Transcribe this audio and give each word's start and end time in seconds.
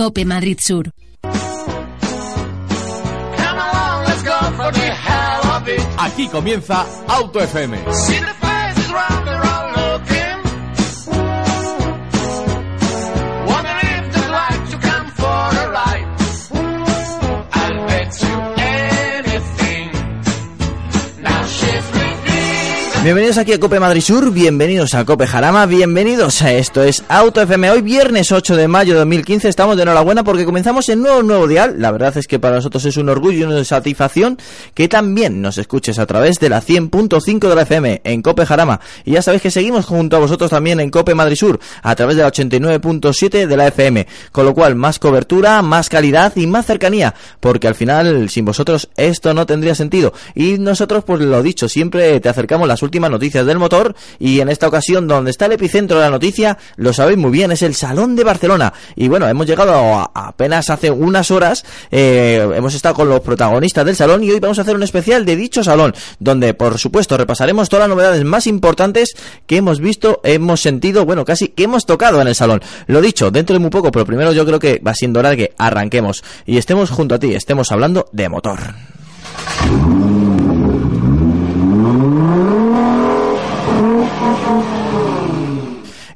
Cope 0.00 0.24
Madrid 0.24 0.58
Sur. 0.58 0.90
Aquí 5.98 6.26
comienza 6.28 6.86
Auto 7.06 7.38
FM. 7.38 8.39
Bienvenidos 23.02 23.38
aquí 23.38 23.54
a 23.54 23.58
Cope 23.58 23.80
Madrid 23.80 24.02
Sur, 24.02 24.30
bienvenidos 24.30 24.92
a 24.92 25.06
Cope 25.06 25.26
Jarama, 25.26 25.64
bienvenidos 25.64 26.42
a 26.42 26.52
esto 26.52 26.82
es 26.82 27.02
Auto 27.08 27.40
FM. 27.40 27.70
Hoy 27.70 27.80
viernes 27.80 28.30
8 28.30 28.56
de 28.56 28.68
mayo 28.68 28.92
de 28.92 28.98
2015 28.98 29.48
estamos 29.48 29.78
de 29.78 29.84
enhorabuena 29.84 30.22
porque 30.22 30.44
comenzamos 30.44 30.86
el 30.90 31.00
nuevo 31.00 31.22
nuevo 31.22 31.48
dial. 31.48 31.76
La 31.78 31.92
verdad 31.92 32.14
es 32.18 32.26
que 32.26 32.38
para 32.38 32.56
nosotros 32.56 32.84
es 32.84 32.98
un 32.98 33.08
orgullo 33.08 33.38
y 33.38 33.42
una 33.44 33.64
satisfacción 33.64 34.36
que 34.74 34.86
también 34.86 35.40
nos 35.40 35.56
escuches 35.56 35.98
a 35.98 36.04
través 36.04 36.40
de 36.40 36.50
la 36.50 36.60
100.5 36.60 37.48
de 37.48 37.54
la 37.54 37.62
FM 37.62 38.02
en 38.04 38.20
Cope 38.20 38.44
Jarama. 38.44 38.80
Y 39.06 39.12
ya 39.12 39.22
sabéis 39.22 39.44
que 39.44 39.50
seguimos 39.50 39.86
junto 39.86 40.16
a 40.16 40.20
vosotros 40.20 40.50
también 40.50 40.78
en 40.78 40.90
Cope 40.90 41.14
Madrid 41.14 41.36
Sur 41.36 41.58
a 41.82 41.94
través 41.94 42.16
de 42.16 42.22
la 42.22 42.30
89.7 42.30 43.46
de 43.46 43.56
la 43.56 43.68
FM. 43.68 44.06
Con 44.30 44.44
lo 44.44 44.52
cual 44.52 44.74
más 44.74 44.98
cobertura, 44.98 45.62
más 45.62 45.88
calidad 45.88 46.34
y 46.36 46.46
más 46.46 46.66
cercanía 46.66 47.14
porque 47.40 47.66
al 47.66 47.74
final 47.74 48.28
sin 48.28 48.44
vosotros 48.44 48.90
esto 48.98 49.32
no 49.32 49.46
tendría 49.46 49.74
sentido. 49.74 50.12
Y 50.34 50.58
nosotros 50.58 51.02
pues 51.02 51.22
lo 51.22 51.42
dicho, 51.42 51.66
siempre 51.66 52.20
te 52.20 52.28
acercamos 52.28 52.68
las 52.68 52.82
últimas 52.82 52.89
noticias 52.98 53.46
del 53.46 53.58
motor 53.58 53.94
y 54.18 54.40
en 54.40 54.48
esta 54.48 54.66
ocasión 54.68 55.06
donde 55.06 55.30
está 55.30 55.46
el 55.46 55.52
epicentro 55.52 55.98
de 55.98 56.04
la 56.04 56.10
noticia, 56.10 56.58
lo 56.76 56.92
sabéis 56.92 57.18
muy 57.18 57.30
bien, 57.30 57.52
es 57.52 57.62
el 57.62 57.74
Salón 57.74 58.16
de 58.16 58.24
Barcelona. 58.24 58.72
Y 58.96 59.08
bueno, 59.08 59.28
hemos 59.28 59.46
llegado 59.46 59.72
a, 59.72 60.10
apenas 60.14 60.70
hace 60.70 60.90
unas 60.90 61.30
horas, 61.30 61.64
eh, 61.90 62.46
hemos 62.54 62.74
estado 62.74 62.94
con 62.94 63.08
los 63.08 63.20
protagonistas 63.20 63.84
del 63.84 63.96
salón 63.96 64.24
y 64.24 64.30
hoy 64.30 64.40
vamos 64.40 64.58
a 64.58 64.62
hacer 64.62 64.74
un 64.74 64.82
especial 64.82 65.24
de 65.24 65.36
dicho 65.36 65.62
salón, 65.62 65.94
donde 66.18 66.54
por 66.54 66.78
supuesto 66.78 67.16
repasaremos 67.16 67.68
todas 67.68 67.88
las 67.88 67.96
novedades 67.96 68.24
más 68.24 68.46
importantes 68.46 69.14
que 69.46 69.58
hemos 69.58 69.80
visto, 69.80 70.20
hemos 70.24 70.60
sentido, 70.60 71.04
bueno, 71.04 71.24
casi 71.24 71.48
que 71.48 71.64
hemos 71.64 71.86
tocado 71.86 72.20
en 72.20 72.28
el 72.28 72.34
salón. 72.34 72.60
Lo 72.86 73.00
dicho, 73.00 73.30
dentro 73.30 73.54
de 73.54 73.60
muy 73.60 73.70
poco, 73.70 73.90
pero 73.92 74.06
primero 74.06 74.32
yo 74.32 74.44
creo 74.46 74.58
que 74.58 74.80
va 74.84 74.94
siendo 74.94 75.20
hora 75.20 75.36
que 75.36 75.52
arranquemos 75.58 76.24
y 76.46 76.58
estemos 76.58 76.90
junto 76.90 77.14
a 77.14 77.18
ti, 77.18 77.34
estemos 77.34 77.70
hablando 77.70 78.08
de 78.12 78.28
motor. 78.28 78.58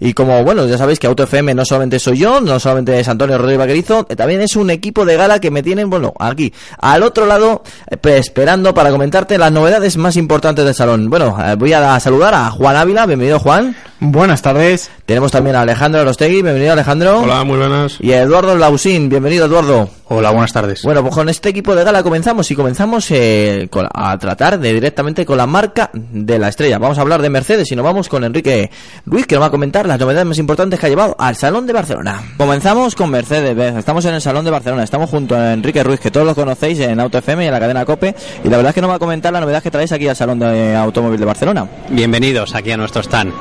Y 0.06 0.12
como, 0.12 0.44
bueno, 0.44 0.66
ya 0.66 0.76
sabéis 0.76 0.98
que 0.98 1.06
Auto 1.06 1.22
FM 1.22 1.54
no 1.54 1.64
solamente 1.64 1.98
soy 1.98 2.18
yo, 2.18 2.38
no 2.38 2.60
solamente 2.60 3.00
es 3.00 3.08
Antonio 3.08 3.38
Rodríguez 3.38 3.58
Vaquerizo, 3.60 4.06
eh, 4.10 4.14
también 4.14 4.42
es 4.42 4.54
un 4.54 4.68
equipo 4.68 5.06
de 5.06 5.16
gala 5.16 5.38
que 5.40 5.50
me 5.50 5.62
tienen, 5.62 5.88
bueno, 5.88 6.12
aquí, 6.18 6.52
al 6.78 7.02
otro 7.02 7.24
lado, 7.24 7.62
eh, 7.90 7.96
pues, 7.96 8.16
esperando 8.20 8.74
para 8.74 8.90
comentarte 8.90 9.38
las 9.38 9.50
novedades 9.50 9.96
más 9.96 10.16
importantes 10.18 10.62
del 10.66 10.74
salón. 10.74 11.08
Bueno, 11.08 11.34
eh, 11.42 11.54
voy 11.56 11.72
a 11.72 11.98
saludar 12.00 12.34
a 12.34 12.50
Juan 12.50 12.76
Ávila, 12.76 13.06
bienvenido 13.06 13.38
Juan. 13.40 13.74
Buenas 14.00 14.42
tardes. 14.42 14.90
Tenemos 15.06 15.32
también 15.32 15.56
a 15.56 15.62
Alejandro 15.62 16.02
Arostegui, 16.02 16.42
bienvenido 16.42 16.72
Alejandro. 16.74 17.20
Hola, 17.20 17.42
muy 17.44 17.56
buenas. 17.56 17.96
Y 18.00 18.12
a 18.12 18.20
Eduardo 18.20 18.56
Lausín, 18.58 19.08
bienvenido 19.08 19.46
Eduardo. 19.46 19.88
Hola, 20.08 20.30
buenas 20.32 20.52
tardes. 20.52 20.82
Bueno, 20.82 21.00
pues 21.00 21.14
con 21.14 21.30
este 21.30 21.48
equipo 21.48 21.74
de 21.74 21.82
gala 21.82 22.02
comenzamos 22.02 22.50
y 22.50 22.54
comenzamos 22.54 23.10
eh, 23.10 23.68
con- 23.70 23.88
a 23.90 24.18
tratar 24.18 24.58
de 24.60 24.74
directamente 24.74 25.24
con 25.24 25.38
la 25.38 25.46
marca 25.46 25.88
de 25.94 26.38
la 26.38 26.48
estrella. 26.48 26.78
Vamos 26.78 26.98
a 26.98 27.00
hablar 27.00 27.22
de 27.22 27.30
Mercedes 27.30 27.72
y 27.72 27.76
nos 27.76 27.84
vamos 27.84 28.10
con 28.10 28.22
Enrique 28.24 28.70
Ruiz 29.06 29.26
que 29.26 29.36
nos 29.36 29.42
va 29.42 29.46
a 29.46 29.50
comentar 29.50 29.86
las 29.94 30.00
novedades 30.00 30.26
más 30.26 30.38
importantes 30.38 30.80
que 30.80 30.86
ha 30.86 30.88
llevado 30.88 31.14
al 31.20 31.36
Salón 31.36 31.68
de 31.68 31.72
Barcelona. 31.72 32.20
Comenzamos 32.36 32.96
con 32.96 33.10
Mercedes, 33.10 33.54
¿ves? 33.54 33.76
estamos 33.76 34.04
en 34.06 34.14
el 34.14 34.20
Salón 34.20 34.44
de 34.44 34.50
Barcelona, 34.50 34.82
estamos 34.82 35.08
junto 35.08 35.36
a 35.36 35.52
Enrique 35.52 35.84
Ruiz 35.84 36.00
que 36.00 36.10
todos 36.10 36.26
lo 36.26 36.34
conocéis 36.34 36.80
en 36.80 36.98
Auto 36.98 37.18
FM 37.18 37.44
y 37.44 37.46
en 37.46 37.52
la 37.52 37.60
cadena 37.60 37.84
COPE 37.84 38.12
y 38.42 38.48
la 38.48 38.56
verdad 38.56 38.70
es 38.70 38.74
que 38.74 38.80
nos 38.80 38.90
va 38.90 38.96
a 38.96 38.98
comentar 38.98 39.32
la 39.32 39.40
novedad 39.40 39.62
que 39.62 39.70
traéis 39.70 39.92
aquí 39.92 40.08
al 40.08 40.16
Salón 40.16 40.40
de 40.40 40.74
Automóvil 40.74 41.20
de 41.20 41.26
Barcelona. 41.26 41.68
Bienvenidos 41.90 42.56
aquí 42.56 42.72
a 42.72 42.76
nuestro 42.76 43.02
stand. 43.02 43.32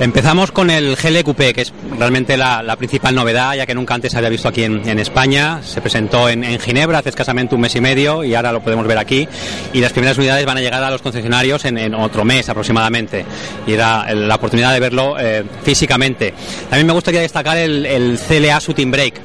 Empezamos 0.00 0.52
con 0.52 0.70
el 0.70 0.94
GLQP, 0.94 1.52
que 1.52 1.62
es 1.62 1.72
realmente 1.98 2.36
la, 2.36 2.76
principal 2.76 3.16
novedad, 3.16 3.54
ya 3.54 3.66
que 3.66 3.74
nunca 3.74 3.94
antes 3.94 4.12
se 4.12 4.18
había 4.18 4.30
visto 4.30 4.46
aquí 4.46 4.62
en, 4.62 4.88
en 4.88 5.00
España. 5.00 5.60
Se 5.64 5.80
presentó 5.80 6.28
en, 6.28 6.44
Ginebra 6.60 6.98
hace 6.98 7.08
escasamente 7.08 7.56
un 7.56 7.60
mes 7.60 7.74
y 7.74 7.80
medio 7.80 8.22
y 8.22 8.34
ahora 8.36 8.52
lo 8.52 8.60
podemos 8.60 8.86
ver 8.86 8.96
aquí. 8.96 9.26
Y 9.72 9.80
las 9.80 9.92
primeras 9.92 10.16
unidades 10.16 10.46
van 10.46 10.56
a 10.56 10.60
llegar 10.60 10.84
a 10.84 10.90
los 10.90 11.02
concesionarios 11.02 11.64
en, 11.64 11.94
otro 11.94 12.24
mes 12.24 12.48
aproximadamente. 12.48 13.24
Y 13.66 13.72
era 13.72 14.14
la 14.14 14.36
oportunidad 14.36 14.72
de 14.72 14.78
verlo 14.78 15.16
eh, 15.18 15.42
físicamente. 15.64 16.32
También 16.70 16.86
me 16.86 16.92
gustaría 16.92 17.20
destacar 17.20 17.56
el, 17.56 18.20
CLA 18.28 18.60
Shooting 18.60 18.92
Brake 18.92 19.20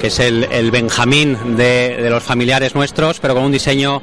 que 0.00 0.08
es 0.08 0.18
el, 0.20 0.44
el 0.50 0.70
Benjamín 0.70 1.56
de, 1.56 1.96
de 2.00 2.10
los 2.10 2.22
familiares 2.22 2.74
nuestros, 2.74 3.20
pero 3.20 3.34
con 3.34 3.44
un 3.44 3.52
diseño 3.52 4.02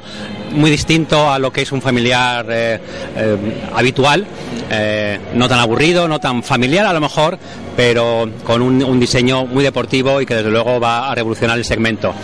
muy 0.52 0.70
distinto 0.70 1.30
a 1.30 1.38
lo 1.38 1.52
que 1.52 1.62
es 1.62 1.72
un 1.72 1.82
familiar 1.82 2.46
eh, 2.48 2.80
eh, 3.16 3.36
habitual, 3.74 4.26
eh, 4.70 5.18
no 5.34 5.48
tan 5.48 5.58
aburrido, 5.58 6.08
no 6.08 6.18
tan 6.18 6.42
familiar 6.42 6.86
a 6.86 6.92
lo 6.92 7.00
mejor, 7.00 7.38
pero 7.76 8.28
con 8.44 8.62
un, 8.62 8.82
un 8.82 9.00
diseño 9.00 9.46
muy 9.46 9.64
deportivo 9.64 10.20
y 10.20 10.26
que 10.26 10.34
desde 10.36 10.50
luego 10.50 10.80
va 10.80 11.10
a 11.10 11.14
revolucionar 11.14 11.58
el 11.58 11.64
segmento. 11.64 12.14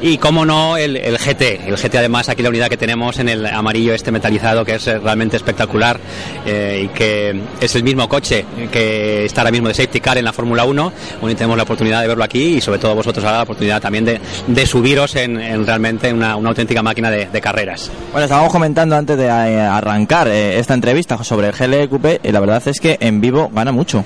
Y 0.00 0.18
como 0.18 0.44
no, 0.44 0.76
el, 0.76 0.96
el 0.96 1.18
GT. 1.18 1.66
El 1.66 1.76
GT 1.76 1.96
además, 1.96 2.28
aquí 2.28 2.42
la 2.42 2.50
unidad 2.50 2.68
que 2.68 2.76
tenemos 2.76 3.18
en 3.18 3.28
el 3.28 3.44
amarillo 3.46 3.92
este 3.94 4.12
metalizado, 4.12 4.64
que 4.64 4.76
es 4.76 4.86
eh, 4.86 4.98
realmente 4.98 5.36
espectacular 5.36 5.98
eh, 6.46 6.82
y 6.84 6.88
que 6.88 7.40
es 7.60 7.74
el 7.74 7.82
mismo 7.82 8.08
coche 8.08 8.44
que 8.70 9.24
está 9.24 9.40
ahora 9.40 9.50
mismo 9.50 9.68
de 9.68 9.74
safety 9.74 10.00
car 10.00 10.16
en 10.18 10.24
la 10.24 10.32
Fórmula 10.32 10.64
1. 10.64 10.92
Hoy 11.20 11.34
tenemos 11.34 11.56
la 11.56 11.64
oportunidad 11.64 12.00
de 12.02 12.08
verlo 12.08 12.22
aquí 12.22 12.56
y 12.56 12.60
sobre 12.60 12.78
todo 12.78 12.94
vosotros 12.94 13.24
ahora 13.24 13.38
la 13.38 13.42
oportunidad 13.42 13.80
también 13.80 14.04
de, 14.04 14.20
de 14.46 14.66
subiros 14.66 15.16
en, 15.16 15.40
en 15.40 15.66
realmente 15.66 16.12
una, 16.12 16.36
una 16.36 16.50
auténtica 16.50 16.82
máquina 16.82 17.10
de, 17.10 17.26
de 17.26 17.40
carreras. 17.40 17.90
Bueno, 18.12 18.24
estábamos 18.24 18.52
comentando 18.52 18.94
antes 18.96 19.16
de 19.18 19.26
eh, 19.26 19.60
arrancar 19.60 20.28
esta 20.28 20.74
entrevista 20.74 21.22
sobre 21.24 21.48
el 21.48 21.52
GLQP 21.52 22.24
y 22.24 22.32
la 22.32 22.40
verdad 22.40 22.62
es 22.66 22.78
que 22.80 22.96
en 23.00 23.20
vivo 23.20 23.50
gana 23.52 23.72
mucho. 23.72 24.04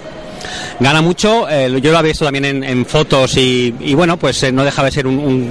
Gana 0.80 1.02
mucho, 1.02 1.48
eh, 1.48 1.68
yo 1.80 1.92
lo 1.92 1.98
había 1.98 2.10
visto 2.10 2.24
también 2.24 2.44
en, 2.44 2.64
en 2.64 2.84
fotos 2.84 3.36
y, 3.36 3.74
y 3.80 3.94
bueno, 3.94 4.16
pues 4.16 4.42
eh, 4.42 4.52
no 4.52 4.64
dejaba 4.64 4.86
de 4.86 4.92
ser 4.92 5.06
un, 5.06 5.18
un 5.18 5.50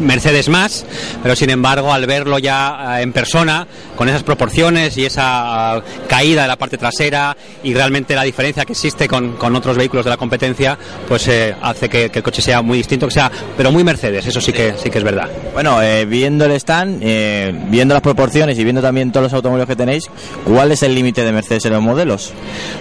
Mercedes 0.00 0.48
más, 0.48 0.84
pero 1.22 1.36
sin 1.36 1.50
embargo 1.50 1.92
al 1.92 2.06
verlo 2.06 2.38
ya 2.38 2.98
eh, 2.98 3.02
en 3.02 3.12
persona, 3.12 3.66
con 3.96 4.08
esas 4.08 4.22
proporciones 4.22 4.96
y 4.96 5.04
esa 5.04 5.74
ah, 5.74 5.82
caída 6.08 6.42
de 6.42 6.48
la 6.48 6.56
parte 6.56 6.78
trasera 6.78 7.36
y 7.62 7.74
realmente 7.74 8.14
la 8.14 8.22
diferencia 8.22 8.64
que 8.64 8.72
existe 8.72 9.08
con, 9.08 9.36
con 9.36 9.54
otros 9.56 9.76
vehículos 9.76 10.04
de 10.04 10.10
la 10.10 10.16
competencia, 10.16 10.78
pues 11.08 11.28
eh, 11.28 11.54
hace 11.60 11.88
que, 11.88 12.10
que 12.10 12.18
el 12.18 12.22
coche 12.22 12.42
sea 12.42 12.62
muy 12.62 12.78
distinto, 12.78 13.06
que 13.06 13.14
sea, 13.14 13.30
pero 13.56 13.70
muy 13.72 13.84
Mercedes, 13.84 14.26
eso 14.26 14.40
sí 14.40 14.52
que 14.52 14.74
sí 14.76 14.90
que 14.90 14.98
es 14.98 15.04
verdad. 15.04 15.28
Bueno, 15.52 15.82
eh, 15.82 16.04
viendo 16.04 16.44
el 16.44 16.52
stand, 16.52 17.00
eh, 17.02 17.52
viendo 17.68 17.94
las 17.94 18.02
proporciones 18.02 18.58
y 18.58 18.64
viendo 18.64 18.82
también 18.82 19.12
todos 19.12 19.24
los 19.24 19.32
automóviles 19.32 19.68
que 19.68 19.76
tenéis, 19.76 20.04
¿cuál 20.44 20.72
es 20.72 20.82
el 20.82 20.94
límite 20.94 21.24
de 21.24 21.32
Mercedes 21.32 21.64
en 21.66 21.72
los 21.72 21.82
modelos? 21.82 22.32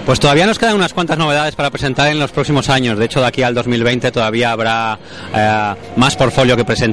Pues 0.06 0.20
todavía 0.20 0.46
nos 0.46 0.60
quedan 0.60 0.76
unas 0.76 0.94
cuantas 0.94 1.18
novedades 1.18 1.56
para 1.56 1.70
presentar 1.70 2.08
en 2.10 2.20
los 2.20 2.32
próximos 2.32 2.70
años. 2.70 2.98
De 2.98 3.06
hecho, 3.06 3.20
de 3.20 3.28
aquí 3.28 3.44
al 3.44 3.54
2020 3.54 4.12
todavía 4.12 4.52
habrá 4.52 4.98
eh, 5.36 5.74
más 5.96 6.16
portfolio 6.16 6.56
que 6.56 6.66
presentar. 6.66 6.91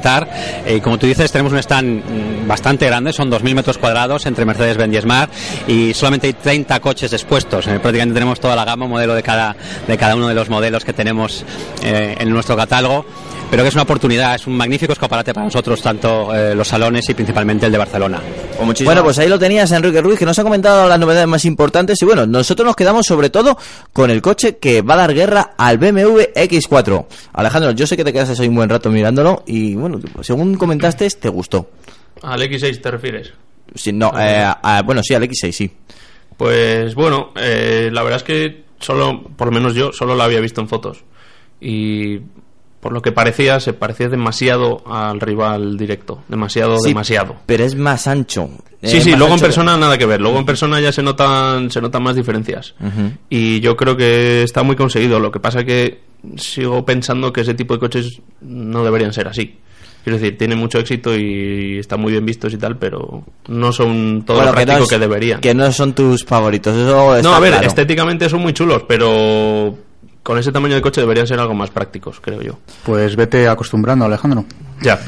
Y 0.66 0.80
como 0.80 0.98
tú 0.98 1.06
dices, 1.06 1.30
tenemos 1.30 1.52
un 1.52 1.58
stand 1.58 2.04
mm, 2.04 2.48
bastante 2.48 2.86
grande, 2.86 3.12
son 3.12 3.30
2.000 3.30 3.54
metros 3.54 3.78
cuadrados 3.78 4.26
entre 4.26 4.44
Mercedes-Benz 4.44 4.94
y 4.94 5.00
Smart 5.00 5.32
y 5.66 5.94
solamente 5.94 6.28
hay 6.28 6.32
30 6.34 6.80
coches 6.80 7.12
expuestos. 7.12 7.66
Eh, 7.66 7.78
prácticamente 7.80 8.14
tenemos 8.14 8.40
toda 8.40 8.56
la 8.56 8.64
gama, 8.64 8.86
modelo 8.86 9.14
de 9.14 9.22
cada, 9.22 9.56
de 9.86 9.98
cada 9.98 10.16
uno 10.16 10.28
de 10.28 10.34
los 10.34 10.48
modelos 10.48 10.84
que 10.84 10.92
tenemos 10.92 11.44
eh, 11.82 12.16
en 12.18 12.30
nuestro 12.30 12.56
catálogo. 12.56 13.04
Pero 13.50 13.62
que 13.62 13.70
es 13.70 13.74
una 13.74 13.84
oportunidad, 13.84 14.34
es 14.34 14.46
un 14.46 14.54
magnífico 14.54 14.92
escaparate 14.92 15.32
para 15.32 15.46
nosotros, 15.46 15.80
tanto 15.80 16.34
eh, 16.34 16.54
los 16.54 16.68
salones 16.68 17.08
y 17.08 17.14
principalmente 17.14 17.64
el 17.64 17.72
de 17.72 17.78
Barcelona. 17.78 18.20
Bueno, 18.84 19.02
pues 19.02 19.18
ahí 19.18 19.28
lo 19.28 19.38
tenías, 19.38 19.72
Enrique 19.72 20.02
Ruiz, 20.02 20.18
que 20.18 20.26
nos 20.26 20.38
ha 20.38 20.42
comentado 20.42 20.86
las 20.86 20.98
novedades 20.98 21.28
más 21.28 21.46
importantes. 21.46 22.00
Y 22.02 22.04
bueno, 22.04 22.26
nosotros 22.26 22.66
nos 22.66 22.76
quedamos 22.76 23.06
sobre 23.06 23.30
todo 23.30 23.56
con 23.94 24.10
el 24.10 24.20
coche 24.20 24.58
que 24.58 24.82
va 24.82 24.94
a 24.94 24.96
dar 24.98 25.14
guerra 25.14 25.54
al 25.56 25.78
BMW 25.78 26.24
X4. 26.34 27.06
Alejandro, 27.32 27.70
yo 27.70 27.86
sé 27.86 27.96
que 27.96 28.04
te 28.04 28.12
quedaste 28.12 28.42
ahí 28.42 28.48
un 28.48 28.56
buen 28.56 28.68
rato 28.68 28.90
mirándolo 28.90 29.42
y 29.46 29.74
bueno, 29.74 29.87
según 30.22 30.56
comentaste, 30.56 31.08
te 31.10 31.28
gustó. 31.28 31.70
¿Al 32.22 32.40
X6 32.42 32.80
te 32.80 32.90
refieres? 32.90 33.32
Sí, 33.74 33.92
no, 33.92 34.12
eh, 34.18 34.42
a- 34.44 34.82
bueno, 34.84 35.02
sí, 35.02 35.14
al 35.14 35.22
X6, 35.24 35.52
sí. 35.52 35.70
Pues 36.36 36.94
bueno, 36.94 37.32
eh, 37.36 37.90
la 37.92 38.02
verdad 38.02 38.18
es 38.18 38.22
que 38.24 38.64
solo, 38.80 39.22
por 39.36 39.48
lo 39.48 39.52
menos 39.52 39.74
yo, 39.74 39.92
solo 39.92 40.14
la 40.14 40.24
había 40.24 40.40
visto 40.40 40.60
en 40.60 40.68
fotos. 40.68 41.04
Y 41.60 42.18
por 42.80 42.92
lo 42.92 43.02
que 43.02 43.10
parecía, 43.10 43.58
se 43.58 43.72
parecía 43.72 44.08
demasiado 44.08 44.84
al 44.86 45.20
rival 45.20 45.76
directo. 45.76 46.22
Demasiado, 46.28 46.78
Sí, 46.78 46.88
demasiado. 46.90 47.36
Pero 47.46 47.64
es 47.64 47.74
más 47.74 48.06
ancho. 48.06 48.48
Sí, 48.82 48.98
Es 48.98 49.04
sí, 49.04 49.10
luego 49.16 49.34
en 49.34 49.40
que- 49.40 49.46
persona 49.46 49.76
nada 49.76 49.98
que 49.98 50.06
ver. 50.06 50.20
Luego 50.20 50.38
en 50.38 50.46
persona 50.46 50.80
ya 50.80 50.92
se 50.92 51.02
notan, 51.02 51.70
se 51.72 51.80
notan 51.80 52.04
más 52.04 52.14
diferencias. 52.14 52.74
Y 53.28 53.58
yo 53.60 53.76
creo 53.76 53.96
que 53.96 54.44
está 54.44 54.62
muy 54.62 54.76
conseguido. 54.76 55.18
Lo 55.18 55.32
que 55.32 55.40
pasa 55.40 55.64
que 55.64 56.02
sigo 56.36 56.84
pensando 56.84 57.32
que 57.32 57.40
ese 57.40 57.54
tipo 57.54 57.74
de 57.74 57.80
coches 57.80 58.20
no 58.40 58.84
deberían 58.84 59.12
ser 59.12 59.26
así. 59.26 59.58
Quiero 60.08 60.22
decir, 60.22 60.38
tiene 60.38 60.56
mucho 60.56 60.78
éxito 60.78 61.14
y 61.14 61.78
están 61.78 62.00
muy 62.00 62.12
bien 62.12 62.24
vistos 62.24 62.50
y 62.54 62.56
tal, 62.56 62.78
pero 62.78 63.24
no 63.48 63.72
son 63.72 64.22
todo 64.24 64.38
Bueno, 64.38 64.52
lo 64.52 64.56
que 64.56 64.64
no 64.64 64.66
práctico 64.66 64.84
es- 64.84 64.88
que 64.90 64.98
deberían. 64.98 65.40
Que 65.42 65.52
no 65.52 65.70
son 65.70 65.92
tus 65.92 66.24
favoritos. 66.24 66.74
Eso 66.74 67.14
está 67.16 67.28
No, 67.28 67.34
a 67.34 67.40
ver, 67.40 67.50
claro. 67.52 67.66
estéticamente 67.66 68.26
son 68.30 68.40
muy 68.40 68.54
chulos, 68.54 68.84
pero 68.88 69.76
con 70.22 70.38
ese 70.38 70.50
tamaño 70.50 70.76
de 70.76 70.80
coche 70.80 71.02
deberían 71.02 71.26
ser 71.26 71.38
algo 71.40 71.52
más 71.52 71.68
prácticos, 71.68 72.20
creo 72.20 72.40
yo. 72.40 72.58
Pues 72.86 73.16
vete 73.16 73.46
acostumbrando, 73.48 74.06
Alejandro. 74.06 74.46
Ya, 74.80 75.00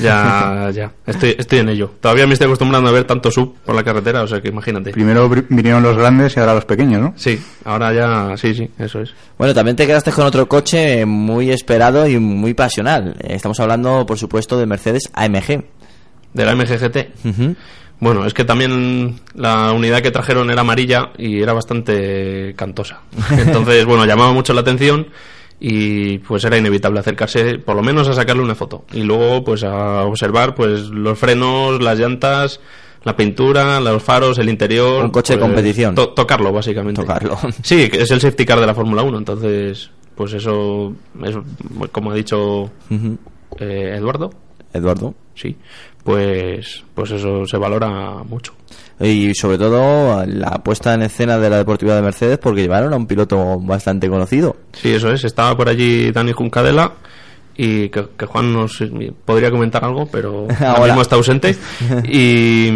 ya, 0.00 0.70
ya. 0.74 0.92
Estoy, 1.06 1.36
estoy 1.38 1.60
en 1.60 1.68
ello. 1.68 1.92
Todavía 2.00 2.26
me 2.26 2.32
estoy 2.32 2.46
acostumbrando 2.46 2.88
a 2.88 2.92
ver 2.92 3.04
tanto 3.04 3.30
sub 3.30 3.56
por 3.64 3.74
la 3.74 3.84
carretera, 3.84 4.22
o 4.22 4.26
sea 4.26 4.40
que 4.40 4.48
imagínate. 4.48 4.90
Primero 4.90 5.28
vinieron 5.48 5.82
los 5.82 5.96
grandes 5.96 6.36
y 6.36 6.40
ahora 6.40 6.54
los 6.54 6.64
pequeños, 6.64 7.00
¿no? 7.00 7.14
Sí, 7.16 7.40
ahora 7.64 7.92
ya, 7.92 8.36
sí, 8.36 8.54
sí, 8.54 8.70
eso 8.78 9.00
es. 9.00 9.14
Bueno, 9.38 9.54
también 9.54 9.76
te 9.76 9.86
quedaste 9.86 10.12
con 10.12 10.24
otro 10.26 10.48
coche 10.48 11.04
muy 11.06 11.50
esperado 11.50 12.06
y 12.08 12.18
muy 12.18 12.54
pasional. 12.54 13.16
Estamos 13.20 13.60
hablando, 13.60 14.04
por 14.06 14.18
supuesto, 14.18 14.58
de 14.58 14.66
Mercedes 14.66 15.10
AMG. 15.12 15.64
De 16.32 16.44
la 16.44 16.54
MGGT. 16.54 17.26
Ujú. 17.26 17.56
Bueno, 18.00 18.26
es 18.26 18.34
que 18.34 18.44
también 18.44 19.20
la 19.34 19.72
unidad 19.72 20.02
que 20.02 20.10
trajeron 20.10 20.50
era 20.50 20.62
amarilla 20.62 21.10
y 21.16 21.40
era 21.40 21.52
bastante 21.52 22.54
cantosa. 22.56 23.00
Entonces, 23.30 23.84
bueno, 23.84 24.04
llamaba 24.04 24.32
mucho 24.32 24.52
la 24.52 24.60
atención 24.62 25.06
y 25.60 26.18
pues 26.18 26.44
era 26.44 26.58
inevitable 26.58 27.00
acercarse, 27.00 27.58
por 27.58 27.76
lo 27.76 27.82
menos 27.82 28.08
a 28.08 28.12
sacarle 28.14 28.42
una 28.42 28.54
foto. 28.54 28.84
Y 28.92 29.02
luego, 29.02 29.42
pues 29.44 29.64
a 29.64 30.02
observar 30.04 30.54
pues 30.54 30.82
los 30.88 31.18
frenos, 31.18 31.80
las 31.82 31.98
llantas, 31.98 32.60
la 33.04 33.16
pintura, 33.16 33.80
los 33.80 34.02
faros, 34.02 34.38
el 34.38 34.48
interior. 34.48 35.04
Un 35.04 35.10
coche 35.10 35.34
de 35.34 35.38
pues, 35.38 35.48
competición. 35.50 35.94
to- 35.94 36.10
tocarlo, 36.10 36.52
básicamente. 36.52 37.00
Tocarlo. 37.00 37.36
Sí, 37.62 37.88
que 37.88 38.02
es 38.02 38.10
el 38.10 38.20
safety 38.20 38.44
car 38.44 38.60
de 38.60 38.66
la 38.66 38.74
Fórmula 38.74 39.02
1, 39.02 39.18
entonces, 39.18 39.90
pues 40.14 40.32
eso 40.34 40.94
es, 41.22 41.36
como 41.92 42.10
ha 42.10 42.14
dicho 42.14 42.70
eh, 43.58 43.94
Eduardo, 43.96 44.30
Eduardo. 44.72 45.14
sí, 45.34 45.56
pues, 46.02 46.82
pues 46.94 47.10
eso 47.12 47.46
se 47.46 47.56
valora 47.56 48.22
mucho. 48.24 48.54
Y 49.00 49.34
sobre 49.34 49.58
todo 49.58 50.24
la 50.26 50.62
puesta 50.62 50.94
en 50.94 51.02
escena 51.02 51.38
de 51.38 51.50
la 51.50 51.58
deportividad 51.58 51.96
de 51.96 52.02
Mercedes 52.02 52.38
porque 52.38 52.62
llevaron 52.62 52.92
a 52.92 52.96
un 52.96 53.06
piloto 53.06 53.58
bastante 53.60 54.08
conocido. 54.08 54.56
Sí, 54.72 54.92
eso 54.92 55.12
es. 55.12 55.24
Estaba 55.24 55.56
por 55.56 55.68
allí 55.68 56.12
Dani 56.12 56.32
Juncadela 56.32 56.92
y 57.56 57.88
que, 57.88 58.06
que 58.16 58.26
Juan 58.26 58.52
nos 58.52 58.82
podría 59.24 59.50
comentar 59.50 59.84
algo, 59.84 60.06
pero 60.06 60.46
ahora 60.60 60.86
mismo 60.86 61.02
está 61.02 61.16
ausente. 61.16 61.56
Y, 62.04 62.68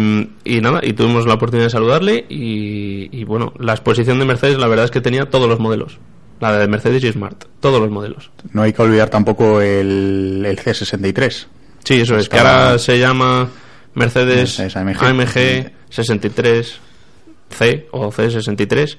y 0.43 0.61
nada, 0.61 0.79
y 0.83 0.93
tuvimos 0.93 1.25
la 1.25 1.35
oportunidad 1.35 1.67
de 1.67 1.71
saludarle 1.71 2.25
y, 2.29 3.09
y 3.11 3.23
bueno, 3.23 3.53
la 3.57 3.73
exposición 3.73 4.19
de 4.19 4.25
Mercedes 4.25 4.57
la 4.57 4.67
verdad 4.67 4.85
es 4.85 4.91
que 4.91 5.01
tenía 5.01 5.29
todos 5.29 5.47
los 5.47 5.59
modelos. 5.59 5.99
La 6.39 6.57
de 6.57 6.67
Mercedes 6.67 7.03
y 7.03 7.11
Smart, 7.11 7.45
todos 7.59 7.81
los 7.81 7.89
modelos. 7.89 8.31
No 8.53 8.61
hay 8.61 8.71
que 8.71 8.81
olvidar 8.81 9.09
tampoco 9.09 9.61
el, 9.61 10.43
el 10.45 10.57
C63. 10.57 11.47
Sí, 11.83 12.01
eso 12.01 12.17
es, 12.17 12.29
que 12.29 12.37
ahora 12.37 12.77
se 12.77 12.97
llama 12.97 13.49
Mercedes 13.93 14.59
Mercedes 14.59 14.77
AMG. 14.77 15.03
AMG 15.03 15.78
63C 15.91 17.85
o 17.91 18.11
C63 18.11 18.97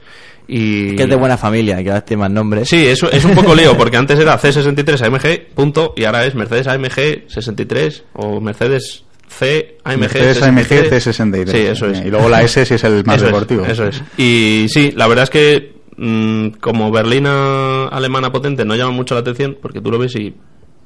y... 0.48 0.96
Que 0.96 1.04
es 1.04 1.08
de 1.08 1.16
buena 1.16 1.36
familia, 1.36 1.76
hay 1.76 1.84
que 1.84 1.90
darte 1.90 2.16
más 2.16 2.30
nombres. 2.30 2.68
Sí, 2.68 2.86
eso 2.86 3.10
es 3.10 3.24
un 3.24 3.34
poco 3.34 3.54
lío, 3.54 3.76
porque 3.76 3.96
antes 3.96 4.18
era 4.18 4.38
C63 4.38 5.06
AMG, 5.06 5.54
punto, 5.54 5.94
y 5.96 6.04
ahora 6.04 6.24
es 6.26 6.34
Mercedes 6.34 6.66
AMG 6.66 7.28
63 7.28 8.04
o 8.14 8.40
Mercedes 8.40 9.04
C 9.28 9.78
AMG 9.84 9.98
Mercedes 10.00 10.38
63. 10.38 11.18
AMG 11.20 11.46
C63. 11.46 11.50
Sí, 11.52 11.58
eso 11.58 11.86
es. 11.86 12.00
Y 12.04 12.10
luego 12.10 12.28
la 12.28 12.42
S 12.42 12.66
si 12.66 12.74
es 12.74 12.84
el 12.84 13.04
más 13.04 13.16
Eso 13.16 13.26
es, 13.26 13.32
deportivo. 13.32 13.64
eso 13.64 13.84
es. 13.86 14.02
Y 14.18 14.66
sí, 14.68 14.92
la 14.96 15.06
verdad 15.06 15.22
es 15.24 15.30
que 15.30 15.72
mm, 15.96 16.48
como 16.60 16.90
berlina 16.90 17.86
alemana 17.86 18.32
potente 18.32 18.64
no 18.64 18.74
llama 18.74 18.90
mucho 18.90 19.14
la 19.14 19.20
atención, 19.20 19.56
porque 19.62 19.80
tú 19.80 19.90
lo 19.92 19.98
ves 19.98 20.16
y 20.16 20.34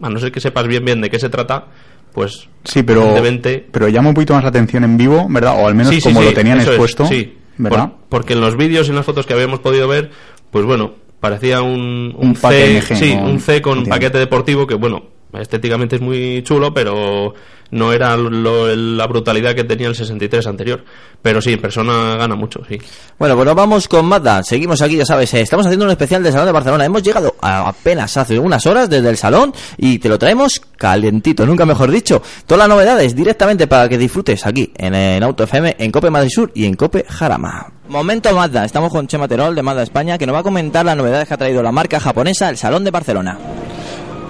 a 0.03 0.11
no 0.11 0.19
ser 0.19 0.31
que 0.31 0.41
sepas 0.41 0.67
bien 0.67 0.85
bien 0.85 1.01
de 1.01 1.09
qué 1.09 1.19
se 1.19 1.31
trata, 1.31 1.69
pues 2.15 2.49
Sí, 2.65 2.83
pero, 2.83 3.01
evidentemente 3.03 3.67
pero 3.71 3.89
llama 3.89 4.09
un 4.09 4.15
poquito 4.15 4.33
más 4.33 4.43
la 4.43 4.49
atención 4.49 4.85
en 4.85 4.97
vivo, 4.97 5.27
¿verdad? 5.29 5.57
O 5.63 5.67
al 5.67 5.75
menos 5.75 5.93
Sí, 5.93 6.01
sí, 6.01 6.09
como 6.09 6.21
sí, 6.21 6.27
lo 6.29 6.33
tenían 6.33 6.61
es, 6.61 6.67
expuesto, 6.69 7.05
sí. 7.07 7.35
¿verdad? 7.59 7.89
Por- 7.91 8.09
porque 8.09 8.33
en 8.33 8.41
los 8.41 8.57
vídeos 8.57 8.87
y 8.87 8.91
en 8.91 8.97
las 8.97 9.05
fotos 9.05 9.27
que 9.27 9.35
habíamos 9.35 9.61
podido 9.61 9.87
ver, 9.89 10.11
pues 10.51 10.65
bueno, 10.65 10.93
parecía 11.21 11.61
un, 11.61 12.15
Un 12.17 12.35
C, 12.37 12.81
sí, 12.95 13.13
un 13.13 13.41
C 13.41 13.61
con 13.61 13.79
Entiendo. 13.79 13.91
paquete 13.97 14.19
deportivo 14.19 14.67
que 14.67 14.75
bueno, 14.77 15.03
estéticamente 15.41 15.97
es 15.97 16.03
muy 16.03 16.43
chulo, 16.43 16.73
pero 16.75 17.35
no 17.71 17.93
era 17.93 18.17
lo- 18.17 18.75
la 18.75 19.07
brutalidad 19.07 19.55
que 19.55 19.65
tenía 19.65 19.89
el 19.89 19.95
63 19.97 20.47
anterior. 20.47 20.85
Pero 21.23 21.41
sí, 21.41 21.57
persona 21.57 22.17
gana 22.17 22.35
mucho, 22.37 22.61
sí. 22.69 22.79
Bueno, 23.19 23.35
pues 23.35 23.55
vamos 23.55 23.89
con 23.89 24.05
Mazda. 24.07 24.43
Seguimos 24.43 24.83
aquí, 24.83 24.97
ya 24.97 25.07
sabes, 25.07 25.33
eh, 25.35 25.41
estamos 25.41 25.65
haciendo 25.67 25.87
un 25.87 25.91
especial 25.91 26.23
del 26.23 26.33
Salón 26.33 26.47
de 26.47 26.53
Barcelona. 26.53 26.85
Hemos 26.85 27.03
llegado 27.03 27.35
a- 27.41 27.69
apenas 27.69 28.17
hace 28.17 28.39
unas 28.39 28.67
horas 28.67 28.91
desde 28.91 29.09
el 29.09 29.17
salón 29.17 29.53
y 29.79 29.99
te 29.99 30.09
lo 30.11 30.19
traemos 30.19 30.61
calentito, 30.77 31.47
nunca 31.47 31.65
mejor 31.65 31.91
dicho. 31.91 32.21
Todas 32.47 32.61
las 32.61 32.69
novedades 32.69 33.17
directamente 33.17 33.67
para 33.67 33.89
que 33.89 33.97
disfrutes 33.99 34.45
aquí 34.47 34.71
en, 34.77 34.95
en 34.95 35.23
Auto 35.23 35.45
FM, 35.45 35.77
en 35.79 35.91
Cope 35.91 36.11
Madrid 36.11 36.31
Sur 36.31 36.53
y 36.55 36.67
en 36.67 36.75
Cope 36.75 37.05
Jarama. 37.09 37.73
Momento 37.89 38.35
Mazda, 38.35 38.65
estamos 38.67 38.91
con 38.93 39.07
Chema 39.07 39.27
Terol 39.29 39.55
de 39.55 39.63
Mazda 39.63 39.83
España 39.83 40.19
que 40.19 40.27
nos 40.27 40.35
va 40.35 40.41
a 40.41 40.45
comentar 40.45 40.85
las 40.85 40.97
novedades 40.97 41.27
que 41.29 41.35
ha 41.35 41.39
traído 41.39 41.63
la 41.63 41.73
marca 41.73 41.99
japonesa 42.01 42.49
al 42.49 42.57
Salón 42.59 42.85
de 42.85 42.91
Barcelona. 42.91 43.39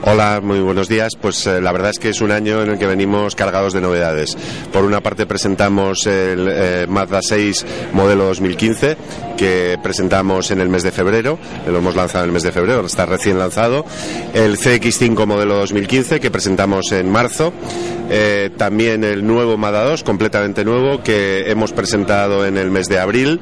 Hola, 0.07 0.43
muy 0.43 0.61
buenos 0.61 0.87
días. 0.87 1.17
Pues 1.17 1.47
eh, 1.47 1.63
la 1.63 1.73
verdad 1.73 1.89
es 1.89 1.99
que 1.99 2.11
es 2.11 2.21
un 2.21 2.31
año 2.31 2.63
en 2.63 2.69
el 2.69 2.79
que 2.79 2.87
venimos 2.87 3.35
cargados 3.35 3.73
de 3.73 3.81
novedades. 3.81 4.37
Por 4.71 4.85
una 4.85 5.01
parte 5.01 5.25
presentamos 5.25 6.07
el 6.07 6.47
eh, 6.47 6.87
Mazda 6.87 7.23
6 7.23 7.65
modelo 7.95 8.25
2015 8.27 8.99
que 9.39 9.79
presentamos 9.83 10.51
en 10.51 10.61
el 10.61 10.69
mes 10.69 10.83
de 10.83 10.93
febrero, 10.93 11.39
lo 11.67 11.79
hemos 11.79 11.97
lanzado 11.97 12.25
en 12.25 12.29
el 12.29 12.35
mes 12.35 12.43
de 12.43 12.53
febrero, 12.53 12.85
está 12.85 13.07
recién 13.07 13.39
lanzado. 13.39 13.87
El 14.35 14.59
CX5 14.59 15.25
modelo 15.25 15.57
2015 15.57 16.21
que 16.21 16.31
presentamos 16.31 16.93
en 16.93 17.11
marzo. 17.11 17.55
Eh, 18.11 18.51
también 18.59 19.05
el 19.05 19.27
nuevo 19.27 19.57
Mazda 19.57 19.85
2, 19.85 20.03
completamente 20.05 20.67
nuevo, 20.67 21.03
que 21.03 21.51
hemos 21.51 21.73
presentado 21.73 22.45
en 22.45 22.59
el 22.59 22.71
mes 22.71 22.89
de 22.89 22.99
abril 22.99 23.41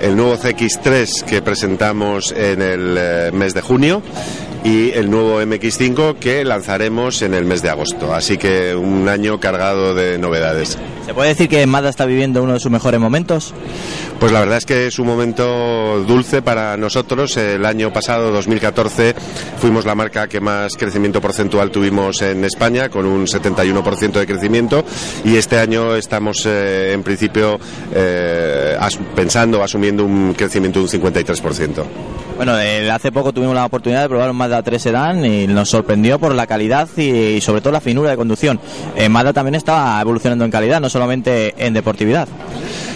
el 0.00 0.16
nuevo 0.16 0.38
CX3 0.38 1.24
que 1.24 1.42
presentamos 1.42 2.32
en 2.32 2.62
el 2.62 2.96
eh, 2.98 3.30
mes 3.34 3.52
de 3.54 3.60
junio 3.60 4.02
y 4.64 4.90
el 4.92 5.10
nuevo 5.10 5.40
MX5 5.40 6.16
que 6.16 6.44
lanzaremos 6.44 7.22
en 7.22 7.34
el 7.34 7.44
mes 7.44 7.62
de 7.62 7.70
agosto. 7.70 8.14
Así 8.14 8.36
que 8.36 8.74
un 8.74 9.08
año 9.08 9.40
cargado 9.40 9.94
de 9.94 10.18
novedades. 10.18 10.78
¿Se 11.10 11.14
puede 11.14 11.30
decir 11.30 11.48
que 11.48 11.66
Mazda 11.66 11.88
está 11.88 12.04
viviendo 12.06 12.40
uno 12.40 12.52
de 12.52 12.60
sus 12.60 12.70
mejores 12.70 13.00
momentos? 13.00 13.52
Pues 14.20 14.30
la 14.30 14.38
verdad 14.38 14.58
es 14.58 14.64
que 14.64 14.86
es 14.86 14.96
un 15.00 15.08
momento 15.08 16.04
dulce 16.06 16.40
para 16.40 16.76
nosotros. 16.76 17.36
El 17.36 17.66
año 17.66 17.92
pasado, 17.92 18.30
2014, 18.30 19.16
fuimos 19.58 19.84
la 19.84 19.96
marca 19.96 20.28
que 20.28 20.38
más 20.40 20.76
crecimiento 20.76 21.20
porcentual 21.20 21.72
tuvimos 21.72 22.22
en 22.22 22.44
España, 22.44 22.90
con 22.90 23.06
un 23.06 23.26
71% 23.26 24.20
de 24.20 24.26
crecimiento. 24.26 24.84
Y 25.24 25.34
este 25.36 25.58
año 25.58 25.96
estamos, 25.96 26.46
eh, 26.46 26.92
en 26.92 27.02
principio, 27.02 27.58
eh, 27.92 28.76
as- 28.78 28.96
pensando, 29.16 29.64
asumiendo 29.64 30.04
un 30.04 30.32
crecimiento 30.34 30.78
de 30.78 30.84
un 30.84 30.88
53%. 30.88 31.84
Bueno, 32.36 32.58
eh, 32.58 32.90
hace 32.90 33.12
poco 33.12 33.32
tuvimos 33.34 33.54
la 33.54 33.66
oportunidad 33.66 34.02
de 34.02 34.08
probar 34.08 34.30
un 34.30 34.36
Mazda 34.36 34.62
3 34.62 34.80
Sedan 34.80 35.24
y 35.26 35.46
nos 35.46 35.68
sorprendió 35.68 36.18
por 36.18 36.34
la 36.34 36.46
calidad 36.46 36.88
y, 36.96 37.02
y 37.02 37.40
sobre 37.42 37.60
todo 37.60 37.72
la 37.74 37.82
finura 37.82 38.10
de 38.10 38.16
conducción. 38.16 38.58
Eh, 38.96 39.10
Mazda 39.10 39.34
también 39.34 39.56
está 39.56 40.00
evolucionando 40.00 40.46
en 40.46 40.50
calidad, 40.50 40.80
no 40.80 40.88
solamente 41.00 41.54
en 41.56 41.72
deportividad. 41.72 42.28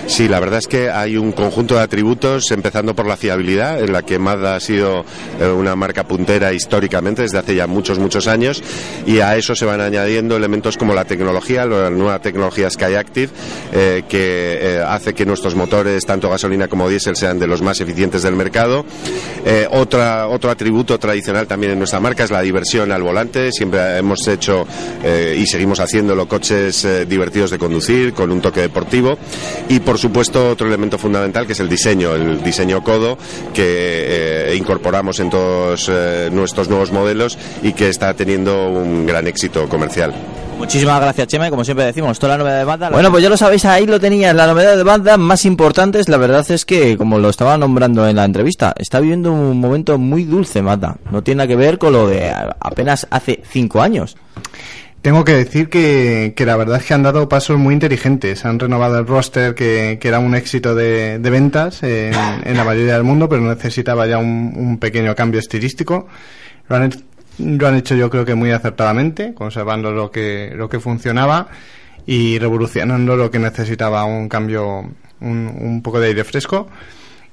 Sí, 0.06 0.28
la 0.28 0.38
verdad 0.38 0.58
es 0.58 0.68
que 0.68 0.90
hay 0.90 1.16
un 1.16 1.32
conjunto 1.32 1.76
de 1.76 1.80
atributos, 1.80 2.50
empezando 2.50 2.94
por 2.94 3.06
la 3.06 3.16
fiabilidad, 3.16 3.82
en 3.82 3.90
la 3.90 4.02
que 4.02 4.18
Mazda 4.18 4.54
ha 4.54 4.60
sido 4.60 5.02
eh, 5.40 5.46
una 5.46 5.74
marca 5.76 6.04
puntera 6.04 6.52
históricamente 6.52 7.22
desde 7.22 7.38
hace 7.38 7.54
ya 7.54 7.66
muchos, 7.66 7.98
muchos 7.98 8.26
años, 8.26 8.62
y 9.06 9.20
a 9.20 9.34
eso 9.38 9.54
se 9.54 9.64
van 9.64 9.80
añadiendo 9.80 10.36
elementos 10.36 10.76
como 10.76 10.92
la 10.92 11.06
tecnología, 11.06 11.64
la 11.64 11.88
nueva 11.88 12.18
tecnología 12.18 12.68
Skyactiv, 12.68 13.30
eh, 13.72 14.02
que 14.06 14.58
eh, 14.60 14.84
hace 14.86 15.14
que 15.14 15.24
nuestros 15.24 15.54
motores, 15.54 16.04
tanto 16.04 16.28
gasolina 16.28 16.68
como 16.68 16.86
diésel, 16.86 17.16
sean 17.16 17.38
de 17.38 17.46
los 17.46 17.62
más 17.62 17.80
eficientes 17.80 18.22
del 18.22 18.36
mercado. 18.36 18.84
Eh, 19.46 19.66
otra, 19.70 20.28
otro 20.28 20.50
atributo 20.50 20.98
tradicional 20.98 21.46
también 21.46 21.72
en 21.72 21.78
nuestra 21.78 22.00
marca 22.00 22.24
es 22.24 22.30
la 22.30 22.40
diversión 22.40 22.92
al 22.92 23.02
volante. 23.02 23.52
Siempre 23.52 23.98
hemos 23.98 24.26
hecho 24.26 24.66
eh, 25.02 25.36
y 25.38 25.46
seguimos 25.46 25.80
haciéndolo 25.80 26.26
coches 26.26 26.84
eh, 26.84 27.06
divertidos 27.06 27.50
de 27.50 27.58
conducir, 27.58 27.83
con 28.14 28.30
un 28.30 28.40
toque 28.40 28.60
deportivo. 28.60 29.18
Y 29.68 29.80
por 29.80 29.98
supuesto 29.98 30.50
otro 30.50 30.66
elemento 30.66 30.98
fundamental 30.98 31.46
que 31.46 31.52
es 31.52 31.60
el 31.60 31.68
diseño, 31.68 32.14
el 32.14 32.42
diseño 32.42 32.82
codo 32.82 33.18
que 33.52 34.52
eh, 34.52 34.56
incorporamos 34.56 35.20
en 35.20 35.30
todos 35.30 35.90
eh, 35.92 36.28
nuestros 36.32 36.68
nuevos 36.68 36.92
modelos 36.92 37.38
y 37.62 37.72
que 37.72 37.88
está 37.88 38.14
teniendo 38.14 38.68
un 38.68 39.06
gran 39.06 39.26
éxito 39.26 39.68
comercial. 39.68 40.14
Muchísimas 40.58 41.00
gracias, 41.00 41.26
Chema, 41.26 41.48
y 41.48 41.50
como 41.50 41.64
siempre 41.64 41.84
decimos, 41.84 42.18
toda 42.18 42.36
la 42.36 42.44
novedad 42.44 42.58
de 42.60 42.64
Mazda. 42.64 42.90
Bueno, 42.90 43.10
pues 43.10 43.22
ya 43.22 43.28
lo 43.28 43.36
sabéis, 43.36 43.64
ahí 43.64 43.86
lo 43.86 43.98
tenías, 43.98 44.34
la 44.34 44.46
novedad 44.46 44.76
de 44.76 44.84
Mazda 44.84 45.16
más 45.16 45.44
importantes, 45.44 46.08
la 46.08 46.16
verdad 46.16 46.48
es 46.48 46.64
que, 46.64 46.96
como 46.96 47.18
lo 47.18 47.28
estaba 47.28 47.58
nombrando 47.58 48.06
en 48.06 48.16
la 48.16 48.24
entrevista, 48.24 48.72
está 48.78 49.00
viviendo 49.00 49.32
un 49.32 49.58
momento 49.58 49.98
muy 49.98 50.24
dulce 50.24 50.62
Mazda. 50.62 50.96
No 51.10 51.22
tiene 51.22 51.38
nada 51.38 51.48
que 51.48 51.56
ver 51.56 51.78
con 51.78 51.92
lo 51.92 52.08
de 52.08 52.32
apenas 52.60 53.06
hace 53.10 53.42
cinco 53.50 53.82
años. 53.82 54.16
Tengo 55.04 55.22
que 55.22 55.32
decir 55.32 55.68
que, 55.68 56.32
la 56.46 56.56
verdad 56.56 56.78
es 56.78 56.86
que 56.86 56.94
han 56.94 57.02
dado 57.02 57.28
pasos 57.28 57.58
muy 57.58 57.74
inteligentes. 57.74 58.46
Han 58.46 58.58
renovado 58.58 58.98
el 58.98 59.06
roster 59.06 59.54
que, 59.54 59.98
era 60.02 60.18
un 60.18 60.34
éxito 60.34 60.74
de, 60.74 61.18
ventas 61.18 61.82
en, 61.82 62.56
la 62.56 62.64
mayoría 62.64 62.94
del 62.94 63.04
mundo, 63.04 63.28
pero 63.28 63.42
necesitaba 63.42 64.06
ya 64.06 64.16
un, 64.16 64.78
pequeño 64.80 65.14
cambio 65.14 65.40
estilístico. 65.40 66.08
Lo 66.70 66.76
han, 66.76 66.90
lo 67.36 67.68
han 67.68 67.74
hecho 67.74 67.94
yo 67.94 68.08
creo 68.08 68.24
que 68.24 68.34
muy 68.34 68.50
acertadamente, 68.50 69.34
conservando 69.34 69.92
lo 69.92 70.10
que, 70.10 70.54
lo 70.56 70.70
que 70.70 70.80
funcionaba 70.80 71.48
y 72.06 72.38
revolucionando 72.38 73.14
lo 73.14 73.30
que 73.30 73.38
necesitaba 73.38 74.06
un 74.06 74.30
cambio, 74.30 74.90
un, 75.20 75.54
un 75.60 75.82
poco 75.82 76.00
de 76.00 76.06
aire 76.06 76.24
fresco. 76.24 76.66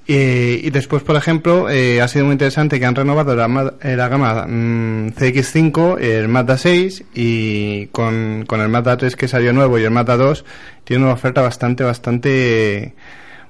Y, 0.07 0.69
después, 0.71 1.03
por 1.03 1.15
ejemplo, 1.15 1.69
eh, 1.69 2.01
ha 2.01 2.07
sido 2.07 2.25
muy 2.25 2.33
interesante 2.33 2.79
que 2.79 2.85
han 2.85 2.95
renovado 2.95 3.35
la, 3.35 3.73
eh, 3.81 3.95
la 3.95 4.07
gama 4.07 4.45
mm, 4.47 5.09
CX5, 5.09 5.99
el 5.99 6.27
Mazda 6.27 6.57
6 6.57 7.03
y 7.13 7.87
con, 7.87 8.45
el 8.49 8.69
Mazda 8.69 8.97
3 8.97 9.15
que 9.15 9.27
salió 9.27 9.53
nuevo 9.53 9.77
y 9.77 9.83
el 9.83 9.91
Mazda 9.91 10.17
2 10.17 10.43
tiene 10.83 11.03
una 11.03 11.13
oferta 11.13 11.41
bastante, 11.41 11.83
bastante, 11.83 12.95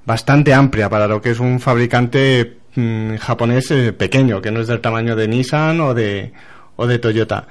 bastante 0.05 0.53
amplia 0.53 0.89
para 0.89 1.07
lo 1.07 1.21
que 1.21 1.31
es 1.31 1.39
un 1.39 1.59
fabricante 1.61 2.57
mm, 2.75 3.15
japonés 3.15 3.71
eh, 3.71 3.93
pequeño, 3.93 4.41
que 4.41 4.51
no 4.51 4.59
es 4.59 4.67
del 4.67 4.81
tamaño 4.81 5.15
de 5.15 5.29
Nissan 5.29 5.79
o 5.79 5.93
de, 5.93 6.33
o 6.75 6.85
de 6.85 6.99
Toyota. 6.99 7.47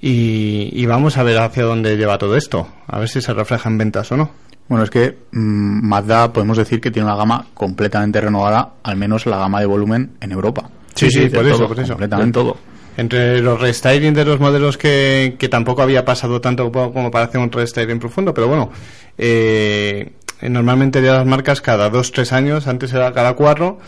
Y, 0.00 0.68
y 0.72 0.86
vamos 0.86 1.16
a 1.16 1.22
ver 1.22 1.38
hacia 1.38 1.64
dónde 1.64 1.96
lleva 1.96 2.18
todo 2.18 2.36
esto, 2.36 2.68
a 2.86 2.98
ver 2.98 3.08
si 3.08 3.22
se 3.22 3.32
refleja 3.32 3.68
en 3.70 3.78
ventas 3.78 4.12
o 4.12 4.16
no. 4.16 4.51
Bueno, 4.72 4.84
es 4.84 4.90
que 4.90 5.14
mm, 5.32 5.86
Mazda 5.86 6.32
podemos 6.32 6.56
decir 6.56 6.80
que 6.80 6.90
tiene 6.90 7.04
una 7.04 7.14
gama 7.14 7.44
completamente 7.52 8.22
renovada, 8.22 8.70
al 8.82 8.96
menos 8.96 9.26
la 9.26 9.36
gama 9.36 9.60
de 9.60 9.66
volumen 9.66 10.12
en 10.18 10.32
Europa. 10.32 10.70
Sí, 10.94 11.10
sí, 11.10 11.28
por 11.28 11.46
eso, 11.46 11.68
por 11.68 11.78
eso. 11.78 11.92
completamente. 11.92 12.32
Todo. 12.32 12.56
Entre 12.96 13.42
los 13.42 13.60
restyling 13.60 14.14
de 14.14 14.24
los 14.24 14.40
modelos 14.40 14.78
que, 14.78 15.36
que 15.38 15.50
tampoco 15.50 15.82
había 15.82 16.06
pasado 16.06 16.40
tanto 16.40 16.72
como 16.72 17.10
para 17.10 17.26
hacer 17.26 17.38
un 17.38 17.52
restyling 17.52 17.98
profundo, 17.98 18.32
pero 18.32 18.48
bueno, 18.48 18.70
eh, 19.18 20.12
normalmente 20.40 21.02
ya 21.02 21.16
las 21.16 21.26
marcas 21.26 21.60
cada 21.60 21.90
dos, 21.90 22.10
tres 22.10 22.32
años, 22.32 22.66
antes 22.66 22.94
era 22.94 23.12
cada 23.12 23.34
cuatro, 23.34 23.78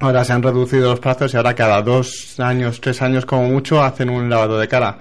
ahora 0.00 0.22
se 0.26 0.34
han 0.34 0.42
reducido 0.42 0.90
los 0.90 1.00
plazos 1.00 1.32
y 1.32 1.38
ahora 1.38 1.54
cada 1.54 1.80
dos 1.80 2.38
años, 2.38 2.78
tres 2.82 3.00
años 3.00 3.24
como 3.24 3.48
mucho 3.48 3.82
hacen 3.82 4.10
un 4.10 4.28
lavado 4.28 4.58
de 4.58 4.68
cara. 4.68 4.98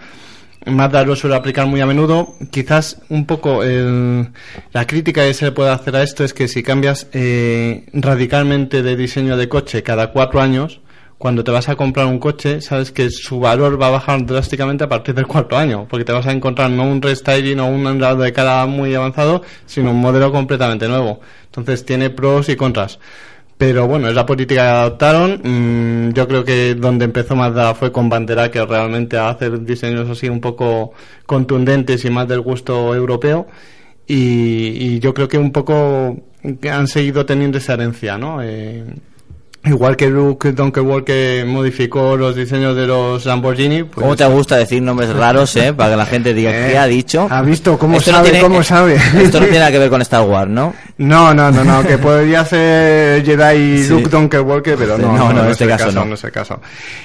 Mazda 0.70 1.04
lo 1.04 1.16
suele 1.16 1.36
aplicar 1.36 1.66
muy 1.68 1.82
a 1.82 1.86
menudo. 1.86 2.36
Quizás 2.52 3.02
un 3.10 3.26
poco 3.26 3.64
el- 3.64 4.30
la 4.74 4.86
crítica 4.88 5.22
que 5.24 5.34
se 5.34 5.46
le 5.46 5.52
puede 5.52 5.70
hacer 5.72 5.96
a 5.96 6.04
esto 6.04 6.24
es 6.24 6.34
que 6.34 6.48
si 6.48 6.64
cambias 6.64 7.08
eh, 7.14 7.86
radicalmente 7.94 8.82
de 8.84 8.96
diseño 8.96 9.38
de 9.38 9.48
coche 9.50 9.84
cada 9.84 10.12
cuatro 10.12 10.42
años, 10.42 10.82
cuando 11.18 11.44
te 11.44 11.52
vas 11.52 11.68
a 11.68 11.76
comprar 11.76 12.06
un 12.06 12.18
coche, 12.20 12.62
sabes 12.62 12.92
que 12.94 13.10
su 13.10 13.42
valor 13.42 13.82
va 13.82 13.88
a 13.88 13.92
bajar 13.92 14.26
drásticamente 14.26 14.86
a 14.86 14.90
partir 14.90 15.14
del 15.16 15.28
cuarto 15.28 15.58
año, 15.58 15.86
porque 15.90 16.06
te 16.06 16.14
vas 16.14 16.26
a 16.28 16.32
encontrar 16.32 16.70
no 16.72 16.84
un 16.84 17.02
restyling 17.02 17.60
o 17.60 17.68
un 17.68 17.84
lavado 18.00 18.24
de 18.24 18.32
cara 18.32 18.66
muy 18.68 18.96
avanzado, 18.96 19.42
sino 19.66 19.92
un 19.92 20.00
modelo 20.00 20.32
completamente 20.32 20.88
nuevo. 20.88 21.20
Entonces 21.46 21.84
tiene 21.86 22.10
pros 22.10 22.48
y 22.48 22.56
contras. 22.56 23.00
Pero 23.60 23.88
bueno, 23.88 24.08
es 24.08 24.16
la 24.16 24.26
política 24.26 24.62
que 24.62 24.68
adoptaron. 24.70 25.42
Mm, 25.44 26.14
yo 26.14 26.30
creo 26.30 26.46
que 26.46 26.76
donde 26.76 27.04
empezó 27.04 27.36
Mazda 27.36 27.76
fue 27.76 27.92
con 27.92 28.08
Bandera, 28.08 28.50
que 28.50 28.66
realmente 28.66 29.18
a 29.18 29.28
hacer 29.28 29.66
diseños 29.66 30.10
así 30.10 30.30
un 30.30 30.40
poco 30.40 30.94
contundentes 31.26 32.06
y 32.06 32.10
más 32.10 32.26
del 32.30 32.40
gusto 32.40 32.96
europeo. 32.96 33.48
Y, 34.08 34.96
y 34.96 35.00
yo 35.00 35.14
creo 35.14 35.28
que 35.28 35.38
un 35.38 35.52
poco 35.52 36.24
han 36.72 36.88
seguido 36.88 37.26
teniendo 37.26 37.58
esa 37.58 37.74
herencia, 37.74 38.18
¿no? 38.18 38.42
Eh, 38.42 38.86
igual 39.66 39.96
que 39.98 40.10
Luke 40.10 40.54
Donkeyworth 40.54 41.06
que 41.06 41.44
modificó 41.46 42.16
los 42.16 42.36
diseños 42.36 42.76
de 42.76 42.88
los 42.88 43.26
Lamborghini. 43.26 43.84
Pues, 43.84 43.96
¿Cómo 44.04 44.16
te 44.16 44.26
gusta 44.26 44.56
decir 44.58 44.82
nombres 44.82 45.14
raros, 45.14 45.56
eh? 45.58 45.74
Para 45.74 45.92
que 45.92 45.98
la 45.98 46.06
gente 46.06 46.34
diga, 46.34 46.52
Eh, 46.52 46.70
¿qué 46.72 46.78
ha 46.78 46.88
dicho? 46.88 47.28
¿ha 47.30 47.42
visto 47.42 47.78
cómo 47.78 47.98
Esto 47.98 48.12
sabe, 48.12 48.40
cómo 48.40 48.64
sabe? 48.64 48.96
Esto 49.22 49.40
no 49.40 49.46
tiene 49.46 49.60
nada 49.60 49.72
que 49.72 49.80
ver 49.80 49.90
con 49.90 50.02
Star 50.02 50.24
Wars, 50.28 50.50
¿no? 50.50 50.74
No, 50.98 51.34
no, 51.34 51.52
no, 51.52 51.64
no, 51.64 51.84
que 51.86 51.98
podría 51.98 52.46
ser 52.46 53.24
Jedi 53.26 53.84
Sí. 53.84 53.90
Luke 53.90 54.10
Donkeyworker, 54.10 54.78
pero 54.78 54.98
no, 54.98 55.16
No, 55.18 55.34
no, 55.34 55.40
en 55.42 55.46
es 55.48 55.52
este 55.52 55.68
caso 55.68 55.92
no. 55.92 56.06
no 56.06 56.14
es 56.16 56.24
el 56.24 56.32
caso. 56.32 56.62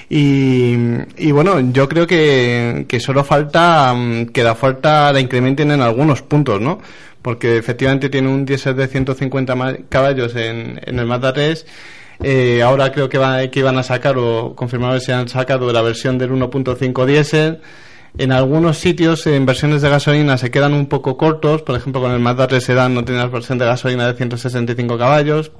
Y, 0.08 0.76
y 1.18 1.32
bueno, 1.32 1.58
yo 1.72 1.88
creo 1.88 2.06
que, 2.06 2.84
que 2.88 3.00
solo 3.00 3.24
falta 3.24 3.92
mm, 3.94 4.26
que 4.26 4.42
la 4.44 4.54
falta 4.54 5.12
la 5.12 5.20
incrementen 5.20 5.72
en 5.72 5.80
algunos 5.80 6.22
puntos, 6.22 6.60
¿no? 6.60 6.78
Porque 7.20 7.56
efectivamente 7.56 8.10
tiene 8.10 8.28
un 8.28 8.44
diésel 8.44 8.76
de 8.76 8.86
150 8.86 9.54
ma- 9.54 9.74
caballos 9.88 10.36
en, 10.36 10.80
en 10.84 10.98
el 10.98 11.06
Mazda 11.06 11.32
3. 11.32 11.66
Eh, 12.22 12.62
ahora 12.62 12.92
creo 12.92 13.08
que, 13.08 13.18
va, 13.18 13.46
que 13.48 13.60
iban 13.60 13.78
a 13.78 13.82
sacar 13.82 14.16
o 14.18 14.54
confirmar 14.54 15.00
si 15.00 15.12
han 15.12 15.28
sacado 15.28 15.72
la 15.72 15.82
versión 15.82 16.18
del 16.18 16.30
1.5 16.30 17.06
diésel. 17.06 17.60
En 18.16 18.30
algunos 18.30 18.78
sitios, 18.78 19.26
en 19.26 19.44
versiones 19.44 19.82
de 19.82 19.90
gasolina, 19.90 20.38
se 20.38 20.50
quedan 20.50 20.72
un 20.72 20.86
poco 20.86 21.16
cortos. 21.16 21.62
Por 21.62 21.76
ejemplo, 21.76 22.00
con 22.00 22.12
el 22.12 22.20
Mazda 22.20 22.46
3 22.46 22.62
Sedan 22.62 22.94
no 22.94 23.04
tenías 23.04 23.30
versión 23.30 23.58
de 23.58 23.66
gasolina 23.66 24.06
de 24.06 24.14
165 24.14 24.96
caballos. 24.96 25.50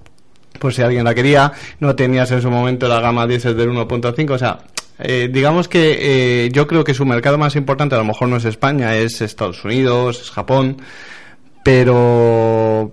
Por 0.60 0.72
si 0.72 0.82
alguien 0.82 1.04
la 1.04 1.14
quería. 1.14 1.52
No 1.80 1.96
tenías 1.96 2.30
en 2.30 2.40
su 2.40 2.50
momento 2.50 2.86
la 2.86 3.00
gama 3.00 3.26
diésel 3.26 3.56
del 3.56 3.70
1.5. 3.70 4.30
O 4.30 4.38
sea, 4.38 4.58
eh, 5.00 5.28
digamos 5.32 5.66
que 5.66 6.44
eh, 6.44 6.50
yo 6.52 6.68
creo 6.68 6.84
que 6.84 6.94
su 6.94 7.04
mercado 7.04 7.38
más 7.38 7.56
importante 7.56 7.96
a 7.96 7.98
lo 7.98 8.04
mejor 8.04 8.28
no 8.28 8.36
es 8.36 8.44
España, 8.44 8.94
es 8.94 9.20
Estados 9.20 9.64
Unidos, 9.64 10.20
es 10.22 10.30
Japón. 10.30 10.80
Pero 11.64 12.92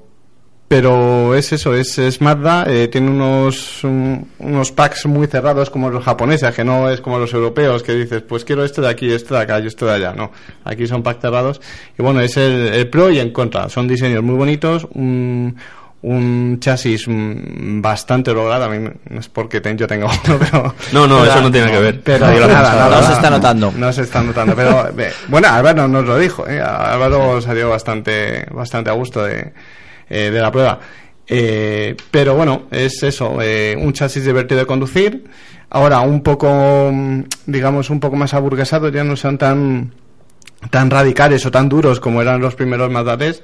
pero 0.71 1.35
es 1.35 1.51
eso, 1.51 1.75
es, 1.75 1.97
es 1.97 2.21
Mazda, 2.21 2.63
eh, 2.65 2.87
tiene 2.87 3.09
unos, 3.11 3.83
un- 3.83 4.25
unos 4.39 4.71
packs 4.71 5.05
muy 5.05 5.27
cerrados 5.27 5.69
como 5.69 5.89
los 5.89 6.01
japoneses, 6.01 6.55
que 6.55 6.63
no 6.63 6.89
es 6.89 7.01
como 7.01 7.19
los 7.19 7.33
europeos, 7.33 7.83
que 7.83 7.93
dices, 7.93 8.21
pues 8.21 8.45
quiero 8.45 8.63
esto 8.63 8.81
de 8.81 8.87
aquí, 8.87 9.11
esto 9.11 9.35
de 9.35 9.41
acá 9.41 9.59
y 9.59 9.67
esto 9.67 9.85
de 9.85 9.95
allá, 9.95 10.13
no, 10.13 10.31
aquí 10.63 10.87
son 10.87 11.03
packs 11.03 11.19
cerrados, 11.19 11.59
y 11.99 12.01
bueno, 12.01 12.21
es 12.21 12.37
el, 12.37 12.69
el 12.69 12.87
pro 12.89 13.09
y 13.11 13.19
en 13.19 13.31
contra, 13.33 13.67
son 13.67 13.85
diseños 13.85 14.23
muy 14.23 14.35
bonitos, 14.35 14.87
un, 14.93 15.57
un 16.03 16.57
chasis 16.61 17.05
mm, 17.05 17.81
bastante 17.81 18.33
logrado, 18.33 18.63
a 18.63 18.69
mí 18.69 18.89
no 19.09 19.19
es 19.19 19.27
porque 19.27 19.59
ten- 19.59 19.77
yo 19.77 19.87
tenga 19.87 20.05
uno, 20.25 20.39
pero... 20.39 20.73
No, 20.93 21.05
no, 21.05 21.19
pero- 21.19 21.31
eso 21.33 21.41
no 21.41 21.51
tiene 21.51 21.69
que 21.69 21.79
ver. 21.81 21.99
Pero 22.01 22.27
nada, 22.27 22.47
nada, 22.47 23.01
No 23.01 23.07
se 23.07 23.11
está 23.13 23.29
notando. 23.29 23.73
No 23.75 23.91
se 23.91 24.03
está 24.03 24.23
notando, 24.23 24.55
pero 24.55 24.89
ve, 24.95 25.11
bueno, 25.27 25.49
Álvaro 25.49 25.89
nos 25.89 26.05
lo 26.05 26.17
dijo, 26.17 26.47
¿eh? 26.47 26.61
Álvaro 26.61 27.41
salió 27.41 27.69
bastante, 27.69 28.45
bastante 28.51 28.89
a 28.89 28.93
gusto 28.93 29.21
de, 29.25 29.51
eh, 30.11 30.29
de 30.29 30.41
la 30.41 30.51
prueba. 30.51 30.79
Eh, 31.25 31.95
pero 32.11 32.35
bueno, 32.35 32.63
es 32.71 33.01
eso, 33.03 33.41
eh, 33.41 33.77
un 33.79 33.93
chasis 33.93 34.25
divertido 34.25 34.59
de 34.59 34.65
conducir. 34.65 35.23
Ahora 35.69 36.01
un 36.01 36.21
poco, 36.21 36.91
mm, 36.91 37.21
digamos, 37.45 37.89
un 37.89 38.01
poco 38.01 38.17
más 38.17 38.33
aburguesados, 38.33 38.91
ya 38.91 39.05
no 39.05 39.15
son 39.15 39.37
tan, 39.37 39.93
tan 40.69 40.89
radicales 40.89 41.45
o 41.45 41.51
tan 41.51 41.69
duros 41.69 42.01
como 42.01 42.21
eran 42.21 42.41
los 42.41 42.55
primeros 42.55 42.91
Mazda 42.91 43.17
3. 43.17 43.43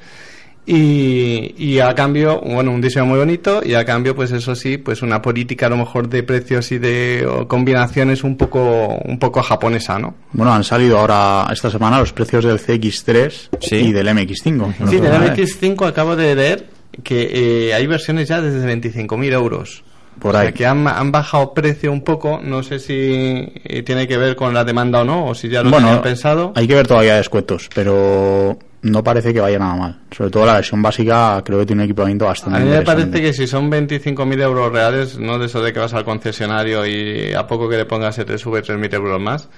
Y, 0.69 1.55
y 1.57 1.79
a 1.79 1.95
cambio, 1.95 2.41
bueno, 2.41 2.71
un 2.71 2.81
diseño 2.81 3.05
muy 3.05 3.17
bonito 3.17 3.62
y 3.63 3.74
a 3.74 3.86
cambio, 3.86 4.13
pues 4.13 4.31
eso 4.33 4.53
sí, 4.53 4.77
pues 4.77 5.01
una 5.01 5.21
política 5.21 5.67
a 5.67 5.69
lo 5.69 5.77
mejor 5.77 6.09
de 6.09 6.24
precios 6.24 6.74
y 6.74 6.77
de 6.77 7.25
combinaciones 7.47 8.25
un 8.25 8.36
poco, 8.36 8.97
un 9.05 9.17
poco 9.17 9.41
japonesa, 9.41 9.97
¿no? 9.97 10.15
Bueno, 10.33 10.53
han 10.53 10.65
salido 10.65 11.00
ahora 11.00 11.47
esta 11.53 11.71
semana 11.71 12.00
los 12.00 12.12
precios 12.12 12.43
del 12.43 12.59
CX3 12.59 13.50
Sí. 13.62 13.75
y 13.77 13.91
del 13.93 14.09
MX5. 14.09 14.43
que 14.77 14.83
no 14.83 14.89
Sí, 14.91 14.97
del 15.00 15.13
¿eh? 15.13 15.33
MX5 15.33 15.88
acabo 15.88 16.17
de 16.17 16.36
leer 16.36 16.65
que 17.01 17.69
eh, 17.69 17.74
hay 17.74 17.88
versiones 17.88 18.27
ya 18.27 18.41
desde 18.41 18.67
25.000 18.67 19.31
euros. 19.33 19.83
Por 20.19 20.36
O 20.36 20.39
sea, 20.39 20.47
ahí. 20.47 20.53
que 20.53 20.65
han, 20.65 20.86
han 20.88 21.12
bajado 21.12 21.53
precio 21.53 21.91
un 21.93 22.01
poco, 22.01 22.41
no 22.43 22.62
sé 22.63 22.79
si 22.79 22.93
eh, 22.95 23.83
tiene 23.86 24.05
que 24.07 24.17
ver 24.17 24.36
con 24.36 24.53
la 24.53 24.65
demanda 24.65 25.01
o 25.01 25.05
no, 25.05 25.27
o 25.27 25.36
si 25.36 25.47
ya 25.47 25.62
lo 25.63 25.69
Bueno, 25.69 25.86
tenían 25.88 26.01
pensado. 26.03 26.51
hay 26.55 26.67
que 26.67 26.74
ver 26.75 26.88
todavía 26.88 27.15
descuentos, 27.17 27.69
pero 27.74 28.57
no 28.88 29.03
parece 29.03 29.34
que 29.34 29.39
vaya 29.39 29.60
nada 29.60 29.75
mal. 29.75 30.00
Sobre 30.12 30.29
todo 30.29 30.46
la 30.46 30.56
versión 30.56 30.82
básica 30.82 31.41
creo 31.46 31.60
que 31.60 31.65
tiene 31.65 31.84
un 31.84 31.86
equipamiento 31.86 32.25
bastante 32.25 32.60
A 32.60 32.63
mí 32.63 32.70
me 32.70 32.82
parece 32.82 33.22
que 33.22 33.34
si 33.34 33.48
son 33.48 33.72
25.000 33.72 34.41
euros 34.41 34.72
reales, 34.72 35.17
no 35.20 35.38
de 35.38 35.46
eso 35.46 35.62
de 35.62 35.74
que 35.74 35.79
vas 35.79 35.94
al 35.94 36.06
concesionario 36.06 36.86
y 36.86 37.34
a 37.34 37.46
poco 37.48 37.70
que 37.70 37.77
le 37.77 37.86
pongas 37.86 38.15
se 38.15 38.25
te 38.25 38.38
sube 38.38 38.63
3.000 38.63 38.94
euros 38.96 39.22
más. 39.22 39.50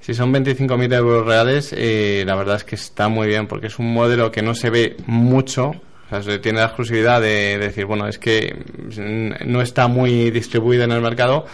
Si 0.00 0.14
son 0.14 0.32
25.000 0.32 0.94
euros 0.94 1.26
reales, 1.26 1.74
eh, 1.76 2.22
la 2.26 2.36
verdad 2.36 2.56
es 2.56 2.64
que 2.64 2.76
está 2.76 3.08
muy 3.08 3.26
bien, 3.26 3.46
porque 3.46 3.66
es 3.66 3.78
un 3.78 3.92
modelo 3.92 4.30
que 4.30 4.42
no 4.42 4.54
se 4.54 4.70
ve 4.70 4.96
mucho. 5.06 5.68
O 5.70 6.08
sea, 6.08 6.22
se 6.22 6.38
tiene 6.38 6.60
la 6.60 6.66
exclusividad 6.66 7.20
de, 7.20 7.58
decir, 7.58 7.84
bueno, 7.84 8.08
es 8.08 8.18
que 8.18 8.56
no 9.44 9.60
está 9.60 9.88
muy 9.88 10.30
distribuido 10.30 10.84
en 10.84 10.92
el 10.92 11.02
mercado, 11.02 11.44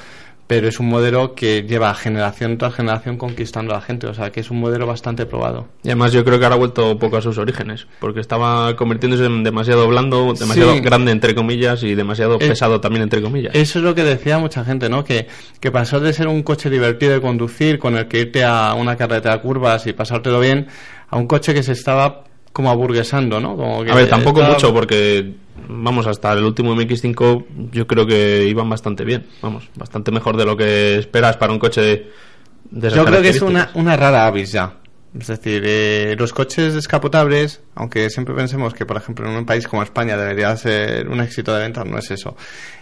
pero 0.55 0.69
es 0.69 0.79
un 0.79 0.87
modelo 0.87 1.35
que 1.35 1.63
lleva 1.65 1.93
generación 1.95 2.59
tras 2.59 2.75
generación 2.77 3.17
conquistando 3.17 3.73
a 3.75 3.79
la 3.79 3.81
gente. 3.83 4.07
O 4.07 4.15
sea, 4.15 4.31
que 4.31 4.39
es 4.39 4.53
un 4.53 4.61
modelo 4.61 4.87
bastante 4.87 5.27
probado. 5.27 5.67
Y 5.83 5.89
además 5.89 6.13
yo 6.13 6.25
creo 6.25 6.39
que 6.39 6.45
ahora 6.45 6.55
ha 6.55 6.59
vuelto 6.59 6.93
un 6.93 6.99
poco 7.01 7.17
a 7.17 7.21
sus 7.23 7.39
orígenes, 7.39 7.89
porque 7.99 8.21
estaba 8.21 8.77
convirtiéndose 8.77 9.25
en 9.27 9.43
demasiado 9.43 9.89
blando, 9.89 10.33
demasiado 10.33 10.75
Sí. 10.75 10.81
grande 10.81 11.11
entre 11.11 11.35
comillas 11.35 11.83
y 11.83 11.97
demasiado 11.97 12.39
pesado 12.39 12.81
también 12.81 13.03
entre 13.03 13.21
comillas. 13.21 13.53
Eso 13.53 13.81
es 13.81 13.85
lo 13.85 13.97
que 13.97 14.05
decía 14.05 14.39
mucha 14.39 14.65
gente, 14.65 14.89
¿no? 14.89 15.03
Que, 15.03 15.27
que 15.59 15.73
pasó 15.73 15.99
de 15.99 16.13
ser 16.13 16.29
un 16.29 16.45
coche 16.45 16.71
divertido 16.71 17.15
de 17.15 17.21
conducir, 17.21 17.81
con 17.81 17.97
el 17.97 18.07
que 18.07 18.21
irte 18.21 18.45
a 18.45 18.75
una 18.75 18.95
carretera 18.95 19.35
de 19.35 19.41
curvas 19.43 19.89
y 19.89 19.93
pasártelo 19.93 20.39
bien, 20.39 20.69
a 21.11 21.17
un 21.17 21.27
coche 21.27 21.53
que 21.53 21.65
se 21.65 21.73
estaba 21.73 22.23
como 22.55 22.71
aburguesando, 22.71 23.39
¿no? 23.41 23.55
Como 23.57 23.85
que 23.85 23.91
A 23.91 23.95
ver, 23.97 24.09
tampoco 24.09 24.39
estaba- 24.41 24.55
mucho, 24.55 24.73
porque 24.73 25.33
vamos, 25.69 26.07
hasta 26.07 26.33
el 26.33 26.45
último 26.45 26.75
MX5 26.75 27.45
yo 27.73 27.87
creo 27.87 28.07
que 28.07 28.47
iban 28.47 28.71
bastante 28.71 29.05
bien, 29.05 29.27
vamos, 29.43 29.69
bastante 29.75 30.11
mejor 30.13 30.37
de 30.39 30.47
lo 30.47 30.57
que 30.57 30.97
esperas 30.99 31.37
para 31.37 31.53
un 31.53 31.59
coche 31.59 31.81
de, 31.83 32.11
de 32.71 32.89
esas 32.89 32.97
Yo 33.01 33.05
creo 33.05 33.21
que 33.21 33.29
es 33.31 33.43
una, 33.43 33.71
una 33.75 33.97
rara 33.97 34.27
avis 34.27 34.53
ya. 34.53 34.73
Es 35.19 35.29
decir, 35.29 35.63
eh, 35.65 36.17
los 36.19 36.33
coches 36.33 36.75
descapotables, 36.75 37.61
aunque 37.77 38.11
siempre 38.11 38.35
pensemos 38.35 38.75
que, 38.75 38.85
por 38.85 38.97
ejemplo, 38.97 39.31
en 39.31 39.37
un 39.37 39.47
país 39.47 39.69
como 39.69 39.83
España 39.83 40.17
debería 40.17 40.57
ser 40.57 41.09
un 41.09 41.21
éxito 41.21 41.55
de 41.55 41.61
ventas, 41.61 41.87
no 41.87 41.99
es 41.99 42.11
eso. 42.11 42.37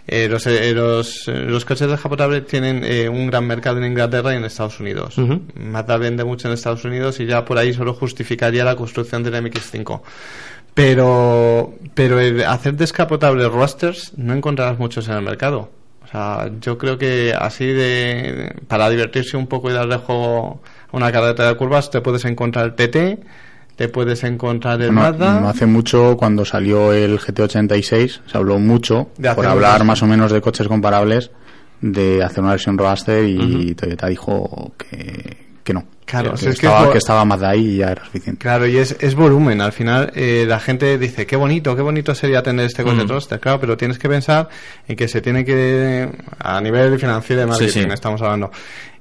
Eh, 0.06 0.28
los, 0.28 0.46
eh, 0.46 0.72
los, 0.72 1.28
eh, 1.28 1.32
los 1.32 1.64
coches 1.64 1.88
descapotables 1.88 2.46
tienen 2.46 3.08
un 3.10 3.26
gran 3.28 3.46
mercado 3.46 3.78
en 3.78 3.84
Inglaterra 3.84 4.32
y 4.32 4.36
en 4.36 4.44
Estados 4.44 4.80
Unidos. 4.80 5.16
Ujú. 5.18 5.42
Mazda 5.54 5.96
vende 5.96 6.24
mucho 6.24 6.48
en 6.48 6.54
Estados 6.54 6.84
Unidos 6.84 7.20
y 7.20 7.26
ya 7.26 7.44
por 7.44 7.58
ahí 7.58 7.72
solo 7.72 7.94
justificaría 7.94 8.64
la 8.64 8.76
construcción 8.76 9.22
del 9.22 9.34
MX5. 9.34 10.00
Pero, 10.74 11.74
pero 11.94 12.18
el 12.18 12.42
hacer 12.44 12.74
descapotables 12.74 13.50
rosters 13.50 14.12
no 14.16 14.32
encontrarás 14.32 14.78
muchos 14.78 15.06
en 15.08 15.14
el 15.16 15.22
mercado. 15.22 15.70
O 16.02 16.08
sea, 16.08 16.50
yo 16.60 16.78
creo 16.78 16.98
que 16.98 17.34
así 17.38 17.66
de, 17.66 18.54
para 18.68 18.88
divertirse 18.88 19.36
un 19.36 19.46
poco 19.46 19.70
y 19.70 19.74
darle 19.74 19.96
juego 19.96 20.62
una 20.92 21.10
carreta 21.12 21.48
de 21.48 21.56
curvas, 21.56 21.90
te 21.90 22.00
puedes 22.00 22.24
encontrar 22.24 22.66
el 22.66 22.74
TT, 22.74 23.24
te 23.76 23.88
puedes 23.88 24.22
encontrar 24.24 24.80
el 24.82 24.92
Mazda. 24.92 25.40
no 25.40 25.48
hace 25.48 25.66
mucho, 25.66 26.16
cuando 26.16 26.44
salió 26.44 26.92
el 26.92 27.18
GT86, 27.18 28.20
se 28.26 28.36
habló 28.38 28.58
mucho, 28.58 29.10
De 29.16 29.34
por 29.34 29.46
hablar 29.46 29.76
unos- 29.76 29.86
más 29.86 30.02
o 30.02 30.06
menos 30.06 30.30
de 30.32 30.40
coches 30.40 30.68
comparables, 30.68 31.30
de 31.80 32.22
hacer 32.22 32.40
una 32.40 32.50
versión 32.52 32.78
Roadster 32.78 33.24
y 33.24 33.74
Toyota 33.74 34.06
dijo 34.06 34.72
que, 34.78 35.36
que 35.64 35.74
no. 35.74 35.84
Claro, 36.04 36.32
que, 36.32 36.36
si 36.36 36.46
es 36.48 36.58
que 36.60 36.66
estaba, 36.66 36.84
es- 36.86 36.90
que 36.92 36.98
estaba 36.98 37.24
Mazda 37.24 37.48
ahí 37.50 37.66
y 37.74 37.76
ya 37.78 37.92
era 37.92 38.04
suficiente. 38.04 38.38
Claro, 38.42 38.66
y 38.66 38.76
es, 38.76 38.94
es 39.00 39.14
volumen. 39.14 39.60
Al 39.62 39.72
final, 39.72 40.12
eh, 40.14 40.44
la 40.46 40.60
gente 40.60 40.98
dice, 40.98 41.26
qué 41.26 41.36
bonito, 41.36 41.74
qué 41.74 41.80
bonito 41.82 42.14
sería 42.14 42.42
tener 42.42 42.66
este 42.66 42.82
coche 42.84 43.04
Mm. 43.04 43.38
Claro, 43.40 43.58
pero 43.58 43.76
tienes 43.76 43.98
que 43.98 44.08
pensar 44.08 44.48
en 44.86 44.94
que 44.96 45.08
se 45.08 45.20
tiene 45.22 45.44
que, 45.44 46.08
a 46.38 46.60
nivel 46.60 46.98
financiero 46.98 47.40
de 47.40 47.46
marketing, 47.46 47.72
Sí, 47.72 47.82
sí. 47.84 47.88
estamos 47.90 48.20
hablando, 48.20 48.50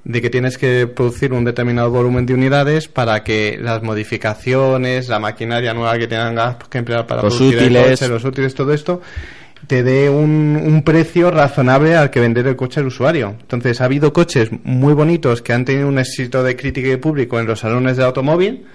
de 0.03 0.22
que 0.22 0.29
tienes 0.29 0.58
que 0.58 0.88
producir 0.88 1.31
un 1.34 1.43
determinado 1.46 1.91
volumen 1.91 2.25
de 2.25 2.34
unidades 2.34 2.88
para 2.88 3.24
que 3.24 3.58
las 3.62 3.84
modificaciones, 3.84 5.08
la 5.10 5.20
maquinaria 5.20 5.74
nueva 5.74 5.98
que 5.98 6.08
tengas 6.08 6.55
que 6.70 6.79
emplear 6.79 7.05
para 7.05 7.22
Los 7.22 7.36
producir 7.38 7.60
útiles. 7.60 7.84
el 7.84 7.89
coche, 7.91 8.08
los 8.08 8.24
útiles, 8.25 8.55
todo 8.55 8.74
esto, 8.74 9.01
te 9.67 9.84
dé 9.84 10.10
un, 10.10 10.60
un 10.63 10.81
precio 10.84 11.29
razonable 11.29 11.96
al 11.96 12.10
que 12.10 12.20
vender 12.20 12.48
el 12.48 12.55
coche 12.55 12.79
al 12.79 12.88
usuario. 12.88 13.36
Entonces, 13.41 13.79
ha 13.79 13.86
habido 13.86 14.12
coches 14.12 14.50
muy 14.63 14.93
bonitos 14.93 15.41
que 15.43 15.53
han 15.53 15.65
tenido 15.65 15.88
un 15.88 16.00
éxito 16.00 16.43
de 16.43 16.55
crítica 16.55 16.89
y 16.89 16.98
público 16.98 17.39
en 17.39 17.46
los 17.46 17.60
salones 17.60 17.98
de 17.98 18.03
automóvil. 18.03 18.65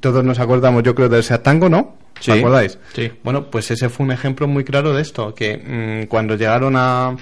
Todos 0.00 0.24
nos 0.24 0.38
acordamos, 0.40 0.82
yo 0.82 0.94
creo, 0.94 1.08
del 1.10 1.22
Seat 1.22 1.42
Tango, 1.42 1.68
¿no? 1.68 1.96
Sí. 2.20 2.30
¿Os 2.32 2.38
acordáis? 2.38 2.78
Sí. 2.94 3.12
Bueno, 3.22 3.50
pues 3.50 3.70
ese 3.70 3.88
fue 3.90 4.04
un 4.06 4.12
ejemplo 4.12 4.48
muy 4.48 4.64
claro 4.64 4.92
de 4.94 5.02
esto, 5.02 5.34
que 5.34 6.02
mm, 6.02 6.08
cuando 6.08 6.34
llegaron 6.36 6.74
a, 6.76 7.08
a 7.08 7.16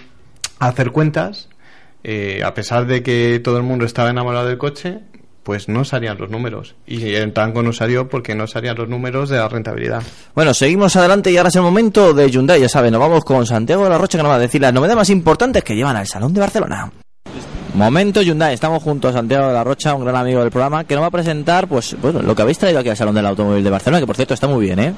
hacer 0.60 0.90
cuentas, 0.92 1.48
eh, 2.04 2.42
a 2.44 2.54
pesar 2.54 2.86
de 2.86 3.02
que 3.02 3.40
todo 3.42 3.56
el 3.56 3.62
mundo 3.62 3.84
estaba 3.84 4.10
enamorado 4.10 4.46
del 4.46 4.58
coche, 4.58 5.00
pues 5.42 5.68
no 5.68 5.84
salían 5.84 6.18
los 6.18 6.28
números. 6.30 6.74
Y 6.86 7.14
el 7.14 7.32
Tango 7.32 7.62
no 7.62 7.72
salió 7.72 8.08
porque 8.08 8.34
no 8.34 8.46
salían 8.46 8.76
los 8.76 8.88
números 8.88 9.30
de 9.30 9.38
la 9.38 9.48
rentabilidad. 9.48 10.02
Bueno, 10.34 10.52
seguimos 10.52 10.94
adelante 10.96 11.30
y 11.30 11.38
ahora 11.38 11.48
es 11.48 11.56
el 11.56 11.62
momento 11.62 12.12
de 12.12 12.30
Hyundai, 12.30 12.60
ya 12.60 12.68
saben, 12.68 12.92
nos 12.92 13.00
vamos 13.00 13.24
con 13.24 13.46
Santiago 13.46 13.84
de 13.84 13.90
la 13.90 13.98
Rocha 13.98 14.18
que 14.18 14.22
nos 14.22 14.30
va 14.30 14.36
a 14.36 14.40
decir 14.40 14.60
las 14.60 14.74
novedades 14.74 14.96
más 14.96 15.10
importantes 15.10 15.64
que 15.64 15.74
llevan 15.74 15.96
al 15.96 16.06
Salón 16.06 16.34
de 16.34 16.40
Barcelona. 16.40 16.92
Momento 17.74 18.20
Hyundai, 18.20 18.54
estamos 18.54 18.82
junto 18.82 19.08
a 19.08 19.12
Santiago 19.12 19.48
de 19.48 19.54
la 19.54 19.64
Rocha, 19.64 19.94
un 19.94 20.04
gran 20.04 20.16
amigo 20.16 20.40
del 20.40 20.50
programa, 20.50 20.84
que 20.84 20.94
nos 20.94 21.02
va 21.02 21.08
a 21.08 21.12
presentar, 21.12 21.68
pues, 21.68 21.96
bueno, 22.00 22.20
lo 22.20 22.34
que 22.34 22.42
habéis 22.42 22.58
traído 22.58 22.80
aquí 22.80 22.88
al 22.88 22.96
Salón 22.96 23.14
del 23.14 23.24
Automóvil 23.24 23.64
de 23.64 23.70
Barcelona, 23.70 24.00
que 24.00 24.06
por 24.06 24.16
cierto 24.16 24.34
está 24.34 24.48
muy 24.48 24.66
bien, 24.66 24.78
¿eh? 24.80 24.94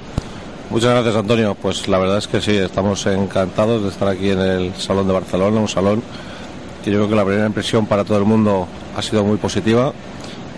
Muchas 0.71 0.91
gracias, 0.91 1.15
Antonio. 1.15 1.57
Pues 1.61 1.89
la 1.89 1.99
verdad 1.99 2.19
es 2.19 2.27
que 2.27 2.41
sí, 2.41 2.57
estamos 2.57 3.05
encantados 3.07 3.83
de 3.83 3.89
estar 3.89 4.09
aquí 4.09 4.31
en 4.31 4.39
el 4.41 4.75
Salón 4.75 5.07
de 5.07 5.13
Barcelona, 5.13 5.61
un 5.61 5.69
salón 5.69 6.03
yo 6.87 6.93
creo 6.97 7.09
que 7.09 7.15
la 7.15 7.25
primera 7.25 7.47
impresión 7.47 7.87
para 7.87 8.05
todo 8.05 8.19
el 8.19 8.25
mundo 8.25 8.67
ha 8.97 9.03
sido 9.03 9.25
muy 9.25 9.37
positiva 9.37 9.93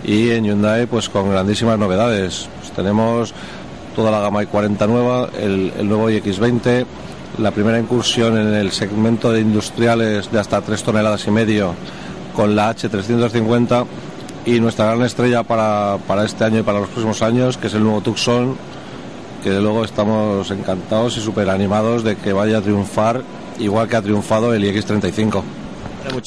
y 0.03 0.29
en 0.31 0.45
Hyundai 0.45 0.85
pues 0.85 1.09
con 1.09 1.29
grandísimas 1.29 1.77
novedades. 1.77 2.47
Pues 2.59 2.71
tenemos 2.71 3.33
toda 3.95 4.11
la 4.11 4.19
gama 4.19 4.43
i40 4.43 4.87
nueva, 4.87 5.29
el, 5.39 5.71
nuevo 5.87 6.09
iX20, 6.09 6.85
la 7.39 7.51
primera 7.51 7.79
incursión 7.79 8.37
en 8.37 8.53
el 8.53 8.71
segmento 8.71 9.31
de 9.31 9.41
industriales 9.41 10.31
de 10.31 10.39
hasta 10.39 10.61
3 10.61 10.83
toneladas 10.83 11.27
y 11.27 11.31
medio 11.31 11.75
con 12.35 12.55
la 12.55 12.75
H350 12.75 13.85
y 14.45 14.59
nuestra 14.59 14.85
gran 14.87 15.03
estrella 15.03 15.43
para, 15.43 15.97
para 16.07 16.25
este 16.25 16.43
año 16.43 16.59
y 16.59 16.63
para 16.63 16.79
los 16.79 16.89
próximos 16.89 17.21
años, 17.21 17.57
que 17.57 17.67
es 17.67 17.73
el 17.73 17.83
nuevo 17.83 18.01
Tucson, 18.01 18.57
que 19.43 19.51
de 19.51 19.61
luego 19.61 19.83
estamos 19.83 20.49
encantados 20.51 21.17
y 21.17 21.21
súper 21.21 21.49
animados 21.49 22.03
de 22.03 22.15
que 22.15 22.33
vaya 22.33 22.57
a 22.57 22.61
triunfar 22.61 23.21
igual 23.59 23.87
que 23.87 23.95
ha 23.95 24.01
triunfado 24.01 24.53
el 24.53 24.63
iX35. 24.63 25.43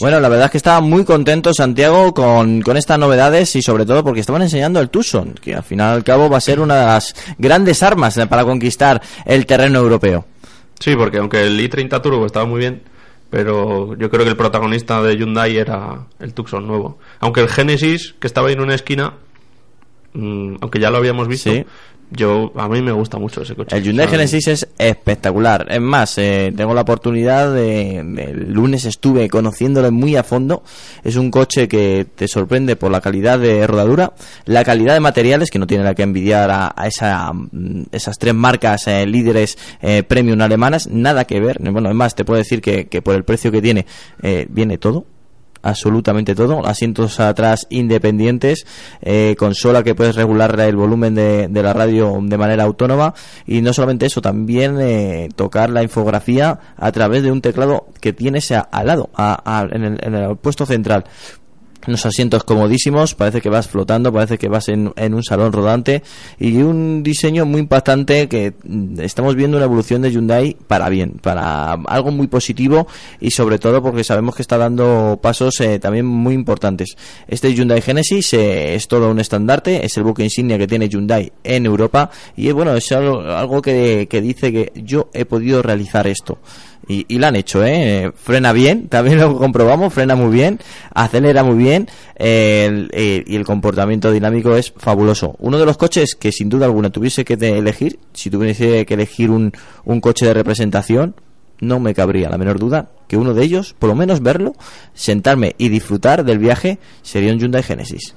Bueno, 0.01 0.21
la 0.21 0.29
verdad 0.29 0.47
es 0.47 0.51
que 0.53 0.57
estaba 0.57 0.81
muy 0.81 1.05
contento 1.05 1.53
Santiago 1.53 2.13
con, 2.15 2.61
con 2.63 2.77
estas 2.77 2.99
novedades 2.99 3.55
y 3.57 3.63
sobre 3.63 3.87
todo 3.87 4.03
porque 4.03 4.21
estaban 4.21 4.43
enseñando 4.43 4.81
el 4.81 4.91
Tucson, 4.91 5.35
que 5.41 5.55
al 5.55 5.63
final 5.63 5.95
y 5.95 5.97
al 5.97 6.05
cabo 6.05 6.29
va 6.29 6.39
a 6.39 6.41
ser 6.41 6.61
una 6.61 6.77
de 6.77 6.87
las 6.87 7.15
grandes 7.39 7.83
armas 7.83 8.19
para 8.29 8.45
conquistar 8.45 9.01
el 9.25 9.47
terreno 9.47 9.79
europeo. 9.79 10.25
Sí, 10.79 10.95
porque 10.97 11.19
aunque 11.19 11.45
el 11.45 11.59
i30 11.59 12.03
Turbo 12.03 12.27
estaba 12.27 12.47
muy 12.47 12.61
bien, 12.61 12.83
pero 13.31 13.97
yo 13.97 14.11
creo 14.11 14.25
que 14.25 14.31
el 14.31 14.37
protagonista 14.37 15.03
de 15.03 15.17
Hyundai 15.17 15.57
era 15.57 16.07
el 16.19 16.35
Tucson 16.35 16.67
nuevo. 16.67 16.99
Aunque 17.21 17.41
el 17.41 17.49
Genesis, 17.49 18.15
que 18.19 18.27
estaba 18.27 18.49
ahí 18.49 18.55
en 18.55 18.61
una 18.61 18.75
esquina, 18.75 19.15
mm, 20.13 20.57
aunque 20.61 20.79
ya 20.79 20.91
lo 20.91 20.99
habíamos 20.99 21.29
visto, 21.29 21.51
Sí. 21.51 21.65
Yo 22.11 22.53
a 22.57 22.69
mí 22.69 22.81
me 22.83 22.93
gusta 22.93 23.19
mucho 23.19 23.43
ese 23.43 23.55
coche. 23.55 23.77
El 23.77 23.83
Hyundai 23.83 24.07
O 24.07 24.09
sea, 24.09 24.19
Genesis 24.19 24.49
es 24.49 24.69
espectacular. 24.79 25.67
Es 25.69 25.81
más, 25.81 26.17
eh, 26.19 26.53
tengo 26.57 26.73
la 26.75 26.83
oportunidad 26.83 27.53
de, 27.53 27.99
El 27.99 28.53
lunes 28.53 28.85
estuve 28.85 29.29
conociéndolo 29.29 29.91
muy 29.91 30.17
a 30.17 30.23
fondo. 30.23 30.63
Es 31.03 31.17
un 31.17 31.31
coche 31.31 31.69
que 31.69 32.07
te 32.15 32.29
sorprende 32.29 32.77
por 32.77 32.91
la 32.91 33.01
calidad 33.01 33.39
de 33.39 33.67
rodadura, 33.67 34.13
la 34.45 34.65
calidad 34.65 34.95
de 34.95 35.01
materiales, 35.01 35.51
que 35.51 35.59
no 35.59 35.67
tiene 35.67 35.85
la 35.85 35.95
que 35.95 36.03
envidiar 36.03 36.51
a, 36.51 36.73
a 36.77 36.87
esa, 36.87 37.33
mm, 37.33 37.87
esas 37.91 38.19
tres 38.19 38.35
marcas 38.35 38.87
eh, 38.87 39.07
líderes 39.07 39.59
eh, 39.83 40.03
premium 40.03 40.41
alemanas. 40.41 40.89
Nada 40.89 41.25
que 41.25 41.41
ver. 41.41 41.59
Bueno, 41.61 41.89
es 41.89 41.97
más, 41.97 42.15
te 42.15 42.25
puedo 42.25 42.39
decir 42.39 42.61
que, 42.61 42.87
que 42.87 43.03
por 43.03 43.15
el 43.15 43.25
precio 43.25 43.51
que 43.51 43.61
tiene, 43.61 43.87
eh, 44.23 44.47
viene 44.49 44.79
todo 44.79 45.07
absolutamente 45.69 46.35
todo, 46.35 46.67
asientos 46.67 47.21
atrás 47.21 47.67
independientes, 47.71 48.67
eh, 49.03 49.35
consola 49.39 49.83
que 49.83 49.95
puedes 49.95 50.15
regular 50.17 50.59
el 50.61 50.77
volumen 50.77 51.15
de, 51.15 51.49
la 51.53 51.73
radio 51.73 52.17
de 52.23 52.39
manera 52.39 52.65
autónoma 52.65 53.15
y 53.47 53.61
no 53.63 53.73
solamente 53.73 54.07
eso, 54.07 54.21
también 54.23 54.79
eh, 54.81 55.29
tocar 55.37 55.71
la 55.71 55.83
infografía 55.83 56.59
a 56.77 56.93
través 56.93 57.23
de 57.23 57.33
un 57.33 57.41
teclado 57.41 57.87
que 58.01 58.13
tienes 58.13 58.51
a- 58.53 58.61
al 58.61 58.87
lado, 58.87 59.11
a- 59.15 59.41
a- 59.45 59.63
en, 59.71 59.85
el, 59.85 59.99
en 60.03 60.15
el 60.15 60.37
puesto 60.37 60.67
central. 60.67 61.05
Unos 61.87 62.05
asientos 62.07 62.45
comodísimos, 62.45 63.15
parece 63.15 63.41
que 63.41 63.49
vas 63.49 63.69
flotando, 63.69 64.13
parece 64.13 64.39
que 64.39 64.49
vas 64.49 64.69
en, 64.69 64.93
en 64.97 65.15
un 65.15 65.23
salón 65.23 65.53
rodante 65.53 66.03
y 66.39 66.57
un 66.59 67.03
diseño 67.03 67.47
muy 67.47 67.61
impactante 67.61 68.29
que 68.29 68.55
mm, 68.65 69.01
estamos 69.01 69.35
viendo 69.35 69.57
una 69.57 69.67
evolución 69.67 70.03
de 70.03 70.11
Hyundai 70.11 70.57
para 70.67 70.89
bien, 70.89 71.19
para 71.23 71.73
algo 71.73 72.11
muy 72.11 72.27
positivo 72.27 72.87
y 73.21 73.31
sobre 73.31 73.59
todo 73.59 73.83
porque 73.83 74.05
sabemos 74.05 74.35
que 74.35 74.43
está 74.43 74.59
dando 74.59 75.19
pasos 75.23 75.61
eh, 75.61 75.79
también 75.79 76.07
muy 76.07 76.35
importantes. 76.35 76.97
Este 77.29 77.55
Hyundai 77.55 77.81
Genesis 77.81 78.35
eh, 78.35 78.75
es 78.75 78.89
todo 78.89 79.11
un 79.11 79.21
estandarte, 79.21 79.85
es 79.85 79.97
el 79.97 80.05
buque 80.05 80.25
insignia 80.25 80.59
que 80.59 80.67
tiene 80.67 80.89
Hyundai 80.89 81.33
en 81.45 81.67
Europa 81.67 82.11
y 82.37 82.49
eh, 82.49 82.53
bueno, 82.53 82.75
es 82.75 82.91
algo, 82.93 83.21
algo 83.21 83.63
que, 83.63 84.07
que 84.11 84.21
dice 84.21 84.53
que 84.53 84.73
yo 84.75 85.09
he 85.13 85.25
podido 85.25 85.63
realizar 85.63 86.07
esto. 86.07 86.39
Y, 86.89 87.05
y 87.09 87.19
lo 87.19 87.27
han 87.27 87.35
hecho, 87.37 87.65
¿eh? 87.65 88.13
Frena 88.15 88.53
bien, 88.53 88.89
también 88.89 89.19
lo 89.19 89.37
comprobamos, 89.39 89.93
frena 89.93 90.15
muy 90.15 90.33
bien, 90.33 90.61
acelera 90.95 91.43
muy 91.43 91.57
bien 91.57 91.89
eh, 92.17 92.67
el- 92.69 92.91
eh, 92.93 93.25
y 93.27 93.35
el 93.37 93.45
comportamiento 93.45 94.13
dinámico 94.13 94.55
es 94.55 94.73
fabuloso. 94.77 95.35
Uno 95.41 95.59
de 95.59 95.67
los 95.67 95.77
coches 95.77 96.15
que 96.15 96.31
sin 96.31 96.49
duda 96.49 96.67
alguna 96.67 96.91
tuviese 96.91 97.25
que 97.25 97.35
elegir, 97.35 97.99
si 98.13 98.31
tuviese 98.31 98.87
que 98.87 98.95
elegir 98.95 99.31
un, 99.31 99.53
un 99.85 100.01
coche 100.01 100.27
de 100.27 100.35
representación, 100.35 101.17
no 101.61 101.81
me 101.81 101.95
cabría 101.95 102.29
la 102.29 102.39
menor 102.39 102.59
duda 102.59 102.91
que 103.09 103.17
uno 103.17 103.35
de 103.35 103.43
ellos, 103.43 103.75
por 103.79 103.89
lo 103.89 103.97
menos 103.97 104.21
verlo, 104.23 104.55
sentarme 104.95 105.55
y 105.59 105.69
disfrutar 105.69 106.25
del 106.25 106.39
viaje, 106.39 106.79
sería 107.03 107.33
un 107.33 107.39
Hyundai 107.41 107.63
Genesis. 107.63 108.15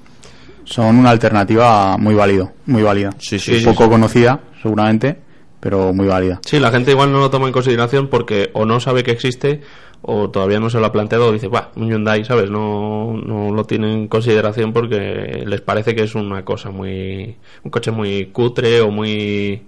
Son 0.65 0.95
una 0.97 1.09
alternativa 1.09 1.97
muy 1.97 2.13
válido, 2.13 2.51
muy 2.67 2.83
válida. 2.83 3.09
Sí, 3.17 3.39
sí, 3.39 3.59
sí, 3.59 3.65
Poco 3.65 3.89
conocida, 3.89 4.39
seguramente, 4.61 5.17
pero 5.59 5.93
muy 5.93 6.07
válida. 6.07 6.39
Sí, 6.45 6.59
la 6.59 6.71
gente 6.71 6.91
igual 6.91 7.11
no 7.11 7.19
lo 7.19 7.29
toma 7.29 7.47
en 7.47 7.53
consideración 7.53 8.07
porque 8.07 8.49
o 8.53 8.65
no 8.65 8.79
sabe 8.79 9.03
que 9.03 9.11
existe 9.11 9.61
o 10.01 10.29
todavía 10.29 10.59
no 10.59 10.69
se 10.69 10.79
lo 10.79 10.85
ha 10.85 10.91
planteado 10.91 11.27
o 11.27 11.33
dice, 11.33 11.47
va, 11.47 11.71
un 11.75 11.89
Hyundai, 11.89 12.23
¿sabes? 12.23 12.49
No, 12.49 13.13
no 13.13 13.51
lo 13.51 13.65
tienen 13.65 13.91
en 13.91 14.07
consideración 14.07 14.71
porque 14.71 15.43
les 15.45 15.61
parece 15.61 15.93
que 15.93 16.03
es 16.03 16.15
una 16.15 16.45
cosa 16.45 16.71
muy... 16.71 17.35
un 17.63 17.71
coche 17.71 17.91
muy 17.91 18.27
cutre 18.27 18.81
o 18.81 18.91
muy 18.91 19.63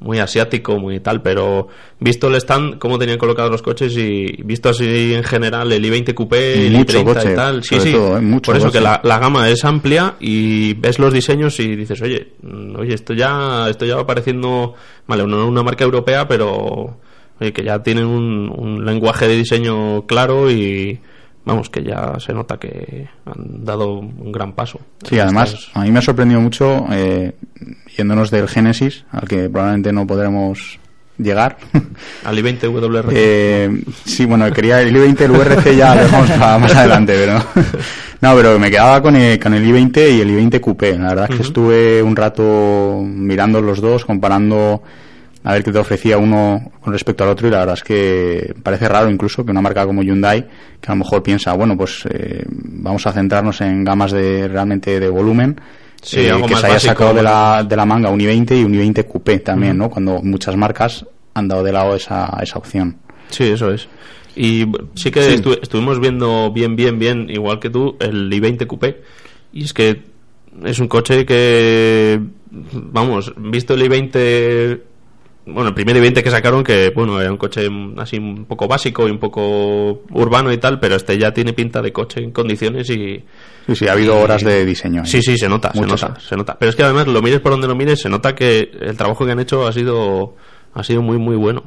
muy 0.00 0.18
asiático, 0.18 0.78
muy 0.78 0.98
tal, 1.00 1.22
pero 1.22 1.68
visto 1.98 2.28
el 2.28 2.34
stand, 2.36 2.78
cómo 2.78 2.98
tenían 2.98 3.18
colocados 3.18 3.50
los 3.50 3.62
coches 3.62 3.94
y 3.96 4.42
visto 4.42 4.70
así 4.70 5.12
en 5.14 5.22
general 5.22 5.70
el 5.70 5.84
i20 5.84 6.14
Coupé, 6.14 6.66
el 6.66 6.72
Mucho 6.72 6.98
i30 6.98 7.04
coche, 7.04 7.32
y 7.32 7.36
tal, 7.36 7.62
sí, 7.62 7.80
sí, 7.80 7.92
todo, 7.92 8.16
¿eh? 8.16 8.20
Mucho 8.20 8.50
por 8.50 8.56
eso 8.56 8.66
coche. 8.66 8.78
que 8.78 8.84
la, 8.84 9.00
la 9.04 9.18
gama 9.18 9.48
es 9.48 9.64
amplia 9.64 10.16
y 10.18 10.72
ves 10.74 10.98
los 10.98 11.12
diseños 11.12 11.60
y 11.60 11.76
dices, 11.76 12.00
oye, 12.00 12.32
mm, 12.42 12.76
oye, 12.76 12.94
esto 12.94 13.12
ya, 13.12 13.68
esto 13.68 13.84
ya 13.84 13.96
va 13.96 14.06
pareciendo, 14.06 14.74
vale, 15.06 15.22
una, 15.22 15.44
una 15.44 15.62
marca 15.62 15.84
europea, 15.84 16.26
pero 16.26 16.96
oye, 17.38 17.52
que 17.52 17.62
ya 17.62 17.82
tienen 17.82 18.06
un, 18.06 18.50
un 18.56 18.84
lenguaje 18.86 19.28
de 19.28 19.36
diseño 19.36 20.06
claro 20.06 20.50
y 20.50 21.00
vamos, 21.50 21.70
que 21.70 21.82
ya 21.82 22.14
se 22.18 22.32
nota 22.32 22.58
que 22.58 23.08
han 23.26 23.64
dado 23.64 23.98
un 23.98 24.32
gran 24.32 24.52
paso. 24.52 24.80
Sí, 25.08 25.18
además, 25.18 25.70
a 25.74 25.82
mí 25.82 25.90
me 25.90 25.98
ha 25.98 26.02
sorprendido 26.02 26.40
mucho, 26.40 26.86
eh, 26.90 27.32
yéndonos 27.96 28.30
del 28.30 28.48
Génesis, 28.48 29.04
al 29.10 29.28
que 29.28 29.48
probablemente 29.48 29.92
no 29.92 30.06
podremos 30.06 30.78
llegar. 31.22 31.58
Al 32.24 32.38
i20 32.38 32.72
WRC. 32.72 33.12
Eh, 33.14 33.82
sí, 34.04 34.24
bueno, 34.24 34.50
quería 34.52 34.80
el 34.80 34.94
i20, 34.94 35.20
el 35.20 35.32
WRC 35.32 35.76
ya 35.76 35.94
lo 35.94 36.02
dejamos 36.02 36.30
para 36.30 36.58
más 36.58 36.74
adelante, 36.74 37.14
pero 37.14 37.34
no, 38.20 38.36
pero 38.36 38.58
me 38.58 38.70
quedaba 38.70 39.02
con 39.02 39.16
el, 39.16 39.38
con 39.38 39.54
el 39.54 39.64
i20 39.64 40.16
y 40.16 40.20
el 40.20 40.30
i20 40.30 40.60
Coupé. 40.60 40.98
La 40.98 41.10
verdad 41.10 41.26
es 41.30 41.36
que 41.36 41.42
estuve 41.42 42.02
un 42.02 42.16
rato 42.16 43.02
mirando 43.04 43.60
los 43.60 43.80
dos, 43.80 44.04
comparando 44.04 44.82
a 45.42 45.52
ver 45.54 45.64
qué 45.64 45.72
te 45.72 45.78
ofrecía 45.78 46.18
uno 46.18 46.70
con 46.80 46.92
respecto 46.92 47.24
al 47.24 47.30
otro 47.30 47.48
y 47.48 47.50
la 47.50 47.58
verdad 47.60 47.74
es 47.74 47.82
que 47.84 48.54
parece 48.62 48.88
raro 48.88 49.10
incluso 49.10 49.44
que 49.44 49.50
una 49.50 49.62
marca 49.62 49.86
como 49.86 50.02
Hyundai 50.02 50.42
que 50.80 50.86
a 50.88 50.90
lo 50.90 50.96
mejor 50.96 51.22
piensa 51.22 51.52
bueno 51.54 51.76
pues 51.76 52.02
eh, 52.10 52.44
vamos 52.48 53.06
a 53.06 53.12
centrarnos 53.12 53.60
en 53.62 53.82
gamas 53.84 54.12
de 54.12 54.48
realmente 54.48 55.00
de 55.00 55.08
volumen 55.08 55.58
Sí, 56.02 56.20
eh, 56.20 56.32
que 56.46 56.56
se 56.56 56.66
haya 56.66 56.80
sacado 56.80 57.12
de 57.14 57.22
la, 57.22 57.62
de 57.68 57.76
la 57.76 57.84
manga 57.86 58.08
un 58.10 58.20
i20 58.20 58.58
y 58.60 58.64
un 58.64 58.72
i20 58.72 59.06
coupé 59.06 59.38
también 59.40 59.76
no 59.78 59.88
cuando 59.90 60.20
muchas 60.22 60.56
marcas 60.56 61.04
han 61.34 61.48
dado 61.48 61.62
de 61.62 61.72
lado 61.72 61.94
esa, 61.94 62.38
esa 62.42 62.58
opción 62.58 62.96
Sí, 63.30 63.44
eso 63.44 63.70
es. 63.70 63.86
Y 64.34 64.66
sí 64.94 65.10
que 65.10 65.22
Sí. 65.22 65.36
estu- 65.42 65.58
estuvimos 65.62 66.00
viendo 66.00 66.50
bien, 66.52 66.74
bien, 66.74 66.98
bien, 66.98 67.30
igual 67.30 67.60
que 67.60 67.70
tú, 67.70 67.96
el 68.00 68.28
i20 68.30 68.66
Coupé. 68.66 69.02
Y 69.52 69.62
es 69.64 69.72
que 69.72 70.02
es 70.64 70.78
un 70.80 70.88
coche 70.88 71.24
que, 71.26 72.20
vamos, 72.72 73.32
visto 73.36 73.74
el 73.74 73.82
i20, 73.88 74.80
bueno, 75.46 75.68
el 75.68 75.74
primer 75.74 75.96
i20 75.96 76.22
que 76.22 76.30
sacaron, 76.30 76.62
que, 76.62 76.90
bueno, 76.94 77.20
era 77.20 77.30
un 77.30 77.36
coche 77.36 77.68
así 77.96 78.18
un 78.18 78.44
poco 78.44 78.68
básico 78.68 79.08
y 79.08 79.10
un 79.10 79.18
poco 79.18 80.02
urbano 80.10 80.52
y 80.52 80.58
tal, 80.58 80.78
pero 80.78 80.96
este 80.96 81.18
ya 81.18 81.32
tiene 81.32 81.52
pinta 81.52 81.80
de 81.82 81.92
coche 81.92 82.22
en 82.22 82.30
condiciones 82.30 82.88
y... 82.90 83.22
sí 83.66 83.74
sí 83.74 83.88
ha 83.88 83.92
habido 83.92 84.18
horas 84.18 84.42
de 84.42 84.64
diseño 84.64 85.02
ahí. 85.02 85.08
Sí, 85.08 85.22
sí, 85.22 85.36
se 85.38 85.48
nota, 85.48 85.72
se 85.72 85.80
Muchas 85.80 86.02
nota, 86.02 86.12
horas. 86.12 86.24
se 86.24 86.36
nota. 86.36 86.56
Pero 86.58 86.70
es 86.70 86.76
que 86.76 86.82
además, 86.82 87.06
lo 87.06 87.22
mires 87.22 87.40
por 87.40 87.52
donde 87.52 87.66
lo 87.68 87.74
mires, 87.74 88.00
se 88.00 88.08
nota 88.08 88.34
que 88.34 88.70
el 88.80 88.96
trabajo 88.96 89.24
que 89.24 89.32
han 89.32 89.40
hecho 89.40 89.66
ha 89.66 89.72
sido, 89.72 90.34
ha 90.74 90.84
sido 90.84 91.02
muy, 91.02 91.18
muy 91.18 91.36
bueno. 91.36 91.64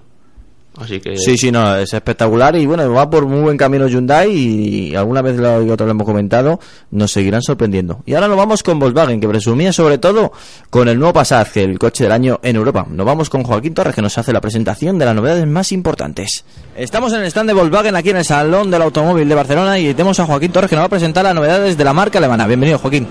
Así 0.78 1.00
que... 1.00 1.18
Sí, 1.18 1.38
sí, 1.38 1.52
no, 1.52 1.76
es 1.76 1.94
espectacular 1.94 2.56
y 2.56 2.66
bueno, 2.66 2.92
va 2.92 3.10
por 3.10 3.26
muy 3.26 3.42
buen 3.42 3.58
camino 3.58 3.88
Hyundai 3.88 4.32
y 4.32 4.96
alguna 4.96 5.22
vez 5.22 5.38
lo, 5.38 5.62
y 5.62 5.70
otra 5.70 5.86
lo 5.86 5.92
hemos 5.92 6.06
comentado, 6.06 6.60
nos 6.92 7.12
seguirán 7.12 7.42
sorprendiendo. 7.42 8.02
Y 8.06 8.16
ahora 8.16 8.28
nos 8.28 8.38
vamos 8.38 8.64
con 8.64 8.80
Volkswagen, 8.80 9.20
que 9.20 9.28
presumía 9.28 9.72
sobre 9.72 9.98
todo 9.98 10.32
con 10.70 10.88
el 10.88 10.98
nuevo 10.98 11.14
Passat, 11.14 11.58
el 11.58 11.78
coche 11.78 12.06
del 12.06 12.12
año 12.12 12.40
en 12.42 12.56
Europa. 12.56 12.86
Nos 12.90 13.06
vamos 13.06 13.30
con 13.30 13.44
Joaquín 13.44 13.74
Torres, 13.74 13.94
que 13.94 14.02
nos 14.02 14.18
hace 14.18 14.34
la 14.34 14.42
presentación 14.42 14.98
de 14.98 15.06
las 15.06 15.16
novedades 15.16 15.46
más 15.46 15.72
importantes. 15.72 16.44
Estamos 16.76 17.14
en 17.14 17.22
el 17.22 17.28
stand 17.28 17.50
de 17.50 17.54
Volkswagen 17.54 17.96
aquí 17.96 18.10
en 18.10 18.18
el 18.18 18.26
Salón 18.26 18.72
del 18.72 18.82
Automóvil 18.82 19.30
de 19.30 19.36
Barcelona 19.36 19.78
y 19.78 19.94
tenemos 19.94 20.20
a 20.20 20.26
Joaquín 20.26 20.52
Torres 20.52 20.70
que 20.70 20.76
nos 20.76 20.84
va 20.84 20.88
a 20.88 20.90
presentar 20.90 21.24
las 21.24 21.36
novedades 21.36 21.78
de 21.78 21.84
la 21.84 21.94
marca 21.94 22.18
alemana. 22.18 22.48
Bienvenido, 22.48 22.80
Joaquín. 22.80 23.08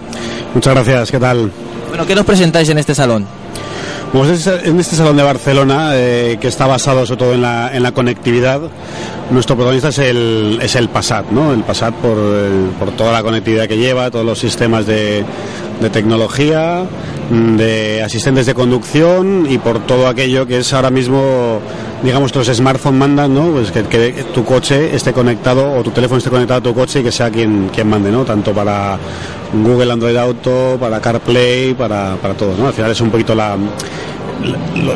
Muchas 0.54 0.74
gracias, 0.74 1.10
¿qué 1.10 1.18
tal? 1.18 1.52
Bueno, 1.92 2.06
¿qué 2.06 2.14
nos 2.14 2.24
presentáis 2.24 2.70
en 2.70 2.78
este 2.78 2.94
salón? 2.94 3.26
Pues 4.14 4.30
es- 4.30 4.64
en 4.64 4.80
este 4.80 4.96
salón 4.96 5.14
de 5.14 5.22
Barcelona, 5.22 5.90
eh, 5.92 6.38
que 6.40 6.48
está 6.48 6.66
basado 6.66 7.04
sobre 7.04 7.18
todo 7.18 7.34
en 7.34 7.42
la, 7.42 7.70
en 7.76 7.82
la 7.82 7.92
conectividad, 7.92 8.62
nuestro 9.30 9.56
protagonista 9.56 9.88
es 9.90 9.98
el, 9.98 10.58
es 10.62 10.74
el 10.74 10.88
Passat, 10.88 11.26
¿no? 11.30 11.52
El 11.52 11.60
Passat 11.64 11.92
por, 11.96 12.16
eh, 12.18 12.48
por 12.78 12.92
toda 12.92 13.12
la 13.12 13.22
conectividad 13.22 13.68
que 13.68 13.76
lleva, 13.76 14.10
todos 14.10 14.24
los 14.24 14.38
sistemas 14.38 14.86
de, 14.86 15.22
de 15.82 15.90
tecnología, 15.90 16.84
mm, 17.30 17.56
de 17.56 18.02
asistentes 18.02 18.46
de 18.46 18.54
conducción 18.54 19.46
y 19.48 19.58
por 19.58 19.86
todo 19.86 20.06
aquello 20.06 20.46
que 20.46 20.58
es 20.58 20.72
ahora 20.72 20.90
mismo, 20.90 21.60
digamos, 22.02 22.34
los 22.34 22.46
smartphones 22.46 22.98
mandan, 22.98 23.34
¿no? 23.34 23.50
Pues 23.50 23.70
que, 23.70 23.82
tu 24.34 24.44
coche 24.44 24.94
esté 24.94 25.12
conectado 25.12 25.72
o 25.72 25.82
tu 25.82 25.90
teléfono 25.90 26.18
esté 26.18 26.30
conectado 26.30 26.60
a 26.60 26.62
tu 26.62 26.74
coche 26.74 27.00
y 27.00 27.02
que 27.02 27.12
sea 27.12 27.30
quien, 27.30 27.68
quien 27.68 27.88
mande, 27.88 28.10
¿no? 28.10 28.24
Tanto 28.24 28.52
para 28.52 28.98
Google 29.52 29.92
Android 29.92 30.16
Auto, 30.16 30.76
para 30.80 31.00
CarPlay, 31.00 31.74
para, 31.74 32.16
para 32.16 32.34
todo, 32.34 32.56
¿no? 32.56 32.68
Al 32.68 32.72
final 32.72 32.90
es 32.90 33.00
un 33.00 33.10
poquito 33.10 33.34
la, 33.34 33.56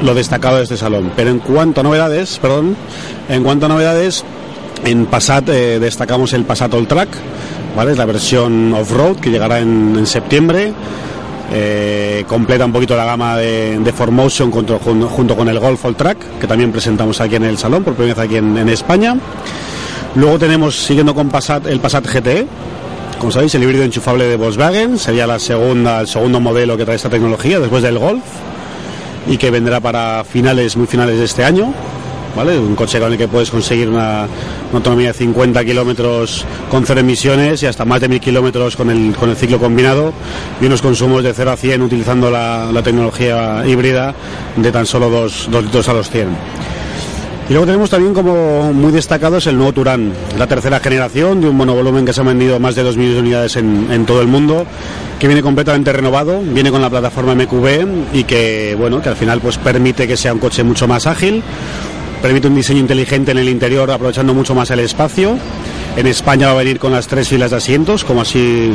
lo 0.03 0.14
destacado 0.14 0.57
de 0.57 0.64
este 0.64 0.77
salón. 0.77 1.12
Pero 1.16 1.31
en 1.31 1.38
cuanto 1.38 1.81
a 1.81 1.85
novedades, 1.85 2.38
perdón, 2.38 2.77
en 3.29 3.42
cuanto 3.42 3.66
a 3.66 3.68
novedades, 3.68 4.25
en 4.85 5.07
Passat 5.07 5.49
eh, 5.49 5.79
destacamos 5.79 6.33
el 6.33 6.45
Passat 6.45 6.73
All 6.75 6.87
Track, 6.87 7.09
¿vale? 7.77 7.93
Es 7.93 7.99
la 7.99 8.05
versión 8.05 8.73
off-road 8.75 9.17
que 9.17 9.31
llegará 9.31 9.59
en, 9.59 10.07
septiembre. 10.07 10.73
Eh, 11.53 12.25
completa 12.27 12.65
un 12.65 12.73
poquito 12.73 12.97
la 12.97 13.05
gama 13.05 13.37
de, 13.37 13.79
de 13.79 13.93
Formotion 13.93 14.51
junto, 14.51 14.79
con 14.79 15.49
el 15.49 15.59
Golf 15.59 15.85
All 15.85 15.97
Track, 15.97 16.39
que 16.41 16.47
también 16.47 16.73
presentamos 16.73 17.21
aquí 17.21 17.37
en 17.37 17.45
el 17.45 17.59
salón, 17.59 17.85
por 17.85 17.95
primera 17.95 18.15
vez 18.15 18.25
aquí 18.25 18.37
en, 18.37 18.57
en 18.59 18.69
España. 18.69 19.17
Luego 20.17 20.39
tenemos, 20.39 20.77
siguiendo 20.77 21.15
con 21.15 21.29
Passat, 21.29 21.67
el 21.67 21.79
Passat 21.79 22.07
GTE, 22.07 22.47
como 23.19 23.33
sabéis, 23.33 23.55
el 23.55 23.62
híbrido 23.62 23.83
enchufable 23.83 24.27
de 24.27 24.37
Volkswagen, 24.37 24.99
sería 24.99 25.27
la 25.27 25.39
segunda, 25.39 26.01
el 26.01 26.07
segundo 26.07 26.39
modelo 26.39 26.77
que 26.77 26.85
trae 26.85 26.97
esta 26.97 27.09
tecnología 27.09 27.59
después 27.59 27.83
del 27.83 27.99
Golf 27.99 28.23
y 29.27 29.39
que 29.39 29.51
vendrá 29.51 29.81
para 29.81 30.23
finales, 30.25 30.77
muy 30.77 30.87
finales 30.87 31.19
de 31.19 31.25
este 31.25 31.43
año. 31.43 31.73
Un 32.37 32.77
coche 32.77 33.01
con 33.01 33.11
el 33.11 33.16
que 33.16 33.29
puedes 33.29 33.51
conseguir 33.51 33.88
una, 33.88 34.29
autonomía 34.72 35.09
de 35.09 35.14
50 35.14 35.64
kilómetros 35.64 36.44
con 36.70 36.85
cero 36.85 37.01
emisiones 37.01 37.62
y 37.62 37.66
hasta 37.66 37.87
más 37.87 37.99
de 38.03 38.09
1000 38.09 38.20
kilómetros 38.20 38.77
con 38.77 38.90
el, 38.90 39.16
con 39.16 39.31
el 39.31 39.37
ciclo 39.37 39.59
combinado 39.59 40.12
y 40.61 40.66
unos 40.66 40.83
consumos 40.83 41.25
de 41.25 41.33
0 41.33 41.53
a 41.53 41.57
100 41.57 41.81
utilizando 41.81 42.31
la, 42.31 42.70
tecnología 42.85 43.66
híbrida 43.66 44.14
de 44.55 44.70
tan 44.70 44.85
solo 44.85 45.09
2 45.09 45.49
litros 45.49 45.88
a 45.88 45.94
los 45.94 46.11
100. 46.11 46.29
Y 47.49 47.53
luego 47.53 47.64
tenemos 47.64 47.88
también 47.88 48.12
como 48.12 48.70
muy 48.75 48.92
destacados 48.92 49.46
el 49.46 49.57
nuevo 49.57 49.72
Turán, 49.72 50.12
la 50.38 50.46
tercera 50.46 50.79
generación 50.79 51.40
de 51.40 51.49
un 51.49 51.57
monovolumen 51.57 52.05
que 52.05 52.12
se 52.12 52.20
ha 52.20 52.25
vendido 52.25 52.61
más 52.61 52.75
de 52.75 52.83
2 52.83 52.99
millones 52.99 53.14
de 53.14 53.22
unidades 53.22 53.57
en, 53.57 53.88
en 53.90 54.05
todo 54.05 54.20
el 54.20 54.27
mundo, 54.27 54.66
que 55.18 55.27
viene 55.27 55.42
completamente 55.42 55.90
renovado, 55.90 56.42
viene 56.42 56.70
con 56.70 56.83
la 56.83 56.90
plataforma 56.90 57.35
MQB 57.35 58.14
y 58.14 58.25
que 58.25 58.75
bueno, 58.79 59.01
que 59.01 59.09
al 59.09 59.16
final 59.16 59.40
pues 59.40 59.57
permite 59.57 60.07
que 60.07 60.18
sea 60.18 60.35
un 60.35 60.38
coche 60.38 60.62
mucho 60.62 60.87
más 60.87 61.07
ágil, 61.07 61.42
permite 62.27 62.49
un 62.49 62.57
diseño 62.57 62.81
inteligente 62.81 63.31
en 63.31 63.39
el 63.39 63.49
interior 63.49 63.89
aprovechando 63.89 64.35
mucho 64.35 64.53
más 64.53 64.69
el 64.73 64.81
espacio. 64.81 65.39
En 65.97 66.09
España 66.09 66.49
va 66.49 66.55
a 66.55 66.57
venir 66.57 66.81
con 66.81 66.91
las 66.91 67.07
tres 67.07 67.29
filas 67.29 67.53
de 67.53 67.59
asientos, 67.59 68.03
como 68.03 68.23
así 68.23 68.73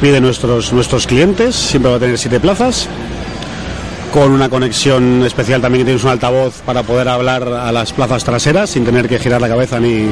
piden 0.00 0.24
nuestros, 0.24 0.72
nuestros 0.72 1.06
clientes, 1.06 1.54
siempre 1.54 1.92
va 1.92 1.98
a 1.98 2.00
tener 2.00 2.18
siete 2.18 2.40
plazas 2.40 2.88
con 4.12 4.32
una 4.32 4.48
conexión 4.48 5.22
especial 5.24 5.60
también 5.60 5.82
que 5.82 5.90
tienes 5.90 6.02
un 6.02 6.10
altavoz 6.10 6.60
para 6.62 6.82
poder 6.82 7.06
hablar 7.08 7.46
a 7.46 7.70
las 7.70 7.92
plazas 7.92 8.24
traseras 8.24 8.70
sin 8.70 8.84
tener 8.84 9.08
que 9.08 9.20
girar 9.20 9.40
la 9.40 9.48
cabeza 9.48 9.78
ni, 9.78 10.06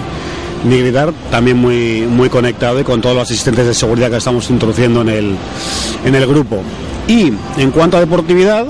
ni 0.62 0.78
gritar, 0.78 1.12
también 1.32 1.56
muy, 1.56 2.06
muy 2.08 2.28
conectado 2.28 2.78
y 2.78 2.84
con 2.84 3.00
todos 3.00 3.16
los 3.16 3.24
asistentes 3.24 3.66
de 3.66 3.74
seguridad 3.74 4.12
que 4.12 4.18
estamos 4.18 4.48
introduciendo 4.48 5.00
en 5.00 5.08
el, 5.08 5.36
en 6.04 6.14
el 6.14 6.24
grupo. 6.24 6.62
Y 7.08 7.32
en 7.56 7.70
cuanto 7.72 7.96
a 7.96 8.00
deportividad, 8.00 8.64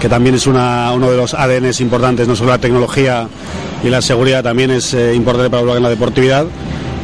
que 0.00 0.08
también 0.08 0.34
es 0.34 0.46
una, 0.46 0.92
uno 0.92 1.10
de 1.10 1.16
los 1.16 1.34
ADNs 1.34 1.80
importantes, 1.80 2.26
no 2.28 2.34
solo 2.36 2.50
la 2.50 2.58
tecnología 2.58 3.28
y 3.84 3.88
la 3.88 4.02
seguridad, 4.02 4.42
también 4.42 4.70
es 4.70 4.94
eh, 4.94 5.14
importante 5.14 5.50
para 5.50 5.60
Volkswagen 5.62 5.82
la 5.82 5.90
deportividad, 5.90 6.46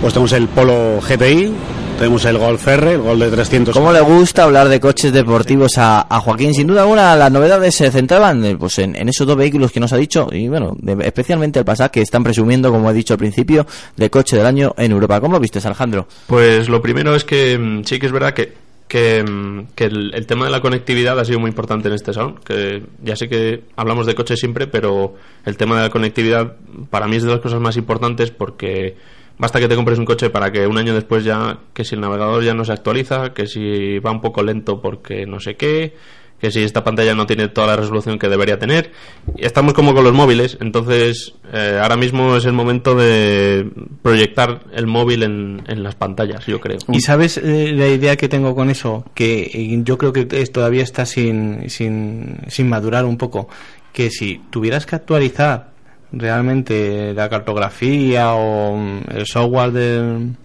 pues 0.00 0.12
tenemos 0.12 0.32
el 0.32 0.48
Polo 0.48 1.00
GTI, 1.00 1.52
tenemos 1.98 2.24
el 2.24 2.38
Golf 2.38 2.68
R, 2.68 2.92
el 2.92 3.00
Golf 3.00 3.20
de 3.20 3.30
300. 3.30 3.74
¿Cómo 3.74 3.92
le 3.92 4.00
gusta 4.00 4.44
hablar 4.44 4.68
de 4.68 4.78
coches 4.78 5.12
deportivos 5.12 5.76
a, 5.78 6.06
a 6.08 6.20
Joaquín? 6.20 6.54
Sin 6.54 6.68
duda 6.68 6.82
alguna, 6.82 7.16
las 7.16 7.32
novedades 7.32 7.74
se 7.74 7.90
centraban 7.90 8.44
eh, 8.44 8.56
pues, 8.56 8.78
en, 8.78 8.94
en 8.94 9.08
esos 9.08 9.26
dos 9.26 9.36
vehículos 9.36 9.72
que 9.72 9.80
nos 9.80 9.92
ha 9.92 9.96
dicho, 9.96 10.28
y 10.30 10.46
bueno, 10.48 10.76
de- 10.80 11.04
especialmente 11.06 11.58
el 11.58 11.64
Passat, 11.64 11.90
que 11.90 12.00
están 12.02 12.22
presumiendo, 12.22 12.70
como 12.70 12.88
he 12.90 12.94
dicho 12.94 13.14
al 13.14 13.18
principio, 13.18 13.66
de 13.96 14.10
coche 14.10 14.36
del 14.36 14.46
año 14.46 14.74
en 14.78 14.92
Europa. 14.92 15.20
¿Cómo 15.20 15.34
lo 15.34 15.40
viste, 15.40 15.58
Alejandro? 15.64 16.06
Pues 16.28 16.68
lo 16.68 16.80
primero 16.80 17.14
es 17.16 17.24
que 17.24 17.58
mm, 17.58 17.82
sí 17.84 17.98
que 17.98 18.06
es 18.06 18.12
verdad 18.12 18.32
que, 18.32 18.67
que, 18.88 19.22
mm, 19.22 19.74
que 19.74 19.84
el, 19.84 20.26
tema 20.26 20.46
de 20.46 20.50
la 20.50 20.60
conectividad 20.60 21.18
ha 21.18 21.24
sido 21.24 21.38
muy 21.38 21.50
importante 21.50 21.88
en 21.88 21.94
este 21.94 22.12
salón. 22.12 22.40
Que 22.44 22.82
ya 23.02 23.14
sé 23.16 23.28
que 23.28 23.64
hablamos 23.76 24.06
de 24.06 24.14
coches 24.14 24.40
siempre, 24.40 24.66
pero 24.66 25.14
el 25.44 25.56
tema 25.56 25.76
de 25.76 25.82
la 25.82 25.90
conectividad 25.90 26.56
para 26.90 27.06
mí 27.06 27.16
es 27.16 27.22
de 27.22 27.30
las 27.30 27.40
cosas 27.40 27.60
más 27.60 27.76
importantes 27.76 28.30
porque 28.30 28.96
basta 29.38 29.60
que 29.60 29.68
te 29.68 29.76
compres 29.76 29.98
un 29.98 30.04
coche 30.04 30.30
para 30.30 30.50
que 30.50 30.66
un 30.66 30.78
año 30.78 30.94
después 30.94 31.24
ya, 31.24 31.58
que 31.74 31.84
si 31.84 31.94
el 31.94 32.00
navegador 32.00 32.42
ya 32.42 32.54
no 32.54 32.64
se 32.64 32.72
actualiza, 32.72 33.34
que 33.34 33.46
si 33.46 33.98
va 34.00 34.10
un 34.10 34.20
poco 34.20 34.42
lento 34.42 34.80
porque 34.80 35.26
no 35.26 35.38
sé 35.38 35.56
qué, 35.56 35.94
que 36.40 36.50
si 36.50 36.62
esta 36.62 36.84
pantalla 36.84 37.14
no 37.14 37.26
tiene 37.26 37.48
toda 37.48 37.66
la 37.66 37.76
resolución 37.76 38.18
que 38.18 38.28
debería 38.28 38.58
tener. 38.58 38.92
Estamos 39.36 39.74
como 39.74 39.94
con 39.94 40.04
los 40.04 40.12
móviles, 40.12 40.56
entonces 40.60 41.34
eh, 41.52 41.78
ahora 41.82 41.96
mismo 41.96 42.36
es 42.36 42.44
el 42.44 42.52
momento 42.52 42.94
de 42.94 43.68
proyectar 44.02 44.60
el 44.72 44.86
móvil 44.86 45.24
en, 45.24 45.62
en 45.66 45.82
las 45.82 45.94
pantallas, 45.94 46.46
yo 46.46 46.60
creo. 46.60 46.78
Y 46.92 47.00
sabes 47.00 47.38
eh, 47.38 47.72
la 47.74 47.88
idea 47.88 48.16
que 48.16 48.28
tengo 48.28 48.54
con 48.54 48.70
eso, 48.70 49.04
que 49.14 49.50
eh, 49.52 49.80
yo 49.82 49.98
creo 49.98 50.12
que 50.12 50.24
todavía 50.24 50.82
está 50.82 51.06
sin, 51.06 51.68
sin, 51.68 52.38
sin 52.48 52.68
madurar 52.68 53.04
un 53.04 53.16
poco, 53.16 53.48
que 53.92 54.10
si 54.10 54.40
tuvieras 54.50 54.86
que 54.86 54.96
actualizar 54.96 55.70
realmente 56.12 57.12
la 57.14 57.28
cartografía 57.28 58.32
o 58.34 58.76
mm, 58.76 59.00
el 59.14 59.26
software 59.26 59.72
del, 59.72 60.36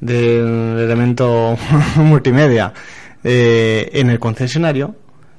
del 0.00 0.78
elemento 0.78 1.56
multimedia 1.96 2.72
eh, 3.22 3.90
en 3.94 4.10
el 4.10 4.18
concesionario, 4.18 4.94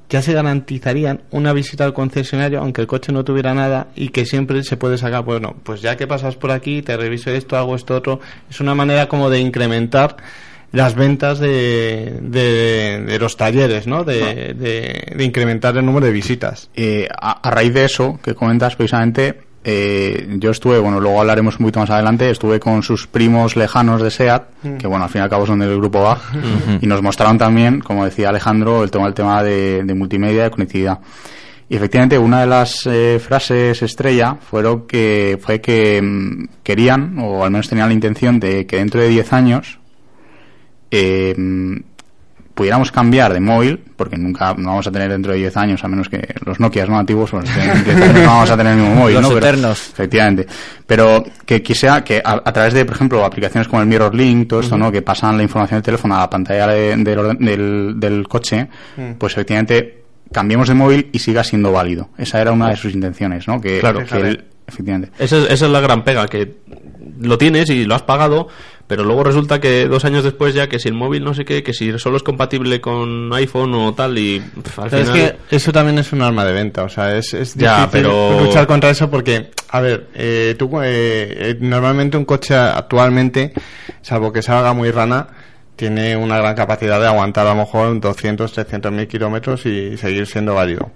ya 0.08 0.22
se 0.22 0.32
garantizarían 0.32 1.22
una 1.30 1.52
visita 1.52 1.84
al 1.84 1.94
concesionario 1.94 2.60
aunque 2.60 2.80
el 2.80 2.86
coche 2.86 3.12
no 3.12 3.24
tuviera 3.24 3.54
nada 3.54 3.88
y 3.96 4.10
que 4.10 4.24
siempre 4.24 4.62
se 4.62 4.76
puede 4.76 4.98
sacar, 4.98 5.24
bueno, 5.24 5.56
pues 5.62 5.82
ya 5.82 5.96
que 5.96 6.06
pasas 6.06 6.36
por 6.36 6.50
aquí, 6.50 6.82
te 6.82 6.96
reviso 6.96 7.30
esto, 7.30 7.56
hago 7.56 7.74
esto 7.74 7.94
otro, 7.94 8.20
es 8.48 8.60
una 8.60 8.74
manera 8.74 9.08
como 9.08 9.30
de 9.30 9.40
incrementar 9.40 10.16
las 10.72 10.94
ventas 10.94 11.38
de, 11.38 12.18
de, 12.20 13.18
los 13.18 13.36
talleres, 13.36 13.86
¿no? 13.86 14.04
De, 14.04 14.54
de, 14.54 15.24
incrementar 15.24 15.76
el 15.76 15.86
número 15.86 16.06
de 16.06 16.12
visitas. 16.12 16.70
Eh, 16.74 17.08
a, 17.18 17.50
raíz 17.50 17.72
de 17.72 17.84
eso 17.84 18.18
que 18.22 18.34
comentas 18.34 18.76
precisamente, 18.76 19.40
eh, 19.68 20.36
yo 20.38 20.52
estuve, 20.52 20.78
bueno, 20.78 21.00
luego 21.00 21.20
hablaremos 21.20 21.54
un 21.54 21.64
poquito 21.64 21.80
más 21.80 21.90
adelante, 21.90 22.30
estuve 22.30 22.60
con 22.60 22.84
sus 22.84 23.08
primos 23.08 23.56
lejanos 23.56 24.00
de 24.00 24.12
SEAT, 24.12 24.44
mm. 24.62 24.76
que 24.76 24.86
bueno, 24.86 25.06
al 25.06 25.10
fin 25.10 25.22
y 25.22 25.24
al 25.24 25.28
cabo 25.28 25.44
son 25.44 25.58
del 25.58 25.76
grupo 25.76 26.08
A, 26.08 26.20
y 26.80 26.86
nos 26.86 27.02
mostraron 27.02 27.36
también, 27.36 27.80
como 27.80 28.04
decía 28.04 28.28
Alejandro, 28.28 28.84
el 28.84 28.92
tema, 28.92 29.08
el 29.08 29.14
tema 29.14 29.42
de, 29.42 29.82
multimedia 29.96 30.42
y 30.42 30.44
de 30.44 30.50
conectividad. 30.52 31.00
Y 31.68 31.74
efectivamente, 31.74 32.16
una 32.16 32.42
de 32.42 32.46
las 32.46 32.86
eh, 32.86 33.18
frases 33.18 33.82
estrella 33.82 34.36
fueron 34.36 34.86
que, 34.86 35.36
fue 35.42 35.60
que 35.60 36.00
mm, 36.00 36.44
querían, 36.62 37.18
o 37.18 37.42
al 37.44 37.50
menos 37.50 37.68
tenían 37.68 37.88
la 37.88 37.94
intención 37.94 38.38
de 38.38 38.66
que 38.66 38.76
dentro 38.76 39.00
de 39.00 39.08
10 39.08 39.32
años, 39.32 39.80
eh, 40.92 41.34
pudiéramos 42.56 42.90
cambiar 42.90 43.34
de 43.34 43.38
móvil, 43.38 43.78
porque 43.96 44.16
nunca 44.16 44.54
no 44.54 44.70
vamos 44.70 44.86
a 44.86 44.90
tener 44.90 45.10
dentro 45.10 45.32
de 45.32 45.38
10 45.38 45.56
años, 45.58 45.84
a 45.84 45.88
menos 45.88 46.08
que 46.08 46.26
los 46.42 46.58
Nokia 46.58 46.86
no 46.86 46.98
antiguos, 46.98 47.30
pues 47.30 47.44
no 47.44 48.26
vamos 48.26 48.50
a 48.50 48.56
tener 48.56 48.72
el 48.72 48.78
mismo 48.78 48.94
móvil, 48.94 49.20
los 49.20 49.30
eternos. 49.30 49.90
efectivamente. 49.92 50.46
Pero 50.86 51.22
que 51.44 51.62
quisiera 51.62 52.02
que 52.02 52.22
a, 52.24 52.52
través 52.52 52.72
de, 52.72 52.86
por 52.86 52.94
ejemplo, 52.94 53.22
aplicaciones 53.26 53.68
como 53.68 53.82
el 53.82 53.88
Mirror 53.88 54.14
Link, 54.14 54.48
todo 54.48 54.60
esto, 54.60 54.78
¿no? 54.78 54.90
Que 54.90 55.02
pasan 55.02 55.36
la 55.36 55.42
información 55.42 55.76
del 55.76 55.84
teléfono 55.84 56.16
a 56.16 56.20
la 56.20 56.30
pantalla 56.30 56.66
del, 56.68 57.04
del, 58.00 58.26
coche, 58.26 58.68
mm. 58.96 59.12
pues 59.18 59.34
efectivamente 59.34 60.04
cambiemos 60.32 60.66
de 60.68 60.74
móvil 60.74 61.10
y 61.12 61.18
siga 61.18 61.44
siendo 61.44 61.72
válido. 61.72 62.08
Esa 62.16 62.40
era 62.40 62.52
una 62.52 62.70
de 62.70 62.76
sus 62.76 62.94
intenciones, 62.94 63.46
¿no? 63.46 63.60
Que, 63.60 63.80
claro, 63.80 64.02
que 64.02 64.44
efectivamente. 64.66 65.12
Esa 65.18 65.36
es, 65.36 65.44
esa 65.50 65.66
es 65.66 65.70
la 65.70 65.80
gran 65.80 66.04
pega, 66.04 66.26
que 66.26 66.56
lo 67.20 67.36
tienes 67.36 67.68
y 67.68 67.84
lo 67.84 67.94
has 67.94 68.02
pagado, 68.02 68.48
pero 68.86 69.04
luego 69.04 69.24
resulta 69.24 69.60
que 69.60 69.86
dos 69.86 70.04
años 70.04 70.22
después 70.22 70.54
ya 70.54 70.68
que 70.68 70.78
si 70.78 70.88
el 70.88 70.94
móvil 70.94 71.24
no 71.24 71.34
sé 71.34 71.44
qué, 71.44 71.62
que 71.62 71.72
si 71.72 71.98
solo 71.98 72.16
es 72.16 72.22
compatible 72.22 72.80
con 72.80 73.32
iPhone 73.34 73.74
o 73.74 73.94
tal 73.94 74.16
y 74.18 74.42
al 74.82 74.90
final... 74.90 75.02
es 75.02 75.10
que 75.10 75.36
eso 75.50 75.72
también 75.72 75.98
es 75.98 76.12
un 76.12 76.22
arma 76.22 76.44
de 76.44 76.52
venta, 76.52 76.84
o 76.84 76.88
sea, 76.88 77.16
es, 77.16 77.34
es 77.34 77.56
difícil 77.56 77.88
pero... 77.90 78.40
luchar 78.44 78.66
contra 78.66 78.90
eso 78.90 79.10
porque, 79.10 79.50
a 79.70 79.80
ver, 79.80 80.08
eh, 80.14 80.54
tú 80.58 80.70
eh, 80.82 81.34
eh, 81.38 81.56
normalmente 81.60 82.16
un 82.16 82.24
coche 82.24 82.54
actualmente, 82.54 83.52
salvo 84.02 84.32
que 84.32 84.42
salga 84.42 84.72
muy 84.72 84.90
rana, 84.90 85.28
tiene 85.74 86.16
una 86.16 86.38
gran 86.38 86.54
capacidad 86.54 87.00
de 87.00 87.06
aguantar 87.06 87.46
a 87.46 87.50
lo 87.50 87.56
mejor 87.56 88.00
200, 88.00 88.52
300 88.52 88.92
mil 88.92 89.08
kilómetros 89.08 89.66
y 89.66 89.96
seguir 89.96 90.26
siendo 90.26 90.54
válido. 90.54 90.90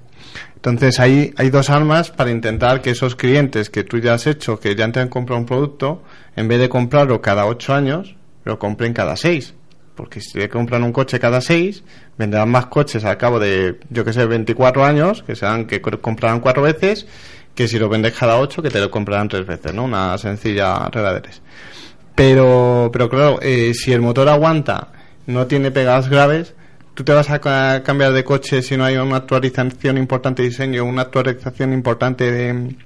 Entonces 0.56 1.00
ahí 1.00 1.32
hay 1.36 1.48
dos 1.48 1.70
armas 1.70 2.10
para 2.10 2.30
intentar 2.30 2.82
que 2.82 2.90
esos 2.90 3.16
clientes 3.16 3.70
que 3.70 3.82
tú 3.82 3.98
ya 3.98 4.14
has 4.14 4.26
hecho, 4.26 4.60
que 4.60 4.74
ya 4.74 4.90
te 4.92 5.00
han 5.00 5.08
comprado 5.08 5.40
un 5.40 5.46
producto, 5.46 6.02
en 6.36 6.48
vez 6.48 6.60
de 6.60 6.68
comprarlo 6.68 7.20
cada 7.20 7.46
ocho 7.46 7.74
años, 7.74 8.16
lo 8.44 8.58
compren 8.58 8.92
cada 8.92 9.16
seis. 9.16 9.54
Porque 9.94 10.20
si 10.20 10.48
compran 10.48 10.82
un 10.82 10.92
coche 10.92 11.18
cada 11.18 11.40
seis, 11.40 11.84
venderán 12.16 12.50
más 12.50 12.66
coches 12.66 13.04
al 13.04 13.18
cabo 13.18 13.38
de, 13.38 13.78
yo 13.90 14.04
que 14.04 14.12
sé, 14.12 14.24
24 14.24 14.84
años, 14.84 15.22
que 15.22 15.36
serán 15.36 15.66
que 15.66 15.80
comprarán 15.80 16.40
cuatro 16.40 16.62
veces, 16.62 17.06
que 17.54 17.68
si 17.68 17.78
lo 17.78 17.88
vendes 17.88 18.16
cada 18.16 18.38
ocho, 18.38 18.62
que 18.62 18.70
te 18.70 18.80
lo 18.80 18.90
comprarán 18.90 19.28
tres 19.28 19.46
veces, 19.46 19.74
¿no? 19.74 19.84
Una 19.84 20.16
sencilla 20.16 20.88
regla 20.88 21.14
de 21.14 21.22
Pero, 22.14 22.88
pero 22.92 23.10
claro, 23.10 23.38
eh, 23.42 23.74
si 23.74 23.92
el 23.92 24.00
motor 24.00 24.28
aguanta, 24.28 24.88
no 25.26 25.46
tiene 25.46 25.70
pegadas 25.70 26.08
graves, 26.08 26.54
tú 26.94 27.04
te 27.04 27.12
vas 27.12 27.28
a 27.30 27.40
cambiar 27.82 28.12
de 28.12 28.24
coche 28.24 28.62
si 28.62 28.76
no 28.76 28.84
hay 28.84 28.96
una 28.96 29.16
actualización 29.16 29.98
importante 29.98 30.42
de 30.42 30.48
diseño, 30.48 30.84
una 30.84 31.02
actualización 31.02 31.72
importante 31.72 32.30
de, 32.30 32.76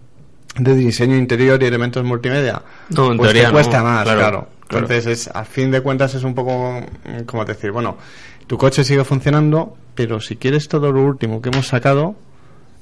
diseño 0.56 1.16
interior 1.16 1.62
y 1.62 1.66
elementos 1.66 2.04
multimedia. 2.04 2.62
No, 2.90 3.12
en 3.12 3.16
pues 3.16 3.32
teoría 3.32 3.48
te 3.48 3.52
cuesta 3.52 3.82
más, 3.82 4.04
claro. 4.04 4.48
Entonces, 4.62 5.06
es, 5.06 5.28
al 5.28 5.46
fin 5.46 5.70
de 5.70 5.80
cuentas, 5.80 6.14
es 6.14 6.24
un 6.24 6.34
poco 6.34 6.80
como 7.26 7.44
decir, 7.44 7.70
bueno, 7.70 7.96
tu 8.46 8.56
coche 8.56 8.82
sigue 8.82 9.04
funcionando, 9.04 9.76
pero 9.94 10.20
si 10.20 10.36
quieres 10.36 10.68
todo 10.68 10.90
lo 10.90 11.02
último 11.02 11.40
que 11.40 11.50
hemos 11.50 11.68
sacado, 11.68 12.16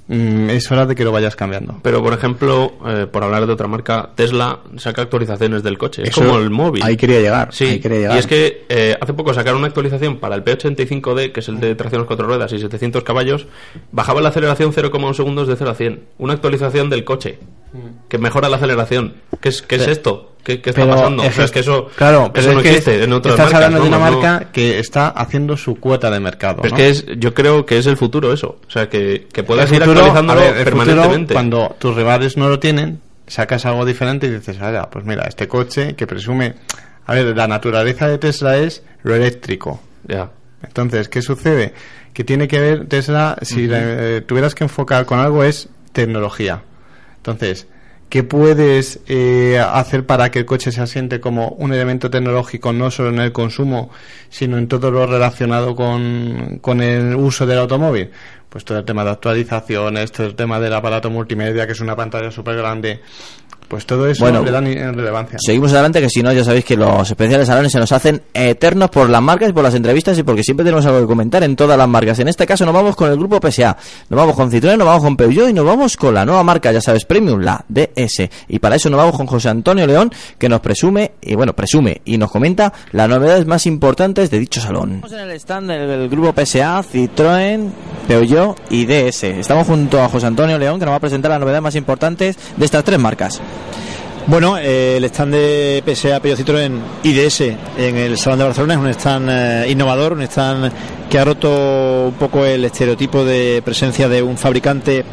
Mm, 0.08 0.50
es 0.50 0.70
hora 0.70 0.85
de 0.85 0.94
que 0.94 1.04
lo 1.04 1.12
vayas 1.12 1.37
cambiando. 1.37 1.78
Pero, 1.82 2.02
por 2.02 2.12
ejemplo, 2.12 2.72
eh, 2.87 3.06
por 3.11 3.22
hablar 3.22 3.46
de 3.46 3.52
otra 3.52 3.68
marca, 3.68 4.11
Tesla 4.14 4.58
saca 4.76 5.02
actualizaciones 5.02 5.62
del 5.62 5.78
coche. 5.78 6.02
es 6.04 6.14
como 6.14 6.38
el 6.38 6.50
móvil. 6.50 6.82
Ahí 6.82 6.96
quería 6.96 7.20
llegar. 7.20 7.48
Sí, 7.52 7.80
y 7.82 8.18
es 8.18 8.26
que 8.26 8.66
eh, 8.68 8.96
hace 9.00 9.14
poco 9.14 9.32
sacaron 9.32 9.61
una 9.61 9.68
actualización 9.68 10.18
para 10.18 10.35
el 10.35 10.44
P85D, 10.44 11.32
que 11.32 11.40
es 11.40 11.48
el 11.48 11.61
de 11.61 11.74
tracción 11.76 12.04
cuatro 12.04 12.26
ruedas 12.26 12.52
y 12.52 12.58
700 12.58 13.04
caballos, 13.04 13.46
bajaba 13.92 14.20
la 14.20 14.30
aceleración 14.30 14.72
0,1 14.72 15.14
segundos 15.14 15.46
de 15.46 15.56
0 15.56 15.70
a 15.70 15.74
100. 15.74 16.02
Una 16.18 16.32
actualización 16.35 16.90
del 16.90 17.04
coche, 17.04 17.38
mm. 17.40 17.62
Que 18.08 18.18
mejora 18.18 18.48
la 18.48 18.56
aceleración. 18.56 19.14
¿Qué 19.40 19.48
es, 19.48 19.62
qué 19.62 19.76
es 19.76 19.88
esto? 19.88 20.32
¿Qué, 20.44 20.61
está 20.64 20.87
pasando? 20.87 21.22
es 21.22 21.50
que 21.50 21.61
eso, 21.61 21.88
claro, 21.96 22.32
eso 22.35 22.52
no 22.52 22.61
existe 22.61 23.04
en 23.04 23.12
otras 23.12 23.38
Estás 23.38 23.54
hablando 23.54 23.80
de 23.80 23.88
una 23.88 23.98
marca 23.98 24.48
que 24.52 24.78
está 24.78 25.08
haciendo 25.08 25.56
su 25.56 25.76
cuota 25.76 26.11
de 26.11 26.18
mercado. 26.18 26.62
es 26.64 26.72
que 26.72 26.88
es, 26.88 27.06
yo 27.18 27.32
creo 27.32 27.64
que 27.64 27.78
es 27.78 27.87
el 27.87 27.96
futuro 27.96 28.32
eso. 28.32 28.58
O 28.66 28.70
sea, 28.70 28.88
que, 28.88 29.28
que 29.32 29.44
puedas 29.44 29.70
ir 29.70 29.82
actualizándolo 29.82 30.40
permanentemente. 30.64 31.35
cuando 31.35 31.76
tus 31.78 31.94
rivales 31.94 32.37
no 32.37 32.48
lo 32.48 32.58
tienen, 32.58 33.00
sacas 33.26 33.64
algo 33.66 33.85
diferente 33.85 34.26
y 34.26 34.30
dices, 34.30 34.58
ah, 34.61 34.88
pues 34.90 35.04
mira, 35.04 35.24
este 35.28 35.48
coche 35.48 35.94
que 35.94 36.06
presume... 36.06 36.54
A 37.04 37.14
ver, 37.14 37.37
la 37.37 37.48
naturaleza 37.48 38.06
de 38.06 38.18
Tesla 38.18 38.58
es 38.58 38.85
lo 39.02 39.14
eléctrico. 39.16 39.80
Ya. 40.06 40.30
Entonces, 40.62 41.08
¿qué 41.08 41.20
sucede? 41.20 41.74
Que 42.12 42.22
tiene 42.22 42.46
que 42.46 42.61
ver 42.61 42.87
Tesla, 42.87 43.37
si 43.42 43.68
eh, 43.70 44.22
tuvieras 44.24 44.54
que 44.54 44.64
enfocar 44.64 45.04
con 45.04 45.18
algo, 45.18 45.42
es 45.42 45.68
tecnología. 45.92 46.62
Entonces, 47.22 47.66
¿Qué 48.12 48.24
puedes 48.24 49.00
eh, 49.08 49.58
hacer 49.58 50.04
para 50.04 50.30
que 50.30 50.40
el 50.40 50.44
coche 50.44 50.70
se 50.70 50.82
asiente 50.82 51.18
como 51.18 51.48
un 51.52 51.72
elemento 51.72 52.11
tecnológico 52.11 52.74
no 52.74 52.90
solo 52.90 53.08
en 53.08 53.20
el 53.20 53.32
consumo, 53.32 53.88
sino 54.28 54.58
en 54.58 54.68
todo 54.68 54.90
lo 54.90 55.06
relacionado 55.06 55.74
con, 55.74 56.58
con 56.61 56.82
el 56.82 57.14
uso 57.16 57.46
del 57.46 57.61
automóvil? 57.61 58.11
Pues 58.53 58.67
todo 58.67 58.79
el 58.79 58.85
tema 58.85 59.03
de 59.03 59.11
actualizaciones, 59.12 60.12
todo 60.12 60.27
el 60.27 60.35
tema 60.35 60.61
del 60.61 60.75
aparato 60.75 61.09
multimedia, 61.09 61.67
que 61.67 61.73
es 61.73 61.81
una 61.81 61.97
pantalla 61.97 62.31
súper 62.31 62.55
grande, 62.57 63.01
pues 63.73 63.87
todo 63.87 64.07
eso 64.07 64.23
bueno, 64.23 64.43
le 64.43 64.51
da 64.51 64.61
relevancia. 64.61 65.38
Seguimos 65.41 65.73
adelante, 65.73 66.03
que 66.03 66.11
si 66.11 66.23
no, 66.23 66.31
ya 66.31 66.45
sabéis 66.45 66.62
que 66.62 66.77
los 66.77 67.09
especiales 67.09 67.47
salones 67.47 67.73
se 67.73 67.79
nos 67.79 67.91
hacen 67.91 68.21
eternos 68.35 68.91
por 68.91 69.09
las 69.09 69.23
marcas 69.23 69.49
y 69.49 69.55
por 69.55 69.62
las 69.62 69.75
entrevistas 69.75 70.19
y 70.19 70.23
porque 70.23 70.43
siempre 70.43 70.62
tenemos 70.62 70.85
algo 70.85 71.01
que 71.01 71.07
comentar 71.07 71.43
en 71.43 71.57
todas 71.57 71.79
las 71.79 71.88
marcas. 71.88 72.19
En 72.19 72.29
este 72.29 72.47
caso 72.47 72.67
nos 72.67 72.75
vamos 72.75 72.95
con 72.95 73.11
el 73.11 73.17
grupo 73.17 73.41
PSA, 73.41 73.75
nos 74.11 74.19
vamos 74.19 74.37
con 74.37 74.51
Citroën, 74.51 74.77
nos 74.77 74.87
vamos 74.87 75.03
con 75.03 75.17
Peugeot 75.17 75.49
y 75.49 75.55
nos 75.55 75.65
vamos 75.65 75.97
con 75.97 76.12
la 76.12 76.27
nueva 76.27 76.43
marca, 76.43 76.71
ya 76.71 76.83
sabes, 76.83 77.07
Premium, 77.07 77.41
la 77.41 77.65
DS. 77.67 78.29
Y 78.49 78.59
para 78.59 78.77
eso 78.77 78.91
nos 78.91 78.99
vamos 78.99 79.17
con 79.17 79.27
José 79.27 79.49
Antonio 79.49 79.87
León, 79.87 80.12
que 80.37 80.51
nos 80.51 80.61
presume, 80.61 81.12
y 81.23 81.35
bueno, 81.35 81.55
presume 81.55 82.03
y 82.05 82.19
nos 82.19 82.31
comenta 82.31 82.75
las 82.91 83.09
novedades 83.09 83.47
más 83.47 83.65
importantes 83.65 84.31
de 84.31 84.38
dicho 84.38 84.61
salón. 84.61 84.97
Estamos 84.97 85.12
en 85.12 85.21
el 85.21 85.31
stand 85.31 85.71
del 85.71 86.11
grupo 86.11 86.35
PSA, 86.38 86.83
Citroën, 86.83 87.71
Peugeot 88.07 88.41
y 88.70 88.87
DS. 88.87 89.24
Estamos 89.24 89.66
junto 89.66 90.02
a 90.02 90.09
José 90.09 90.26
Antonio 90.26 90.59
León, 90.59 90.78
que 90.78 90.85
nos 90.85 90.92
va 90.92 90.96
a 90.96 91.00
presentar 91.00 91.31
las 91.31 91.40
novedades 91.40 91.62
más 91.62 91.74
importantes 91.76 92.37
de 92.57 92.64
estas 92.64 92.85
tres 92.85 92.98
marcas. 92.98 93.40
Bueno, 94.26 94.57
eh, 94.57 94.98
el 94.98 95.05
stand 95.05 95.35
de 95.35 95.83
PSA 95.85 96.20
Peugeot 96.20 96.46
Citroën 96.46 96.78
IDS 97.02 97.40
en 97.76 97.96
el 97.96 98.16
Salón 98.16 98.38
de 98.38 98.44
Barcelona 98.44 98.74
es 98.74 98.81
un 98.81 98.88
stand 98.88 99.28
eh, 99.31 99.66
innovador, 99.68 100.12
un 100.12 100.22
stand 100.22 100.72
que 101.11 101.18
ha 101.18 101.24
roto 101.24 102.07
un 102.09 102.14
poco 102.14 102.44
el 102.44 102.64
estereotipo 102.64 103.24
de 103.24 103.62
presencia 103.64 104.09
de 104.09 104.22
un 104.22 104.38
fabricante 104.38 105.05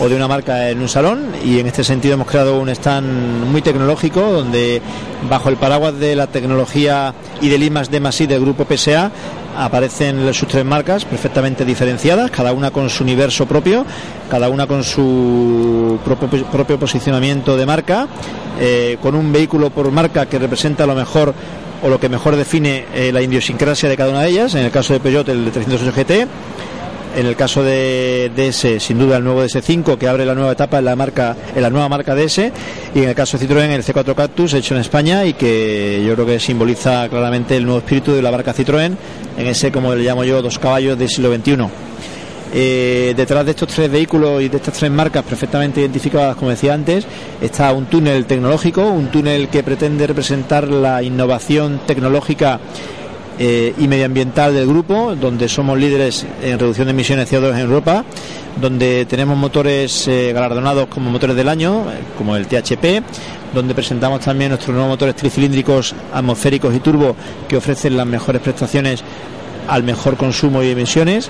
o 0.00 0.08
de 0.08 0.16
una 0.16 0.28
marca 0.28 0.68
en 0.68 0.80
un 0.80 0.88
salón 0.88 1.30
y 1.44 1.58
en 1.58 1.66
este 1.66 1.84
sentido 1.84 2.14
hemos 2.14 2.26
creado 2.26 2.58
un 2.58 2.68
stand 2.68 3.46
muy 3.46 3.62
tecnológico 3.62 4.20
donde 4.20 4.82
bajo 5.30 5.48
el 5.48 5.56
paraguas 5.56 5.98
de 5.98 6.16
la 6.16 6.26
tecnología 6.26 7.14
y 7.40 7.48
del 7.48 7.62
I 7.62 7.70
D 7.70 8.26
del 8.26 8.40
grupo 8.40 8.66
PSA 8.68 9.10
aparecen 9.56 10.32
sus 10.34 10.48
tres 10.48 10.64
marcas 10.64 11.04
perfectamente 11.04 11.64
diferenciadas, 11.64 12.30
cada 12.30 12.52
una 12.52 12.70
con 12.70 12.90
su 12.90 13.04
universo 13.04 13.46
propio, 13.46 13.84
cada 14.30 14.48
una 14.48 14.66
con 14.66 14.84
su 14.84 15.98
propio, 16.50 16.78
posicionamiento 16.78 17.56
de 17.56 17.66
marca, 17.66 18.06
eh, 18.60 18.98
con 19.00 19.14
un 19.14 19.32
vehículo 19.32 19.70
por 19.70 19.90
marca 19.90 20.26
que 20.26 20.38
representa 20.38 20.86
lo 20.86 20.94
mejor 20.94 21.34
o 21.82 21.88
lo 21.88 22.00
que 22.00 22.08
mejor 22.08 22.36
define 22.36 22.86
eh, 22.94 23.12
la 23.12 23.22
idiosincrasia 23.22 23.88
de 23.88 23.96
cada 23.96 24.10
una 24.10 24.22
de 24.22 24.30
ellas, 24.30 24.54
en 24.54 24.64
el 24.64 24.70
caso 24.70 24.92
de 24.92 25.00
Peugeot 25.00 25.28
el 25.28 25.50
308 25.50 25.92
GT, 25.92 26.28
en 27.16 27.26
el 27.26 27.34
caso 27.34 27.62
de 27.62 28.30
DS, 28.36 28.82
sin 28.82 28.98
duda 28.98 29.16
el 29.16 29.24
nuevo 29.24 29.42
DS5 29.42 29.96
que 29.96 30.06
abre 30.06 30.26
la 30.26 30.34
nueva 30.34 30.52
etapa 30.52 30.78
en 30.78 30.84
la 30.84 30.94
marca, 30.94 31.34
en 31.54 31.62
la 31.62 31.70
nueva 31.70 31.88
marca 31.88 32.14
DS, 32.14 32.38
y 32.94 33.02
en 33.02 33.08
el 33.08 33.14
caso 33.14 33.38
de 33.38 33.48
Citroën 33.48 33.70
el 33.70 33.82
C4 33.82 34.14
Cactus 34.14 34.52
hecho 34.54 34.74
en 34.74 34.82
España 34.82 35.24
y 35.24 35.32
que 35.32 36.04
yo 36.06 36.14
creo 36.14 36.26
que 36.26 36.38
simboliza 36.38 37.08
claramente 37.08 37.56
el 37.56 37.64
nuevo 37.64 37.78
espíritu 37.78 38.12
de 38.12 38.20
la 38.20 38.30
marca 38.30 38.54
Citroën 38.54 38.94
en 39.38 39.46
ese, 39.46 39.72
como 39.72 39.94
le 39.94 40.04
llamo 40.04 40.24
yo, 40.24 40.42
dos 40.42 40.58
caballos 40.58 40.98
del 40.98 41.08
siglo 41.08 41.34
XXI. 41.34 41.56
Eh, 42.52 43.14
detrás 43.16 43.44
de 43.44 43.50
estos 43.50 43.68
tres 43.68 43.90
vehículos 43.90 44.40
y 44.40 44.48
de 44.48 44.56
estas 44.58 44.74
tres 44.74 44.90
marcas 44.90 45.24
perfectamente 45.24 45.80
identificadas, 45.80 46.36
como 46.36 46.50
decía 46.50 46.74
antes, 46.74 47.06
está 47.40 47.72
un 47.72 47.86
túnel 47.86 48.26
tecnológico, 48.26 48.86
un 48.88 49.08
túnel 49.08 49.48
que 49.48 49.62
pretende 49.62 50.06
representar 50.06 50.68
la 50.68 51.02
innovación 51.02 51.80
tecnológica 51.86 52.60
eh, 53.38 53.74
y 53.76 53.86
medioambiental 53.86 54.54
del 54.54 54.66
grupo, 54.66 55.14
donde 55.14 55.46
somos 55.48 55.78
líderes 55.78 56.26
en 56.42 56.58
reducción 56.58 56.86
de 56.86 56.92
emisiones 56.92 57.30
de 57.30 57.38
CO2 57.38 57.54
en 57.54 57.60
Europa, 57.60 58.02
donde 58.58 59.04
tenemos 59.04 59.36
motores 59.36 60.08
eh, 60.08 60.32
galardonados 60.32 60.86
como 60.86 61.10
motores 61.10 61.36
del 61.36 61.50
año, 61.50 61.82
eh, 61.90 61.98
como 62.16 62.34
el 62.34 62.46
THP, 62.46 63.02
donde 63.54 63.74
presentamos 63.74 64.20
también 64.20 64.50
nuestros 64.50 64.72
nuevos 64.74 64.88
motores 64.90 65.16
tricilíndricos 65.16 65.94
atmosféricos 66.14 66.74
y 66.74 66.80
turbo 66.80 67.14
que 67.46 67.58
ofrecen 67.58 67.98
las 67.98 68.06
mejores 68.06 68.40
prestaciones 68.40 69.04
al 69.68 69.82
mejor 69.82 70.16
consumo 70.16 70.62
y 70.62 70.70
emisiones. 70.70 71.28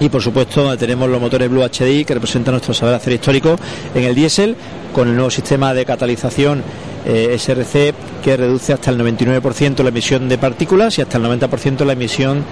Y 0.00 0.08
por 0.08 0.22
supuesto 0.22 0.76
tenemos 0.78 1.08
los 1.08 1.20
motores 1.20 1.48
Blue 1.48 1.62
HDI 1.62 2.04
que 2.04 2.14
representan 2.14 2.54
nuestro 2.54 2.74
saber 2.74 2.94
hacer 2.94 3.12
histórico 3.12 3.56
en 3.94 4.04
el 4.04 4.14
diésel 4.14 4.56
con 4.92 5.08
el 5.08 5.14
nuevo 5.14 5.30
sistema 5.30 5.74
de 5.74 5.84
catalización 5.84 6.62
eh, 7.04 7.36
SRC 7.38 7.94
que 8.22 8.36
reduce 8.36 8.72
hasta 8.72 8.90
el 8.90 8.98
99% 8.98 9.82
la 9.82 9.88
emisión 9.88 10.28
de 10.28 10.38
partículas 10.38 10.98
y 10.98 11.02
hasta 11.02 11.18
el 11.18 11.24
90% 11.24 11.84
la 11.84 11.94
emisión 11.94 12.44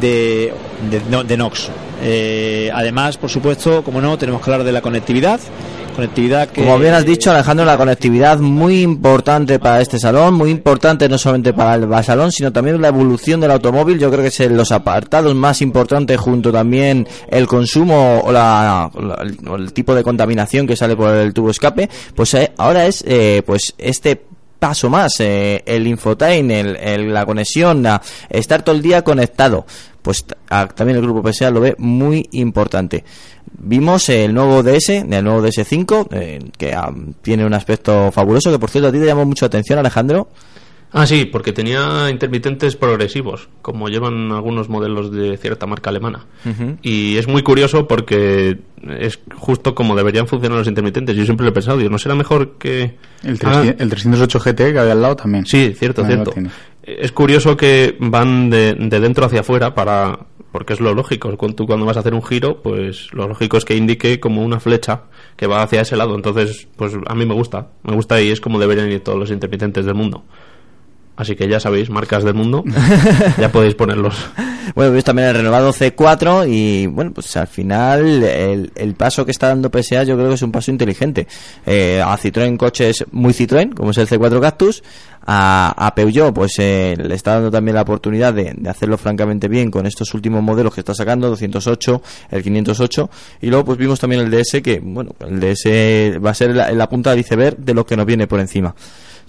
de, 0.00 0.52
de, 0.90 1.24
de 1.24 1.36
NOx. 1.36 1.68
Eh, 2.02 2.70
además, 2.72 3.18
por 3.18 3.30
supuesto, 3.30 3.82
como 3.82 4.00
no, 4.00 4.16
tenemos 4.16 4.40
que 4.42 4.50
hablar 4.50 4.64
de 4.64 4.72
la 4.72 4.80
conectividad. 4.80 5.40
Conectividad 6.00 6.48
que, 6.48 6.62
Como 6.62 6.78
bien 6.78 6.94
has 6.94 7.04
dicho, 7.04 7.30
Alejandro, 7.30 7.66
la 7.66 7.76
conectividad 7.76 8.38
muy 8.38 8.80
importante 8.82 9.58
para 9.58 9.80
este 9.80 9.98
salón, 9.98 10.34
muy 10.34 10.50
importante 10.50 11.08
no 11.08 11.18
solamente 11.18 11.52
para 11.52 11.74
el 11.74 12.04
salón, 12.04 12.32
sino 12.32 12.50
también 12.52 12.80
la 12.80 12.88
evolución 12.88 13.40
del 13.40 13.50
automóvil. 13.50 13.98
Yo 13.98 14.08
creo 14.10 14.22
que 14.22 14.28
es 14.28 14.40
en 14.40 14.56
los 14.56 14.72
apartados 14.72 15.34
más 15.34 15.60
importantes, 15.62 16.18
junto 16.18 16.50
también 16.50 17.06
el 17.28 17.46
consumo 17.46 18.20
o, 18.24 18.32
la, 18.32 18.90
el 19.56 19.72
tipo 19.72 19.94
de 19.94 20.02
contaminación 20.02 20.66
que 20.66 20.76
sale 20.76 20.96
por 20.96 21.14
el 21.14 21.34
tubo 21.34 21.50
escape. 21.50 21.88
Pues 22.14 22.32
eh, 22.34 22.52
ahora 22.56 22.86
es 22.86 23.04
eh, 23.06 23.42
pues 23.44 23.74
este 23.76 24.22
paso 24.58 24.90
más, 24.90 25.12
eh, 25.20 25.62
el 25.66 25.86
infotain, 25.86 26.50
el, 26.50 26.76
el- 26.76 27.12
la 27.14 27.24
conexión, 27.26 27.84
estar 28.28 28.62
todo 28.62 28.74
el 28.76 28.82
día 28.82 29.02
conectado. 29.02 29.64
Pues 30.02 30.24
también 30.74 30.96
el 30.98 31.02
grupo 31.02 31.22
PSA 31.30 31.50
lo 31.50 31.60
ve 31.60 31.74
muy 31.78 32.26
importante. 32.32 33.04
Vimos 33.62 34.08
el 34.08 34.32
nuevo 34.34 34.62
DS, 34.62 34.88
el 34.88 35.24
nuevo 35.24 35.42
DS5, 35.42 36.08
eh, 36.12 36.38
que 36.56 36.72
ah, 36.74 36.90
tiene 37.22 37.44
un 37.44 37.52
aspecto 37.54 38.10
fabuloso, 38.10 38.50
que 38.50 38.58
por 38.58 38.70
cierto 38.70 38.88
a 38.88 38.92
ti 38.92 38.98
te 38.98 39.06
llamó 39.06 39.24
mucho 39.24 39.44
la 39.44 39.48
atención, 39.48 39.78
Alejandro. 39.78 40.28
Ah, 40.92 41.06
sí, 41.06 41.24
porque 41.24 41.52
tenía 41.52 42.10
intermitentes 42.10 42.74
progresivos, 42.74 43.48
como 43.62 43.88
llevan 43.88 44.32
algunos 44.32 44.68
modelos 44.68 45.12
de 45.12 45.36
cierta 45.36 45.64
marca 45.66 45.90
alemana. 45.90 46.26
Y 46.82 47.16
es 47.16 47.28
muy 47.28 47.42
curioso 47.44 47.86
porque 47.86 48.58
es 48.98 49.20
justo 49.36 49.74
como 49.76 49.94
deberían 49.94 50.26
funcionar 50.26 50.58
los 50.58 50.66
intermitentes. 50.66 51.14
Yo 51.14 51.24
siempre 51.24 51.44
lo 51.44 51.50
he 51.50 51.54
pensado, 51.54 51.78
digo, 51.78 51.90
¿no 51.90 51.98
será 51.98 52.16
mejor 52.16 52.56
que... 52.58 52.96
El, 53.22 53.36
hagan- 53.42 53.76
300 53.76 53.80
el 53.82 53.90
308 53.90 54.38
GT 54.40 54.56
que 54.72 54.78
había 54.80 54.92
al 54.92 55.02
lado 55.02 55.14
también. 55.16 55.46
Sí, 55.46 55.74
cierto, 55.78 56.04
cierto. 56.04 56.32
Es 56.82 57.12
curioso 57.12 57.56
que 57.56 57.94
van 58.00 58.50
de, 58.50 58.74
de 58.74 58.98
dentro 59.00 59.26
hacia 59.26 59.40
afuera 59.40 59.72
para 59.72 60.18
porque 60.52 60.72
es 60.72 60.80
lo 60.80 60.94
lógico. 60.94 61.36
Tú 61.54 61.66
cuando 61.66 61.86
vas 61.86 61.96
a 61.96 62.00
hacer 62.00 62.14
un 62.14 62.22
giro, 62.22 62.62
pues 62.62 63.12
lo 63.12 63.28
lógico 63.28 63.56
es 63.56 63.64
que 63.64 63.76
indique 63.76 64.20
como 64.20 64.42
una 64.42 64.60
flecha 64.60 65.02
que 65.36 65.46
va 65.46 65.62
hacia 65.62 65.82
ese 65.82 65.96
lado. 65.96 66.14
Entonces, 66.14 66.68
pues 66.76 66.94
a 67.06 67.14
mí 67.14 67.26
me 67.26 67.34
gusta, 67.34 67.68
me 67.82 67.94
gusta 67.94 68.20
y 68.20 68.30
es 68.30 68.40
como 68.40 68.58
deberían 68.58 68.90
ir 68.90 69.00
todos 69.00 69.18
los 69.18 69.30
intermitentes 69.30 69.84
del 69.84 69.94
mundo. 69.94 70.24
Así 71.20 71.36
que 71.36 71.46
ya 71.46 71.60
sabéis, 71.60 71.90
marcas 71.90 72.24
del 72.24 72.32
mundo, 72.32 72.64
ya 73.38 73.52
podéis 73.52 73.74
ponerlos. 73.74 74.16
Bueno, 74.72 74.92
vimos 74.92 75.04
también 75.04 75.26
el 75.26 75.34
renovado 75.34 75.72
C4 75.72 76.46
y 76.48 76.86
bueno, 76.86 77.12
pues 77.12 77.36
al 77.36 77.48
final 77.48 78.22
el, 78.22 78.70
el 78.76 78.94
paso 78.94 79.24
que 79.24 79.32
está 79.32 79.48
dando 79.48 79.68
PSA 79.68 80.04
yo 80.04 80.14
creo 80.14 80.28
que 80.28 80.34
es 80.34 80.42
un 80.42 80.52
paso 80.52 80.70
inteligente. 80.70 81.26
Eh, 81.66 82.00
a 82.00 82.16
Citroën 82.16 82.56
coches 82.56 83.04
muy 83.10 83.32
Citroën, 83.32 83.74
como 83.74 83.90
es 83.90 83.98
el 83.98 84.06
C4 84.06 84.40
Cactus, 84.40 84.84
a, 85.26 85.74
a 85.76 85.92
Peugeot 85.92 86.32
pues 86.32 86.52
eh, 86.58 86.94
le 86.96 87.16
está 87.16 87.34
dando 87.34 87.50
también 87.50 87.74
la 87.74 87.82
oportunidad 87.82 88.32
de, 88.32 88.52
de 88.56 88.70
hacerlo 88.70 88.96
francamente 88.96 89.48
bien 89.48 89.72
con 89.72 89.86
estos 89.86 90.14
últimos 90.14 90.40
modelos 90.40 90.72
que 90.72 90.82
está 90.82 90.94
sacando, 90.94 91.28
208, 91.30 92.02
el 92.30 92.42
508 92.44 93.10
y 93.40 93.48
luego 93.48 93.64
pues 93.64 93.78
vimos 93.78 93.98
también 93.98 94.22
el 94.22 94.30
DS 94.30 94.62
que 94.62 94.78
bueno, 94.80 95.16
el 95.20 95.40
DS 95.40 96.22
va 96.24 96.30
a 96.30 96.34
ser 96.34 96.54
la, 96.54 96.70
la 96.70 96.88
punta 96.88 97.10
del 97.10 97.20
iceberg 97.20 97.56
de 97.56 97.74
lo 97.74 97.84
que 97.84 97.96
nos 97.96 98.06
viene 98.06 98.28
por 98.28 98.38
encima. 98.38 98.72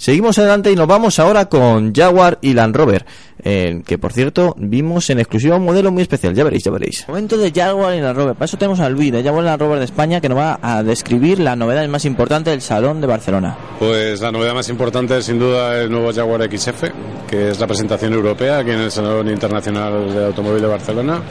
Seguimos 0.01 0.39
adelante 0.39 0.71
y 0.71 0.75
nos 0.75 0.87
vamos 0.87 1.19
ahora 1.19 1.45
con 1.45 1.93
Jaguar 1.93 2.39
y 2.41 2.55
Land 2.55 2.75
Rover, 2.75 3.05
eh, 3.43 3.83
que 3.85 3.99
por 3.99 4.11
cierto 4.13 4.55
vimos 4.57 5.07
en 5.11 5.19
exclusiva 5.19 5.57
un 5.57 5.63
modelo 5.63 5.91
muy 5.91 6.01
especial, 6.01 6.33
ya 6.33 6.43
veréis, 6.43 6.63
ya 6.63 6.71
veréis. 6.71 7.07
Momento 7.07 7.37
de 7.37 7.51
Jaguar 7.51 7.93
y 7.93 8.01
Land 8.01 8.17
Rover, 8.17 8.33
para 8.33 8.45
eso 8.45 8.57
tenemos 8.57 8.79
a 8.79 8.89
Luis 8.89 9.11
de 9.11 9.21
Jaguar 9.21 9.43
y 9.43 9.45
Land 9.45 9.61
Rover 9.61 9.77
de 9.77 9.85
España 9.85 10.19
que 10.19 10.27
nos 10.27 10.39
va 10.39 10.57
a 10.59 10.81
describir 10.81 11.37
las 11.37 11.55
novedades 11.55 11.87
más 11.87 12.03
importantes 12.05 12.51
del 12.51 12.63
Salón 12.63 12.99
de 12.99 13.05
Barcelona. 13.05 13.55
Pues 13.77 14.21
la 14.21 14.31
novedad 14.31 14.55
más 14.55 14.69
importante 14.69 15.19
es 15.19 15.25
sin 15.25 15.37
duda 15.37 15.79
el 15.79 15.91
nuevo 15.91 16.11
Jaguar 16.11 16.49
XF, 16.49 16.83
que 17.29 17.51
es 17.51 17.59
la 17.59 17.67
presentación 17.67 18.11
europea 18.13 18.57
aquí 18.57 18.71
en 18.71 18.79
el 18.79 18.91
Salón 18.91 19.29
Internacional 19.29 20.11
de 20.11 20.25
Automóvil 20.25 20.63
de 20.63 20.67
Barcelona. 20.67 21.21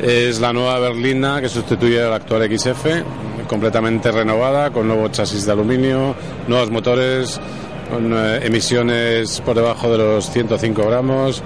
Es 0.00 0.38
la 0.38 0.52
nueva 0.52 0.78
berlina 0.78 1.40
que 1.40 1.48
sustituye 1.48 2.00
al 2.00 2.12
actual 2.12 2.48
XF, 2.48 2.86
completamente 3.48 4.12
renovada, 4.12 4.70
con 4.70 4.86
nuevo 4.86 5.08
chasis 5.08 5.44
de 5.44 5.50
aluminio, 5.50 6.14
nuevos 6.46 6.70
motores, 6.70 7.40
con 7.90 8.12
eh, 8.12 8.40
emisiones 8.42 9.40
por 9.40 9.56
debajo 9.56 9.90
de 9.90 9.98
los 9.98 10.30
105 10.30 10.86
gramos, 10.86 11.42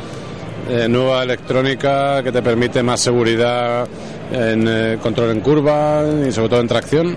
eh, 0.68 0.86
nueva 0.88 1.22
electrónica 1.22 2.22
que 2.22 2.32
te 2.32 2.42
permite 2.42 2.82
más 2.82 3.00
seguridad 3.00 3.86
en 4.32 4.66
eh, 4.68 4.98
control 5.02 5.30
en 5.30 5.40
curva 5.40 6.04
y 6.26 6.32
sobre 6.32 6.48
todo 6.48 6.60
en 6.60 6.68
tracción. 6.68 7.16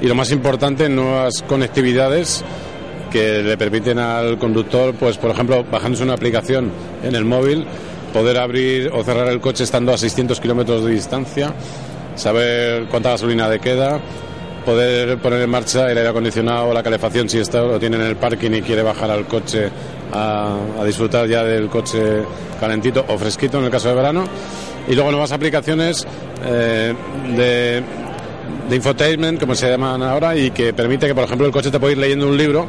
Y 0.00 0.06
lo 0.06 0.14
más 0.14 0.30
importante, 0.30 0.88
nuevas 0.88 1.42
conectividades 1.42 2.42
que 3.10 3.42
le 3.42 3.56
permiten 3.56 3.98
al 3.98 4.38
conductor, 4.38 4.94
pues 4.94 5.18
por 5.18 5.30
ejemplo, 5.30 5.64
bajándose 5.64 6.04
una 6.04 6.14
aplicación 6.14 6.70
en 7.02 7.14
el 7.14 7.24
móvil, 7.24 7.66
poder 8.12 8.38
abrir 8.38 8.90
o 8.92 9.02
cerrar 9.04 9.28
el 9.28 9.40
coche 9.40 9.64
estando 9.64 9.92
a 9.92 9.98
600 9.98 10.40
kilómetros 10.40 10.84
de 10.84 10.92
distancia, 10.92 11.52
saber 12.16 12.86
cuánta 12.86 13.10
gasolina 13.10 13.48
le 13.48 13.58
queda, 13.58 14.00
poder 14.64 15.18
poner 15.18 15.42
en 15.42 15.50
marcha 15.50 15.90
el 15.90 15.98
aire 15.98 16.10
acondicionado 16.10 16.68
o 16.68 16.74
la 16.74 16.82
calefacción 16.82 17.28
si 17.28 17.38
está, 17.38 17.60
lo 17.60 17.78
tiene 17.78 17.96
en 17.96 18.02
el 18.02 18.16
parking 18.16 18.50
y 18.52 18.62
quiere 18.62 18.82
bajar 18.82 19.10
al 19.10 19.26
coche 19.26 19.70
a, 20.12 20.56
disfrutar 20.84 21.26
ya 21.26 21.44
del 21.44 21.68
coche 21.68 22.22
calentito 22.58 23.04
o 23.08 23.18
fresquito 23.18 23.58
en 23.58 23.64
el 23.64 23.70
caso 23.70 23.88
de 23.88 23.94
verano. 23.94 24.24
Y 24.88 24.94
luego 24.94 25.10
nuevas 25.10 25.32
aplicaciones 25.32 26.06
eh, 26.44 26.94
de, 27.36 27.82
infotainment, 28.74 29.38
como 29.38 29.54
se 29.54 29.68
llaman 29.68 30.02
ahora, 30.02 30.36
y 30.36 30.50
que 30.50 30.72
permite 30.72 31.06
que, 31.06 31.14
por 31.14 31.24
ejemplo, 31.24 31.46
el 31.46 31.52
coche 31.52 31.70
te 31.70 31.78
pueda 31.78 31.92
ir 31.92 31.98
leyendo 31.98 32.28
un 32.28 32.36
libro 32.36 32.66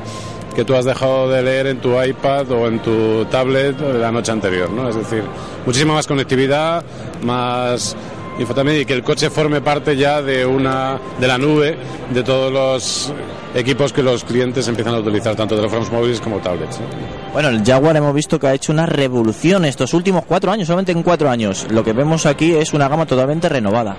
que 0.55 0.65
tú 0.65 0.75
has 0.75 0.85
dejado 0.85 1.29
de 1.29 1.41
leer 1.41 1.67
en 1.67 1.79
tu 1.79 2.01
iPad 2.01 2.51
o 2.51 2.67
en 2.67 2.79
tu 2.79 3.25
tablet 3.25 3.79
la 3.79 4.11
noche 4.11 4.31
anterior, 4.31 4.69
¿no? 4.69 4.89
Es 4.89 4.95
decir, 4.95 5.23
muchísima 5.65 5.93
más 5.93 6.07
conectividad, 6.07 6.83
más 7.23 7.95
infotainment 8.41 8.81
y 8.81 8.85
que 8.85 8.93
el 8.93 9.03
coche 9.03 9.29
forme 9.29 9.61
parte 9.61 9.95
ya 9.95 10.21
de 10.21 10.45
una 10.45 10.99
de 11.19 11.27
la 11.27 11.37
nube 11.37 11.77
de 12.13 12.23
todos 12.23 12.51
los 12.51 13.13
equipos 13.53 13.91
que 13.93 14.03
los 14.03 14.23
clientes 14.23 14.67
empiezan 14.67 14.95
a 14.95 14.99
utilizar, 14.99 15.35
tanto 15.35 15.55
teléfonos 15.55 15.91
móviles 15.91 16.21
como 16.21 16.37
tablets. 16.39 16.79
¿no? 16.79 16.85
Bueno, 17.33 17.49
el 17.49 17.63
Jaguar 17.63 17.95
hemos 17.97 18.13
visto 18.13 18.39
que 18.39 18.47
ha 18.47 18.53
hecho 18.53 18.71
una 18.71 18.85
revolución 18.85 19.65
estos 19.65 19.93
últimos 19.93 20.25
cuatro 20.25 20.51
años, 20.51 20.67
solamente 20.67 20.91
en 20.91 21.03
cuatro 21.03 21.29
años. 21.29 21.67
Lo 21.69 21.83
que 21.83 21.93
vemos 21.93 22.25
aquí 22.25 22.53
es 22.53 22.73
una 22.73 22.87
gama 22.87 23.05
totalmente 23.05 23.49
renovada. 23.49 23.95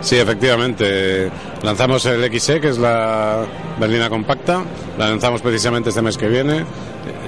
Sí, 0.00 0.16
efectivamente. 0.16 1.30
Lanzamos 1.62 2.06
el 2.06 2.40
XE, 2.40 2.60
que 2.60 2.68
es 2.68 2.78
la 2.78 3.44
berlina 3.78 4.08
compacta. 4.08 4.62
La 4.98 5.10
lanzamos 5.10 5.42
precisamente 5.42 5.90
este 5.90 6.00
mes 6.00 6.16
que 6.16 6.28
viene. 6.28 6.64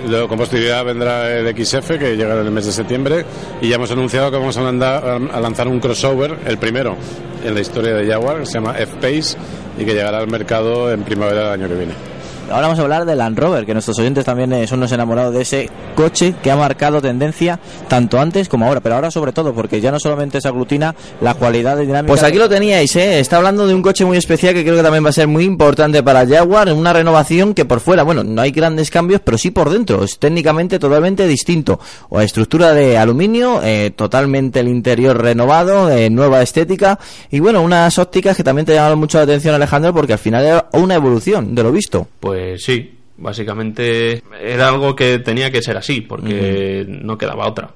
Luego, 0.09 0.29
con 0.29 0.39
posterioridad 0.39 0.85
vendrá 0.85 1.31
el 1.31 1.49
XF, 1.49 1.99
que 1.99 2.17
llegará 2.17 2.41
en 2.41 2.47
el 2.47 2.53
mes 2.53 2.67
de 2.67 2.73
septiembre. 2.73 3.25
Y 3.61 3.69
ya 3.69 3.77
hemos 3.77 3.91
anunciado 3.91 4.31
que 4.31 4.37
vamos 4.37 4.57
a, 4.57 4.69
a 4.69 5.41
lanzar 5.41 5.69
un 5.69 5.81
crossover, 5.81 6.39
el 6.47 6.59
primero 6.59 6.97
en 7.45 7.55
la 7.55 7.61
historia 7.61 7.95
de 7.95 8.07
Jaguar, 8.07 8.41
que 8.41 8.47
se 8.47 8.55
llama 8.55 8.79
F-Pace, 8.79 9.37
y 9.79 9.85
que 9.85 9.95
llegará 9.95 10.19
al 10.19 10.29
mercado 10.29 10.93
en 10.93 11.03
primavera 11.03 11.51
del 11.51 11.61
año 11.61 11.69
que 11.69 11.75
viene. 11.75 12.12
Ahora 12.53 12.67
vamos 12.67 12.79
a 12.79 12.83
hablar 12.83 13.07
del 13.07 13.19
Land 13.19 13.39
Rover, 13.39 13.65
que 13.65 13.73
nuestros 13.73 13.99
oyentes 13.99 14.25
también 14.27 14.53
eh, 14.53 14.67
son 14.67 14.81
los 14.81 14.93
enamorados 14.93 15.33
de 15.33 15.41
ese 15.41 15.71
coche 15.95 16.35
que 16.43 16.51
ha 16.51 16.57
marcado 16.57 17.01
tendencia 17.01 17.59
tanto 17.89 18.21
antes 18.21 18.49
como 18.49 18.67
ahora, 18.67 18.81
pero 18.81 18.95
ahora 18.95 19.11
sobre 19.11 19.33
todo 19.33 19.55
porque 19.55 19.81
ya 19.81 19.91
no 19.91 19.99
solamente 19.99 20.41
se 20.41 20.49
aglutina 20.49 20.95
la 21.23 21.35
cualidad 21.35 21.77
de 21.77 21.87
dinámica. 21.87 22.13
Pues 22.13 22.23
aquí 22.23 22.37
lo 22.37 22.49
teníais, 22.49 22.95
¿eh? 22.97 23.21
está 23.21 23.39
hablando 23.39 23.67
de 23.67 23.75
un 23.75 23.81
coche 23.81 24.05
muy 24.05 24.19
especial 24.19 24.53
que 24.53 24.63
creo 24.65 24.77
que 24.77 24.83
también 24.83 25.05
va 25.05 25.09
a 25.09 25.13
ser 25.13 25.29
muy 25.29 25.45
importante 25.45 26.03
para 26.03 26.27
Jaguar, 26.27 26.73
una 26.73 26.93
renovación 26.93 27.55
que 27.55 27.65
por 27.65 27.81
fuera, 27.81 28.03
bueno, 28.03 28.23
no 28.23 28.43
hay 28.43 28.51
grandes 28.51 28.91
cambios, 28.91 29.23
pero 29.25 29.39
sí 29.39 29.51
por 29.51 29.71
dentro, 29.71 30.05
es 30.05 30.19
técnicamente 30.19 30.79
totalmente 30.79 31.27
distinto. 31.27 31.81
O 32.11 32.21
estructura 32.21 32.73
de 32.73 32.99
aluminio, 32.99 33.61
eh, 33.63 33.93
totalmente 33.95 34.61
el 34.61 34.69
interior 34.69 35.21
renovado, 35.21 35.91
eh, 35.91 36.11
nueva 36.11 36.43
estética 36.43 36.99
y 37.31 37.41
bueno, 37.41 37.63
unas 37.63 37.99
ópticas 37.99 38.37
que 38.37 38.45
también 38.45 38.67
te 38.67 38.75
llamaron 38.75 38.99
mucho 38.99 39.19
la 39.19 39.25
atención 39.25 39.55
Alejandro 39.55 39.95
porque 39.95 40.13
al 40.13 40.19
final 40.19 40.45
era 40.45 40.69
una 40.73 40.95
evolución 40.95 41.55
de 41.55 41.63
lo 41.63 41.73
visto. 41.73 42.07
Pues 42.21 42.42
sí, 42.59 42.99
básicamente 43.19 44.23
era 44.41 44.69
algo 44.69 44.95
que 44.97 45.19
tenía 45.19 45.51
que 45.51 45.63
ser 45.63 45.77
así, 45.77 46.01
porque 46.01 46.85
no 46.89 47.17
quedaba 47.19 47.47
otra. 47.49 47.71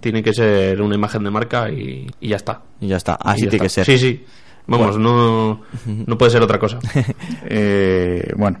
Tiene 0.00 0.22
que 0.22 0.32
ser 0.32 0.80
una 0.80 0.94
imagen 0.94 1.24
de 1.24 1.30
marca 1.30 1.70
y, 1.70 2.06
y 2.20 2.28
ya 2.28 2.36
está. 2.36 2.60
Y 2.80 2.88
ya 2.88 2.96
está, 2.96 3.14
así 3.14 3.42
tiene 3.46 3.64
que 3.64 3.68
ser. 3.68 3.84
Sí, 3.86 3.98
sí. 3.98 4.24
Vamos, 4.66 4.96
no, 4.96 5.62
no 5.86 6.18
puede 6.18 6.30
ser 6.30 6.42
otra 6.42 6.58
cosa. 6.58 6.78
Eh, 7.48 8.32
bueno, 8.36 8.58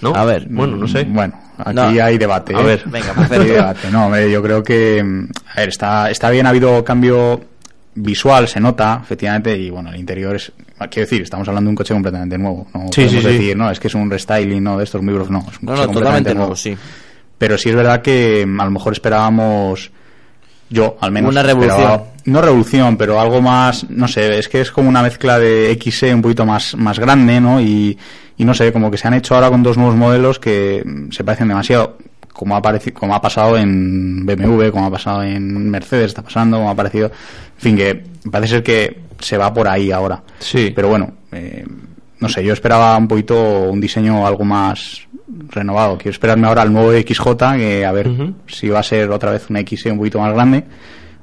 ¿No? 0.00 0.14
A 0.14 0.24
ver. 0.24 0.46
Bueno, 0.48 0.76
no 0.76 0.86
sé. 0.88 1.04
Bueno, 1.04 1.34
aquí 1.58 1.74
No. 1.74 1.82
hay 1.82 2.18
debate. 2.18 2.54
A 2.54 2.60
¿eh? 2.60 2.64
ver. 2.64 2.82
Venga, 2.86 3.14
Hay 3.30 3.44
debate. 3.46 3.90
No, 3.90 4.18
yo 4.26 4.42
creo 4.42 4.62
que. 4.62 5.02
mm, 5.02 5.28
A 5.54 5.60
ver, 5.60 5.68
está, 5.68 6.10
está 6.10 6.30
bien, 6.30 6.46
ha 6.46 6.50
habido 6.50 6.84
cambio 6.84 7.40
visual, 8.00 8.48
se 8.48 8.60
nota, 8.60 9.00
efectivamente, 9.02 9.56
y 9.56 9.70
bueno, 9.70 9.90
el 9.90 9.96
interior 10.00 10.36
es. 10.36 10.52
Quiero 10.90 11.06
decir, 11.08 11.22
estamos 11.22 11.46
hablando 11.48 11.68
de 11.68 11.72
un 11.72 11.76
coche 11.76 11.92
completamente 11.94 12.38
nuevo. 12.38 12.66
No 12.74 12.80
Sí, 12.92 13.02
podemos 13.02 13.12
sí, 13.12 13.20
sí. 13.20 13.26
decir, 13.28 13.56
no, 13.56 13.70
es 13.70 13.80
que 13.80 13.88
es 13.88 13.94
un 13.94 14.10
restyling, 14.10 14.62
no, 14.62 14.78
de 14.78 14.84
estos 14.84 15.02
micros, 15.02 15.30
no. 15.30 15.40
Es 15.50 15.58
un 15.60 15.66
No, 15.66 15.72
coche 15.74 15.86
no, 15.86 15.92
totalmente 15.92 16.30
nuevo, 16.30 16.40
nuevo. 16.48 16.56
sí. 16.56 16.76
Pero 17.36 17.56
sí 17.58 17.68
es 17.68 17.74
verdad 17.76 18.02
que 18.02 18.44
mm, 18.46 18.60
a 18.60 18.64
lo 18.64 18.70
mejor 18.70 18.92
esperábamos. 18.92 19.90
Yo, 20.70 20.96
al 21.00 21.12
menos. 21.12 21.30
Una 21.32 21.42
revolución. 21.42 22.02
no 22.26 22.42
revolución, 22.42 22.96
pero 22.96 23.20
algo 23.20 23.40
más. 23.40 23.88
No 23.90 24.06
sé, 24.08 24.38
es 24.38 24.48
que 24.48 24.60
es 24.60 24.70
como 24.70 24.88
una 24.88 25.02
mezcla 25.02 25.38
de 25.38 25.76
XE 25.80 26.14
un 26.14 26.22
poquito 26.22 26.44
más, 26.44 26.74
más 26.76 26.98
grande, 26.98 27.40
¿no? 27.40 27.60
Y, 27.60 27.96
y 28.36 28.44
no 28.44 28.54
sé, 28.54 28.72
como 28.72 28.90
que 28.90 28.98
se 28.98 29.08
han 29.08 29.14
hecho 29.14 29.34
ahora 29.34 29.48
con 29.50 29.62
dos 29.62 29.76
nuevos 29.76 29.96
modelos 29.96 30.38
que 30.38 30.82
mm, 30.84 31.10
se 31.10 31.24
parecen 31.24 31.48
demasiado. 31.48 31.96
Como 32.38 32.54
ha, 32.56 32.62
pareci- 32.62 32.92
como 32.92 33.16
ha 33.16 33.20
pasado 33.20 33.58
en 33.58 34.24
BMW, 34.24 34.70
como 34.70 34.86
ha 34.86 34.90
pasado 34.92 35.24
en 35.24 35.68
Mercedes, 35.68 36.06
está 36.06 36.22
pasando, 36.22 36.58
como 36.58 36.70
ha 36.70 36.74
parecido. 36.76 37.06
En 37.08 37.60
fin, 37.60 37.76
que 37.76 38.04
parece 38.30 38.52
ser 38.54 38.62
que 38.62 39.00
se 39.18 39.36
va 39.36 39.52
por 39.52 39.66
ahí 39.66 39.90
ahora. 39.90 40.22
Sí. 40.38 40.72
Pero 40.72 40.88
bueno, 40.88 41.12
eh, 41.32 41.66
no 42.20 42.28
sé, 42.28 42.44
yo 42.44 42.52
esperaba 42.52 42.96
un 42.96 43.08
poquito 43.08 43.62
un 43.68 43.80
diseño 43.80 44.24
algo 44.24 44.44
más 44.44 45.00
renovado. 45.48 45.98
Quiero 45.98 46.12
esperarme 46.12 46.46
ahora 46.46 46.62
al 46.62 46.72
nuevo 46.72 46.92
XJ, 46.92 47.56
que 47.56 47.84
a 47.84 47.90
ver 47.90 48.08
si 48.46 48.68
va 48.68 48.78
a 48.78 48.82
ser 48.84 49.10
otra 49.10 49.32
vez 49.32 49.50
una 49.50 49.60
XE 49.64 49.90
un 49.90 49.98
poquito 49.98 50.20
más 50.20 50.32
grande 50.32 50.62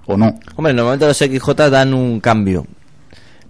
o 0.08 0.18
no. 0.18 0.36
Hombre, 0.58 0.74
normalmente 0.74 1.08
los 1.08 1.18
XJ 1.18 1.70
dan 1.70 1.94
un 1.94 2.20
cambio. 2.20 2.68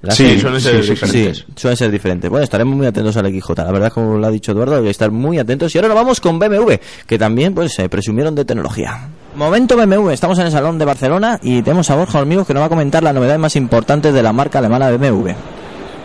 Las 0.05 0.15
Sí, 0.15 0.39
suelen 0.39 0.61
ser 0.61 0.81
diferentes. 0.81 1.37
Sí, 1.37 1.45
suelen 1.55 1.77
ser 1.77 1.91
diferentes. 1.91 2.29
Bueno, 2.29 2.43
estaremos 2.43 2.75
muy 2.75 2.85
atentos 2.85 3.17
al 3.17 3.25
XJ. 3.27 3.57
La 3.57 3.71
verdad, 3.71 3.91
como 3.91 4.17
lo 4.17 4.27
ha 4.27 4.31
dicho 4.31 4.51
Eduardo, 4.51 4.77
hay 4.77 4.83
que 4.83 4.89
estar 4.89 5.11
muy 5.11 5.39
atentos. 5.39 5.73
Y 5.73 5.77
ahora 5.77 5.87
nos 5.89 5.95
vamos 5.95 6.21
con 6.21 6.37
BMW, 6.37 6.73
que 7.07 7.17
también 7.17 7.53
pues 7.53 7.73
se 7.73 7.89
presumieron 7.89 8.35
de 8.35 8.45
tecnología. 8.45 9.09
Momento 9.35 9.75
BMW, 9.75 10.11
estamos 10.11 10.39
en 10.39 10.45
el 10.45 10.51
Salón 10.51 10.77
de 10.77 10.85
Barcelona 10.85 11.39
y 11.41 11.61
tenemos 11.61 11.89
a 11.89 11.95
Borja 11.95 12.19
Hormigos 12.19 12.47
que 12.47 12.53
nos 12.53 12.61
va 12.61 12.67
a 12.67 12.69
comentar 12.69 13.03
las 13.03 13.13
novedades 13.13 13.39
más 13.39 13.55
importantes 13.55 14.13
de 14.13 14.23
la 14.23 14.31
marca 14.31 14.59
alemana 14.59 14.89
BMW. 14.91 15.31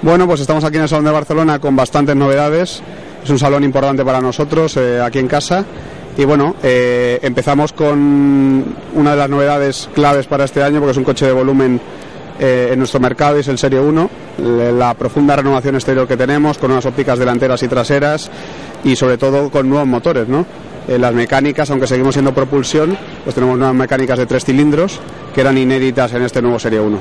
Bueno, 0.03 0.27
pues 0.27 0.41
estamos 0.41 0.65
aquí 0.65 0.77
en 0.77 0.83
el 0.85 0.89
Salón 0.89 1.05
de 1.05 1.11
Barcelona 1.11 1.59
con 1.59 1.77
bastantes 1.77 2.17
novedades. 2.17 2.83
Es 3.23 3.31
un 3.31 3.39
salón 3.39 3.65
importante 3.65 4.05
para 4.05 4.21
nosotros 4.21 4.77
eh, 4.79 5.01
aquí 5.01 5.19
en 5.19 5.29
casa. 5.29 5.65
Y 6.17 6.25
bueno, 6.25 6.57
eh, 6.63 7.19
empezamos 7.23 7.73
con 7.73 8.65
una 8.95 9.11
de 9.11 9.17
las 9.17 9.31
novedades 9.31 9.89
claves 9.95 10.27
para 10.27 10.45
este 10.45 10.63
año, 10.63 10.81
porque 10.81 10.93
es 10.93 10.97
un 10.97 11.05
coche 11.05 11.27
de 11.27 11.33
volumen 11.33 11.81
eh, 12.41 12.70
en 12.72 12.78
nuestro 12.78 12.99
mercado 12.99 13.36
es 13.36 13.47
el 13.49 13.59
Serie 13.59 13.78
1. 13.78 14.11
Le- 14.38 14.72
La 14.72 14.95
profunda 14.95 15.36
renovación 15.36 15.74
exterior 15.76 16.09
que 16.09 16.16
tenemos, 16.16 16.59
con 16.59 16.70
unas 16.72 16.86
ópticas 16.86 17.18
delanteras 17.18 17.62
y 17.62 17.68
traseras 17.68 18.30
y 18.82 18.97
sobre 18.97 19.18
todo 19.18 19.51
con 19.51 19.68
nuevos 19.68 19.86
motores, 19.86 20.26
¿no? 20.26 20.45
Eh, 20.88 20.99
las 20.99 21.12
mecánicas, 21.14 21.70
aunque 21.70 21.86
seguimos 21.86 22.14
siendo 22.14 22.32
propulsión, 22.34 22.97
pues 23.22 23.34
tenemos 23.34 23.59
nuevas 23.59 23.76
mecánicas 23.76 24.18
de 24.18 24.26
tres 24.26 24.45
cilindros 24.45 24.99
que 25.34 25.43
eran 25.43 25.57
inéditas 25.59 26.12
en 26.14 26.22
este 26.22 26.41
nuevo 26.43 26.59
Serie 26.59 26.80
1. 26.80 26.99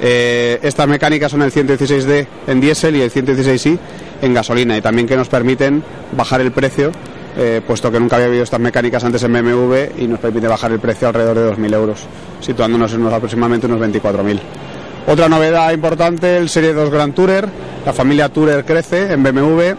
Eh, 0.00 0.60
estas 0.62 0.86
mecánicas 0.86 1.32
son 1.32 1.42
el 1.42 1.50
116D 1.52 2.26
en 2.46 2.60
diésel 2.60 2.94
y 2.96 3.00
el 3.02 3.10
116i 3.10 3.78
en 4.22 4.32
gasolina 4.34 4.76
y 4.76 4.80
también 4.80 5.08
que 5.08 5.16
nos 5.16 5.28
permiten 5.28 5.82
bajar 6.16 6.40
el 6.40 6.52
precio, 6.52 6.92
eh, 7.40 7.62
puesto 7.64 7.92
que 7.92 8.00
nunca 8.00 8.16
había 8.16 8.26
habido 8.26 8.42
estas 8.42 8.58
mecánicas 8.58 9.04
antes 9.04 9.22
en 9.22 9.32
BMW 9.32 10.02
y 10.02 10.08
nos 10.08 10.18
permite 10.18 10.48
bajar 10.48 10.72
el 10.72 10.80
precio 10.80 11.06
alrededor 11.06 11.38
de 11.38 11.50
2.000 11.52 11.74
euros, 11.74 12.00
situándonos 12.40 12.92
en 12.92 13.00
unos 13.00 13.12
aproximadamente 13.12 13.68
unos 13.68 13.80
24.000. 13.80 14.40
Otra 15.06 15.28
novedad 15.28 15.70
importante, 15.72 16.36
el 16.36 16.48
Serie 16.48 16.74
2 16.74 16.90
Grand 16.90 17.14
Tourer, 17.14 17.48
la 17.86 17.92
familia 17.92 18.28
Tourer 18.28 18.64
crece 18.64 19.12
en 19.12 19.22
BMW, 19.22 19.74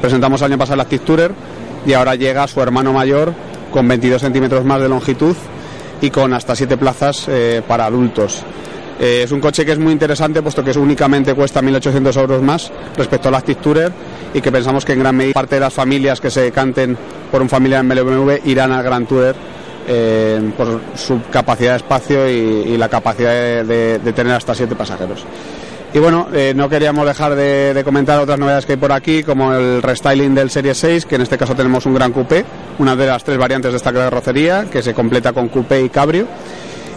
presentamos 0.00 0.40
el 0.42 0.46
año 0.46 0.58
pasado 0.58 0.74
el 0.74 0.80
Active 0.80 1.04
Tourer 1.04 1.32
y 1.86 1.92
ahora 1.92 2.16
llega 2.16 2.48
su 2.48 2.60
hermano 2.60 2.92
mayor 2.92 3.32
con 3.70 3.86
22 3.86 4.20
centímetros 4.20 4.64
más 4.64 4.80
de 4.80 4.88
longitud 4.88 5.36
y 6.00 6.10
con 6.10 6.34
hasta 6.34 6.56
7 6.56 6.76
plazas 6.76 7.26
eh, 7.28 7.62
para 7.66 7.86
adultos. 7.86 8.42
Eh, 9.00 9.22
es 9.24 9.32
un 9.32 9.40
coche 9.40 9.64
que 9.64 9.72
es 9.72 9.78
muy 9.78 9.92
interesante 9.92 10.42
puesto 10.42 10.62
que 10.62 10.70
es 10.70 10.76
únicamente 10.76 11.34
cuesta 11.34 11.60
1.800 11.60 12.20
euros 12.20 12.42
más 12.42 12.70
respecto 12.96 13.28
al 13.28 13.34
Active 13.34 13.60
Tourer 13.60 13.92
y 14.34 14.40
que 14.40 14.52
pensamos 14.52 14.84
que 14.84 14.92
en 14.92 15.00
gran 15.00 15.16
medida 15.16 15.32
parte 15.32 15.56
de 15.56 15.60
las 15.60 15.72
familias 15.72 16.20
que 16.20 16.30
se 16.30 16.52
canten 16.52 16.96
por 17.30 17.42
un 17.42 17.48
familiar 17.48 17.80
en 17.80 17.88
BMW 17.88 18.32
irán 18.44 18.72
al 18.72 18.82
Grand 18.82 19.06
Tourer 19.06 19.34
eh, 19.88 20.52
por 20.56 20.80
su 20.94 21.22
capacidad 21.30 21.72
de 21.72 21.76
espacio 21.78 22.28
y, 22.28 22.76
la 22.76 22.88
capacidad 22.88 23.64
de, 23.64 23.98
tener 24.14 24.34
hasta 24.34 24.54
7 24.54 24.76
pasajeros. 24.76 25.24
Y 25.94 25.98
bueno, 25.98 26.28
eh, 26.32 26.52
no 26.54 26.68
queríamos 26.68 27.06
dejar 27.06 27.34
de, 27.34 27.74
de 27.74 27.84
comentar 27.84 28.18
otras 28.20 28.38
novedades 28.38 28.64
que 28.64 28.72
hay 28.72 28.78
por 28.78 28.92
aquí, 28.92 29.22
como 29.22 29.52
el 29.52 29.82
restyling 29.82 30.34
del 30.34 30.50
Serie 30.50 30.74
6, 30.74 31.04
que 31.04 31.16
en 31.16 31.22
este 31.22 31.36
caso 31.36 31.54
tenemos 31.54 31.84
un 31.84 31.94
gran 31.94 32.12
coupé, 32.12 32.44
una 32.78 32.96
de 32.96 33.06
las 33.06 33.24
tres 33.24 33.36
variantes 33.36 33.72
de 33.72 33.76
esta 33.76 33.92
carrocería, 33.92 34.66
que 34.70 34.82
se 34.82 34.94
completa 34.94 35.32
con 35.32 35.48
coupé 35.48 35.82
y 35.82 35.88
cabrio. 35.88 36.26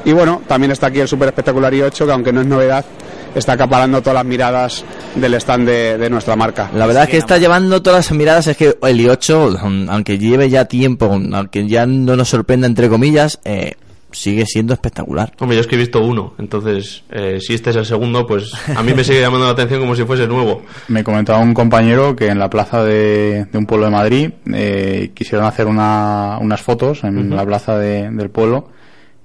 Y 0.06 0.14
bueno, 0.14 0.42
también 0.48 0.72
está 0.72 0.88
aquí 0.88 1.00
el 1.00 1.08
super 1.08 1.28
espectacular 1.30 1.74
i8, 1.74 2.06
que 2.06 2.12
aunque 2.12 2.32
no 2.32 2.42
es 2.42 2.48
novedad, 2.48 2.86
está 3.34 3.54
acaparando 3.54 4.02
todas 4.02 4.16
las 4.16 4.26
miradas 4.26 4.86
del 5.16 5.34
stand 5.36 5.68
de, 5.68 5.98
de 5.98 6.10
nuestra 6.10 6.36
marca. 6.36 6.70
La 6.74 6.86
verdad 6.86 7.04
es 7.04 7.10
que 7.10 7.18
está 7.18 7.38
llevando 7.38 7.82
todas 7.82 8.10
las 8.10 8.18
miradas, 8.18 8.48
es 8.48 8.56
que 8.56 8.78
el 8.82 9.00
i8, 9.00 9.88
aunque 9.90 10.18
lleve 10.20 10.50
ya 10.50 10.66
tiempo, 10.66 11.06
aunque 11.34 11.68
ya 11.68 11.86
no 11.88 12.16
nos 12.16 12.30
sorprenda 12.30 12.68
entre 12.68 12.88
comillas, 12.88 13.40
eh, 13.46 13.74
sigue 14.12 14.46
siendo 14.46 14.74
espectacular. 14.74 15.34
Hombre, 15.40 15.58
yo 15.58 15.62
es 15.62 15.68
que 15.68 15.76
he 15.76 15.80
visto 15.80 16.00
uno, 16.02 16.36
entonces 16.38 17.04
eh, 17.10 17.40
si 17.42 17.54
este 17.56 17.72
es 17.72 17.76
el 17.76 17.86
segundo, 17.86 18.26
pues 18.26 18.52
a 18.74 18.82
mí 18.84 18.94
me 18.94 19.04
sigue 19.04 19.20
llamando 19.20 19.46
la 19.48 19.52
atención 19.52 19.82
como 19.82 19.96
si 19.96 20.06
fuese 20.06 20.28
nuevo. 20.28 20.62
Me 20.88 21.04
comentaba 21.04 21.40
un 21.40 21.54
compañero 21.54 22.16
que 22.16 22.28
en 22.28 22.40
la 22.40 22.50
plaza 22.50 22.84
de, 22.86 23.46
de 23.52 23.58
un 23.58 23.66
pueblo 23.66 23.88
de 23.88 23.92
Madrid 23.92 24.30
eh, 24.54 25.12
quisieron 25.14 25.46
hacer 25.48 25.66
una- 25.66 26.38
unas 26.40 26.62
fotos 26.62 27.04
en 27.04 27.36
la 27.36 27.44
plaza 27.46 27.78
de- 27.78 28.10
del 28.12 28.30
pueblo 28.30 28.70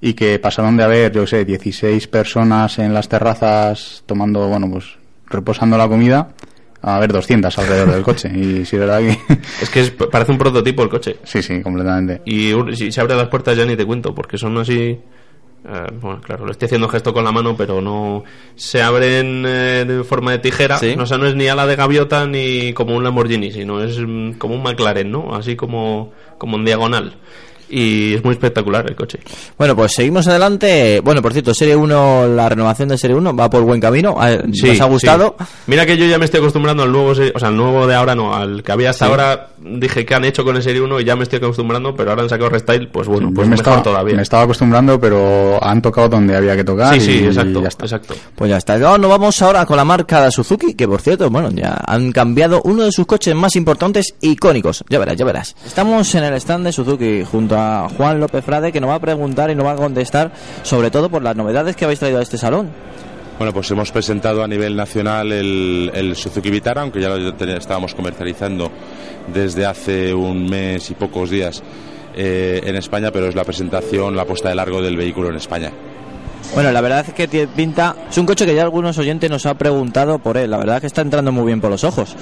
y 0.01 0.13
que 0.13 0.39
pasaron 0.39 0.75
de 0.77 0.83
haber, 0.83 1.11
yo 1.11 1.21
qué 1.21 1.27
sé, 1.27 1.45
16 1.45 2.07
personas 2.07 2.79
en 2.79 2.93
las 2.93 3.07
terrazas 3.07 4.03
tomando, 4.05 4.47
bueno, 4.47 4.69
pues 4.71 4.85
reposando 5.27 5.77
la 5.77 5.87
comida 5.87 6.29
a 6.81 6.95
haber 6.97 7.13
200 7.13 7.55
alrededor 7.59 7.91
del 7.91 8.01
coche. 8.01 8.29
Y 8.35 8.65
si 8.65 8.75
verdad 8.77 8.99
que... 8.99 9.17
Es 9.61 9.69
que 9.69 9.81
es- 9.81 9.91
parece 9.91 10.31
un 10.31 10.39
prototipo 10.39 10.81
el 10.83 10.89
coche. 10.89 11.17
Sí, 11.23 11.43
sí, 11.43 11.61
completamente. 11.61 12.21
Y 12.25 12.51
si 12.75 12.91
se 12.91 12.99
abren 13.01 13.17
las 13.17 13.27
puertas 13.27 13.55
ya 13.55 13.63
ni 13.65 13.75
te 13.77 13.85
cuento, 13.85 14.15
porque 14.15 14.39
son 14.39 14.57
así... 14.57 14.73
eh, 14.73 14.99
bueno, 16.01 16.19
claro, 16.21 16.45
lo 16.47 16.51
estoy 16.51 16.65
haciendo 16.65 16.89
gesto 16.89 17.13
con 17.13 17.23
la 17.23 17.31
mano, 17.31 17.55
pero 17.55 17.79
no... 17.81 18.23
Se 18.55 18.81
abren 18.81 19.43
eh, 19.45 19.85
de 19.87 20.03
forma 20.03 20.31
de 20.31 20.39
tijera. 20.39 20.79
Sí. 20.79 20.95
O 20.97 21.05
sea, 21.05 21.19
no 21.19 21.27
es 21.27 21.35
ni 21.35 21.47
ala 21.47 21.67
de 21.67 21.75
gaviota 21.75 22.25
ni 22.25 22.73
como 22.73 22.95
un 22.97 23.03
Lamborghini, 23.03 23.51
sino 23.51 23.83
es 23.83 23.99
mm, 23.99 24.31
como 24.39 24.55
un 24.55 24.63
McLaren, 24.63 25.11
¿no? 25.11 25.35
Así 25.35 25.55
como, 25.55 26.11
como 26.39 26.57
en 26.57 26.65
diagonal. 26.65 27.13
Y 27.73 28.15
es 28.15 28.23
muy 28.23 28.33
espectacular 28.33 28.85
el 28.89 28.95
coche. 28.95 29.19
Bueno, 29.57 29.75
pues 29.75 29.93
seguimos 29.93 30.27
adelante. 30.27 30.99
Bueno, 31.03 31.21
por 31.21 31.31
cierto, 31.31 31.53
Serie 31.53 31.75
1, 31.75 32.27
la 32.27 32.49
renovación 32.49 32.89
de 32.89 32.97
Serie 32.97 33.15
1 33.15 33.35
va 33.35 33.49
por 33.49 33.63
buen 33.63 33.79
camino. 33.79 34.15
Ah, 34.19 34.37
Sí, 34.53 34.67
¿Nos 34.67 34.81
ha 34.81 34.85
gustado? 34.85 35.35
sí. 35.39 35.45
Mira 35.67 35.85
que 35.85 35.95
yo 35.97 36.05
ya 36.05 36.17
me 36.17 36.25
estoy 36.25 36.39
acostumbrando 36.41 36.83
al 36.83 36.91
nuevo, 36.91 37.09
o 37.11 37.15
sea, 37.15 37.31
al 37.47 37.55
nuevo 37.55 37.87
de 37.87 37.95
ahora 37.95 38.13
no, 38.13 38.35
al 38.35 38.61
que 38.63 38.71
había 38.71 38.89
hasta 38.89 39.05
Sí. 39.05 39.11
ahora 39.11 39.47
dije 39.63 40.05
que 40.05 40.13
han 40.15 40.25
hecho 40.25 40.43
con 40.43 40.55
el 40.55 40.63
Serie 40.63 40.81
1 40.81 40.99
y 40.99 41.05
ya 41.05 41.15
me 41.15 41.23
estoy 41.23 41.37
acostumbrando, 41.37 41.95
pero 41.95 42.09
ahora 42.09 42.23
han 42.23 42.29
sacado 42.29 42.49
Restyle, 42.49 42.87
pues 42.89 43.07
bueno, 43.07 43.29
Yo 43.29 43.35
pues 43.35 43.47
me 43.47 43.51
mejor 43.55 43.59
estaba, 43.67 43.83
todavía. 43.83 44.15
me 44.15 44.21
estaba 44.23 44.43
acostumbrando, 44.43 44.99
pero 44.99 45.63
han 45.63 45.81
tocado 45.81 46.09
donde 46.09 46.35
había 46.35 46.55
que 46.55 46.63
tocar. 46.63 46.93
Sí, 46.95 46.99
sí, 46.99 47.19
y 47.23 47.25
exacto, 47.27 47.61
ya 47.61 47.67
está. 47.69 47.85
exacto. 47.85 48.15
Pues 48.35 48.49
ya 48.49 48.57
está. 48.57 48.73
Ahora 48.73 48.97
nos 48.97 49.09
vamos 49.09 49.41
ahora 49.41 49.65
con 49.65 49.77
la 49.77 49.85
marca 49.85 50.23
de 50.25 50.31
Suzuki, 50.31 50.73
que 50.73 50.87
por 50.87 50.99
cierto, 51.01 51.29
bueno, 51.29 51.49
ya 51.51 51.79
han 51.85 52.11
cambiado 52.11 52.61
uno 52.65 52.83
de 52.83 52.91
sus 52.91 53.05
coches 53.05 53.35
más 53.35 53.55
importantes, 53.55 54.13
icónicos. 54.21 54.83
Ya 54.89 54.99
verás, 54.99 55.15
ya 55.15 55.25
verás. 55.25 55.55
Estamos 55.65 56.13
en 56.15 56.23
el 56.23 56.33
stand 56.35 56.65
de 56.65 56.71
Suzuki 56.73 57.23
junto 57.23 57.55
a 57.55 57.60
Juan 57.97 58.19
López 58.19 58.43
Frade, 58.43 58.71
que 58.71 58.81
nos 58.81 58.89
va 58.89 58.95
a 58.95 58.99
preguntar 58.99 59.49
y 59.49 59.55
nos 59.55 59.65
va 59.65 59.73
a 59.73 59.75
contestar 59.75 60.31
sobre 60.63 60.91
todo 60.91 61.09
por 61.09 61.21
las 61.21 61.35
novedades 61.35 61.75
que 61.75 61.85
habéis 61.85 61.99
traído 61.99 62.19
a 62.19 62.21
este 62.21 62.37
salón. 62.37 62.69
Bueno, 63.37 63.53
pues 63.53 63.71
hemos 63.71 63.91
presentado 63.91 64.43
a 64.43 64.47
nivel 64.47 64.75
nacional 64.75 65.31
el, 65.31 65.91
el 65.95 66.15
Suzuki 66.15 66.51
Vitara, 66.51 66.81
aunque 66.81 67.01
ya 67.01 67.09
lo 67.09 67.29
estábamos 67.57 67.95
comercializando 67.95 68.69
desde 69.33 69.65
hace 69.65 70.13
un 70.13 70.47
mes 70.47 70.91
y 70.91 70.93
pocos 70.93 71.29
días 71.29 71.63
eh, 72.15 72.61
en 72.63 72.75
España, 72.75 73.09
pero 73.11 73.27
es 73.27 73.35
la 73.35 73.43
presentación, 73.43 74.15
la 74.15 74.25
puesta 74.25 74.49
de 74.49 74.55
largo 74.55 74.81
del 74.81 74.97
vehículo 74.97 75.29
en 75.29 75.37
España. 75.37 75.71
Bueno, 76.53 76.71
la 76.71 76.81
verdad 76.81 77.05
es 77.07 77.13
que 77.13 77.27
tiene 77.27 77.47
pinta. 77.47 77.95
Es 78.09 78.17
un 78.17 78.25
coche 78.25 78.45
que 78.45 78.53
ya 78.53 78.63
algunos 78.63 78.97
oyentes 78.97 79.29
nos 79.29 79.45
han 79.45 79.57
preguntado 79.57 80.19
por 80.19 80.37
él. 80.37 80.51
La 80.51 80.57
verdad 80.57 80.75
es 80.77 80.81
que 80.81 80.87
está 80.87 81.01
entrando 81.01 81.31
muy 81.31 81.45
bien 81.45 81.61
por 81.61 81.71
los 81.71 81.83
ojos. 81.83 82.15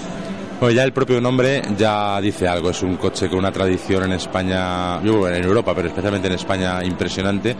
Bueno, 0.59 0.75
ya 0.75 0.83
el 0.83 0.91
propio 0.91 1.21
nombre 1.21 1.61
ya 1.77 2.19
dice 2.19 2.45
algo. 2.45 2.69
Es 2.71 2.83
un 2.83 2.97
coche 2.97 3.29
con 3.29 3.39
una 3.39 3.51
tradición 3.51 4.03
en 4.03 4.11
España, 4.11 4.97
en 4.97 5.43
Europa, 5.43 5.73
pero 5.73 5.87
especialmente 5.87 6.27
en 6.27 6.33
España, 6.33 6.83
impresionante. 6.83 7.55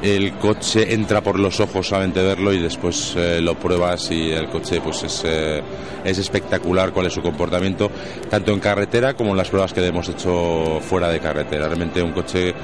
El 0.00 0.32
coche 0.38 0.94
entra 0.94 1.20
por 1.20 1.38
los 1.38 1.60
ojos 1.60 1.86
solamente 1.86 2.22
verlo 2.22 2.52
y 2.54 2.58
después 2.58 3.14
eh, 3.16 3.40
lo 3.42 3.54
pruebas 3.54 4.10
y 4.10 4.32
el 4.32 4.48
coche 4.48 4.80
pues 4.80 5.02
es, 5.02 5.22
eh, 5.26 5.62
es 6.04 6.18
espectacular 6.18 6.90
cuál 6.90 7.06
es 7.06 7.12
su 7.12 7.20
comportamiento, 7.22 7.90
tanto 8.30 8.52
en 8.52 8.60
carretera 8.60 9.14
como 9.14 9.32
en 9.32 9.36
las 9.36 9.50
pruebas 9.50 9.74
que 9.74 9.86
hemos 9.86 10.08
hecho 10.08 10.80
fuera 10.80 11.08
de 11.08 11.20
carretera. 11.20 11.66
Realmente 11.66 12.02
un 12.02 12.12
coche, 12.12 12.54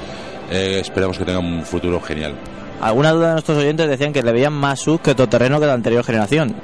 eh, 0.50 0.78
esperamos 0.80 1.18
que 1.18 1.26
tenga 1.26 1.40
un 1.40 1.62
futuro 1.62 2.00
genial. 2.00 2.34
Alguna 2.80 3.12
duda 3.12 3.26
de 3.28 3.32
nuestros 3.34 3.58
oyentes 3.58 3.86
decían 3.86 4.14
que 4.14 4.22
le 4.22 4.32
veían 4.32 4.54
más 4.54 4.80
sub 4.80 5.02
que 5.02 5.14
todoterreno 5.14 5.60
que 5.60 5.66
la 5.66 5.74
anterior 5.74 6.02
generación. 6.02 6.56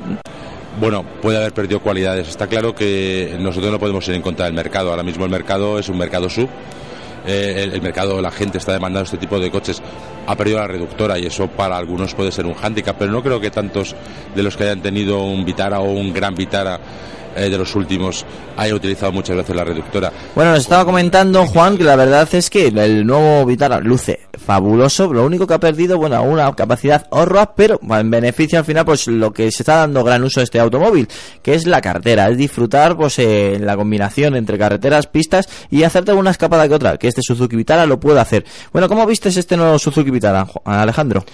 Bueno, 0.80 1.04
puede 1.22 1.38
haber 1.38 1.52
perdido 1.52 1.80
cualidades. 1.80 2.28
Está 2.28 2.46
claro 2.46 2.74
que 2.74 3.36
nosotros 3.38 3.70
no 3.70 3.78
podemos 3.78 4.06
ir 4.08 4.14
en 4.14 4.22
contra 4.22 4.46
del 4.46 4.54
mercado. 4.54 4.90
Ahora 4.90 5.02
mismo 5.02 5.24
el 5.24 5.30
mercado 5.30 5.78
es 5.78 5.88
un 5.88 5.98
mercado 5.98 6.28
sub. 6.28 6.48
Eh, 7.26 7.62
el, 7.64 7.72
el 7.72 7.82
mercado, 7.82 8.20
la 8.20 8.30
gente 8.30 8.58
está 8.58 8.72
demandando 8.72 9.04
este 9.04 9.16
tipo 9.16 9.38
de 9.38 9.50
coches. 9.50 9.82
Ha 10.26 10.36
perdido 10.36 10.58
la 10.58 10.66
reductora 10.66 11.18
y 11.18 11.26
eso 11.26 11.48
para 11.48 11.76
algunos 11.76 12.14
puede 12.14 12.32
ser 12.32 12.46
un 12.46 12.54
hándicap, 12.54 12.96
pero 12.98 13.12
no 13.12 13.22
creo 13.22 13.40
que 13.40 13.50
tantos 13.50 13.94
de 14.34 14.42
los 14.42 14.56
que 14.56 14.64
hayan 14.64 14.82
tenido 14.82 15.22
un 15.22 15.44
Vitara 15.44 15.80
o 15.80 15.90
un 15.90 16.12
Gran 16.12 16.34
Vitara 16.34 16.78
eh, 17.37 17.51
de 17.51 17.59
los 17.59 17.74
últimos 17.74 18.24
haya 18.57 18.74
utilizado 18.74 19.12
muchas 19.12 19.37
veces 19.37 19.55
la 19.55 19.64
reductora. 19.64 20.12
Bueno, 20.35 20.53
nos 20.53 20.61
estaba 20.61 20.85
comentando 20.85 21.47
Juan 21.47 21.76
que 21.76 21.85
la 21.85 21.97
verdad 21.97 22.28
es 22.32 22.51
que 22.51 22.68
el 22.68 23.07
nuevo 23.07 23.45
Vitara 23.47 23.80
luce 23.80 24.20
fabuloso. 24.45 25.12
Lo 25.12 25.24
único 25.24 25.47
que 25.47 25.55
ha 25.55 25.61
perdido, 25.61 25.99
bueno, 25.99 26.22
una 26.22 26.53
capacidad 26.55 27.07
horror, 27.11 27.53
pero 27.57 27.80
en 27.82 28.11
beneficio 28.11 28.59
al 28.59 28.64
final, 28.64 28.85
pues 28.85 29.07
lo 29.07 29.32
que 29.32 29.51
se 29.51 29.62
está 29.62 29.76
dando 29.76 30.05
gran 30.05 30.22
uso 30.22 30.41
de 30.41 30.45
este 30.45 30.61
automóvil, 30.61 31.09
que 31.43 31.55
es 31.55 31.66
la 31.66 31.80
cartera, 31.80 32.28
es 32.28 32.37
disfrutar, 32.37 32.97
pues 32.97 33.18
eh, 33.18 33.59
la 33.61 33.76
combinación 33.76 34.37
entre 34.37 34.59
carreteras, 34.59 35.07
pistas 35.07 35.49
y 35.70 35.82
hacerte 35.82 36.12
una 36.12 36.30
escapada 36.30 36.68
que 36.68 36.74
otra, 36.74 36.97
que 36.97 37.09
este 37.09 37.22
Suzuki 37.22 37.57
Vitara 37.57 37.87
lo 37.87 37.99
puede 37.99 38.20
hacer. 38.20 38.45
Bueno, 38.72 38.89
¿cómo 38.89 39.07
vistes 39.07 39.37
este 39.37 39.57
nuevo 39.57 39.78
Suzuki 39.78 40.11
Vitara, 40.11 40.47
Alejandro? 40.64 41.24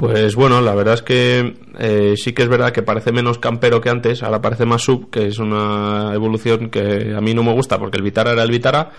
Pues 0.00 0.34
bueno, 0.34 0.62
la 0.62 0.74
verdad 0.74 0.94
es 0.94 1.02
que 1.02 1.56
eh, 1.78 2.14
sí 2.16 2.32
que 2.32 2.40
es 2.40 2.48
verdad 2.48 2.72
que 2.72 2.80
parece 2.80 3.12
menos 3.12 3.38
campero 3.38 3.82
que 3.82 3.90
antes, 3.90 4.22
ahora 4.22 4.40
parece 4.40 4.64
más 4.64 4.80
sub, 4.80 5.10
que 5.10 5.26
es 5.26 5.38
una 5.38 6.12
evolución 6.14 6.70
que 6.70 7.14
a 7.14 7.20
mí 7.20 7.34
no 7.34 7.42
me 7.42 7.52
gusta 7.52 7.78
porque 7.78 7.98
el 7.98 8.02
Vitara 8.02 8.32
era 8.32 8.42
el 8.42 8.50
Vitara, 8.50 8.92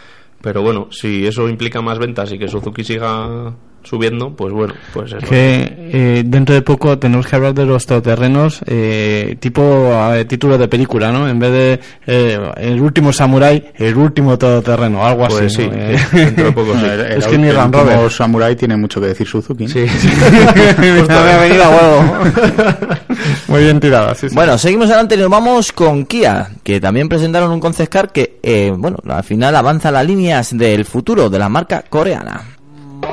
pero 0.44 0.62
bueno, 0.62 0.90
si 0.92 1.26
eso 1.26 1.50
implica 1.50 1.82
más 1.82 1.98
ventas 1.98 2.32
y 2.32 2.38
que 2.38 2.48
Suzuki 2.48 2.84
siga 2.84 3.52
subiendo, 3.84 4.36
pues 4.36 4.54
bueno, 4.54 4.74
pues 4.94 5.12
eso. 5.14 5.26
Que 5.28 5.74
eh, 5.94 6.24
dentro 6.26 6.54
de 6.56 6.62
poco 6.62 6.98
tenemos 7.00 7.28
que 7.28 7.36
hablar 7.36 7.54
de 7.54 7.66
los 7.66 7.86
todoterrenos 7.86 8.62
eh, 8.66 9.36
tipo 9.40 9.62
eh, 10.14 10.26
título 10.26 10.58
de 10.58 10.68
película, 10.68 11.12
¿no? 11.12 11.28
En 11.28 11.40
vez 11.40 11.52
de 11.52 11.80
eh, 12.08 12.40
el 12.58 12.80
último 12.82 13.12
samurái, 13.12 13.72
el 13.76 13.96
último 13.98 14.38
todoterreno, 14.38 15.06
algo 15.06 15.28
Pues 15.28 15.46
así. 15.46 15.64
sí, 15.64 15.68
¿no? 15.70 15.74
Eh, 15.76 15.98
sí, 15.98 16.18
dentro 16.18 16.46
de 16.46 16.52
poco 16.52 16.74
sí. 16.80 16.86
es 16.86 17.26
El- 17.26 17.32
que 17.32 17.38
ni 17.38 17.48
el 17.50 17.56
Land 17.56 17.76
último 17.76 17.94
Rover. 17.96 18.12
Samurai 18.12 18.56
tiene 18.56 18.78
mucho 18.78 19.02
que 19.02 19.08
decir 19.08 19.28
Suzuki. 19.28 19.64
¿no? 19.66 19.70
Sí. 19.70 19.80
me 20.80 21.16
ha 21.16 21.38
venido 21.40 21.64
a 21.64 21.70
huevo. 21.70 22.14
Muy 23.48 23.64
bien 23.64 23.80
tirada, 23.80 24.16
sí, 24.16 24.30
sí. 24.30 24.36
Bueno, 24.36 24.58
seguimos 24.58 24.88
adelante 24.88 25.16
y 25.16 25.18
nos 25.18 25.30
vamos 25.30 25.72
con 25.72 26.06
Kia, 26.06 26.50
que 26.64 26.80
también 26.80 27.10
presentaron 27.10 27.52
un 27.52 27.60
concept 27.60 27.92
car 27.92 28.12
que, 28.12 28.40
eh, 28.42 28.72
bueno, 28.76 28.98
al 29.08 29.24
final 29.24 29.56
avanza 29.56 29.92
las 29.92 30.06
líneas 30.06 30.58
del 30.58 30.86
futuro 30.86 31.30
de 31.30 31.40
la 31.40 31.50
marca 31.50 31.84
coreana. 31.90 32.42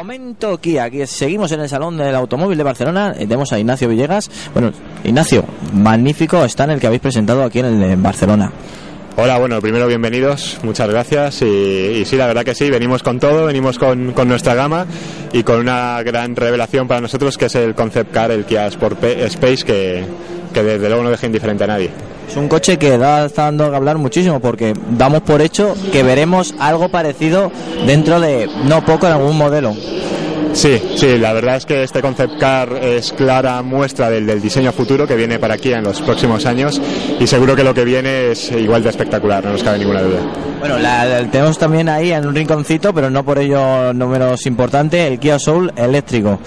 Momento 0.09 0.59
Kia, 0.59 0.85
aquí 0.85 1.07
seguimos 1.07 1.53
en 1.53 1.61
el 1.61 1.69
Salón 1.69 1.99
del 1.99 2.15
Automóvil 2.15 2.57
de 2.57 2.65
Barcelona, 2.65 3.13
eh, 3.15 3.27
tenemos 3.27 3.53
a 3.53 3.59
Ignacio 3.59 3.91
Villegas. 3.91 4.31
Bueno, 4.55 4.73
Ignacio, 5.05 5.45
magnífico 5.75 6.47
está 6.47 6.65
en 6.65 6.71
el 6.71 6.81
que 6.81 6.87
habéis 6.87 7.03
presentado 7.03 7.45
aquí 7.45 7.59
en 7.59 7.67
el 7.67 7.79
de 7.79 7.95
Barcelona. 7.97 8.51
Hola, 9.19 9.39
bueno, 9.39 9.61
primero 9.61 9.87
bienvenidos, 9.87 10.61
muchas 10.63 10.89
gracias 10.89 11.43
y, 11.43 11.45
y 11.45 12.05
sí, 12.07 12.17
la 12.17 12.27
verdad 12.27 12.43
que 12.43 12.55
sí, 12.55 12.71
venimos 12.71 13.03
con 13.03 13.21
todo, 13.21 13.45
venimos 13.45 13.79
con, 13.79 14.13
con 14.15 14.29
nuestra 14.29 14.55
gama 14.55 14.87
y 15.35 15.43
con 15.43 15.61
una 15.61 16.03
gran 16.03 16.35
revelación 16.35 16.89
para 16.89 17.03
nosotros 17.03 17.37
que 17.37 17.45
es 17.45 17.55
el 17.57 17.75
Concept 17.75 18.11
Car, 18.11 18.31
el 18.31 18.47
Kia 18.47 18.67
Sport 18.69 19.05
Space 19.05 19.63
que, 19.63 20.07
que 20.55 20.63
desde 20.63 20.89
luego 20.89 21.03
no 21.03 21.11
deja 21.11 21.27
indiferente 21.27 21.65
a 21.65 21.67
nadie. 21.67 21.91
Es 22.29 22.37
un 22.37 22.49
coche 22.49 22.79
que 22.79 22.99
da, 22.99 23.25
está 23.25 23.45
dando 23.45 23.71
que 23.71 23.77
hablar 23.77 23.97
muchísimo 23.99 24.39
porque 24.41 24.75
damos 24.91 25.23
por 25.23 25.41
hecho 25.41 25.75
que 25.93 26.03
veremos 26.03 26.55
algo 26.59 26.91
parecido 26.91 27.51
dentro 27.87 28.21
de 28.21 28.49
no 28.65 28.85
poco 28.85 29.07
en 29.07 29.13
algún 29.15 29.37
modelo. 29.37 29.75
Sí, 30.53 30.81
sí, 30.97 31.19
la 31.19 31.33
verdad 31.33 31.57
es 31.57 31.67
que 31.67 31.83
este 31.83 32.01
Concept 32.01 32.39
Car 32.39 32.73
es 32.83 33.13
clara 33.13 33.63
muestra 33.63 34.11
del, 34.11 34.27
del 34.27 34.41
diseño 34.41 34.73
futuro 34.73 35.07
que 35.07 35.15
viene 35.15 35.39
para 35.39 35.57
Kia 35.57 35.79
en 35.79 35.85
los 35.85 36.01
próximos 36.01 36.47
años 36.47 36.81
y 37.21 37.27
seguro 37.27 37.55
que 37.55 37.63
lo 37.63 37.75
que 37.75 37.85
viene 37.85 38.33
es 38.33 38.51
igual 38.53 38.83
de 38.83 38.89
espectacular, 38.89 39.45
no 39.45 39.53
nos 39.53 39.63
cabe 39.63 39.79
ninguna 39.79 40.03
duda. 40.03 40.21
Bueno, 40.59 40.79
la, 40.79 41.05
la 41.05 41.31
tenemos 41.31 41.59
también 41.59 41.89
ahí 41.89 42.13
en 42.13 42.27
un 42.27 42.35
rinconcito, 42.35 42.93
pero 42.93 43.09
no 43.11 43.25
por 43.25 43.39
ello 43.39 43.93
no 43.93 44.09
menos 44.09 44.47
importante, 44.47 45.07
el 45.07 45.19
Kia 45.19 45.39
Soul 45.39 45.73
eléctrico. 45.77 46.41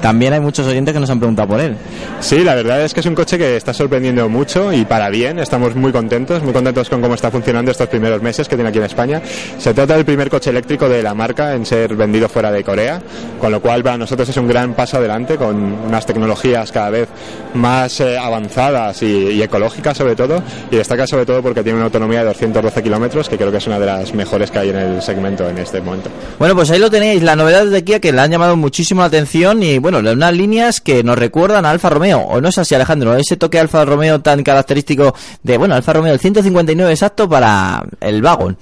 También 0.00 0.32
hay 0.32 0.40
muchos 0.40 0.66
oyentes 0.66 0.94
que 0.94 1.00
nos 1.00 1.10
han 1.10 1.18
preguntado 1.18 1.48
por 1.48 1.60
él. 1.60 1.76
Sí, 2.20 2.44
la 2.44 2.54
verdad 2.54 2.82
es 2.82 2.94
que 2.94 3.00
es 3.00 3.06
un 3.06 3.14
coche 3.14 3.38
que 3.38 3.56
está 3.56 3.72
sorprendiendo 3.72 4.28
mucho 4.28 4.72
y 4.72 4.84
para 4.84 5.08
bien. 5.10 5.38
Estamos 5.38 5.74
muy 5.74 5.92
contentos, 5.92 6.42
muy 6.42 6.52
contentos 6.52 6.88
con 6.88 7.00
cómo 7.00 7.14
está 7.14 7.30
funcionando 7.30 7.70
estos 7.70 7.88
primeros 7.88 8.22
meses 8.22 8.48
que 8.48 8.56
tiene 8.56 8.70
aquí 8.70 8.78
en 8.78 8.84
España. 8.84 9.22
Se 9.58 9.74
trata 9.74 9.94
del 9.94 10.04
primer 10.04 10.30
coche 10.30 10.50
eléctrico 10.50 10.88
de 10.88 11.02
la 11.02 11.14
marca 11.14 11.54
en 11.54 11.66
ser 11.66 11.94
vendido 11.96 12.28
fuera 12.28 12.50
de 12.50 12.62
Corea, 12.64 13.00
con 13.40 13.52
lo 13.52 13.60
cual 13.60 13.82
para 13.82 13.98
nosotros 13.98 14.28
es 14.28 14.36
un 14.36 14.48
gran 14.48 14.74
paso 14.74 14.98
adelante 14.98 15.36
con 15.36 15.56
unas 15.56 16.06
tecnologías 16.06 16.70
cada 16.72 16.90
vez 16.90 17.08
más 17.54 18.00
eh, 18.00 18.18
avanzadas 18.18 19.02
y, 19.02 19.06
y 19.06 19.42
ecológicas 19.42 19.96
sobre 19.96 20.14
todo. 20.14 20.42
Y 20.70 20.76
destaca 20.76 21.06
sobre 21.06 21.26
todo 21.26 21.42
porque 21.42 21.62
tiene 21.62 21.76
una 21.76 21.86
autonomía 21.86 22.20
de 22.20 22.26
212 22.26 22.82
kilómetros, 22.82 23.28
que 23.28 23.36
creo 23.36 23.50
que 23.50 23.58
es 23.58 23.66
una 23.66 23.78
de 23.78 23.86
las 23.86 24.14
mejores 24.14 24.50
que 24.50 24.58
hay 24.58 24.70
en 24.70 24.76
el 24.76 25.02
segmento 25.02 25.48
en 25.48 25.58
este 25.58 25.80
momento. 25.80 26.10
Bueno, 26.38 26.54
pues 26.54 26.70
ahí 26.70 26.78
lo 26.78 26.90
tenéis, 26.90 27.22
la 27.22 27.36
novedad 27.36 27.66
de 27.66 27.84
Kia 27.84 28.00
que 28.00 28.12
le 28.12 28.20
han 28.20 28.30
llamado 28.30 28.56
muchísimo 28.56 29.00
la 29.00 29.06
atención 29.06 29.62
y 29.62 29.78
bueno, 29.90 30.10
unas 30.12 30.36
líneas 30.36 30.80
que 30.80 31.02
nos 31.02 31.18
recuerdan 31.18 31.64
a 31.64 31.70
Alfa 31.70 31.90
Romeo, 31.90 32.20
o 32.20 32.40
no 32.40 32.48
es 32.48 32.58
así 32.58 32.74
Alejandro, 32.74 33.14
ese 33.14 33.36
toque 33.36 33.58
Alfa 33.58 33.84
Romeo 33.84 34.20
tan 34.20 34.42
característico 34.42 35.14
de, 35.42 35.56
bueno, 35.56 35.74
Alfa 35.74 35.94
Romeo 35.94 36.12
el 36.12 36.20
159 36.20 36.90
exacto 36.90 37.28
para 37.28 37.84
el 38.00 38.20
vagón. 38.20 38.58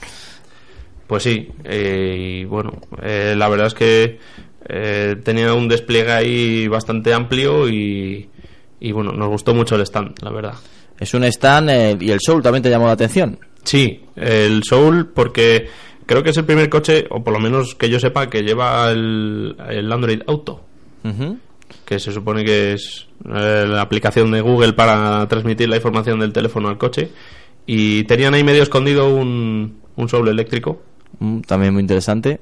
Pues 1.07 1.23
sí, 1.23 1.49
eh, 1.65 2.41
y 2.43 2.45
bueno, 2.45 2.73
eh, 3.03 3.35
la 3.37 3.49
verdad 3.49 3.69
es 3.69 3.75
que 3.75 4.19
eh, 4.69 5.17
tenía 5.25 5.53
un 5.55 5.69
despliegue 5.69 6.13
ahí 6.13 6.69
bastante 6.69 7.13
amplio 7.13 7.69
y, 7.69 8.29
y 8.81 8.93
bueno, 8.93 9.13
nos 9.13 9.29
gustó 9.29 9.55
mucho 9.55 9.75
el 9.77 9.83
stand, 9.83 10.23
la 10.23 10.31
verdad. 10.31 10.55
Es 10.99 11.13
un 11.15 11.25
stand 11.25 11.71
eh, 11.71 11.97
y 12.01 12.11
el 12.11 12.21
Soul 12.21 12.43
también 12.43 12.63
te 12.63 12.71
llamó 12.71 12.87
la 12.87 12.93
atención. 12.93 13.39
Sí, 13.65 14.05
el 14.15 14.63
Soul 14.63 15.09
porque 15.13 15.69
creo 16.07 16.23
que 16.23 16.31
es 16.31 16.37
el 16.37 16.45
primer 16.45 16.69
coche, 16.69 17.07
o 17.11 17.23
por 17.23 17.33
lo 17.33 17.41
menos 17.41 17.75
que 17.75 17.89
yo 17.89 17.99
sepa, 17.99 18.31
que 18.31 18.43
lleva 18.43 18.91
el, 18.91 19.57
el 19.69 19.93
Android 19.93 20.23
Auto, 20.27 20.67
Ujú. 21.09 21.39
que 21.85 21.99
se 21.99 22.13
supone 22.13 22.45
que 22.45 22.73
es 22.75 23.07
eh, 23.25 23.65
la 23.69 23.81
aplicación 23.81 24.31
de 24.31 24.41
Google 24.41 24.73
para 24.73 25.27
transmitir 25.29 25.69
la 25.69 25.77
información 25.77 26.21
del 26.21 26.33
teléfono 26.33 26.69
al 26.69 26.79
coche. 26.79 27.11
Y 27.67 28.05
tenían 28.05 28.35
ahí 28.35 28.45
medio 28.45 28.63
escondido 28.63 29.15
un, 29.15 29.79
un 29.97 30.09
Soul 30.09 30.29
eléctrico. 30.29 30.83
Mm, 31.19 31.41
También 31.41 31.73
muy 31.73 31.81
interesante. 31.81 32.41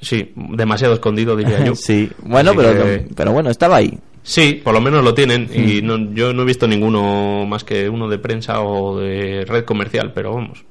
Sí, 0.00 0.32
demasiado 0.34 0.94
escondido, 0.94 1.36
diría 1.36 1.64
yo. 1.64 1.74
sí, 1.76 2.10
bueno, 2.24 2.50
Así 2.50 2.58
pero, 2.58 2.84
que- 2.84 3.06
pero 3.14 3.32
bueno, 3.32 3.50
estaba 3.50 3.76
ahí. 3.76 3.98
Sí, 4.22 4.60
por 4.64 4.72
lo 4.74 4.80
menos 4.80 5.04
lo 5.04 5.14
tienen. 5.14 5.48
Y 5.52 5.82
Mm. 5.82 5.86
no- 5.86 6.12
yo 6.14 6.32
no 6.32 6.42
he 6.42 6.46
visto 6.46 6.66
ninguno 6.66 7.46
más 7.46 7.62
que 7.62 7.88
uno 7.88 8.08
de 8.08 8.18
prensa 8.18 8.60
o 8.62 8.98
de 8.98 9.44
red 9.46 9.64
comercial, 9.64 10.12
pero 10.14 10.34
vamos. 10.34 10.64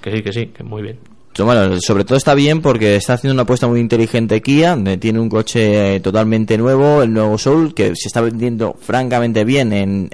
Que 0.00 0.10
sí, 0.16 0.22
que 0.22 0.32
sí, 0.32 0.46
que 0.46 0.64
muy 0.64 0.82
bien. 0.82 0.98
Sobre 1.36 2.04
todo 2.04 2.16
está 2.16 2.34
bien 2.34 2.62
porque 2.62 2.96
está 2.96 3.14
haciendo 3.14 3.34
una 3.34 3.42
apuesta 3.42 3.66
muy 3.66 3.80
inteligente 3.80 4.40
Kia, 4.40 4.78
tiene 4.98 5.20
un 5.20 5.28
coche 5.28 5.96
eh, 5.96 6.00
totalmente 6.00 6.56
nuevo, 6.56 7.02
el 7.02 7.12
nuevo 7.12 7.36
Soul, 7.36 7.74
que 7.74 7.94
se 7.94 8.08
está 8.08 8.22
vendiendo 8.22 8.74
francamente 8.80 9.44
bien 9.44 9.72
en, 9.72 10.08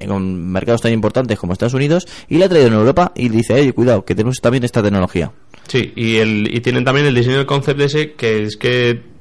mercados 0.51 0.83
tan 0.83 0.93
importantes 0.93 1.39
como 1.39 1.53
Estados 1.53 1.75
Unidos, 1.75 2.09
y 2.29 2.39
la 2.39 2.47
ha 2.47 2.49
traído 2.49 2.69
en 2.69 2.75
Europa 2.75 3.13
y 3.15 3.29
dice, 3.29 3.55
oye, 3.55 3.73
cuidado, 3.73 4.05
que 4.05 4.17
tenemos 4.17 4.41
también 4.41 4.65
esta 4.65 4.83
tecnología. 4.83 5.31
Sí, 5.69 5.93
y, 5.95 6.17
el, 6.17 6.53
y 6.53 6.61
tienen 6.61 6.85
también 6.85 7.07
el 7.07 7.15
diseño 7.15 7.37
del 7.37 7.47
concept 7.47 7.81
ese, 7.81 8.13
que 8.15 8.43
es 8.43 8.57
que 8.57 9.12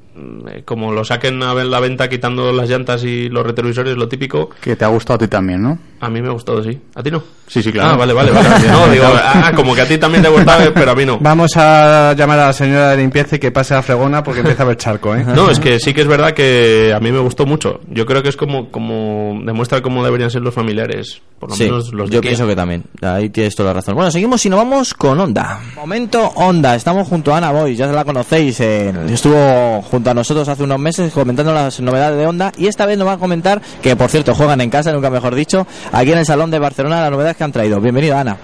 como 0.64 0.92
lo 0.92 1.04
saquen 1.04 1.42
a 1.42 1.54
ver 1.54 1.66
la 1.66 1.80
venta 1.80 2.08
quitando 2.08 2.52
las 2.52 2.68
llantas 2.68 3.02
y 3.04 3.28
los 3.28 3.44
retrovisores, 3.46 3.96
lo 3.96 4.08
típico, 4.08 4.50
Que 4.60 4.76
te 4.76 4.84
ha 4.84 4.88
gustado 4.88 5.16
a 5.16 5.18
ti 5.18 5.28
también, 5.28 5.62
¿no? 5.62 5.78
a 6.00 6.10
mí 6.10 6.20
me 6.20 6.26
ha 6.28 6.32
gustado, 6.32 6.64
sí. 6.64 6.76
¿A 6.96 7.02
ti 7.02 7.12
no? 7.12 7.22
Sí, 7.46 7.62
sí, 7.62 7.70
claro. 7.70 7.90
Ah, 7.90 7.96
vale, 7.96 8.12
vale, 8.12 8.32
vale. 8.32 8.48
No, 8.68 8.88
digo, 8.88 9.04
ah, 9.06 9.52
como 9.54 9.72
que 9.72 9.82
a 9.82 9.86
ti 9.86 9.98
también 9.98 10.20
te 10.24 10.28
gustaba, 10.28 10.64
pero 10.74 10.90
a 10.90 10.94
mí 10.96 11.04
no. 11.04 11.18
Vamos 11.20 11.52
a 11.56 12.12
llamar 12.16 12.40
a 12.40 12.46
la 12.46 12.52
señora 12.52 12.90
de 12.90 12.96
limpieza 12.96 13.36
y 13.36 13.38
que 13.38 13.52
pase 13.52 13.74
a 13.76 13.82
fregona 13.82 14.20
porque 14.24 14.40
empieza 14.40 14.62
a 14.62 14.66
haber 14.66 14.78
charco, 14.78 15.14
¿eh? 15.14 15.24
No, 15.24 15.48
es 15.48 15.60
que 15.60 15.78
sí 15.78 15.94
que 15.94 16.00
es 16.00 16.08
verdad 16.08 16.32
que 16.32 16.92
a 16.92 16.98
mí 16.98 17.12
me 17.12 17.20
gustó 17.20 17.46
mucho. 17.46 17.80
Yo 17.88 18.04
creo 18.04 18.20
que 18.22 18.30
es 18.30 18.36
como, 18.36 18.68
como 18.72 19.40
demuestra 19.44 19.80
cómo 19.80 20.02
deberían 20.04 20.30
ser 20.30 20.42
los 20.42 20.52
familiares, 20.52 21.22
por 21.38 21.50
lo 21.50 21.54
Sí, 21.54 21.64
menos 21.64 21.92
los 21.92 22.10
de 22.10 22.16
yo 22.16 22.20
Kia. 22.20 22.30
pienso 22.30 22.48
que 22.48 22.56
también. 22.56 22.82
Ahí 23.00 23.30
tienes 23.30 23.54
toda 23.54 23.68
la 23.68 23.74
razón. 23.74 23.94
Bueno, 23.94 24.10
seguimos 24.10 24.44
y 24.44 24.48
nos 24.50 24.58
vamos 24.58 24.94
con 24.94 25.20
Honda. 25.20 25.60
Momento 25.76 26.32
Honda. 26.34 26.74
Estamos 26.74 27.06
junto 27.06 27.32
a 27.32 27.36
Ana 27.38 27.52
Boy, 27.52 27.76
ya 27.76 27.86
la 27.86 28.04
conocéis. 28.04 28.58
eh, 28.58 28.92
estuvo 29.08 29.82
junto 29.82 30.01
a 30.10 30.14
nosotros 30.14 30.48
hace 30.48 30.62
unos 30.62 30.78
meses 30.78 31.12
comentando 31.12 31.52
las 31.52 31.80
novedades 31.80 32.18
de 32.18 32.26
Honda. 32.26 32.52
Y 32.56 32.66
esta 32.66 32.86
vez 32.86 32.98
nos 32.98 33.06
va 33.06 33.12
a 33.12 33.18
comentar, 33.18 33.60
que 33.80 33.96
por 33.96 34.10
cierto 34.10 34.34
juegan 34.34 34.60
en 34.60 34.70
casa, 34.70 34.92
nunca 34.92 35.10
mejor 35.10 35.34
dicho, 35.34 35.66
aquí 35.92 36.12
en 36.12 36.18
el 36.18 36.26
Salón 36.26 36.50
de 36.50 36.58
Barcelona, 36.58 37.02
las 37.02 37.10
novedades 37.10 37.36
que 37.36 37.44
han 37.44 37.52
traído. 37.52 37.80
Bienvenida, 37.80 38.20
Ana. 38.20 38.36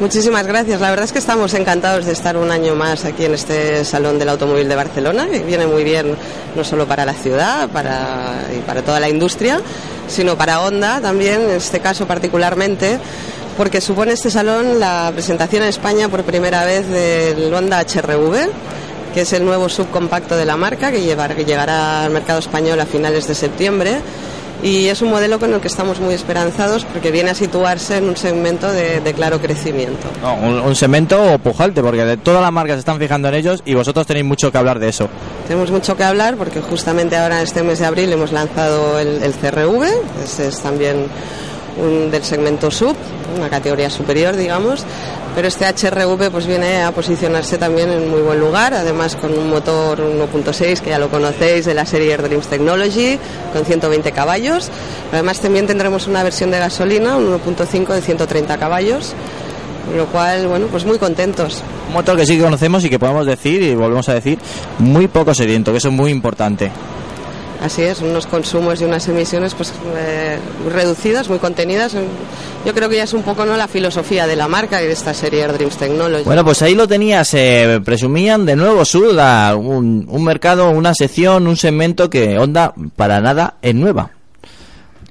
Muchísimas 0.00 0.46
gracias. 0.46 0.80
La 0.80 0.90
verdad 0.90 1.04
es 1.04 1.12
que 1.12 1.18
estamos 1.18 1.54
encantados 1.54 2.06
de 2.06 2.12
estar 2.12 2.36
un 2.36 2.50
año 2.50 2.74
más 2.74 3.04
aquí 3.04 3.24
en 3.24 3.34
este 3.34 3.84
Salón 3.84 4.18
del 4.18 4.30
Automóvil 4.30 4.68
de 4.68 4.74
Barcelona, 4.74 5.28
que 5.30 5.40
viene 5.40 5.66
muy 5.66 5.84
bien 5.84 6.16
no 6.56 6.64
solo 6.64 6.86
para 6.86 7.04
la 7.04 7.14
ciudad 7.14 7.68
para, 7.68 8.46
y 8.56 8.60
para 8.62 8.82
toda 8.82 8.98
la 8.98 9.08
industria, 9.08 9.60
sino 10.08 10.36
para 10.36 10.60
Honda 10.60 11.00
también, 11.00 11.42
en 11.42 11.50
este 11.50 11.80
caso 11.80 12.06
particularmente, 12.06 12.98
porque 13.56 13.80
supone 13.80 14.12
este 14.12 14.30
salón 14.30 14.80
la 14.80 15.10
presentación 15.12 15.62
en 15.62 15.68
España 15.68 16.08
por 16.08 16.24
primera 16.24 16.64
vez 16.64 16.88
del 16.88 17.52
Honda 17.52 17.80
HRV, 17.80 18.50
que 19.12 19.22
es 19.22 19.32
el 19.32 19.44
nuevo 19.44 19.68
subcompacto 19.68 20.36
de 20.36 20.44
la 20.44 20.56
marca 20.56 20.90
que, 20.90 21.00
llevar- 21.02 21.34
que 21.36 21.44
llegará 21.44 22.04
al 22.04 22.10
mercado 22.10 22.38
español 22.38 22.80
a 22.80 22.86
finales 22.86 23.26
de 23.28 23.34
septiembre 23.34 23.96
y 24.62 24.86
es 24.86 25.02
un 25.02 25.10
modelo 25.10 25.40
con 25.40 25.52
el 25.52 25.60
que 25.60 25.66
estamos 25.66 25.98
muy 25.98 26.14
esperanzados 26.14 26.84
porque 26.84 27.10
viene 27.10 27.30
a 27.30 27.34
situarse 27.34 27.96
en 27.96 28.08
un 28.08 28.16
segmento 28.16 28.70
de, 28.70 29.00
de 29.00 29.12
claro 29.12 29.40
crecimiento. 29.40 30.06
No, 30.22 30.34
un, 30.36 30.60
un 30.60 30.76
segmento 30.76 31.36
pujante, 31.42 31.82
porque 31.82 32.04
de 32.04 32.16
todas 32.16 32.40
las 32.42 32.52
marcas 32.52 32.76
se 32.76 32.80
están 32.80 32.98
fijando 33.00 33.26
en 33.28 33.34
ellos 33.34 33.60
y 33.64 33.74
vosotros 33.74 34.06
tenéis 34.06 34.24
mucho 34.24 34.52
que 34.52 34.58
hablar 34.58 34.78
de 34.78 34.88
eso. 34.88 35.08
Tenemos 35.48 35.72
mucho 35.72 35.96
que 35.96 36.04
hablar 36.04 36.36
porque 36.36 36.60
justamente 36.60 37.16
ahora 37.16 37.38
en 37.38 37.42
este 37.44 37.64
mes 37.64 37.80
de 37.80 37.86
abril 37.86 38.12
hemos 38.12 38.30
lanzado 38.30 39.00
el, 39.00 39.20
el 39.24 39.32
CRV, 39.32 39.82
ese 40.22 40.46
es 40.46 40.60
también 40.60 41.06
un 41.78 42.10
del 42.10 42.22
segmento 42.22 42.70
sub, 42.70 42.96
una 43.36 43.48
categoría 43.48 43.90
superior, 43.90 44.36
digamos, 44.36 44.84
pero 45.34 45.48
este 45.48 45.64
HRV 45.64 46.30
pues 46.30 46.46
viene 46.46 46.82
a 46.82 46.92
posicionarse 46.92 47.56
también 47.56 47.90
en 47.90 48.10
muy 48.10 48.20
buen 48.20 48.38
lugar, 48.38 48.74
además 48.74 49.16
con 49.16 49.32
un 49.32 49.48
motor 49.48 49.98
1.6 49.98 50.80
que 50.80 50.90
ya 50.90 50.98
lo 50.98 51.08
conocéis 51.08 51.64
de 51.64 51.74
la 51.74 51.86
serie 51.86 52.16
Dreams 52.18 52.46
Technology 52.46 53.18
con 53.52 53.64
120 53.64 54.12
caballos. 54.12 54.70
Además 55.10 55.40
también 55.40 55.66
tendremos 55.66 56.06
una 56.06 56.22
versión 56.22 56.50
de 56.50 56.58
gasolina, 56.58 57.16
un 57.16 57.32
1.5 57.40 57.94
de 57.94 58.02
130 58.02 58.58
caballos, 58.58 59.14
lo 59.96 60.06
cual, 60.06 60.46
bueno, 60.48 60.66
pues 60.66 60.84
muy 60.84 60.98
contentos. 60.98 61.62
Un 61.88 61.94
motor 61.94 62.16
que 62.16 62.26
sí 62.26 62.36
que 62.36 62.42
conocemos 62.42 62.84
y 62.84 62.90
que 62.90 62.98
podemos 62.98 63.26
decir, 63.26 63.62
y 63.62 63.74
volvemos 63.74 64.08
a 64.10 64.14
decir, 64.14 64.38
muy 64.78 65.08
poco 65.08 65.34
sediento, 65.34 65.72
que 65.72 65.78
eso 65.78 65.88
es 65.88 65.94
muy 65.94 66.10
importante. 66.10 66.70
Así 67.62 67.82
es, 67.82 68.00
unos 68.00 68.26
consumos 68.26 68.80
y 68.80 68.84
unas 68.84 69.06
emisiones 69.06 69.54
pues 69.54 69.72
eh, 69.96 70.36
reducidas, 70.68 71.28
muy 71.28 71.38
contenidas. 71.38 71.94
Yo 72.64 72.74
creo 72.74 72.88
que 72.88 72.96
ya 72.96 73.04
es 73.04 73.12
un 73.12 73.22
poco 73.22 73.44
no 73.46 73.56
la 73.56 73.68
filosofía 73.68 74.26
de 74.26 74.34
la 74.34 74.48
marca 74.48 74.82
y 74.82 74.86
de 74.86 74.92
esta 74.92 75.14
serie 75.14 75.42
Air 75.42 75.52
Dreams 75.52 75.76
Technology. 75.76 76.24
Bueno, 76.24 76.44
pues 76.44 76.60
ahí 76.62 76.74
lo 76.74 76.88
tenías, 76.88 77.32
eh, 77.34 77.80
presumían 77.84 78.44
de 78.44 78.56
nuevo 78.56 78.84
Suda, 78.84 79.54
un, 79.54 80.06
un 80.08 80.24
mercado, 80.24 80.70
una 80.70 80.92
sección, 80.92 81.46
un 81.46 81.56
segmento 81.56 82.10
que 82.10 82.36
Honda 82.36 82.74
para 82.96 83.20
nada 83.20 83.54
es 83.62 83.76
nueva. 83.76 84.10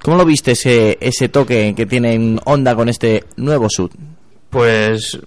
¿Cómo 0.01 0.17
lo 0.17 0.25
viste 0.25 0.51
ese, 0.51 0.97
ese 0.99 1.29
toque 1.29 1.73
que 1.75 1.85
tiene 1.85 2.37
Honda 2.43 2.75
con 2.75 2.89
este 2.89 3.23
nuevo 3.37 3.69
Sud? 3.69 3.91
Pues 4.49 5.17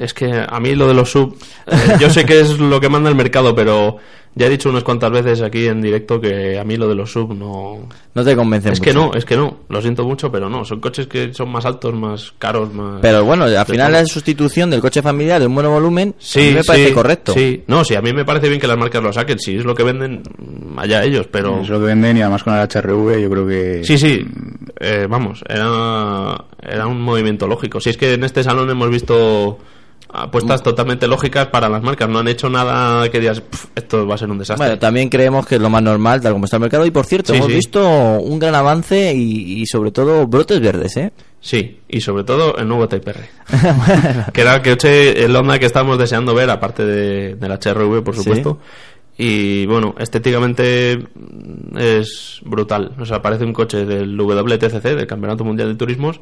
es 0.00 0.14
que 0.14 0.44
a 0.48 0.58
mí 0.58 0.74
lo 0.74 0.88
de 0.88 0.94
los 0.94 1.10
sub, 1.10 1.36
eh, 1.66 1.96
yo 2.00 2.10
sé 2.10 2.24
que 2.24 2.40
es 2.40 2.58
lo 2.58 2.80
que 2.80 2.88
manda 2.88 3.08
el 3.08 3.14
mercado, 3.14 3.54
pero 3.54 3.98
ya 4.34 4.46
he 4.46 4.50
dicho 4.50 4.70
unas 4.70 4.84
cuantas 4.84 5.10
veces 5.10 5.42
aquí 5.42 5.66
en 5.66 5.82
directo 5.82 6.20
que 6.20 6.58
a 6.58 6.64
mí 6.64 6.76
lo 6.76 6.88
de 6.88 6.94
los 6.94 7.10
sub 7.10 7.34
no... 7.34 7.88
No 8.14 8.24
te 8.24 8.36
convence 8.36 8.70
Es 8.70 8.80
mucho. 8.80 8.90
que 8.90 8.94
no, 8.94 9.12
es 9.14 9.24
que 9.24 9.36
no, 9.36 9.58
lo 9.68 9.82
siento 9.82 10.04
mucho, 10.04 10.30
pero 10.30 10.48
no, 10.48 10.64
son 10.64 10.80
coches 10.80 11.06
que 11.06 11.34
son 11.34 11.50
más 11.50 11.64
altos, 11.64 11.94
más 11.94 12.32
caros, 12.38 12.72
más... 12.72 13.00
Pero 13.02 13.24
bueno, 13.24 13.44
al 13.44 13.66
final 13.66 13.92
la 13.92 14.04
sustitución 14.06 14.70
del 14.70 14.80
coche 14.80 15.02
familiar 15.02 15.40
de 15.40 15.46
un 15.46 15.54
buen 15.54 15.66
volumen 15.66 16.14
Sí, 16.18 16.40
a 16.40 16.44
mí 16.44 16.54
me 16.54 16.64
parece 16.64 16.88
sí, 16.88 16.94
correcto. 16.94 17.32
Sí, 17.32 17.64
no, 17.66 17.84
sí, 17.84 17.94
a 17.94 18.02
mí 18.02 18.12
me 18.12 18.24
parece 18.24 18.48
bien 18.48 18.60
que 18.60 18.66
las 18.66 18.78
marcas 18.78 19.02
lo 19.02 19.12
saquen, 19.12 19.38
si 19.38 19.56
es 19.56 19.64
lo 19.64 19.74
que 19.74 19.82
venden, 19.82 20.22
allá 20.76 21.02
ellos, 21.02 21.26
pero... 21.30 21.60
Es 21.60 21.68
lo 21.68 21.78
que 21.80 21.86
venden 21.86 22.16
y 22.16 22.22
además 22.22 22.44
con 22.44 22.54
el 22.54 22.60
HRV 22.60 23.20
yo 23.20 23.30
creo 23.30 23.46
que... 23.46 23.84
Sí, 23.84 23.98
sí, 23.98 24.24
eh, 24.78 25.06
vamos, 25.08 25.42
era, 25.48 26.44
era 26.62 26.86
un 26.86 27.00
movimiento 27.00 27.48
lógico. 27.48 27.80
Si 27.80 27.90
es 27.90 27.96
que 27.96 28.14
en 28.14 28.24
este 28.24 28.42
salón 28.44 28.70
hemos 28.70 28.90
visto 28.90 29.58
apuestas 30.12 30.62
totalmente 30.62 31.06
lógicas 31.06 31.46
para 31.48 31.68
las 31.68 31.82
marcas, 31.82 32.08
no 32.08 32.18
han 32.18 32.28
hecho 32.28 32.48
nada 32.50 33.08
que 33.10 33.20
digas, 33.20 33.40
"Pf, 33.40 33.68
esto 33.76 34.06
va 34.06 34.14
a 34.14 34.18
ser 34.18 34.30
un 34.30 34.38
desastre. 34.38 34.66
Bueno, 34.66 34.78
también 34.78 35.08
creemos 35.08 35.46
que 35.46 35.54
es 35.56 35.60
lo 35.60 35.70
más 35.70 35.82
normal, 35.82 36.20
tal 36.20 36.32
como 36.32 36.44
está 36.46 36.56
el 36.56 36.62
mercado. 36.62 36.84
Y 36.86 36.90
por 36.90 37.06
cierto, 37.06 37.32
Sí, 37.32 37.36
hemos 37.38 37.48
sí. 37.48 37.54
visto 37.56 37.88
un 38.20 38.38
gran 38.38 38.54
avance 38.54 39.14
y, 39.14 39.60
y 39.62 39.66
sobre 39.66 39.90
todo 39.92 40.26
brotes 40.26 40.60
verdes, 40.60 40.96
¿eh? 40.96 41.12
Sí, 41.40 41.78
y 41.88 42.00
sobre 42.00 42.24
todo 42.24 42.56
el 42.58 42.68
nuevo 42.68 42.86
Type 42.88 43.10
R. 43.10 43.20
que 44.32 44.40
era 44.42 44.56
el 44.56 44.62
coche, 44.62 45.24
el 45.24 45.34
Honda 45.34 45.58
que 45.58 45.66
estábamos 45.66 45.98
deseando 45.98 46.34
ver, 46.34 46.50
aparte 46.50 46.84
de, 46.84 47.34
del 47.36 47.52
HRV, 47.52 48.02
por 48.02 48.14
Sí. 48.14 48.22
supuesto. 48.22 48.58
Y 49.16 49.66
bueno, 49.66 49.94
estéticamente 49.98 50.98
es 51.76 52.40
brutal. 52.44 52.92
O 52.98 53.04
sea, 53.06 53.20
parece 53.22 53.44
un 53.44 53.52
coche 53.52 53.84
del 53.84 54.16
WTCC, 54.16 54.94
del 54.94 55.06
Campeonato 55.06 55.44
Mundial 55.44 55.68
de 55.68 55.74
Turismos, 55.74 56.20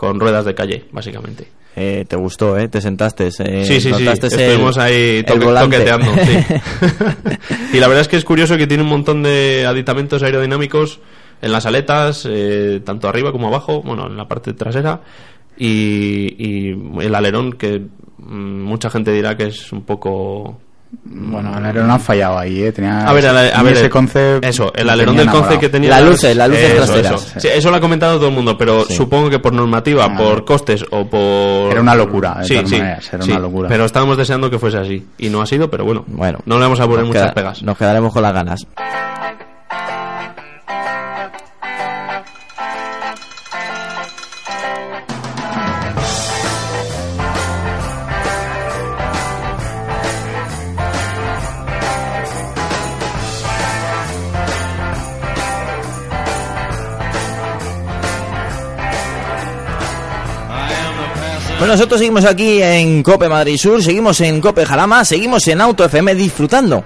con 0.00 0.18
ruedas 0.18 0.46
de 0.46 0.54
calle, 0.54 0.84
básicamente. 0.92 1.46
Eh, 1.76 2.06
te 2.08 2.16
gustó, 2.16 2.56
¿eh? 2.56 2.68
Te 2.68 2.80
sentaste. 2.80 3.26
eh, 3.26 3.64
Sí, 3.66 3.80
sí, 3.82 3.92
sí. 3.92 4.02
el- 4.02 4.08
Estuvimos 4.08 4.78
ahí 4.78 5.22
toque- 5.24 5.60
toqueteando. 5.60 6.10
sí. 6.24 6.38
y 7.74 7.78
la 7.80 7.86
verdad 7.86 8.00
es 8.00 8.08
que 8.08 8.16
es 8.16 8.24
curioso 8.24 8.56
que 8.56 8.66
tiene 8.66 8.82
un 8.82 8.88
montón 8.88 9.22
de 9.22 9.66
aditamentos 9.66 10.22
aerodinámicos 10.22 11.00
en 11.42 11.52
las 11.52 11.66
aletas, 11.66 12.26
eh, 12.26 12.80
tanto 12.82 13.08
arriba 13.10 13.30
como 13.30 13.48
abajo, 13.48 13.82
bueno, 13.82 14.06
en 14.06 14.16
la 14.16 14.26
parte 14.26 14.54
trasera. 14.54 15.02
Y, 15.58 16.34
y 16.38 17.02
el 17.02 17.14
alerón, 17.14 17.52
que 17.52 17.78
mm, 18.16 18.62
mucha 18.62 18.88
gente 18.88 19.12
dirá 19.12 19.36
que 19.36 19.48
es 19.48 19.70
un 19.70 19.82
poco. 19.82 20.58
Bueno, 21.04 21.56
el 21.56 21.64
alerón 21.64 21.90
ha 21.90 21.98
fallado 21.98 22.38
ahí, 22.38 22.62
¿eh? 22.64 22.72
Tenía 22.72 23.06
A 23.06 23.12
ver, 23.12 23.26
a, 23.26 23.32
la- 23.32 23.48
a 23.48 23.62
ver, 23.62 23.74
ese 23.74 23.88
concept 23.88 24.44
eso, 24.44 24.72
el 24.74 24.88
alerón 24.90 25.14
del 25.16 25.26
conce 25.26 25.38
enamorado. 25.38 25.60
que 25.60 25.68
tenía 25.68 25.90
Las 25.90 26.02
luces, 26.02 26.36
las 26.36 26.48
luces 26.48 26.64
eso, 26.64 26.76
traseras. 26.84 27.26
Eso. 27.26 27.40
Sí, 27.40 27.48
eso 27.48 27.70
lo 27.70 27.76
ha 27.76 27.80
comentado 27.80 28.16
todo 28.18 28.28
el 28.28 28.34
mundo, 28.34 28.56
pero 28.58 28.84
Sí. 28.84 28.94
supongo 28.96 29.30
que 29.30 29.38
por 29.38 29.52
normativa, 29.52 30.12
por 30.16 30.44
costes 30.44 30.84
o 30.90 31.06
por 31.06 31.70
Era 31.72 31.80
una 31.80 31.94
locura, 31.94 32.36
de 32.40 32.44
Sí, 32.44 32.54
todas 32.54 32.70
sí, 32.70 32.76
maneras, 32.78 33.12
era 33.12 33.22
sí, 33.22 33.30
una 33.30 33.40
locura. 33.40 33.68
Pero 33.68 33.84
estábamos 33.84 34.16
deseando 34.16 34.50
que 34.50 34.58
fuese 34.58 34.78
así 34.78 35.06
y 35.18 35.28
no 35.28 35.40
ha 35.42 35.46
sido, 35.46 35.70
pero 35.70 35.84
bueno, 35.84 36.04
Bueno, 36.08 36.38
no 36.44 36.56
le 36.56 36.62
vamos 36.62 36.80
a 36.80 36.86
poner 36.86 37.04
muchas 37.04 37.22
queda- 37.24 37.34
pegas. 37.34 37.62
Nos 37.62 37.78
quedaremos 37.78 38.12
con 38.12 38.22
las 38.22 38.32
ganas. 38.32 38.66
Bueno, 61.60 61.74
nosotros 61.74 61.98
seguimos 62.00 62.24
aquí 62.24 62.62
en 62.62 63.02
Cope 63.02 63.28
Madrid 63.28 63.58
Sur, 63.58 63.82
seguimos 63.82 64.18
en 64.22 64.40
Cope 64.40 64.64
Jarama, 64.64 65.04
seguimos 65.04 65.46
en 65.48 65.60
Auto 65.60 65.84
FM 65.84 66.14
disfrutando 66.14 66.82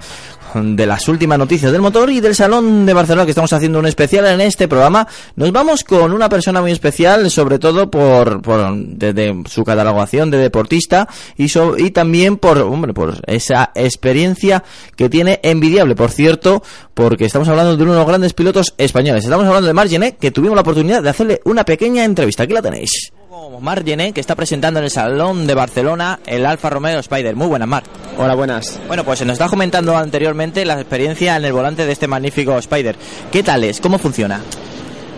de 0.53 0.87
las 0.87 1.09
últimas 1.09 1.37
noticias 1.39 1.71
del 1.73 1.81
motor 1.81 2.11
y 2.11 2.21
del 2.21 2.35
Salón 2.35 2.85
de 2.87 2.93
Barcelona 2.93 3.25
que 3.25 3.31
estamos 3.33 3.53
haciendo 3.53 3.79
un 3.81 3.87
especial 3.87 4.27
en 4.27 4.41
este 4.41 4.67
programa. 4.69 5.07
Nos 5.37 5.51
vamos 5.53 5.83
con 5.85 6.13
una 6.13 6.29
persona 6.29 6.61
muy 6.61 6.71
especial, 6.73 7.29
sobre 7.31 7.59
todo 7.61 7.89
por, 7.91 8.41
por 8.43 8.73
desde 8.77 9.35
su 9.49 9.65
catalogación 9.65 10.31
de 10.31 10.39
deportista 10.39 11.09
y, 11.37 11.49
so- 11.49 11.77
y 11.79 11.91
también 11.93 12.37
por, 12.37 12.59
hombre, 12.59 12.93
por 12.95 13.21
esa 13.27 13.71
experiencia 13.77 14.63
que 14.97 15.09
tiene 15.09 15.39
envidiable, 15.45 15.95
por 15.97 16.11
cierto, 16.11 16.63
porque 16.95 17.25
estamos 17.27 17.49
hablando 17.49 17.77
de 17.77 17.83
uno 17.85 17.93
de 17.93 17.99
los 17.99 18.09
grandes 18.09 18.33
pilotos 18.33 18.75
españoles. 18.79 19.23
Estamos 19.25 19.47
hablando 19.47 19.67
de 19.69 19.73
Margené, 19.75 20.17
que 20.17 20.31
tuvimos 20.33 20.57
la 20.57 20.63
oportunidad 20.63 21.01
de 21.03 21.11
hacerle 21.11 21.41
una 21.45 21.65
pequeña 21.65 22.05
entrevista. 22.05 22.43
Aquí 22.45 22.53
la 22.53 22.63
tenéis. 22.63 23.13
Margené, 23.61 24.13
que 24.13 24.21
está 24.21 24.35
presentando 24.35 24.79
en 24.79 24.85
el 24.85 24.91
Salón 24.91 25.47
de 25.47 25.55
Barcelona 25.55 26.21
el 26.27 26.47
Alfa 26.47 26.71
Romeo 26.71 26.99
Spider. 27.01 27.35
Muy 27.35 27.47
buenas, 27.47 27.69
Mar. 27.69 27.83
Hola, 28.17 28.35
buenas. 28.35 28.79
Bueno, 28.87 29.05
pues 29.05 29.19
se 29.19 29.25
nos 29.25 29.35
está 29.35 29.49
comentando 29.49 29.97
anteriormente 29.97 30.65
la 30.65 30.81
experiencia 30.81 31.37
en 31.37 31.45
el 31.45 31.53
volante 31.53 31.87
de 31.87 31.93
este 31.93 32.07
magnífico 32.07 32.57
Spider. 32.59 32.97
¿Qué 33.33 33.43
tal 33.43 33.65
es? 33.65 33.81
¿Cómo 33.81 33.99
funciona? 33.99 34.41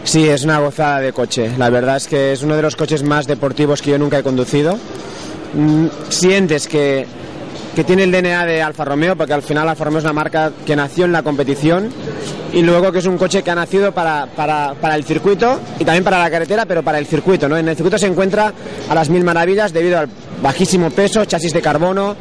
Sí, 0.04 0.28
es 0.28 0.44
una 0.44 0.60
gozada 0.60 1.00
de 1.00 1.12
coche. 1.12 1.50
La 1.58 1.68
verdad 1.68 1.96
es 1.96 2.06
que 2.06 2.32
es 2.32 2.42
uno 2.42 2.56
de 2.56 2.62
los 2.62 2.76
coches 2.76 3.02
más 3.02 3.26
deportivos 3.26 3.82
que 3.82 3.90
yo 3.90 3.98
nunca 3.98 4.18
he 4.18 4.22
conducido. 4.22 4.78
Mm, 5.54 5.86
Sientes 6.08 6.68
que, 6.68 7.06
que 7.76 7.84
tiene 7.84 8.02
el 8.04 8.10
DNA 8.10 8.46
de 8.46 8.62
Alfa 8.62 8.84
Romeo, 8.86 9.14
porque 9.16 9.34
al 9.34 9.42
final 9.42 9.68
Alfa 9.68 9.84
Romeo 9.84 9.98
es 9.98 10.04
una 10.04 10.12
marca 10.14 10.50
que 10.64 10.74
nació 10.74 11.04
en 11.04 11.12
la 11.12 11.22
competición 11.22 11.90
y 12.54 12.62
luego 12.62 12.90
que 12.90 13.00
es 13.00 13.06
un 13.06 13.18
coche 13.18 13.42
que 13.42 13.50
ha 13.50 13.54
nacido 13.54 13.92
para, 13.92 14.26
para, 14.34 14.72
para 14.80 14.96
el 14.96 15.04
circuito 15.04 15.60
y 15.78 15.84
también 15.84 16.02
para 16.02 16.18
la 16.18 16.30
carretera, 16.30 16.64
pero 16.64 16.82
para 16.82 16.98
el 16.98 17.06
circuito. 17.06 17.48
¿no? 17.50 17.56
En 17.58 17.68
el 17.68 17.76
circuito 17.76 17.98
se 17.98 18.06
encuentra 18.06 18.50
a 18.88 18.94
las 18.94 19.10
mil 19.10 19.22
maravillas 19.24 19.74
debido 19.74 19.98
al 19.98 20.08
bajísimo 20.42 20.90
peso, 20.90 21.24
chasis 21.26 21.52
de 21.52 21.60
carbono 21.60 22.16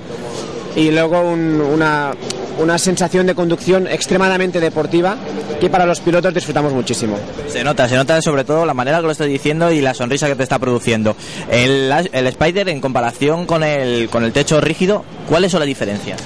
y 0.76 0.92
luego 0.92 1.22
un- 1.22 1.62
una, 1.62 2.12
una 2.60 2.78
sensación 2.78 3.28
de 3.28 3.36
conducción 3.36 3.88
extremadamente 3.88 4.60
deportiva 4.60 5.18
que 5.60 5.70
para 5.70 5.86
los 5.86 6.00
pilotos 6.00 6.34
disfrutamos 6.34 6.74
muchísimo. 6.74 7.18
Se 7.48 7.64
nota, 7.64 7.88
se 7.88 7.96
nota 7.96 8.22
sobre 8.22 8.44
todo 8.44 8.66
la 8.66 8.74
manera 8.74 9.00
que 9.00 9.06
lo 9.06 9.12
estás 9.12 9.28
diciendo 9.28 9.72
y 9.72 9.82
la 9.82 9.94
sonrisa 9.94 10.28
que 10.28 10.36
te 10.36 10.44
está 10.44 10.60
produciendo. 10.60 11.16
El, 11.50 11.92
el 12.12 12.28
Spider 12.28 12.70
en 12.70 12.82
comparación 12.82 13.46
con 13.46 13.64
el, 13.64 14.10
con 14.10 14.24
el 14.24 14.32
techo 14.32 14.62
rígido, 14.62 15.04
¿cuáles 15.30 15.52
son 15.52 15.60
las 15.60 15.68
diferencias? 15.68 16.22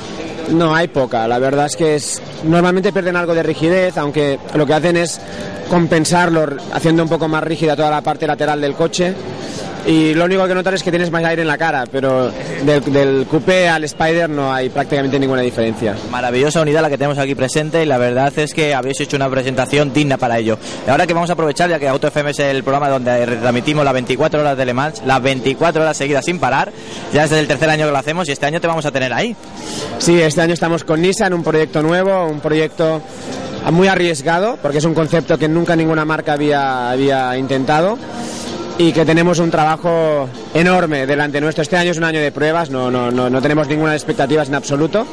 No, 0.51 0.73
hay 0.73 0.87
poca. 0.87 1.27
La 1.27 1.37
verdad 1.37 1.67
es 1.67 1.75
que 1.75 1.95
es, 1.95 2.21
normalmente 2.43 2.91
pierden 2.91 3.15
algo 3.15 3.35
de 3.35 3.43
rigidez, 3.43 3.97
aunque 3.97 4.39
lo 4.55 4.65
que 4.65 4.73
hacen 4.73 4.97
es 4.97 5.21
compensarlo 5.69 6.57
haciendo 6.73 7.03
un 7.03 7.09
poco 7.09 7.27
más 7.27 7.43
rígida 7.43 7.75
toda 7.75 7.91
la 7.91 8.01
parte 8.01 8.25
lateral 8.25 8.59
del 8.59 8.73
coche. 8.73 9.13
Y 9.85 10.13
lo 10.13 10.25
único 10.25 10.45
que 10.47 10.53
notar 10.53 10.73
es 10.73 10.83
que 10.83 10.91
tienes 10.91 11.09
más 11.09 11.23
aire 11.23 11.41
en 11.41 11.47
la 11.47 11.57
cara, 11.57 11.85
pero 11.91 12.31
del, 12.63 12.83
del 12.93 13.25
coupé 13.27 13.67
al 13.69 13.83
Spider 13.85 14.29
no 14.29 14.53
hay 14.53 14.69
prácticamente 14.69 15.19
ninguna 15.19 15.41
diferencia. 15.41 15.95
Maravillosa 16.11 16.61
unidad 16.61 16.81
la 16.81 16.89
que 16.89 16.97
tenemos 16.97 17.17
aquí 17.17 17.33
presente 17.33 17.83
y 17.83 17.85
la 17.85 17.97
verdad 17.97 18.31
es 18.37 18.53
que 18.53 18.73
habéis 18.73 18.99
hecho 18.99 19.15
una 19.15 19.29
presentación 19.29 19.91
digna 19.93 20.17
para 20.17 20.37
ello. 20.37 20.57
Ahora 20.87 21.07
que 21.07 21.13
vamos 21.13 21.29
a 21.29 21.33
aprovechar, 21.33 21.69
ya 21.69 21.79
que 21.79 21.87
Auto 21.87 22.07
FM 22.07 22.31
es 22.31 22.39
el 22.39 22.63
programa 22.63 22.89
donde 22.89 23.25
retransmitimos 23.25 23.83
las 23.83 23.93
24 23.93 24.41
horas 24.41 24.57
de 24.57 24.65
Le 24.65 24.73
Mans, 24.73 25.01
las 25.05 25.21
24 25.21 25.81
horas 25.81 25.97
seguidas 25.97 26.25
sin 26.25 26.39
parar, 26.39 26.71
ya 27.13 27.23
es 27.23 27.31
el 27.31 27.47
tercer 27.47 27.69
año 27.69 27.85
que 27.85 27.91
lo 27.91 27.97
hacemos 27.97 28.27
y 28.29 28.31
este 28.31 28.45
año 28.45 28.61
te 28.61 28.67
vamos 28.67 28.85
a 28.85 28.91
tener 28.91 29.13
ahí. 29.13 29.35
Sí, 29.97 30.21
este 30.21 30.41
año 30.41 30.53
estamos 30.53 30.83
con 30.83 31.01
Nissan, 31.01 31.33
un 31.33 31.43
proyecto 31.43 31.81
nuevo, 31.81 32.25
un 32.27 32.41
proyecto 32.41 33.01
muy 33.71 33.87
arriesgado, 33.87 34.57
porque 34.61 34.77
es 34.79 34.85
un 34.85 34.93
concepto 34.93 35.37
que 35.37 35.47
nunca 35.47 35.75
ninguna 35.75 36.05
marca 36.05 36.33
había, 36.33 36.91
había 36.91 37.37
intentado 37.37 37.97
y 38.79 38.91
que 38.93 39.05
tenemos 39.05 39.37
un 39.39 39.51
trabajo 39.51 40.27
enorme 40.55 41.05
delante 41.05 41.39
nuestro. 41.39 41.61
Este 41.61 41.77
año 41.77 41.91
es 41.91 41.97
un 41.97 42.05
año 42.05 42.19
de 42.19 42.31
pruebas, 42.31 42.71
no, 42.71 42.89
no, 42.89 43.11
no, 43.11 43.29
no 43.29 43.41
tenemos 43.41 43.67
ninguna 43.67 43.93
expectativas 43.93 44.47
en 44.47 44.55
absoluto. 44.55 45.05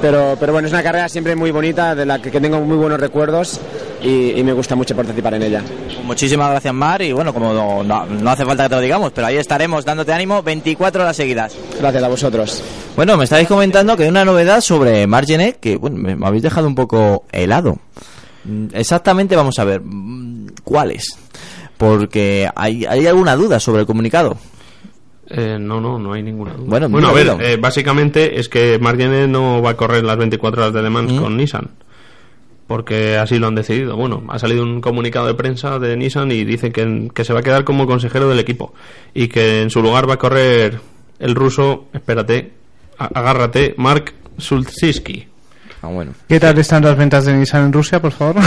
Pero, 0.00 0.36
pero 0.38 0.52
bueno, 0.52 0.68
es 0.68 0.72
una 0.72 0.82
carrera 0.84 1.08
siempre 1.08 1.34
muy 1.34 1.50
bonita, 1.50 1.92
de 1.96 2.06
la 2.06 2.20
que, 2.22 2.30
que 2.30 2.40
tengo 2.40 2.60
muy 2.60 2.76
buenos 2.76 3.00
recuerdos 3.00 3.58
y, 4.00 4.30
y 4.38 4.44
me 4.44 4.52
gusta 4.52 4.76
mucho 4.76 4.94
participar 4.94 5.34
en 5.34 5.42
ella. 5.42 5.60
Muchísimas 6.04 6.50
gracias, 6.50 6.72
Mar. 6.72 7.02
Y 7.02 7.10
bueno, 7.10 7.34
como 7.34 7.52
no, 7.52 7.82
no- 7.82 8.06
no 8.06 8.30
hace 8.30 8.44
falta 8.44 8.62
que 8.64 8.68
te 8.68 8.74
lo 8.76 8.80
digamos, 8.80 9.10
pero 9.12 9.26
ahí 9.26 9.38
estaremos 9.38 9.84
dándote 9.84 10.12
ánimo 10.12 10.40
24 10.42 11.02
horas 11.02 11.16
seguidas. 11.16 11.56
Gracias 11.80 12.00
a 12.04 12.06
vosotros. 12.08 12.62
Bueno, 12.94 13.16
me 13.16 13.24
estáis 13.24 13.48
comentando 13.48 13.96
que 13.96 14.04
hay 14.04 14.08
una 14.08 14.24
novedad 14.24 14.60
sobre 14.60 15.04
Margenet 15.08 15.58
que 15.58 15.76
bueno, 15.76 15.96
me, 15.96 16.14
me 16.14 16.26
habéis 16.28 16.44
dejado 16.44 16.68
un 16.68 16.76
poco 16.76 17.24
helado. 17.32 17.78
Mm, 18.44 18.66
Exactamente, 18.74 19.34
vamos 19.34 19.58
a 19.58 19.64
ver, 19.64 19.80
mm, 19.82 20.46
¿cuáles? 20.62 21.18
Porque 21.78 22.48
hay, 22.54 22.84
hay 22.84 23.06
alguna 23.06 23.34
duda 23.36 23.58
sobre 23.60 23.80
el 23.80 23.86
comunicado. 23.86 24.36
Eh, 25.30 25.58
no, 25.60 25.80
no, 25.80 25.98
no 25.98 26.12
hay 26.12 26.22
ninguna 26.22 26.52
duda. 26.54 26.66
Bueno, 26.66 26.88
Bueno, 26.88 27.08
a 27.08 27.12
ver, 27.12 27.36
eh, 27.40 27.56
básicamente 27.56 28.38
es 28.40 28.48
que 28.48 28.78
Marjane 28.78 29.28
no 29.28 29.62
va 29.62 29.70
a 29.70 29.76
correr 29.76 30.02
las 30.04 30.16
24 30.16 30.62
horas 30.62 30.74
de 30.74 30.82
Le 30.82 30.90
Mans 30.90 31.12
Mm. 31.12 31.18
con 31.22 31.36
Nissan. 31.36 31.70
Porque 32.66 33.16
así 33.16 33.38
lo 33.38 33.46
han 33.46 33.54
decidido. 33.54 33.96
Bueno, 33.96 34.24
ha 34.28 34.38
salido 34.38 34.62
un 34.62 34.80
comunicado 34.82 35.26
de 35.26 35.34
prensa 35.34 35.78
de 35.78 35.96
Nissan 35.96 36.30
y 36.32 36.44
dice 36.44 36.70
que, 36.72 37.08
que 37.14 37.24
se 37.24 37.32
va 37.32 37.40
a 37.40 37.42
quedar 37.42 37.64
como 37.64 37.86
consejero 37.86 38.28
del 38.28 38.40
equipo. 38.40 38.74
Y 39.14 39.28
que 39.28 39.62
en 39.62 39.70
su 39.70 39.80
lugar 39.82 40.08
va 40.08 40.14
a 40.14 40.18
correr 40.18 40.78
el 41.18 41.34
ruso, 41.34 41.86
espérate, 41.94 42.52
agárrate, 42.98 43.74
Mark 43.78 44.12
Sulczyski. 44.36 45.27
Ah, 45.82 45.86
bueno. 45.88 46.12
¿Qué 46.28 46.40
tal 46.40 46.58
están 46.58 46.82
las 46.84 46.96
ventas 46.96 47.24
de 47.24 47.34
Nissan 47.34 47.66
en 47.66 47.72
Rusia, 47.72 48.00
por 48.00 48.12
favor? 48.12 48.36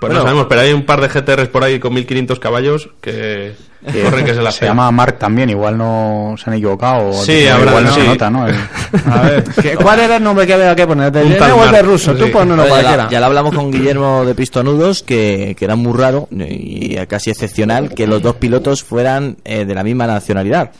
Pues 0.00 0.12
no 0.12 0.20
sabemos, 0.22 0.46
pero 0.50 0.60
hay 0.60 0.72
un 0.74 0.84
par 0.84 1.00
de 1.00 1.08
GTRs 1.08 1.48
por 1.48 1.64
ahí 1.64 1.78
con 1.78 1.94
1500 1.94 2.38
caballos 2.38 2.90
que 3.00 3.54
corren 4.02 4.26
que 4.26 4.34
se 4.34 4.42
las 4.42 4.54
se 4.56 4.66
llama 4.66 4.90
Mark 4.90 5.18
también, 5.18 5.48
igual 5.48 5.78
no 5.78 6.34
se 6.36 6.50
han 6.50 6.56
equivocado. 6.56 7.10
Sí, 7.14 7.32
igual 7.32 7.68
habrá- 7.68 7.80
no 7.80 7.94
se 7.94 8.00
sí. 8.02 8.06
nota, 8.08 8.28
¿no? 8.28 8.46
El- 8.46 8.54
A 9.10 9.22
ver, 9.22 9.44
¿qué- 9.62 9.76
¿cuál 9.76 10.00
era 10.00 10.16
el 10.16 10.22
nombre 10.22 10.46
que 10.46 10.52
había 10.52 10.76
que 10.76 10.86
poner? 10.86 11.10
¿De 11.10 11.20
Un 11.20 11.26
Irene 11.28 11.38
tal 11.40 11.52
o 11.52 11.64
el 11.64 11.70
de 11.72 11.80
ruso? 11.82 12.12
Tú 12.14 12.26
sí. 12.26 12.32
Oye, 12.34 12.56
ya, 12.56 12.68
cualquiera. 12.68 13.08
ya 13.08 13.20
lo 13.20 13.26
hablamos 13.26 13.54
con 13.54 13.70
Guillermo 13.70 14.26
de 14.26 14.34
Pistonudos, 14.34 15.02
que, 15.02 15.56
que 15.58 15.64
era 15.64 15.74
muy 15.76 15.96
raro 15.96 16.28
y 16.30 16.96
casi 17.06 17.30
excepcional 17.30 17.94
que 17.94 18.06
los 18.06 18.20
dos 18.20 18.34
pilotos 18.36 18.82
fueran 18.84 19.38
eh, 19.44 19.64
de 19.64 19.74
la 19.74 19.82
misma 19.82 20.06
nacionalidad. 20.06 20.70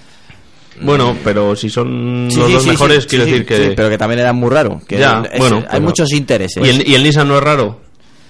Bueno, 0.81 1.17
pero 1.23 1.55
si 1.57 1.71
son 1.71 2.29
Sí, 2.31 2.39
los 2.39 2.47
sí, 2.49 2.53
dos 2.55 2.63
sí, 2.65 2.69
mejores, 2.71 3.03
sí, 3.05 3.09
quiero 3.09 3.25
sí, 3.25 3.31
decir 3.31 3.47
que... 3.47 3.57
sí, 3.57 3.73
pero 3.77 3.89
que 3.89 3.99
también 3.99 4.21
era 4.21 4.33
muy 4.33 4.51
raro. 4.51 4.81
Que 4.87 4.99
ya, 4.99 5.23
es- 5.33 5.39
bueno, 5.39 5.59
hay 5.59 5.65
pero- 5.71 5.83
muchos 5.83 6.11
intereses. 6.13 6.65
¿Y 6.65 6.69
el, 6.69 6.89
y 6.89 6.95
el 6.95 7.03
Nissan 7.03 7.29
no 7.29 7.37
es 7.39 7.45
raro? 7.45 7.81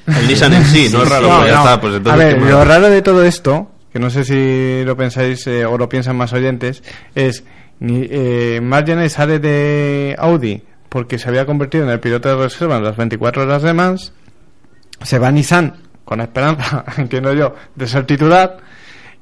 El 0.07 0.29
Nissan 0.29 0.53
en 0.53 0.65
sí 0.67 0.89
no 0.93 1.03
es 1.03 1.09
raro, 1.09 1.29
No, 1.29 1.37
pues 1.39 1.49
ya 1.51 1.55
no. 1.57 1.61
está. 1.65 1.81
Pues 1.81 1.95
entonces, 1.95 2.23
a 2.23 2.27
ver, 2.27 2.43
lo 2.43 2.65
raro 2.65 2.91
de 2.91 3.03
todo 3.03 3.25
esto, 3.25 3.71
que 3.93 3.99
no 3.99 4.11
sé 4.11 4.25
si 4.25 4.85
lo 4.85 4.97
pensáis 4.97 5.47
eh, 5.47 5.65
o 5.65 5.79
lo 5.79 5.89
piensan 5.89 6.17
más 6.17 6.33
oyentes, 6.33 6.83
es 7.15 7.45
ni, 7.81 8.07
eh, 8.11 8.61
Marjane 8.63 9.09
sale 9.09 9.39
de 9.39 10.15
Audi 10.19 10.63
porque 10.89 11.19
se 11.19 11.29
había 11.29 11.45
convertido 11.47 11.85
en 11.85 11.91
el 11.91 11.99
piloto 12.01 12.29
de 12.29 12.37
reserva 12.37 12.77
en 12.77 12.85
las 12.85 12.97
24 12.97 13.43
horas 13.43 13.63
de 13.63 13.73
Mans, 13.73 14.13
se 15.03 15.19
va 15.19 15.29
a 15.29 15.33
Nissan 15.33 15.75
con 16.05 16.19
la 16.19 16.25
esperanza, 16.25 16.85
entiendo 16.99 17.33
yo, 17.33 17.55
de 17.75 17.89
ser 17.89 18.05
titular 18.07 18.59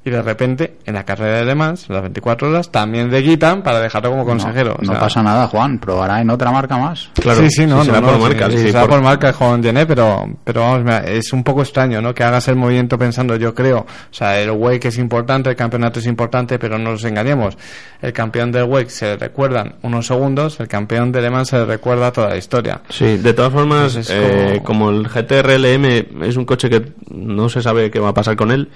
y 0.05 0.11
de 0.11 0.21
repente 0.23 0.79
en 0.85 0.95
la 0.95 1.05
carrera 1.05 1.39
de 1.39 1.45
Le 1.45 1.55
Mans, 1.55 1.89
las 1.89 2.03
24 2.03 2.49
horas, 2.51 2.71
también 2.71 3.11
le 3.11 3.23
quitan 3.23 3.63
para 3.63 3.81
dejarlo 3.81 4.11
como 4.11 4.25
consejero. 4.25 4.77
No, 4.81 4.91
O 4.91 4.93
sea, 4.95 5.01
pasa 5.01 5.23
nada, 5.23 5.47
Juan. 5.47 5.79
Probará 5.79 6.21
en 6.21 6.31
otra 6.31 6.51
marca 6.51 6.77
más. 6.77 7.11
sí, 7.15 7.51
sí, 7.51 7.67
no, 7.67 7.83
si 7.83 7.89
no, 7.91 7.95
será 7.95 8.01
no, 8.01 8.07
por 8.09 8.19
marca, 8.21 8.51
sí, 8.51 8.59
sí, 8.59 8.67
será 8.69 8.81
por- 8.81 8.91
por 8.91 9.03
marca 9.03 9.33
Juan 9.33 9.63
Gené, 9.63 9.87
pero, 9.87 10.29
pero 10.43 10.61
vamos, 10.63 10.83
mira, 10.85 10.99
es 11.05 11.33
un 11.33 11.45
poco 11.45 11.63
extraño, 11.63 12.03
¿no? 12.03 12.13
Que 12.15 12.25
hagas 12.25 12.49
el 12.49 12.57
movimiento 12.57 12.99
pensando, 12.99 13.37
yo 13.37 13.55
creo, 13.55 13.79
o 13.81 13.87
sea, 14.15 14.41
el 14.41 14.51
WEC 14.51 14.87
es 14.87 14.99
importante, 14.99 15.51
el 15.51 15.57
campeonato 15.57 16.01
es 16.01 16.07
importante, 16.07 16.59
pero 16.59 16.79
no 16.79 16.91
nos 16.93 17.05
engañemos. 17.05 17.57
El 18.01 18.13
campeón 18.13 18.51
del 18.51 18.65
WEC 18.65 18.89
se 18.89 19.07
le 19.07 19.17
recuerdan 19.17 19.77
unos 19.83 20.07
segundos, 20.09 20.59
el 20.59 20.67
campeón 20.67 21.13
de 21.13 21.23
Le 21.23 21.31
Mans 21.31 21.49
se 21.49 21.57
le 21.59 21.65
recuerda 21.65 22.11
toda 22.11 22.31
la 22.31 22.37
historia. 22.37 22.81
Sí, 22.89 23.19
de 23.19 23.33
todas 23.35 23.53
formas, 23.53 24.11
eh, 24.11 24.61
como- 24.65 24.83
como 24.83 24.91
el 24.91 25.07
GTR 25.09 25.55
LM 25.59 26.07
es 26.27 26.37
un 26.37 26.45
coche 26.45 26.69
que 26.69 26.93
no 27.11 27.49
se 27.49 27.63
sabe 27.63 27.91
qué 27.91 28.01
va 28.01 28.09
a 28.09 28.15
pasar 28.15 28.35
con 28.37 28.51
él, 28.51 28.69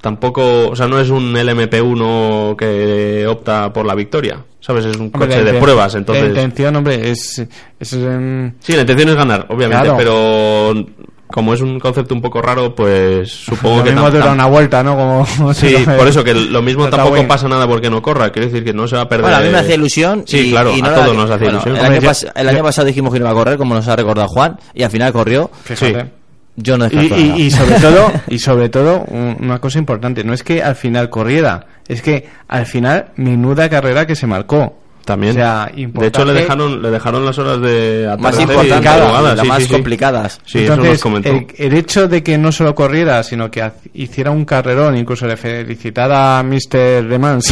tampoco, 0.00 0.68
o 0.70 0.76
sea, 0.76 0.86
no 0.88 0.98
es 1.00 1.10
un 1.10 1.32
LMP1 1.34 2.56
que 2.56 3.26
opta 3.26 3.72
por 3.72 3.86
la 3.86 3.94
victoria, 3.94 4.42
¿sabes? 4.60 4.84
Es 4.86 4.96
un 4.96 5.10
Hombre, 5.12 5.28
coche 5.28 5.44
la 5.44 5.52
de 5.52 5.58
pruebas, 5.60 5.92
La 5.94 5.98
entonces... 6.00 6.26
intención, 6.28 6.76
hombre, 6.76 7.10
es... 7.10 7.44
es 7.78 7.92
em, 7.92 8.52
Sí, 8.60 8.72
la 8.74 8.80
intención 8.82 9.08
es 9.10 9.14
ganar, 9.16 9.46
obviamente, 9.48 9.84
Claro. 9.84 9.96
pero 9.98 10.86
como 11.32 11.54
es 11.54 11.60
un 11.60 11.78
concepto 11.78 12.12
un 12.12 12.20
poco 12.20 12.42
raro, 12.42 12.74
pues 12.74 13.30
supongo 13.44 13.78
lo 13.78 13.84
que... 13.84 13.90
mismo 13.92 14.10
dura 14.10 14.32
una 14.32 14.46
vuelta, 14.46 14.82
¿no? 14.82 14.96
Como, 14.96 15.54
Sí, 15.54 15.76
por 15.98 16.08
eso 16.08 16.24
que 16.24 16.34
lo 16.34 16.60
mismo 16.62 16.88
tampoco 16.88 17.14
bien. 17.14 17.28
pasa 17.28 17.46
nada 17.48 17.68
porque 17.68 17.88
no 17.88 18.02
corra, 18.02 18.30
quiere 18.30 18.48
decir 18.48 18.64
que 18.64 18.72
no 18.72 18.88
se 18.88 18.96
va 18.96 19.02
a 19.02 19.08
perder... 19.08 19.22
Bueno, 19.26 19.36
a 19.36 19.40
mí 19.40 19.48
me 19.50 19.58
hacía 19.58 19.74
ilusión. 19.76 20.24
Sí, 20.26 20.48
y, 20.48 20.50
claro, 20.50 20.72
y 20.76 20.82
no 20.82 20.88
a 20.88 20.90
la- 20.90 20.96
todos 21.04 21.16
nos 21.16 21.30
hace 21.30 21.44
bueno, 21.44 21.60
ilusión. 21.64 21.76
El 21.76 21.92
año, 21.92 22.00
pas- 22.00 22.32
el 22.34 22.48
año 22.48 22.62
pasado 22.64 22.86
dijimos 22.88 23.12
que 23.12 23.20
no 23.20 23.26
iba 23.26 23.30
a 23.30 23.34
correr, 23.34 23.58
como 23.58 23.74
nos 23.74 23.86
ha 23.86 23.94
recordado 23.96 24.26
Juan, 24.28 24.58
y 24.74 24.82
al 24.82 24.90
final 24.90 25.12
corrió. 25.12 25.50
Fíjate. 25.62 26.19
Yo 26.62 26.76
no 26.78 26.86
y, 26.86 27.50
sobre 27.50 27.74
todo 27.80 28.12
y 28.28 28.38
sobre 28.38 28.68
todo 28.68 29.04
un- 29.08 29.36
una 29.40 29.58
cosa 29.58 29.78
importante 29.78 30.24
no 30.24 30.32
es 30.34 30.42
que 30.42 30.62
al 30.62 30.76
final 30.76 31.08
corriera 31.10 31.66
es 31.88 32.02
que 32.02 32.28
al 32.48 32.66
final 32.66 33.06
menuda 33.16 33.68
carrera 33.68 34.06
que 34.06 34.14
se 34.14 34.26
marcó 34.26 34.76
También. 35.04 35.32
o 35.32 35.34
sea 35.34 35.70
de 35.74 36.06
hecho, 36.06 36.24
le 36.24 36.32
dejaron, 36.34 36.82
le 36.82 36.90
dejaron 36.90 37.24
las 37.24 37.38
horas 37.38 37.60
de 37.60 38.14
Más 38.18 38.38
importantes, 38.38 39.40
sí, 39.42 39.48
más 39.48 39.58
sí, 39.58 39.64
sí. 39.66 39.72
complicadas. 39.72 40.40
Sí, 40.44 40.58
eso 40.64 40.74
Entonces, 40.74 41.26
el, 41.26 41.46
el 41.56 41.74
hecho 41.78 42.06
de 42.08 42.22
que 42.22 42.36
no 42.38 42.52
solo 42.52 42.74
corriera, 42.74 43.22
sino 43.22 43.50
que 43.50 43.68
hiciera 43.94 44.30
un 44.30 44.44
carrerón, 44.44 44.96
incluso 44.96 45.26
le 45.26 45.36
felicitara 45.36 46.38
a 46.38 46.42
Mr. 46.42 47.04
Le 47.08 47.18
Mans. 47.18 47.46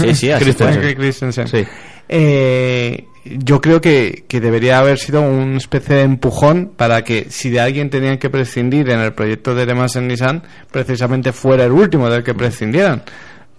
Sí, 0.00 0.14
sí, 0.14 0.30
así. 0.30 0.44
Christensen. 0.44 0.94
Christensen. 0.94 1.48
Sí. 1.48 1.64
Eh, 2.08 3.06
yo 3.24 3.60
creo 3.60 3.80
que, 3.80 4.24
que 4.28 4.40
debería 4.40 4.78
haber 4.78 4.98
sido 4.98 5.22
una 5.22 5.56
especie 5.56 5.96
de 5.96 6.02
empujón 6.02 6.72
para 6.76 7.02
que 7.04 7.26
si 7.30 7.50
de 7.50 7.60
alguien 7.60 7.90
tenían 7.90 8.18
que 8.18 8.30
prescindir 8.30 8.90
en 8.90 9.00
el 9.00 9.14
proyecto 9.14 9.54
de 9.54 9.66
Le 9.66 9.74
Mans 9.74 9.96
en 9.96 10.08
Nissan, 10.08 10.42
precisamente 10.70 11.32
fuera 11.32 11.64
el 11.64 11.72
último 11.72 12.10
del 12.10 12.22
que 12.22 12.34
prescindieran. 12.34 13.02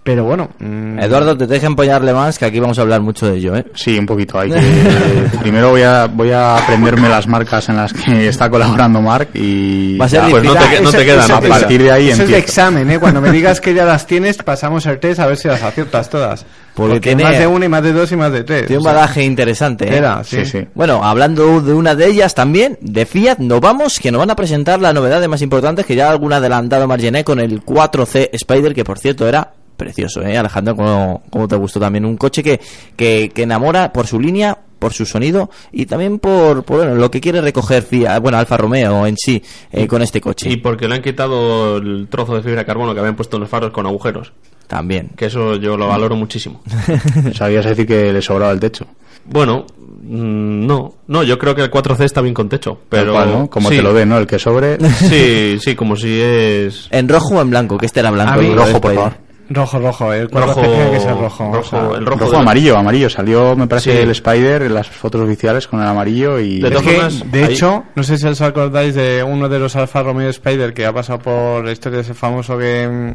Pero 0.06 0.22
bueno. 0.22 0.48
mm, 0.60 1.00
Eduardo, 1.00 1.36
te 1.36 1.48
dejen 1.48 1.72
empoñarle 1.72 2.14
más, 2.14 2.38
que 2.38 2.44
aquí 2.44 2.60
vamos 2.60 2.78
a 2.78 2.82
hablar 2.82 3.00
mucho 3.00 3.26
de 3.26 3.38
ello, 3.38 3.56
¿eh? 3.56 3.66
Sí, 3.74 3.98
un 3.98 4.06
poquito. 4.06 4.38
Hay 4.38 4.52
que, 4.52 4.60
primero 5.42 5.70
voy 5.70 5.82
a, 5.82 6.06
voy 6.06 6.30
a 6.30 6.58
aprenderme 6.58 7.08
las 7.08 7.26
marcas 7.26 7.68
en 7.70 7.76
las 7.76 7.92
que 7.92 8.28
está 8.28 8.48
colaborando 8.48 9.02
Mark 9.02 9.30
y... 9.34 9.98
Va 9.98 10.04
a 10.04 10.08
ser 10.08 10.22
ya, 10.22 10.28
pues 10.30 10.44
no 10.44 10.54
te, 10.54 10.80
no 10.80 10.92
te 10.92 11.04
quedan. 11.04 11.28
A 11.28 11.40
partir 11.40 11.82
de 11.82 11.90
ahí 11.90 12.10
Eso 12.10 12.22
es 12.22 12.28
de 12.28 12.38
examen, 12.38 12.88
¿eh? 12.88 13.00
Cuando 13.00 13.20
me 13.20 13.30
digas 13.32 13.60
que 13.60 13.74
ya 13.74 13.84
las 13.84 14.06
tienes, 14.06 14.36
pasamos 14.38 14.86
el 14.86 15.00
test 15.00 15.18
a 15.18 15.26
ver 15.26 15.36
si 15.36 15.48
las 15.48 15.60
aciertas 15.60 16.08
todas. 16.08 16.46
Porque 16.74 16.94
Porque, 16.94 17.00
tiene- 17.08 17.24
más 17.24 17.38
de 17.38 17.46
una 17.48 17.64
y 17.64 17.68
más 17.68 17.82
de 17.82 17.92
dos 17.92 18.12
y 18.12 18.16
más 18.16 18.30
de 18.30 18.44
tres. 18.44 18.66
Tiene 18.66 18.78
un 18.78 18.86
O 18.86 18.90
sea, 18.90 18.92
badaje 19.00 19.24
interesante, 19.24 19.92
¿eh? 19.92 19.96
Era, 19.96 20.22
sí. 20.22 20.44
Sí, 20.44 20.60
sí. 20.60 20.68
Bueno, 20.74 21.02
hablando 21.02 21.60
de 21.60 21.74
una 21.74 21.96
de 21.96 22.06
ellas 22.06 22.32
también, 22.32 22.78
de 22.80 23.06
Fiat, 23.06 23.38
nos 23.38 23.60
vamos, 23.60 23.98
que 23.98 24.12
nos 24.12 24.20
van 24.20 24.30
a 24.30 24.36
presentar 24.36 24.80
las 24.80 24.94
novedades 24.94 25.28
más 25.28 25.42
importantes, 25.42 25.84
que 25.84 25.96
ya 25.96 26.08
alguna 26.10 26.36
adelantado 26.36 26.86
Margené 26.86 27.24
con 27.24 27.40
el 27.40 27.64
4C 27.64 28.28
Spider, 28.34 28.72
que 28.72 28.84
por 28.84 29.00
cierto 29.00 29.26
era 29.26 29.50
precioso, 29.76 30.22
¿eh? 30.22 30.36
Alejandro, 30.36 30.76
¿cómo, 30.76 31.22
cómo 31.30 31.48
te 31.48 31.56
gustó 31.56 31.78
también? 31.80 32.04
Un 32.04 32.16
coche 32.16 32.42
que, 32.42 32.60
que, 32.96 33.30
que 33.34 33.42
enamora 33.42 33.92
por 33.92 34.06
su 34.06 34.18
línea, 34.20 34.56
por 34.78 34.92
su 34.92 35.06
sonido 35.06 35.50
y 35.72 35.86
también 35.86 36.18
por, 36.18 36.62
por, 36.64 36.78
bueno, 36.78 36.94
lo 36.94 37.10
que 37.10 37.20
quiere 37.20 37.40
recoger 37.40 37.82
Fiat, 37.82 38.20
bueno, 38.20 38.38
Alfa 38.38 38.56
Romeo 38.56 39.06
en 39.06 39.16
sí, 39.16 39.42
eh, 39.72 39.86
con 39.86 40.02
este 40.02 40.20
coche. 40.20 40.50
Y 40.50 40.56
porque 40.58 40.86
le 40.88 40.96
han 40.96 41.02
quitado 41.02 41.78
el 41.78 42.08
trozo 42.10 42.34
de 42.36 42.42
fibra 42.42 42.60
de 42.60 42.66
carbono 42.66 42.92
que 42.94 43.00
habían 43.00 43.16
puesto 43.16 43.36
en 43.36 43.42
los 43.42 43.50
faros 43.50 43.70
con 43.70 43.86
agujeros. 43.86 44.32
También. 44.66 45.10
Que 45.16 45.26
eso 45.26 45.56
yo 45.56 45.76
lo 45.76 45.88
valoro 45.88 46.16
muchísimo. 46.16 46.60
Sabías 47.34 47.64
decir 47.64 47.86
que 47.86 48.12
le 48.12 48.20
sobraba 48.20 48.52
el 48.52 48.58
techo. 48.60 48.84
Bueno, 49.24 49.64
mm, 50.02 50.66
no. 50.66 50.94
No, 51.06 51.22
yo 51.22 51.38
creo 51.38 51.54
que 51.54 51.62
el 51.62 51.70
4C 51.70 52.04
está 52.04 52.20
bien 52.20 52.34
con 52.34 52.48
techo. 52.48 52.80
Pero, 52.88 53.12
Tal 53.12 53.12
cual, 53.12 53.32
¿no? 53.38 53.50
Como 53.50 53.68
sí. 53.70 53.76
te 53.76 53.82
lo 53.82 53.94
den, 53.94 54.08
¿no? 54.08 54.18
El 54.18 54.26
que 54.26 54.38
sobre... 54.38 54.78
Sí, 54.90 55.58
sí, 55.60 55.74
como 55.76 55.96
si 55.96 56.20
es... 56.20 56.88
¿En 56.90 57.08
rojo 57.08 57.36
o 57.36 57.40
en 57.40 57.50
blanco? 57.50 57.78
Que 57.78 57.86
este 57.86 58.00
era 58.00 58.10
blanco. 58.10 58.34
A 58.34 58.36
mí- 58.36 58.54
rojo, 58.54 58.80
por 58.80 58.94
favor. 58.94 59.12
Rojo, 59.48 59.78
rojo. 59.78 60.12
El 60.12 60.28
Rojo, 60.30 60.60
tiene 60.60 60.90
que 60.90 61.00
ser 61.00 61.16
rojo. 61.16 61.50
o 61.50 61.62
sea, 61.62 61.80
rojo, 61.80 61.96
el 61.96 62.06
rojo, 62.06 62.36
amarillo, 62.36 62.76
amarillo. 62.76 63.08
Salió, 63.08 63.54
me 63.54 63.66
parece, 63.66 63.92
Sí. 63.92 63.98
el 63.98 64.10
Spider 64.10 64.62
en 64.62 64.74
las 64.74 64.88
fotos 64.88 65.20
oficiales 65.20 65.68
con 65.68 65.80
el 65.80 65.86
amarillo 65.86 66.38
y... 66.40 66.60
De 66.60 66.68
Es 66.68 66.74
todas 66.74 66.86
que, 66.86 66.94
formas, 66.94 67.30
de 67.32 67.44
ahí- 67.44 67.52
hecho, 67.52 67.84
no 67.94 68.02
sé 68.02 68.18
si 68.18 68.26
os 68.26 68.40
acordáis 68.40 68.94
de 68.94 69.22
uno 69.22 69.48
de 69.48 69.58
los 69.60 69.76
Alfa 69.76 70.02
Romeo 70.02 70.28
Spider 70.30 70.74
que 70.74 70.84
ha 70.86 70.92
pasado 70.92 71.20
por 71.20 71.64
la 71.64 71.70
historia 71.72 71.96
de 71.98 72.02
ese 72.02 72.14
famoso 72.14 72.58
que, 72.58 73.14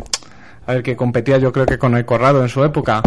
a 0.68 0.72
ver, 0.74 0.84
que 0.84 0.96
competía 0.96 1.38
yo 1.38 1.52
creo 1.52 1.66
que 1.66 1.78
con 1.78 1.96
el 1.98 2.06
Corrado 2.06 2.42
en 2.42 2.50
su 2.50 2.64
época. 2.64 3.02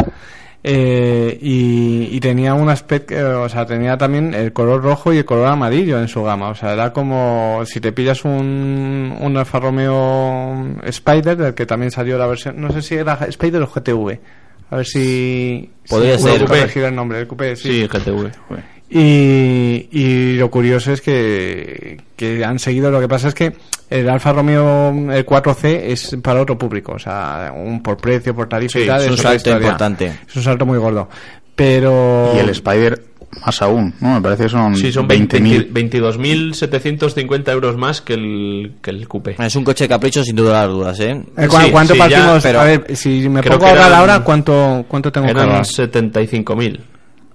Eh, 0.67 1.39
y, 1.43 2.09
y 2.11 2.21
tenía 2.21 2.55
un 2.55 2.71
aspecto, 2.71 3.13
eh, 3.15 3.23
o 3.23 3.49
sea, 3.51 3.67
tenía 3.67 3.99
también 3.99 4.33
el 4.33 4.55
color 4.55 4.83
rojo 4.83 5.13
y 5.13 5.19
el 5.19 5.27
color 5.27 5.49
amarillo 5.49 6.01
en 6.01 6.09
su 6.09 6.23
gama. 6.23 6.49
O 6.49 6.55
sea, 6.55 6.73
era 6.73 6.91
como 6.91 7.61
si 7.67 7.81
te 7.81 7.93
pillas 7.93 8.25
un, 8.25 9.15
un 9.21 9.37
Alfa 9.37 9.61
Romeo 9.61 10.79
Spider, 10.85 11.37
del 11.37 11.55
que 11.55 11.67
también 11.67 11.91
salió 11.91 12.17
la 12.17 12.27
versión, 12.27 12.59
no 12.59 12.73
sé 12.73 12.81
si 12.81 12.95
era 12.95 13.19
Spider 13.29 13.61
o 13.63 13.67
GTV. 13.67 14.19
A 14.71 14.77
ver 14.77 14.87
si 14.87 15.71
Podría 15.89 16.17
si 16.17 16.25
ser. 16.25 16.85
el 16.85 16.95
nombre, 16.95 17.21
el 17.21 17.27
coupé, 17.27 17.55
sí. 17.55 17.83
Sí, 17.83 17.87
GTV. 17.87 18.31
Y, 18.97 19.89
y 19.91 20.37
lo 20.37 20.49
curioso 20.53 20.93
es 20.93 21.01
que, 21.01 22.01
que 22.15 22.45
han 22.45 22.61
seguido, 22.61 22.93
lo 22.93 23.01
que 23.01 23.09
pasa 23.09 23.27
es 23.27 23.35
que 23.35 23.53
el 23.91 24.09
Alfa 24.09 24.33
Romeo 24.33 24.91
el 25.13 25.27
4C 25.27 25.65
es 25.87 26.17
para 26.23 26.41
otro 26.43 26.57
público, 26.57 26.93
o 26.93 26.99
sea, 27.01 27.53
un 27.57 27.83
por 27.83 27.97
precio, 27.97 28.37
por 28.37 28.49
tarifa 28.49 28.79
Sí, 28.79 28.85
y 28.85 28.87
tal. 28.87 29.03
es 29.03 29.11
un 29.11 29.17
salto 29.17 29.37
historia. 29.37 29.59
importante. 29.67 30.13
Es 30.29 30.37
un 30.37 30.43
salto 30.45 30.65
muy 30.65 30.79
gordo. 30.79 31.09
Pero... 31.57 32.33
Y 32.37 32.39
el 32.39 32.49
Spider 32.51 33.03
más 33.45 33.61
aún, 33.63 33.93
¿no? 34.01 34.15
Me 34.15 34.21
parece 34.21 34.45
que 34.45 34.49
son, 34.51 34.77
Sí, 34.77 34.93
son 34.93 35.09
20.000. 35.09 35.73
22.750 35.73 37.51
euros 37.51 37.77
más 37.77 38.01
que 38.01 38.15
el, 38.15 38.75
que 38.81 38.91
el 38.91 39.09
coupé. 39.09 39.35
Es 39.41 39.57
un 39.57 39.65
coche 39.65 39.85
de 39.85 39.89
capricho 39.89 40.23
sin 40.23 40.37
duda 40.37 40.61
las 40.63 40.69
dudas, 40.71 41.01
¿eh? 41.01 41.21
Eh, 41.37 41.49
¿cu- 41.49 41.57
Sí, 41.61 41.71
¿Cuánto 41.73 41.95
sí, 41.95 41.99
ya, 41.99 42.09
partimos? 42.09 42.43
pero 42.45 42.61
a 42.61 42.65
ver, 42.65 42.97
si 42.97 43.29
me 43.29 43.43
pongo 43.43 43.59
que 43.59 43.67
a 43.67 43.99
ahora, 43.99 44.21
¿cuánto, 44.21 44.85
cuánto 44.87 45.11
tengo 45.11 45.27
que 45.27 45.33
Eran 45.33 45.49
ahorrar? 45.49 45.65
75.000. 45.67 46.81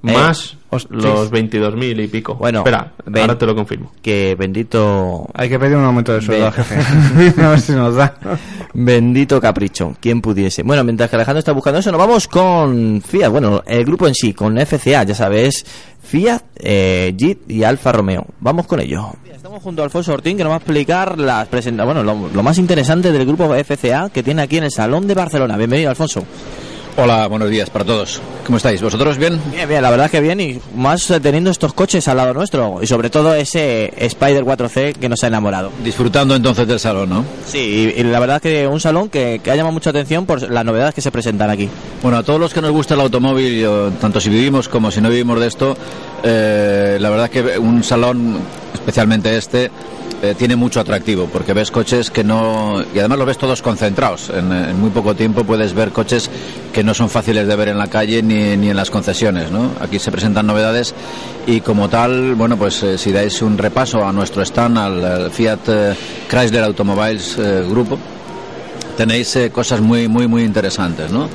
Eh, 0.02 0.14
Más 0.14 0.56
os- 0.70 0.88
los 0.90 1.28
sí. 1.28 1.34
22.000 1.34 2.00
y 2.04 2.08
pico. 2.08 2.36
Bueno, 2.36 2.60
Espera, 2.60 2.94
ven- 3.06 3.22
ahora 3.24 3.38
te 3.38 3.46
lo 3.46 3.54
confirmo. 3.54 3.92
Que 4.02 4.36
bendito... 4.40 5.28
Hay 5.34 5.50
que 5.50 5.60
pedir 5.60 5.76
un 5.76 5.84
aumento 5.84 6.14
de 6.14 6.22
sueldo 6.22 6.46
al 6.48 6.54
jefe. 6.54 6.76
a 7.44 7.50
ver 7.50 7.60
si 7.60 7.74
nos 7.74 7.96
da. 7.96 8.16
Bendito 8.74 9.42
capricho, 9.42 9.96
quien 10.00 10.22
pudiese. 10.22 10.64
Bueno, 10.64 10.84
mientras 10.86 11.10
que 11.10 11.18
Alejandro 11.18 11.40
está 11.40 11.52
buscando 11.52 11.80
eso, 11.80 11.92
nos 11.92 12.00
vamos 12.00 12.28
con 12.30 13.02
Fiat. 13.06 13.30
Bueno, 13.30 13.62
el 13.68 13.84
grupo 13.84 14.08
en 14.08 14.16
sí, 14.16 14.34
con 14.34 14.58
FCA, 14.58 15.04
ya 15.04 15.16
sabes, 15.16 15.66
Fiat, 16.02 16.44
eh, 16.60 17.14
Jeep 17.18 17.52
y 17.52 17.64
Alfa 17.64 17.92
Romeo. 17.92 18.26
Vamos 18.40 18.68
con 18.68 18.80
ello. 18.80 19.10
Estamos 19.34 19.62
junto 19.64 19.82
a 19.82 19.86
Alfonso 19.86 20.14
Ortín, 20.14 20.38
que 20.38 20.44
nos 20.44 20.52
va 20.52 20.56
a 20.56 20.60
explicar 20.60 21.18
las 21.20 21.48
presenta 21.48 21.84
bueno, 21.84 22.04
lo, 22.04 22.30
lo 22.34 22.44
más 22.44 22.58
interesante 22.58 23.12
del 23.12 23.26
grupo 23.26 23.54
FCA 23.54 24.10
que 24.10 24.22
tiene 24.24 24.44
aquí 24.44 24.58
en 24.58 24.66
el 24.66 24.72
Salón 24.72 25.08
de 25.08 25.14
Barcelona. 25.16 25.58
Bienvenido, 25.58 25.90
Alfonso. 25.90 26.24
Hola, 27.02 27.28
buenos 27.28 27.50
días 27.50 27.70
para 27.70 27.86
todos. 27.86 28.20
¿Cómo 28.46 28.58
estáis? 28.58 28.82
¿Vosotros 28.82 29.18
bien? 29.18 29.40
Bien, 29.54 29.70
bien, 29.70 29.82
la 29.82 29.90
verdad 29.90 30.12
que 30.12 30.20
bien, 30.20 30.42
y 30.42 30.60
más 30.76 31.10
eh, 31.10 31.22
teniendo 31.22 31.50
estos 31.50 31.72
coches 31.74 32.06
al 32.10 32.18
lado 32.18 32.34
nuestro, 32.34 32.80
y 32.82 32.88
sobre 32.88 33.10
todo 33.10 33.34
ese 33.36 33.94
Spider 33.96 34.44
4C 34.44 34.96
que 34.96 35.08
nos 35.08 35.24
ha 35.24 35.28
enamorado. 35.28 35.72
Disfrutando 35.82 36.36
entonces 36.36 36.68
del 36.68 36.78
salón, 36.78 37.10
¿no? 37.10 37.24
Sí, 37.48 37.94
y, 37.96 38.02
y 38.02 38.04
la 38.04 38.20
verdad 38.20 38.42
que 38.42 38.68
un 38.68 38.82
salón 38.82 39.08
que, 39.08 39.40
que 39.42 39.50
ha 39.50 39.56
llamado 39.56 39.72
mucha 39.72 39.92
atención 39.92 40.26
por 40.26 40.42
las 40.52 40.66
novedades 40.66 40.94
que 40.94 41.00
se 41.00 41.10
presentan 41.10 41.50
aquí. 41.50 41.70
Bueno, 42.04 42.18
a 42.18 42.24
todos 42.24 42.38
los 42.38 42.54
que 42.54 42.62
nos 42.62 42.72
gusta 42.72 42.96
el 42.96 43.00
automóvil, 43.00 43.66
tanto 44.02 44.20
si 44.20 44.30
vivimos 44.30 44.68
como 44.68 44.92
si 44.92 45.00
no 45.00 45.10
vivimos 45.10 45.40
de 45.40 45.48
esto, 45.48 45.78
eh, 46.24 46.98
la 47.00 47.10
verdad 47.10 47.30
que 47.30 47.58
un 47.58 47.82
salón, 47.82 48.40
especialmente 48.74 49.38
este, 49.38 49.72
eh, 50.22 50.36
tiene 50.38 50.56
mucho 50.56 50.80
atractivo, 50.82 51.30
porque 51.32 51.54
ves 51.54 51.72
coches 51.72 52.12
que 52.12 52.24
no... 52.24 52.84
Y 52.94 53.00
además 53.00 53.20
los 53.20 53.28
ves 53.28 53.38
todos 53.38 53.62
concentrados. 53.62 54.30
En, 54.30 54.80
muy 54.80 54.90
poco 54.90 55.16
tiempo 55.16 55.44
puedes 55.44 55.74
ver 55.74 55.92
coches 55.92 56.30
que 56.74 56.84
no 56.84 56.94
son 56.94 57.10
fáciles 57.10 57.48
de 57.48 57.56
ver 57.56 57.70
en 57.70 57.78
la 57.78 57.88
calle 57.88 58.22
ni, 58.22 58.58
ni 58.58 58.70
en 58.70 58.76
las 58.76 58.90
concesiones, 58.90 59.50
¿no? 59.52 59.72
Aquí 59.80 59.98
se 59.98 60.12
presentan 60.12 60.46
novedades 60.46 60.94
y 61.48 61.62
como 61.62 61.88
tal, 61.90 62.36
bueno, 62.36 62.58
pues 62.58 62.84
eh, 62.84 62.98
si 62.98 63.12
dais 63.12 63.42
un 63.42 63.58
repaso 63.58 64.06
a 64.06 64.12
nuestro 64.12 64.42
stand, 64.44 64.78
al, 64.78 65.32
Fiat 65.32 65.60
eh, 65.68 65.96
Chrysler 66.30 66.64
Automobiles 66.64 67.38
Grupo, 67.70 67.98
tenéis 68.98 69.38
cosas 69.54 69.80
muy 69.80 70.10
muy 70.10 70.28
muy 70.28 70.44
interesantes 70.44 71.10
no 71.10 71.30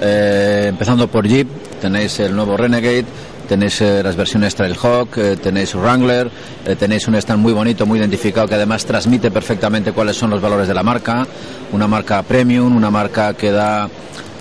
empezando 0.00 1.08
por 1.08 1.26
Jeep 1.26 1.48
tenéis 1.80 2.20
el 2.20 2.36
nuevo 2.36 2.56
Renegade 2.56 3.04
tenéis 3.50 3.80
eh, 3.80 4.00
las 4.00 4.14
versiones 4.14 4.54
Trailhawk 4.54 5.18
eh, 5.18 5.36
tenéis 5.36 5.74
Wrangler 5.74 6.30
eh, 6.64 6.76
tenéis 6.76 7.08
un 7.08 7.16
stand 7.16 7.42
muy 7.42 7.52
bonito 7.52 7.84
muy 7.84 7.98
identificado 7.98 8.46
que 8.46 8.54
además 8.54 8.84
transmite 8.84 9.32
perfectamente 9.32 9.90
cuáles 9.90 10.16
son 10.16 10.30
los 10.30 10.40
valores 10.40 10.68
de 10.68 10.74
la 10.74 10.84
marca. 10.84 11.26
Una 11.72 11.88
marca 11.88 12.22
premium 12.22 12.76
una 12.76 12.92
marca 12.92 13.34
que 13.34 13.50
da 13.50 13.88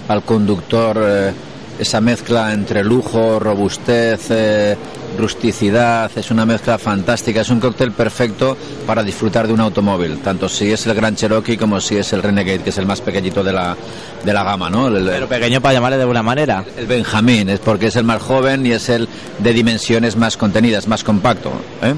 al 0.08 0.22
conductor 0.22 1.02
eh, 1.02 1.34
esa 1.80 2.02
mezcla 2.02 2.54
entre 2.54 2.84
lujo 2.84 3.40
robustez 3.40 4.28
eh, 4.30 4.78
rusticidad, 5.18 6.12
es 6.16 6.30
una 6.30 6.46
mezcla 6.46 6.78
fantástica, 6.78 7.42
es 7.42 7.50
un 7.50 7.60
cóctel 7.60 7.92
perfecto 7.92 8.56
para 8.86 9.02
disfrutar 9.02 9.48
de 9.48 9.54
un 9.54 9.62
automóvil, 9.62 10.20
tanto 10.20 10.48
si 10.50 10.72
es 10.72 10.86
el 10.88 10.94
Gran 10.94 11.16
Cherokee 11.16 11.58
como 11.58 11.80
si 11.80 11.98
es 11.98 12.14
el 12.14 12.22
Renegade, 12.22 12.60
que 12.60 12.70
es 12.70 12.78
el 12.78 12.86
más 12.86 13.02
pequeñito 13.02 13.44
de 13.44 13.54
la, 13.54 13.76
de 14.24 14.34
la 14.34 14.44
gama, 14.44 14.70
¿no? 14.70 14.88
El, 14.88 15.06
Pero 15.06 15.28
pequeño 15.28 15.62
para 15.62 15.74
llamarle 15.74 15.98
de 15.98 16.06
buena 16.06 16.24
manera. 16.24 16.64
el 16.78 16.86
Benjamín, 16.86 17.50
es 17.50 17.60
porque 17.60 17.88
es 17.88 17.96
el 17.96 18.04
más 18.04 18.22
joven 18.22 18.66
y 18.66 18.72
es 18.72 18.90
el 18.90 19.08
de 19.40 19.54
dimensiones 19.54 20.16
más 20.16 20.38
contenidas, 20.38 20.88
más 20.88 21.04
compacto, 21.04 21.52
¿eh? 21.82 21.96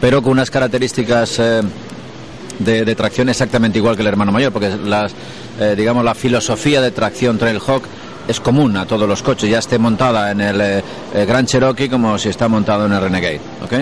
pero 0.00 0.22
con 0.22 0.32
unas 0.32 0.50
características 0.50 1.38
eh, 1.38 1.62
de, 2.58 2.84
de 2.84 2.94
tracción 2.94 3.28
exactamente 3.28 3.78
igual 3.78 3.94
que 3.94 4.02
el 4.02 4.08
hermano 4.08 4.32
mayor, 4.32 4.52
porque 4.52 4.74
las, 4.84 5.12
eh, 5.60 5.74
digamos 5.76 6.04
la 6.04 6.14
filosofía 6.14 6.80
de 6.80 6.90
tracción 6.90 7.38
Trailhawk 7.38 7.82
es 8.28 8.40
común 8.40 8.76
a 8.76 8.86
todos 8.86 9.08
los 9.08 9.22
coches, 9.22 9.50
ya 9.50 9.58
esté 9.58 9.78
montada 9.78 10.30
en 10.30 10.40
el 10.40 10.60
eh, 10.60 10.84
eh, 11.14 11.24
Gran 11.26 11.46
Cherokee 11.46 11.88
como 11.88 12.18
si 12.18 12.28
está 12.28 12.46
montado 12.46 12.86
en 12.86 12.92
el 12.92 13.00
Renegade, 13.00 13.40
¿ok? 13.64 13.72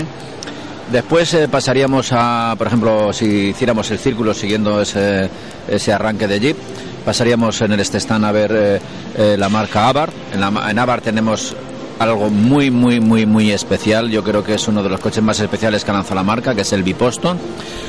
Después 0.92 1.34
eh, 1.34 1.49
pasaríamos 1.49 2.11
a, 2.12 2.55
por 2.57 2.68
ejemplo, 2.68 3.12
si 3.12 3.49
hiciéramos 3.49 3.90
el 3.90 3.99
círculo 3.99 4.32
siguiendo 4.32 4.80
ese, 4.80 5.28
ese 5.66 5.92
arranque 5.92 6.28
de 6.28 6.38
Jeep, 6.38 6.57
pasaríamos 7.05 7.61
en 7.61 7.72
el 7.72 7.80
stand 7.80 8.24
a 8.24 8.32
ver 8.32 8.80
la 9.16 9.49
marca 9.49 9.88
Abarth. 9.88 10.12
En, 10.32 10.40
la, 10.40 10.70
en 10.70 10.78
Abarth 10.78 11.05
tenemos 11.05 11.57
algo 11.99 12.30
muy, 12.30 12.70
muy, 12.70 13.01
muy, 13.01 13.26
muy 13.26 13.51
especial. 13.51 14.11
Yo 14.11 14.22
creo 14.22 14.44
que 14.44 14.55
es 14.55 14.68
uno 14.68 14.82
de 14.82 14.88
los 14.88 15.01
coches 15.01 15.22
más 15.22 15.40
especiales 15.40 15.84
que 15.84 15.90
ha 15.90 15.94
lanzado 15.94 16.16
la 16.16 16.22
marca, 16.22 16.55
que 16.55 16.62
es 16.62 16.72
el 16.72 16.82
Biposto. 16.82 17.36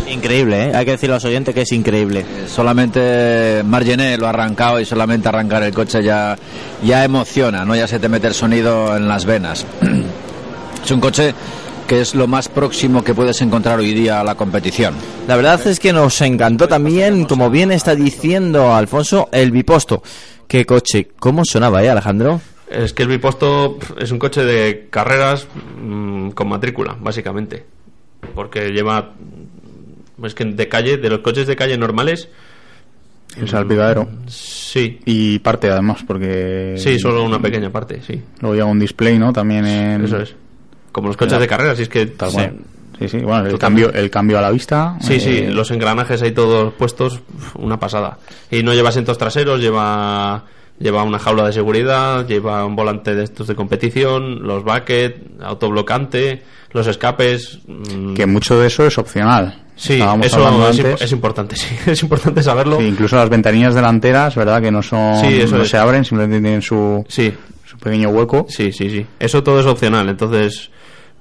Increíble, 0.10 0.66
¿eh? 0.66 0.72
Hay 0.76 0.86
que 0.86 0.92
decirle 0.92 1.14
a 1.14 1.18
los 1.18 1.26
oyentes 1.26 1.54
que 1.54 1.62
es 1.62 1.72
increíble. 1.72 2.26
Solamente 2.48 3.64
Margené 3.66 4.18
lo 4.18 4.28
ha 4.28 4.30
arrancado 4.30 4.80
y 4.80 4.86
solamente 4.86 5.28
arrancar 5.28 5.64
el 5.64 5.74
coche 5.74 6.04
ya, 6.04 6.38
ya 6.84 7.04
emociona, 7.04 7.66
¿no? 7.66 7.76
Ya 7.76 7.88
se 7.88 8.00
te 8.00 8.10
mete 8.10 8.28
el 8.28 8.34
sonido 8.34 8.96
en 8.96 9.08
las 9.08 9.26
venas. 9.26 9.66
es 10.84 10.92
un 10.92 11.00
coche 11.00 11.34
que 11.88 12.02
es 12.02 12.16
lo 12.16 12.28
más 12.28 12.50
próximo 12.50 13.04
que 13.04 13.14
puedes 13.14 13.42
encontrar 13.42 13.80
hoy 13.80 13.94
día 13.94 14.20
a 14.20 14.24
la 14.24 14.36
competición. 14.36 14.94
La 15.28 15.38
verdad 15.38 15.66
es 15.66 15.80
que 15.80 15.94
nos 15.94 16.20
encantó 16.22 16.68
también, 16.68 17.26
como 17.26 17.50
bien 17.50 17.72
está 17.72 17.96
diciendo 17.96 18.76
Alfonso, 18.76 19.30
el 19.32 19.52
biposto. 19.52 20.04
¿Qué 20.48 20.66
coche? 20.66 21.10
¿Cómo 21.20 21.44
sonaba, 21.46 21.84
eh, 21.84 21.90
Alejandro? 21.90 22.42
Es 22.70 22.94
que 22.94 23.04
el 23.04 23.10
biposto 23.10 23.78
es 23.98 24.12
un 24.12 24.20
coche 24.20 24.44
de 24.44 24.88
carreras 24.90 25.48
mm, 25.80 26.32
con 26.32 26.50
matrícula, 26.50 26.98
básicamente. 27.00 27.66
Porque 28.36 28.72
lleva. 28.72 29.14
Es 30.24 30.34
que 30.34 30.46
de 30.46 30.68
calle, 30.68 30.98
de 30.98 31.10
los 31.10 31.20
coches 31.20 31.48
de 31.48 31.56
calle 31.56 31.78
normales. 31.78 32.30
El 33.38 33.48
salpicadero. 33.48 34.10
Sí. 34.28 35.00
Y 35.06 35.40
parte 35.40 35.70
además, 35.70 36.04
porque. 36.06 36.76
Sí, 36.78 37.00
solo 37.00 37.24
una 37.24 37.40
pequeña 37.40 37.70
parte, 37.70 38.02
sí. 38.02 38.22
Luego 38.42 38.56
lleva 38.56 38.68
un 38.68 38.80
display, 38.80 39.18
¿no? 39.18 39.32
También 39.32 39.66
en. 39.66 40.04
Eso 40.04 40.20
es. 40.20 40.36
Como 40.92 41.08
los 41.08 41.18
coches 41.18 41.40
de 41.40 41.48
carreras, 41.48 41.80
y 41.80 41.84
es 41.84 41.90
que. 41.90 42.08
Tal 42.08 42.30
sí. 42.30 42.36
cual. 42.36 42.56
Sí, 43.00 43.08
sí, 43.08 43.18
bueno, 43.20 43.46
el 43.46 43.52
Totalmente. 43.52 43.92
cambio, 43.92 44.02
el 44.02 44.10
cambio 44.10 44.38
a 44.40 44.42
la 44.42 44.50
vista. 44.50 44.98
Sí, 45.02 45.20
sí, 45.20 45.38
eh, 45.38 45.52
los 45.52 45.70
engranajes 45.70 46.20
ahí 46.24 46.32
todos 46.32 46.74
puestos, 46.74 47.22
una 47.54 47.80
pasada. 47.80 48.18
Y 48.50 48.64
no 48.64 48.74
lleva 48.74 48.90
asientos 48.90 49.20
traseros, 49.20 49.62
lleva 49.62 50.44
lleva 50.80 51.04
una 51.04 51.20
jaula 51.20 51.46
de 51.46 51.54
seguridad, 51.54 52.28
lleva 52.28 52.66
un 52.66 52.76
volante 52.76 53.16
de 53.16 53.24
estos 53.24 53.48
de 53.48 53.56
competición, 53.56 54.44
los 54.44 54.64
bucket, 54.64 55.16
autoblocante, 55.42 56.44
los 56.72 56.88
escapes. 56.88 57.60
mm, 57.68 58.14
Que 58.14 58.26
mucho 58.26 58.60
de 58.60 58.68
eso 58.68 58.86
es 58.86 58.98
opcional. 58.98 59.64
Sí, 59.76 59.94
Estábamos 59.94 60.26
eso 60.26 60.40
es, 60.40 60.46
imp- 60.80 60.86
antes. 60.88 61.02
es 61.04 61.12
importante, 61.12 61.56
sí, 61.58 61.76
es 61.86 62.02
importante 62.02 62.42
saberlo. 62.42 62.78
Sí, 62.80 62.86
incluso 62.88 63.16
las 63.16 63.30
ventanillas 63.30 63.76
delanteras, 63.76 64.36
¿verdad? 64.36 64.62
Que 64.62 64.72
no 64.72 64.82
son. 64.82 65.20
Sí, 65.22 65.40
eso 65.42 65.56
no 65.58 65.64
es. 65.64 65.70
se 65.70 65.78
abren, 65.78 66.04
simplemente 66.04 66.42
tienen 66.42 66.62
su, 66.62 67.06
sí. 67.08 67.32
su 67.66 67.78
pequeño 67.78 68.10
hueco. 68.10 68.46
Sí, 68.50 68.72
sí, 68.72 68.90
sí. 68.90 69.06
Eso 69.20 69.44
todo 69.44 69.60
es 69.60 69.68
opcional, 69.68 70.10
entonces, 70.10 70.72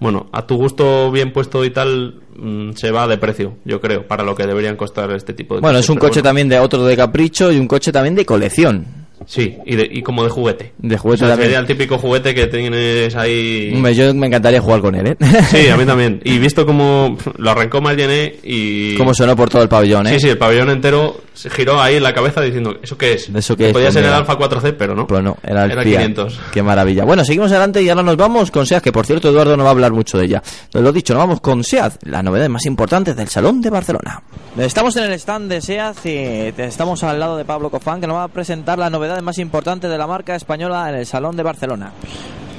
bueno, 0.00 0.28
a 0.32 0.46
tu 0.46 0.56
gusto 0.56 1.10
bien 1.10 1.32
puesto 1.34 1.64
y 1.66 1.70
tal, 1.70 2.14
mm, 2.36 2.72
se 2.72 2.90
va 2.90 3.06
de 3.06 3.18
precio, 3.18 3.58
yo 3.66 3.78
creo, 3.80 4.06
para 4.06 4.24
lo 4.24 4.34
que 4.34 4.46
deberían 4.46 4.76
costar 4.76 5.10
este 5.12 5.34
tipo 5.34 5.54
de 5.54 5.60
Bueno, 5.60 5.74
coches, 5.76 5.84
es 5.84 5.90
un 5.90 5.96
coche 5.98 6.10
bueno. 6.20 6.28
también 6.28 6.48
de 6.48 6.58
otro 6.58 6.84
de 6.86 6.96
capricho 6.96 7.52
y 7.52 7.58
un 7.58 7.68
coche 7.68 7.92
también 7.92 8.14
de 8.14 8.24
colección. 8.24 9.05
Sí, 9.24 9.56
y, 9.64 9.76
de- 9.76 9.88
y 9.90 10.02
como 10.02 10.22
de 10.24 10.30
juguete. 10.30 10.72
De 10.78 10.98
juguete 10.98 11.24
O 11.24 11.26
sea, 11.26 11.28
también. 11.30 11.46
sería 11.48 11.58
el 11.60 11.66
típico 11.66 11.96
juguete 11.98 12.34
que 12.34 12.46
tienes 12.48 13.14
ahí. 13.16 13.72
Hombre, 13.74 13.94
yo 13.94 14.12
me 14.14 14.26
encantaría 14.26 14.60
jugar 14.60 14.80
con 14.82 14.94
él, 14.94 15.06
¿eh? 15.06 15.16
Sí, 15.50 15.68
a 15.68 15.76
mí 15.76 15.84
también. 15.86 16.20
Y 16.24 16.38
visto 16.38 16.66
como 16.66 17.16
lo 17.38 17.50
arrancó 17.50 17.80
Margené 17.80 18.34
y. 18.42 18.94
Cómo 18.96 19.14
sonó 19.14 19.34
por 19.34 19.48
todo 19.48 19.62
el 19.62 19.68
pabellón, 19.68 20.06
¿eh? 20.06 20.14
Sí, 20.14 20.20
sí, 20.20 20.28
el 20.28 20.38
pabellón 20.38 20.70
entero 20.70 21.20
se 21.32 21.50
giró 21.50 21.80
ahí 21.80 21.96
en 21.96 22.02
la 22.02 22.12
cabeza 22.14 22.40
diciendo, 22.42 22.76
¿eso 22.82 22.96
qué 22.98 23.14
es? 23.14 23.28
¿Eso 23.28 23.56
qué 23.56 23.68
es? 23.68 23.72
Podía 23.72 23.90
ser 23.90 24.04
el. 24.04 24.12
Alfa 24.12 24.38
4C, 24.38 24.74
pero 24.78 24.94
no. 24.94 25.06
Pues 25.06 25.22
no, 25.22 25.36
era 25.42 25.64
el 25.64 25.72
Era 25.72 25.82
Fiat. 25.82 25.96
500. 26.02 26.40
Qué 26.52 26.62
maravilla. 26.62 27.04
Bueno, 27.04 27.24
seguimos 27.24 27.50
adelante 27.50 27.82
y 27.82 27.88
ahora 27.88 28.02
nos 28.02 28.16
vamos 28.16 28.50
con 28.50 28.66
SEAT, 28.66 28.82
que 28.82 28.92
por 28.92 29.06
cierto 29.06 29.28
Eduardo 29.30 29.56
no 29.56 29.62
va 29.64 29.70
a 29.70 29.72
hablar 29.72 29.92
mucho 29.92 30.18
de 30.18 30.26
ella. 30.26 30.42
Nos 30.74 30.82
lo 30.82 30.92
dicho, 30.92 31.14
nos 31.14 31.22
vamos 31.22 31.40
con 31.40 31.64
SEAT, 31.64 32.02
la 32.04 32.22
novedad 32.22 32.48
más 32.48 32.66
importante 32.66 33.14
del 33.14 33.28
Salón 33.28 33.60
de 33.62 33.70
Barcelona. 33.70 34.22
Estamos 34.58 34.96
en 34.96 35.04
el 35.04 35.12
stand 35.14 35.50
de 35.50 35.60
SEAT 35.60 35.96
y 36.06 36.62
estamos 36.62 37.02
al 37.02 37.18
lado 37.20 37.36
de 37.36 37.44
Pablo 37.44 37.70
Cofán, 37.70 38.00
que 38.00 38.06
nos 38.06 38.16
va 38.16 38.24
a 38.24 38.28
presentar 38.28 38.78
las 38.78 38.90
novedades 38.90 39.05
más 39.22 39.38
importantes 39.38 39.90
de 39.90 39.98
la 39.98 40.06
marca 40.06 40.34
española 40.34 40.88
en 40.88 40.96
el 40.96 41.06
Salón 41.06 41.36
de 41.36 41.42
Barcelona. 41.42 41.92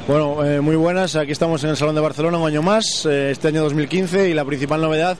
Bueno, 0.07 0.45
eh, 0.45 0.61
muy 0.61 0.77
buenas. 0.77 1.15
Aquí 1.17 1.33
estamos 1.33 1.63
en 1.65 1.71
el 1.71 1.77
Salón 1.77 1.93
de 1.93 2.01
Barcelona 2.01 2.37
un 2.37 2.47
año 2.47 2.61
más, 2.61 3.05
eh, 3.05 3.31
este 3.31 3.49
año 3.49 3.61
2015, 3.63 4.29
y 4.29 4.33
la 4.33 4.45
principal 4.45 4.79
novedad 4.79 5.17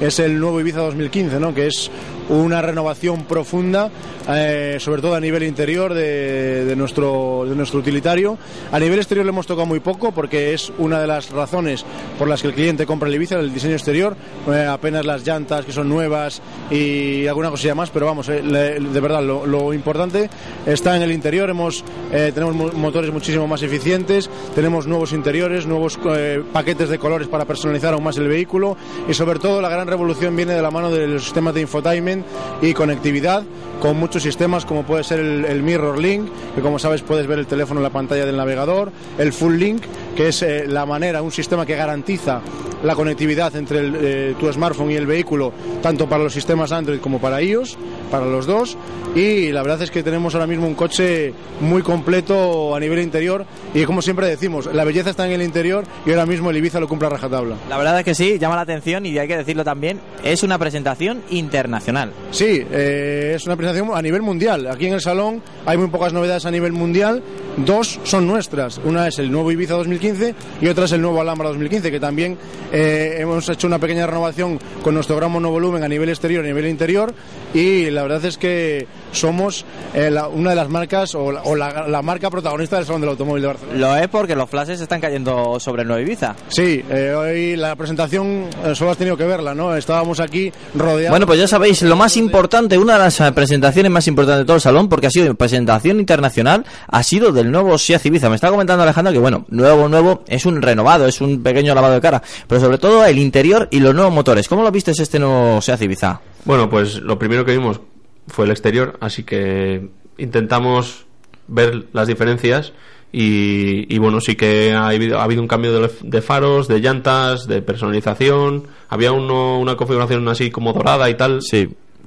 es 0.00 0.18
el 0.18 0.40
nuevo 0.40 0.58
Ibiza 0.60 0.80
2015, 0.80 1.38
¿no? 1.38 1.54
que 1.54 1.66
es 1.66 1.90
una 2.30 2.62
renovación 2.62 3.24
profunda, 3.24 3.90
eh, 4.28 4.76
sobre 4.80 5.02
todo 5.02 5.14
a 5.14 5.20
nivel 5.20 5.42
interior 5.42 5.92
de, 5.92 6.64
de 6.64 6.76
nuestro, 6.76 7.44
de 7.46 7.54
nuestro 7.54 7.80
utilitario. 7.80 8.38
A 8.72 8.78
nivel 8.78 8.98
exterior 8.98 9.26
le 9.26 9.30
hemos 9.30 9.46
tocado 9.46 9.66
muy 9.66 9.80
poco 9.80 10.12
porque 10.12 10.54
es 10.54 10.72
una 10.78 11.00
de 11.00 11.06
las 11.06 11.30
razones 11.30 11.84
por 12.18 12.28
las 12.28 12.40
que 12.40 12.48
el 12.48 12.54
cliente 12.54 12.86
compra 12.86 13.08
el 13.08 13.14
Ibiza, 13.16 13.36
el 13.38 13.52
diseño 13.52 13.74
exterior, 13.74 14.16
eh, 14.50 14.66
apenas 14.70 15.04
las 15.04 15.26
llantas 15.26 15.64
que 15.64 15.72
son 15.72 15.88
nuevas 15.88 16.40
y 16.70 17.26
alguna 17.26 17.50
cosilla 17.50 17.74
más, 17.74 17.90
pero 17.90 18.06
vamos, 18.06 18.28
eh, 18.28 18.42
le- 18.42 18.78
de 18.80 19.00
verdad 19.00 19.22
lo, 19.22 19.44
lo 19.46 19.74
importante 19.74 20.30
está 20.66 20.96
en 20.96 21.02
el 21.02 21.12
interior, 21.12 21.50
hemos, 21.50 21.84
eh, 22.12 22.30
tenemos 22.34 22.54
mo- 22.54 22.72
motores 22.72 23.12
muchísimo 23.12 23.46
más 23.46 23.62
eficientes, 23.62 24.30
tenemos 24.54 24.86
nuevos 24.86 25.12
interiores, 25.12 25.66
nuevos 25.66 25.98
eh, 26.14 26.42
paquetes 26.52 26.88
de 26.88 26.98
colores 26.98 27.26
para 27.28 27.44
personalizar 27.44 27.92
aún 27.94 28.04
más 28.04 28.16
el 28.18 28.28
vehículo 28.28 28.76
y 29.08 29.14
sobre 29.14 29.38
todo 29.38 29.60
la 29.60 29.68
gran 29.68 29.88
revolución 29.88 30.36
viene 30.36 30.54
de 30.54 30.62
la 30.62 30.70
mano 30.70 30.90
de 30.90 31.06
los 31.08 31.24
sistemas 31.24 31.54
de 31.54 31.62
infotainment 31.62 32.19
y 32.62 32.74
conectividad 32.74 33.44
con 33.80 33.96
muchos 33.96 34.22
sistemas 34.22 34.66
como 34.66 34.82
puede 34.82 35.04
ser 35.04 35.20
el, 35.20 35.44
el 35.46 35.62
Mirror 35.62 35.98
Link, 35.98 36.28
que 36.54 36.60
como 36.60 36.78
sabes 36.78 37.02
puedes 37.02 37.26
ver 37.26 37.38
el 37.38 37.46
teléfono 37.46 37.80
en 37.80 37.84
la 37.84 37.90
pantalla 37.90 38.26
del 38.26 38.36
navegador, 38.36 38.92
el 39.18 39.32
Full 39.32 39.56
Link, 39.56 39.82
que 40.16 40.28
es 40.28 40.42
eh, 40.42 40.66
la 40.66 40.86
manera, 40.86 41.22
un 41.22 41.32
sistema 41.32 41.66
que 41.66 41.76
garantiza 41.76 42.40
la 42.82 42.94
conectividad 42.94 43.54
entre 43.56 43.78
el, 43.78 43.96
eh, 44.00 44.34
tu 44.38 44.50
smartphone 44.52 44.90
y 44.90 44.94
el 44.94 45.06
vehículo, 45.06 45.52
tanto 45.82 46.08
para 46.08 46.24
los 46.24 46.32
sistemas 46.32 46.72
Android 46.72 47.00
como 47.00 47.20
para 47.20 47.42
iOS, 47.42 47.76
para 48.10 48.26
los 48.26 48.46
dos. 48.46 48.76
Y 49.14 49.50
la 49.50 49.62
verdad 49.62 49.82
es 49.82 49.90
que 49.90 50.02
tenemos 50.02 50.34
ahora 50.34 50.46
mismo 50.46 50.66
un 50.66 50.74
coche 50.74 51.34
muy 51.60 51.82
completo 51.82 52.74
a 52.76 52.80
nivel 52.80 53.00
interior 53.00 53.44
y 53.74 53.84
como 53.84 54.02
siempre 54.02 54.28
decimos, 54.28 54.72
la 54.72 54.84
belleza 54.84 55.10
está 55.10 55.26
en 55.26 55.32
el 55.32 55.42
interior 55.42 55.84
y 56.06 56.10
ahora 56.10 56.26
mismo 56.26 56.50
el 56.50 56.56
Ibiza 56.56 56.78
lo 56.78 56.86
cumple 56.86 57.08
a 57.08 57.10
rajatabla. 57.10 57.56
La 57.68 57.76
verdad 57.76 57.98
es 57.98 58.04
que 58.04 58.14
sí, 58.14 58.38
llama 58.38 58.54
la 58.54 58.62
atención 58.62 59.04
y 59.06 59.18
hay 59.18 59.26
que 59.26 59.36
decirlo 59.36 59.64
también, 59.64 60.00
es 60.22 60.44
una 60.44 60.58
presentación 60.58 61.22
internacional. 61.30 62.12
Sí, 62.30 62.62
eh, 62.70 63.32
es 63.34 63.46
una 63.46 63.56
presentación 63.56 63.96
a 63.96 64.00
nivel 64.00 64.22
mundial. 64.22 64.68
Aquí 64.68 64.86
en 64.86 64.94
el 64.94 65.00
salón 65.00 65.42
hay 65.66 65.76
muy 65.76 65.88
pocas 65.88 66.12
novedades 66.12 66.46
a 66.46 66.50
nivel 66.52 66.72
mundial. 66.72 67.22
Dos 67.56 67.98
son 68.04 68.28
nuestras. 68.28 68.78
Una 68.84 69.08
es 69.08 69.18
el 69.18 69.32
nuevo 69.32 69.50
Ibiza 69.50 69.74
2015 70.00 70.34
y 70.62 70.68
otra 70.68 70.84
es 70.86 70.92
el 70.92 71.02
nuevo 71.02 71.20
Alhambra 71.20 71.48
2015, 71.48 71.90
que 71.90 72.00
también 72.00 72.36
eh, 72.72 73.16
hemos 73.18 73.48
hecho 73.48 73.66
una 73.66 73.78
pequeña 73.78 74.06
renovación 74.06 74.58
con 74.82 74.94
nuestro 74.94 75.16
gran 75.16 75.30
monovolumen 75.30 75.82
a 75.84 75.88
nivel 75.88 76.08
exterior 76.08 76.42
y 76.44 76.48
a 76.48 76.50
nivel 76.50 76.66
interior. 76.66 77.12
Y 77.52 77.90
la 77.90 78.02
verdad 78.02 78.24
es 78.24 78.38
que 78.38 78.86
somos 79.12 79.64
eh, 79.94 80.10
la- 80.10 80.28
una 80.28 80.50
de 80.50 80.56
las 80.56 80.68
marcas 80.68 81.14
o, 81.14 81.32
la, 81.32 81.42
o 81.42 81.54
la- 81.56 81.86
la 81.88 82.00
marca 82.02 82.30
protagonista 82.30 82.76
del 82.76 82.86
Salón 82.86 83.00
del 83.02 83.10
Automóvil 83.10 83.42
de 83.42 83.48
Barcelona. 83.48 83.78
Lo 83.78 83.96
es 83.96 84.08
porque 84.08 84.34
los 84.36 84.48
flashes 84.48 84.80
están 84.80 85.00
cayendo 85.00 85.58
sobre 85.60 85.82
el 85.82 85.88
nuevo 85.88 86.02
Ibiza. 86.02 86.34
Sí, 86.48 86.82
eh, 86.88 87.12
hoy 87.16 87.56
la 87.56 87.74
presentación 87.76 88.46
eh, 88.64 88.74
solo 88.74 88.92
has 88.92 88.96
tenido 88.96 89.16
que 89.16 89.24
verla, 89.24 89.54
¿no? 89.54 89.74
Estábamos 89.76 90.20
aquí 90.20 90.52
rodeados. 90.74 91.10
Bueno, 91.10 91.26
pues 91.26 91.38
ya 91.40 91.48
sabéis, 91.48 91.82
lo 91.82 91.96
más 91.96 92.16
importante, 92.16 92.78
una 92.78 92.94
de 92.94 92.98
las 93.00 93.20
eh, 93.20 93.32
presentaciones 93.32 93.90
más 93.90 94.06
importantes 94.06 94.38
de 94.40 94.44
todo 94.46 94.56
el 94.56 94.62
salón, 94.62 94.88
porque 94.88 95.08
ha 95.08 95.10
sido 95.10 95.34
presentación 95.34 95.98
internacional, 96.00 96.64
ha 96.86 97.02
sido 97.02 97.32
del 97.32 97.50
nuevo 97.50 97.76
Seat 97.78 98.06
Ibiza. 98.06 98.28
Me 98.28 98.36
está 98.36 98.48
comentando 98.50 98.84
Alejandro 98.84 99.12
que, 99.12 99.18
bueno, 99.18 99.44
nuevo, 99.48 99.88
nuevo, 99.90 100.24
es 100.26 100.46
un 100.46 100.62
renovado, 100.62 101.06
es 101.06 101.20
un 101.20 101.42
pequeño 101.42 101.74
lavado 101.74 101.94
de 101.94 102.00
cara, 102.00 102.22
pero 102.46 102.60
sobre 102.60 102.78
todo 102.78 103.04
el 103.04 103.18
interior 103.18 103.68
y 103.70 103.80
los 103.80 103.94
nuevos 103.94 104.12
motores. 104.12 104.48
¿Cómo 104.48 104.62
lo 104.62 104.70
viste 104.70 104.92
este 104.92 105.18
nuevo 105.18 105.60
Seat 105.60 105.82
Ibiza? 105.82 106.20
Bueno, 106.44 106.70
pues 106.70 106.96
lo 106.96 107.18
primero 107.18 107.44
que 107.44 107.52
vimos 107.52 107.80
fue 108.28 108.44
el 108.46 108.50
exterior, 108.50 108.96
así 109.00 109.24
que 109.24 109.88
intentamos 110.18 111.06
ver 111.48 111.86
las 111.92 112.06
diferencias 112.06 112.72
y, 113.12 113.92
y 113.92 113.98
bueno, 113.98 114.20
sí 114.20 114.36
que 114.36 114.72
ha 114.72 114.86
habido, 114.88 115.18
ha 115.18 115.24
habido 115.24 115.42
un 115.42 115.48
cambio 115.48 115.80
de, 115.80 115.90
de 116.02 116.22
faros, 116.22 116.68
de 116.68 116.78
llantas, 116.78 117.46
de 117.48 117.60
personalización, 117.60 118.68
había 118.88 119.12
uno, 119.12 119.58
una 119.58 119.76
configuración 119.76 120.28
así 120.28 120.50
como 120.50 120.72
dorada 120.72 121.10
y 121.10 121.14
tal, 121.14 121.40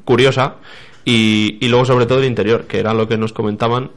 curiosa, 0.06 0.56
y, 1.06 1.58
y 1.60 1.68
luego 1.68 1.86
sobre 1.86 2.06
todo 2.06 2.20
el 2.20 2.26
interior, 2.26 2.66
que 2.66 2.80
era 2.80 2.94
lo 2.94 3.08
que 3.08 3.18
nos 3.18 3.34
comentaban. 3.34 3.92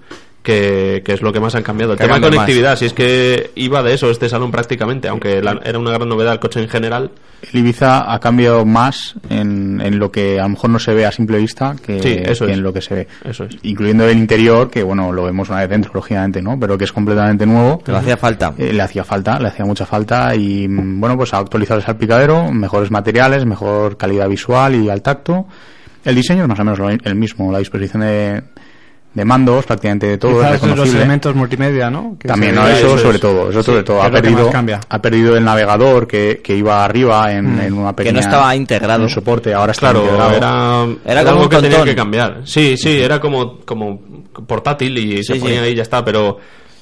Que, 0.46 1.02
que 1.04 1.12
es 1.14 1.22
lo 1.22 1.32
que 1.32 1.40
más 1.40 1.56
han 1.56 1.64
cambiado. 1.64 1.94
El 1.94 1.98
Que 1.98 2.04
tema 2.04 2.14
de 2.16 2.20
cambia 2.20 2.38
más. 2.38 2.46
conectividad, 2.46 2.76
si 2.78 2.84
es 2.84 2.92
que 2.92 3.50
iba 3.56 3.82
de 3.82 3.94
eso 3.94 4.08
este 4.12 4.28
salón 4.28 4.52
prácticamente, 4.52 5.08
aunque 5.08 5.42
la- 5.42 5.60
era 5.64 5.76
una 5.76 5.90
gran 5.90 6.08
novedad 6.08 6.34
el 6.34 6.38
coche 6.38 6.62
en 6.62 6.68
general, 6.68 7.10
El 7.52 7.58
Ibiza 7.58 8.12
ha 8.14 8.20
cambiado 8.20 8.64
más 8.64 9.14
en, 9.28 9.80
en 9.80 9.98
lo 9.98 10.12
que 10.12 10.38
a 10.38 10.44
lo 10.44 10.50
mejor 10.50 10.70
no 10.70 10.78
se 10.78 10.94
ve 10.94 11.04
a 11.04 11.10
simple 11.10 11.38
vista 11.38 11.74
que, 11.84 12.00
Sí, 12.00 12.16
eso 12.24 12.46
que 12.46 12.52
es. 12.52 12.58
en 12.58 12.62
lo 12.62 12.72
que 12.72 12.80
se 12.80 12.94
ve. 12.94 13.08
Eso 13.24 13.42
es. 13.42 13.56
Incluyendo 13.62 14.08
el 14.08 14.16
interior, 14.16 14.70
que 14.70 14.84
bueno, 14.84 15.10
lo 15.12 15.24
vemos 15.24 15.48
una 15.48 15.58
vez 15.58 15.68
dentro, 15.68 15.90
lógicamente, 15.94 16.40
¿no? 16.40 16.56
Pero 16.60 16.78
que 16.78 16.84
es 16.84 16.92
completamente 16.92 17.44
nuevo. 17.44 17.82
Le 17.84 17.96
hacía 17.96 18.16
falta. 18.16 18.54
Eh, 18.56 18.72
le 18.72 18.82
hacía 18.82 19.02
falta, 19.02 19.40
le 19.40 19.48
hacía 19.48 19.64
mucha 19.64 19.84
falta 19.84 20.32
y 20.36 20.68
mm, 20.68 21.00
bueno, 21.00 21.16
pues 21.16 21.34
ha 21.34 21.38
actualizado 21.38 21.80
el 21.80 21.84
salpicadero, 21.84 22.52
mejores 22.52 22.92
materiales, 22.92 23.44
mejor 23.46 23.96
calidad 23.96 24.28
visual 24.28 24.76
y 24.76 24.88
al 24.90 25.02
tacto. 25.02 25.46
El 26.04 26.14
diseño 26.14 26.42
es 26.44 26.48
más 26.48 26.60
o 26.60 26.64
menos 26.64 26.78
lo- 26.78 26.88
el 26.88 27.14
mismo, 27.16 27.50
la 27.50 27.58
disposición 27.58 28.02
de, 28.02 28.42
de 29.16 29.24
mandos, 29.24 29.64
prácticamente 29.64 30.06
de 30.08 30.18
todo 30.18 30.44
es 30.44 30.62
los 30.62 30.94
elementos 30.94 31.34
multimedia, 31.34 31.88
¿no? 31.88 32.18
Que 32.20 32.28
También, 32.28 32.54
¿no? 32.54 32.68
Eso, 32.68 32.96
es. 32.96 33.00
sobre 33.00 33.18
todo, 33.18 33.48
eso 33.48 33.62
Sí, 33.62 33.66
sobre 33.70 33.82
todo. 33.82 34.00
que 34.02 34.06
Ha 34.06 34.10
que 34.10 34.20
perdido, 34.20 34.50
ha 34.90 34.98
perdido 35.00 35.36
el 35.38 35.42
navegador 35.42 36.06
que, 36.06 36.42
que 36.44 36.54
iba 36.54 36.84
arriba 36.84 37.32
en, 37.32 37.56
Mm. 37.56 37.60
en 37.62 37.72
una 37.72 37.90
Que 37.92 37.94
pequeña... 37.96 38.12
no 38.12 38.20
estaba 38.20 38.54
integrado. 38.54 39.04
en 39.04 39.08
soporte, 39.08 39.54
ahora 39.54 39.72
está 39.72 39.90
Claro, 39.92 40.00
integrado. 40.04 40.34
era, 40.36 41.12
Era 41.12 41.20
como 41.22 41.30
algo 41.30 41.42
un 41.44 41.48
que 41.48 41.56
tenía 41.62 41.82
que 41.84 41.94
cambiar. 41.96 42.42
Sí, 42.44 42.76
sí, 42.76 42.90
era 43.00 43.18
como, 43.18 43.60
como 43.60 44.02
portátil 44.46 44.98
y 44.98 45.24
se 45.24 45.36
ponía 45.36 45.60
sí. 45.60 45.64
ahí 45.64 45.72
y 45.72 45.76
ya 45.76 45.82
está, 45.82 46.04
pero 46.04 46.36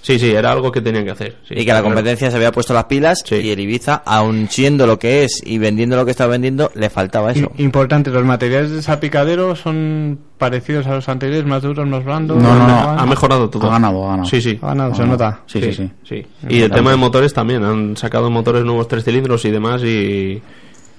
sí, 0.05 0.19
sí, 0.19 0.31
era 0.31 0.53
algo 0.53 0.71
que 0.71 0.81
tenían 0.81 1.05
que 1.05 1.11
hacer. 1.11 1.37
sí, 1.49 1.55
y 1.55 1.65
que 1.65 1.73
la 1.73 1.81
claro. 1.81 1.87
competencia 1.87 2.31
se 2.31 2.37
había 2.37 2.53
puesto 2.53 2.75
las 2.75 2.85
pilas 2.85 3.25
y 3.31 3.51
el 3.51 3.59
Ibiza, 3.59 4.03
aun 4.05 4.49
siendo 4.51 4.87
lo 4.87 4.99
que 4.99 5.25
es 5.25 5.43
y 5.45 5.59
vendiendo 5.59 5.97
lo 5.97 6.05
que 6.05 6.11
está 6.11 6.27
vendiendo, 6.27 6.71
le 6.75 6.91
faltaba 6.91 7.33
eso. 7.33 7.51
Importante, 7.57 8.11
los 8.11 8.25
materiales 8.25 8.71
de 8.71 8.83
salpicadero 8.83 9.57
son 9.57 10.19
parecidos 10.39 10.87
a 10.87 10.95
los 10.95 11.09
anteriores, 11.09 11.47
más 11.47 11.63
duros, 11.63 11.87
más 11.89 12.05
blandos. 12.05 12.37
No, 12.43 12.55
no. 12.55 12.81
Ha 12.91 13.07
mejorado 13.07 13.49
todo. 13.49 13.67
Ha 13.69 13.71
ganado, 13.71 14.05
ha 14.05 14.11
ganado. 14.11 14.29
Sí, 14.29 14.43
sí. 14.43 14.59
Ha 14.63 14.69
ganado, 14.69 14.95
se 14.95 15.07
nota. 15.07 15.41
Sí, 15.47 15.61
sí, 15.61 15.73
sí. 15.73 15.91
sí. 16.05 16.27
Y 16.49 16.61
el 16.61 16.71
tema 16.71 16.91
de 16.91 16.97
motores 16.97 17.33
también, 17.33 17.65
han 17.65 17.97
sacado 17.97 18.31
motores 18.31 18.65
nuevos 18.65 18.89
tres 18.89 19.05
cilindros 19.05 19.45
y 19.45 19.51
demás 19.51 19.83
y... 19.83 20.43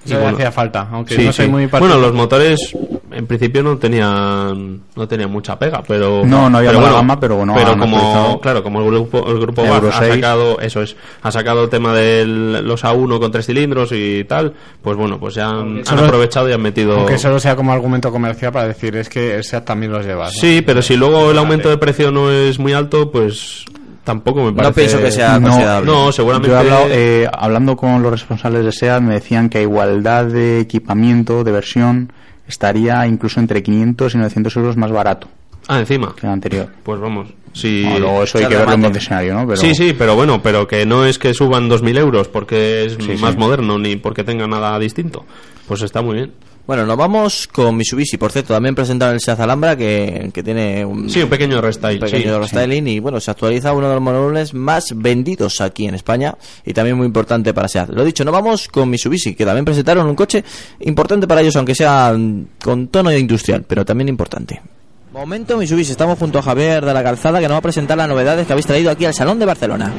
Eso 0.06 0.20
le 0.20 0.28
hacía 0.28 0.52
falta, 0.52 0.88
aunque 0.92 1.16
Sí, 1.16 1.26
no 1.26 1.34
soy 1.34 1.46
sí. 1.46 1.52
muy 1.52 1.66
Bueno, 1.66 1.98
los 1.98 2.14
motores 2.14 2.76
en 3.12 3.28
principio 3.28 3.64
no 3.64 3.78
tenían 3.78 4.82
no 4.96 5.08
tenían 5.08 5.32
mucha 5.32 5.58
pega, 5.58 5.84
pero 5.88 6.24
No, 6.26 6.50
no 6.50 6.58
había 6.58 6.72
pero 6.72 6.82
bueno, 6.82 6.96
gama, 6.96 7.20
pero 7.20 7.36
bueno, 7.38 7.54
pero 7.56 7.78
como 7.78 8.40
claro, 8.42 8.64
como 8.64 8.82
el 8.82 8.86
grupo 8.88 9.26
el 9.30 9.40
grupo 9.40 9.64
Euro 9.64 9.90
ha 9.90 10.00
6. 10.00 10.16
sacado 10.16 10.60
eso 10.60 10.82
es, 10.82 10.96
ha 11.22 11.32
sacado 11.32 11.64
el 11.64 11.70
tema 11.70 11.94
de 11.94 12.26
los 12.26 12.84
A1 12.84 13.20
con 13.20 13.32
tres 13.32 13.46
cilindros 13.46 13.92
y 13.92 14.24
tal, 14.26 14.54
pues 14.82 14.98
bueno, 14.98 15.20
pues 15.20 15.36
ya 15.36 15.50
han, 15.50 15.84
aprovechado 15.88 16.50
y 16.50 16.54
han 16.54 16.62
metido 16.62 16.98
Aunque 16.98 17.18
solo 17.18 17.40
sea 17.40 17.56
como 17.56 17.72
argumento 17.72 18.12
comercial 18.12 18.52
para 18.52 18.68
decir 18.68 18.96
es 18.96 19.10
que 19.10 19.36
el 19.36 19.44
SEAT 19.44 19.66
también 19.66 19.92
los 19.92 20.06
lleva. 20.06 20.26
¿no? 20.26 20.32
Sí, 20.32 20.62
pero 20.66 20.82
si 20.82 20.96
luego 20.96 21.32
el 21.32 21.38
aumento 21.38 21.70
de 21.70 21.78
precio 21.78 22.12
no 22.12 22.32
es 22.32 22.60
muy 22.60 22.74
alto, 22.74 23.12
pues 23.12 23.66
tampoco 24.06 24.44
me 24.44 24.54
parece. 24.54 24.74
pienso 24.74 25.00
que 25.00 25.12
sea 25.12 25.38
No, 25.40 25.48
considerable. 25.50 25.92
No, 25.92 26.12
seguramente. 26.14 26.48
Yo 26.48 26.56
he 26.56 26.60
hablado, 26.60 26.86
eh, 26.90 27.28
hablando 27.34 27.76
con 27.76 28.02
los 28.02 28.12
responsables 28.12 28.64
de 28.64 28.72
SEAT 28.72 29.02
me 29.02 29.16
decían 29.16 29.50
que 29.50 29.58
a 29.58 29.62
igualdad 29.62 30.26
de 30.28 30.62
equipamiento, 30.62 31.44
de 31.44 31.52
versión, 31.52 32.14
estaría 32.48 33.06
incluso 33.08 33.40
entre 33.42 33.62
500 33.64 34.14
y 34.16 34.18
900 34.20 34.56
euros 34.56 34.78
más 34.78 34.92
barato 34.92 35.28
Ah, 35.68 35.80
encima. 35.80 36.14
que 36.16 36.28
el 36.28 36.32
anterior. 36.34 36.70
Pues 36.84 37.00
vamos. 37.02 37.28
Sí. 37.54 37.82
Bueno, 37.84 38.00
luego 38.00 38.24
eso 38.24 38.38
hay 38.38 38.48
que 38.48 38.56
verlo 38.58 38.74
en 38.76 38.82
concesionario, 38.82 39.34
¿no? 39.34 39.48
Pero... 39.48 39.58
Sí, 39.58 39.74
sí, 39.74 39.96
pero 39.98 40.14
bueno, 40.16 40.42
pero 40.44 40.68
que 40.68 40.86
no 40.86 41.06
es 41.06 41.18
que 41.18 41.34
suban 41.34 41.70
2.000 41.70 41.98
euros 41.98 42.28
porque 42.28 42.86
es 42.86 42.98
Sí, 43.00 43.14
más 43.20 43.32
sí. 43.34 43.38
moderno 43.40 43.80
ni 43.80 43.96
porque 43.96 44.24
tenga 44.24 44.46
nada 44.46 44.78
distinto. 44.78 45.26
Pues 45.68 45.82
está 45.82 46.02
muy 46.02 46.16
bien. 46.16 46.32
Bueno, 46.68 46.84
nos 46.84 46.98
vamos 46.98 47.48
con 47.48 47.78
Mitsubishi, 47.78 48.18
por 48.18 48.32
cierto, 48.32 48.54
también 48.56 48.74
presentaron 48.74 49.14
el 49.14 49.22
Seat 49.22 49.40
Alhambra 49.40 49.76
que, 49.76 50.32
que 50.34 50.42
tiene 50.42 50.84
un, 50.84 51.08
Sí, 51.12 51.22
un 51.22 51.30
pequeño 51.30 51.62
restyle. 51.62 51.96
un 52.04 52.10
pequeño 52.10 52.34
sí, 52.34 52.40
restyling 52.40 52.88
y 52.88 53.00
bueno, 53.00 53.20
se 53.20 53.30
actualiza 53.30 53.72
uno 53.72 53.88
de 53.88 53.94
los 53.94 54.02
monovolumes 54.02 54.54
más 54.56 54.88
vendidos 54.96 55.62
aquí 55.62 55.86
en 55.88 55.94
España 55.94 56.36
y 56.66 56.74
también 56.74 56.98
muy 56.98 57.06
importante 57.06 57.54
para 57.54 57.68
SEAT. 57.68 57.90
Lo 57.90 58.04
dicho, 58.04 58.26
nos 58.26 58.34
vamos 58.34 58.68
con 58.68 58.90
Mitsubishi, 58.90 59.36
que 59.36 59.46
también 59.46 59.64
presentaron 59.64 60.08
un 60.08 60.16
coche 60.16 60.44
importante 60.80 61.28
para 61.28 61.42
ellos, 61.42 61.56
aunque 61.56 61.76
sea 61.76 62.16
con 62.64 62.88
tono 62.88 63.12
industrial, 63.16 63.64
pero 63.68 63.86
también 63.86 64.10
importante. 64.10 64.60
Momento 65.14 65.58
Mitsubishi, 65.58 65.92
estamos 65.92 66.18
junto 66.18 66.40
a 66.40 66.42
Javier 66.42 66.84
de 66.84 66.94
la 66.96 67.04
Calzada 67.04 67.40
que 67.40 67.48
nos 67.48 67.54
va 67.54 67.60
a 67.60 67.62
presentar 67.62 67.96
las 67.96 68.10
novedades 68.10 68.48
que 68.48 68.54
habéis 68.54 68.66
traído 68.66 68.90
aquí 68.90 69.06
al 69.06 69.14
Salón 69.14 69.38
de 69.38 69.46
Barcelona. 69.46 69.94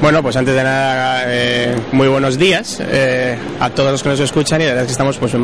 Bueno, 0.00 0.22
pues 0.22 0.34
antes 0.34 0.54
de 0.54 0.64
nada, 0.64 1.24
eh, 1.26 1.76
muy 1.92 2.08
buenos 2.08 2.38
días 2.38 2.80
eh, 2.80 3.36
a 3.60 3.68
todos 3.68 3.92
los 3.92 4.02
que 4.02 4.08
nos 4.08 4.20
escuchan 4.20 4.58
y 4.62 4.64
la 4.64 4.70
verdad 4.70 4.84
es 4.84 4.88
que 4.88 4.92
estamos 4.92 5.18
pues 5.18 5.34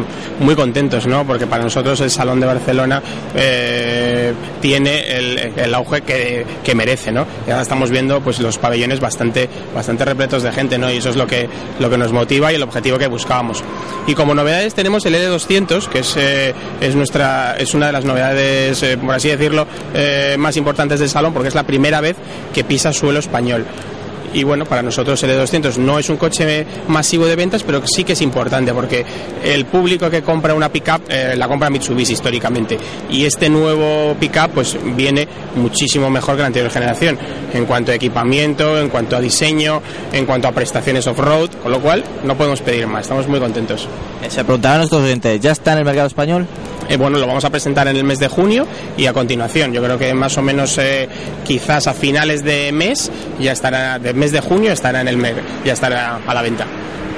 muy 0.40 0.54
contentos, 0.54 1.06
¿no? 1.06 1.26
Porque 1.26 1.46
para 1.46 1.62
nosotros 1.62 2.00
el 2.00 2.10
Salón 2.10 2.40
de 2.40 2.46
Barcelona 2.46 3.02
eh, 3.34 4.32
tiene 4.62 5.14
el, 5.56 5.74
auge 5.74 6.00
que, 6.00 6.46
que 6.64 6.74
merece, 6.74 7.12
¿no? 7.12 7.26
Y 7.46 7.50
ahora 7.50 7.64
estamos 7.64 7.90
viendo 7.90 8.22
pues 8.22 8.40
los 8.40 8.56
pabellones 8.56 8.98
bastante, 8.98 9.46
bastante 9.74 10.06
repletos 10.06 10.42
de 10.42 10.50
gente, 10.52 10.78
¿no? 10.78 10.90
Y 10.90 10.96
eso 10.96 11.10
es 11.10 11.16
lo 11.16 11.26
que, 11.26 11.50
lo 11.78 11.90
que 11.90 11.98
nos 11.98 12.12
motiva 12.12 12.50
y 12.50 12.54
el 12.54 12.62
objetivo 12.62 12.96
que 12.96 13.08
buscábamos. 13.08 13.62
Y 14.06 14.14
como 14.14 14.34
novedades 14.34 14.72
tenemos 14.72 15.04
el 15.04 15.16
L200, 15.16 15.86
que 15.86 15.98
es, 15.98 16.16
es, 16.16 16.94
nuestra, 16.94 17.56
es 17.58 17.74
una 17.74 17.88
de 17.88 17.92
las 17.92 18.06
novedades, 18.06 18.82
por 19.04 19.14
así 19.14 19.28
decirlo, 19.28 19.66
más 20.38 20.56
importantes 20.56 20.98
del 20.98 21.10
salón, 21.10 21.34
porque 21.34 21.48
es 21.48 21.54
la 21.54 21.64
primera 21.64 22.00
vez 22.00 22.16
que 22.54 22.64
pisa 22.64 22.94
suelo 22.94 23.18
español. 23.18 23.66
Y 24.36 24.44
bueno, 24.44 24.66
para 24.66 24.82
nosotros 24.82 25.22
el 25.22 25.30
E200 25.30 25.78
no 25.78 25.98
es 25.98 26.10
un 26.10 26.18
coche 26.18 26.66
masivo 26.88 27.24
de 27.24 27.36
ventas, 27.36 27.62
pero 27.62 27.86
sí 27.86 28.04
que 28.04 28.12
es 28.12 28.20
importante 28.20 28.74
porque 28.74 29.02
el 29.42 29.64
público 29.64 30.10
que 30.10 30.22
compra 30.22 30.52
una 30.52 30.68
pickup 30.68 31.00
eh, 31.08 31.34
la 31.36 31.48
compra 31.48 31.70
Mitsubishi 31.70 32.12
históricamente 32.12 32.76
y 33.08 33.24
este 33.24 33.48
nuevo 33.48 34.14
pickup 34.20 34.50
pues 34.52 34.76
viene 34.94 35.26
muchísimo 35.54 36.10
mejor 36.10 36.36
que 36.36 36.42
la 36.42 36.48
anterior 36.48 36.70
generación 36.70 37.18
en 37.54 37.64
cuanto 37.64 37.92
a 37.92 37.94
equipamiento, 37.94 38.78
en 38.78 38.90
cuanto 38.90 39.16
a 39.16 39.22
diseño, 39.22 39.80
en 40.12 40.26
cuanto 40.26 40.48
a 40.48 40.52
prestaciones 40.52 41.06
off-road, 41.06 41.52
con 41.62 41.72
lo 41.72 41.80
cual 41.80 42.04
no 42.22 42.36
podemos 42.36 42.60
pedir 42.60 42.86
más, 42.86 43.02
estamos 43.02 43.26
muy 43.28 43.40
contentos. 43.40 43.88
Se 44.28 44.44
preguntarán 44.44 44.78
nuestros 44.78 45.02
oyentes, 45.02 45.40
¿ya 45.40 45.52
está 45.52 45.72
en 45.72 45.78
el 45.78 45.84
mercado 45.86 46.08
español? 46.08 46.46
Eh, 46.88 46.96
bueno, 46.96 47.18
lo 47.18 47.26
vamos 47.26 47.44
a 47.44 47.50
presentar 47.50 47.88
en 47.88 47.96
el 47.96 48.04
mes 48.04 48.18
de 48.20 48.28
junio 48.28 48.66
y 48.96 49.06
a 49.06 49.12
continuación, 49.12 49.72
yo 49.72 49.82
creo 49.82 49.98
que 49.98 50.14
más 50.14 50.38
o 50.38 50.42
menos 50.42 50.78
eh, 50.78 51.08
quizás 51.44 51.86
a 51.88 51.94
finales 51.94 52.44
de 52.44 52.70
mes, 52.72 53.10
ya 53.40 53.52
estará, 53.52 53.98
del 53.98 54.14
mes 54.14 54.25
de 54.32 54.40
junio 54.40 54.72
estará 54.72 55.00
en 55.00 55.08
el 55.08 55.16
mes, 55.16 55.34
ya 55.64 55.72
estará 55.72 56.20
a 56.26 56.34
la 56.34 56.42
venta. 56.42 56.66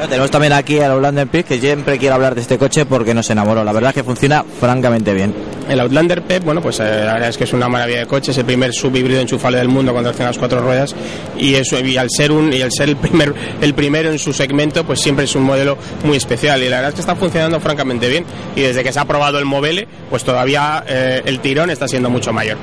Tenemos 0.07 0.30
también 0.30 0.53
aquí 0.53 0.78
al 0.78 0.92
Outlander 0.92 1.26
Pep 1.26 1.46
que 1.46 1.59
siempre 1.59 1.99
quiere 1.99 2.14
hablar 2.14 2.34
de 2.34 2.40
este 2.40 2.57
coche 2.57 2.86
porque 2.86 3.14
nos 3.14 3.28
enamoró. 3.30 3.64
La 3.64 3.72
verdad 3.72 3.90
es 3.90 3.94
que 3.96 4.05
funciona 4.05 4.44
francamente 4.61 5.12
bien. 5.12 5.34
El 5.68 5.80
Outlander 5.80 6.22
Pep, 6.22 6.44
bueno, 6.44 6.62
pues 6.62 6.80
eh, 6.80 6.84
la 7.05 7.14
verdad 7.14 7.28
es 7.28 7.36
que 7.36 7.44
es 7.44 7.53
una 7.53 7.68
maravilla 7.68 8.01
de 8.01 8.07
coche, 8.07 8.30
es 8.30 8.38
el 8.38 8.46
primer 8.46 8.72
subhíbrido 8.72 9.20
enchufable 9.20 9.59
del 9.59 9.68
mundo 9.68 9.92
con 9.92 10.03
tracción 10.03 10.26
a 10.26 10.30
las 10.30 10.38
cuatro 10.38 10.61
ruedas 10.61 10.94
y, 11.36 11.55
eso, 11.55 11.78
y 11.78 11.96
al 11.96 12.09
ser 12.09 12.32
un 12.32 12.53
y 12.53 12.62
al 12.62 12.72
ser 12.72 12.88
el 12.88 12.96
primer 12.96 13.34
el 13.61 13.74
primero 13.74 14.11
en 14.11 14.18
su 14.18 14.32
segmento, 14.32 14.84
pues 14.84 15.01
siempre 15.01 15.26
es 15.26 15.34
un 15.34 15.42
modelo 15.42 15.76
muy 16.05 16.16
especial 16.16 16.62
y 16.62 16.68
la 16.68 16.76
verdad 16.76 16.90
es 16.90 16.94
que 16.94 17.01
está 17.01 17.16
funcionando 17.16 17.61
francamente 17.61 18.09
bien 18.09 18.24
y 18.57 18.62
desde 18.62 18.82
que 18.82 18.92
se 18.92 19.01
ha 19.01 19.05
probado 19.05 19.38
el 19.38 19.44
Mobile, 19.44 19.86
pues 20.09 20.24
todavía 20.24 20.84
eh, 20.86 21.22
el 21.26 21.40
tirón 21.40 21.70
está 21.70 21.86
siendo 21.86 22.09
mucho 22.09 22.32
mayor. 22.32 22.57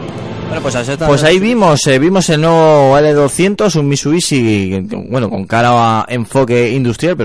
Bueno, 0.48 0.62
pues, 0.62 0.76
pues 1.08 1.24
ahí 1.24 1.40
vimos, 1.40 1.88
eh, 1.88 1.98
vimos 1.98 2.30
el 2.30 2.42
nuevo 2.42 2.96
L200, 2.98 3.76
un 3.80 3.88
Mitsubishi, 3.88 4.80
bueno, 5.10 5.30
con 5.30 5.46
cara 5.46 6.02
a 6.02 6.06
enfoque 6.08 6.72
industrial, 6.72 7.18
pero 7.18 7.25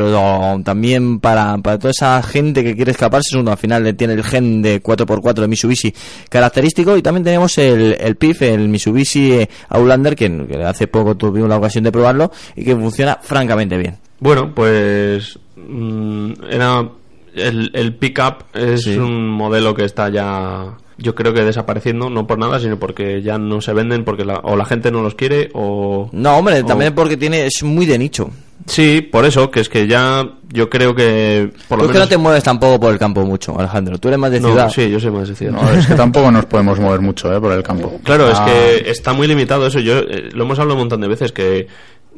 también 0.64 1.20
para, 1.20 1.58
para 1.58 1.78
toda 1.78 1.90
esa 1.90 2.22
gente 2.22 2.64
que 2.64 2.74
quiere 2.74 2.92
escaparse, 2.92 3.36
uno 3.38 3.52
al 3.52 3.58
final 3.58 3.94
tiene 3.96 4.14
el 4.14 4.24
gen 4.24 4.62
de 4.62 4.82
4x4 4.82 5.34
de 5.34 5.48
Mitsubishi 5.48 5.94
característico 6.28 6.96
y 6.96 7.02
también 7.02 7.24
tenemos 7.24 7.56
el, 7.58 7.96
el 7.98 8.16
PIF, 8.16 8.42
el 8.42 8.68
Mitsubishi 8.68 9.46
Outlander, 9.68 10.16
que, 10.16 10.46
que 10.46 10.62
hace 10.62 10.86
poco 10.86 11.16
tuvimos 11.16 11.48
la 11.48 11.58
ocasión 11.58 11.84
de 11.84 11.92
probarlo 11.92 12.30
y 12.56 12.64
que 12.64 12.74
funciona 12.74 13.18
francamente 13.20 13.76
bien. 13.76 13.98
Bueno, 14.20 14.54
pues 14.54 15.38
mm, 15.56 16.32
era 16.50 16.88
el, 17.34 17.70
el 17.74 17.94
pickup 17.94 18.44
es 18.54 18.86
un 18.86 19.28
modelo 19.28 19.74
que 19.74 19.84
está 19.84 20.08
ya 20.08 20.76
yo 21.00 21.14
creo 21.14 21.32
que 21.32 21.42
desapareciendo, 21.42 22.10
no 22.10 22.26
por 22.26 22.38
nada, 22.38 22.60
sino 22.60 22.78
porque 22.78 23.22
ya 23.22 23.38
no 23.38 23.60
se 23.60 23.72
venden, 23.72 24.04
porque 24.04 24.24
la, 24.24 24.36
o 24.40 24.54
la 24.54 24.66
gente 24.66 24.90
no 24.90 25.02
los 25.02 25.14
quiere, 25.14 25.50
o... 25.54 26.10
No, 26.12 26.36
hombre, 26.36 26.62
también 26.62 26.94
porque 26.94 27.16
tiene 27.16 27.46
es 27.46 27.62
muy 27.62 27.86
de 27.86 27.98
nicho. 27.98 28.30
Sí, 28.66 29.00
por 29.00 29.24
eso, 29.24 29.50
que 29.50 29.60
es 29.60 29.68
que 29.68 29.86
ya 29.86 30.28
yo 30.52 30.68
creo 30.68 30.94
que... 30.94 31.50
Por 31.68 31.78
Tú 31.78 31.84
es 31.86 31.90
que 31.92 31.98
no 31.98 32.08
te 32.08 32.16
mueves 32.16 32.42
tampoco 32.42 32.80
por 32.80 32.92
el 32.92 32.98
campo 32.98 33.24
mucho, 33.24 33.58
Alejandro. 33.58 33.98
Tú 33.98 34.08
eres 34.08 34.18
más 34.18 34.30
de 34.30 34.40
ciudad. 34.40 34.70
sí, 34.70 34.90
yo 34.90 34.98
soy 34.98 35.10
más 35.10 35.28
de 35.28 35.34
ciudad. 35.34 35.52
No, 35.52 35.70
es 35.70 35.86
que 35.86 35.94
tampoco 35.94 36.30
nos 36.30 36.46
podemos 36.46 36.78
mover 36.78 37.00
mucho 37.00 37.34
¿eh? 37.34 37.40
por 37.40 37.52
el 37.52 37.62
campo. 37.62 38.00
Claro, 38.04 38.30
es 38.30 38.40
que 38.40 38.90
está 38.90 39.12
muy 39.12 39.26
limitado 39.26 39.66
eso. 39.66 39.78
Yo 39.78 39.98
eh, 39.98 40.30
Lo 40.32 40.44
hemos 40.44 40.58
hablado 40.58 40.74
un 40.74 40.80
montón 40.80 41.00
de 41.00 41.08
veces, 41.08 41.30
que 41.30 41.68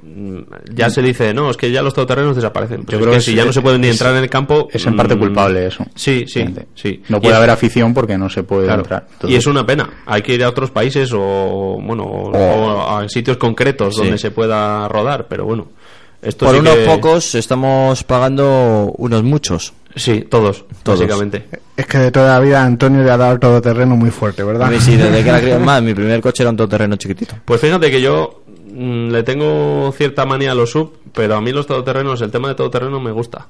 mm, 0.02 0.38
ya 0.72 0.88
se 0.88 1.02
dice, 1.02 1.34
no, 1.34 1.50
es 1.50 1.56
que 1.56 1.70
ya 1.70 1.82
los 1.82 1.92
todoterrenos 1.92 2.34
desaparecen. 2.34 2.86
Yo 2.86 2.98
creo 2.98 3.12
que, 3.12 3.20
si 3.20 3.34
ya 3.34 3.44
no 3.44 3.52
se 3.52 3.60
pueden 3.60 3.82
ni 3.82 3.88
entrar 3.88 4.14
en 4.14 4.22
el 4.22 4.30
campo... 4.30 4.68
Es 4.72 4.86
en 4.86 4.96
parte 4.96 5.16
mm, 5.16 5.18
culpable 5.18 5.66
eso. 5.66 5.84
Sí, 5.94 6.24
sí, 6.26 6.44
sí. 6.74 7.02
No 7.08 7.20
puede 7.20 7.34
haber 7.34 7.50
afición 7.50 7.92
porque 7.92 8.16
no 8.16 8.30
se 8.30 8.42
puede 8.42 8.72
entrar. 8.72 9.06
Y 9.24 9.34
es 9.34 9.46
una 9.46 9.66
pena. 9.66 9.88
Hay 10.06 10.22
que 10.22 10.34
ir 10.34 10.44
a 10.44 10.48
otros 10.48 10.70
países 10.70 11.12
o, 11.12 11.78
bueno, 11.82 12.04
o 12.04 12.96
a 12.96 13.08
sitios 13.08 13.36
concretos 13.36 13.96
donde 13.96 14.16
se 14.16 14.30
pueda 14.30 14.88
rodar, 14.88 15.26
pero 15.28 15.44
bueno. 15.44 15.68
Esto 16.22 16.46
Por 16.46 16.54
sí 16.54 16.60
unos 16.60 16.76
que- 16.76 16.84
pocos 16.86 17.34
estamos 17.34 18.04
pagando 18.04 18.94
unos 18.96 19.22
muchos. 19.24 19.72
Sí, 19.96 20.22
todos, 20.22 20.64
Todos. 20.82 21.00
básicamente. 21.00 21.46
Es 21.76 21.84
que 21.86 21.98
de 21.98 22.10
toda 22.10 22.32
la 22.34 22.40
vida 22.40 22.64
Antonio 22.64 23.02
le 23.02 23.10
ha 23.10 23.16
dado 23.18 23.38
todoterreno 23.38 23.94
muy 23.96 24.10
fuerte, 24.10 24.42
¿verdad? 24.42 24.68
A 24.68 24.70
mí 24.70 24.80
sí, 24.80 24.96
desde 24.96 25.22
que 25.22 25.28
era 25.50 25.58
más, 25.58 25.82
mi 25.82 25.92
primer 25.94 26.20
coche 26.22 26.42
era 26.44 26.50
un 26.50 26.56
todoterreno 26.56 26.96
chiquitito. 26.96 27.34
Pues 27.44 27.60
fíjate 27.60 27.90
que 27.90 28.00
yo 28.00 28.42
mm, 28.72 29.08
le 29.10 29.22
tengo 29.24 29.92
cierta 29.96 30.24
manía 30.24 30.52
a 30.52 30.54
los 30.54 30.70
sub, 30.70 30.92
pero 31.12 31.34
a 31.36 31.40
mí 31.42 31.52
los 31.52 31.66
todoterrenos, 31.66 32.22
el 32.22 32.30
tema 32.30 32.48
de 32.48 32.54
todoterreno 32.54 33.00
me 33.00 33.10
gusta. 33.10 33.48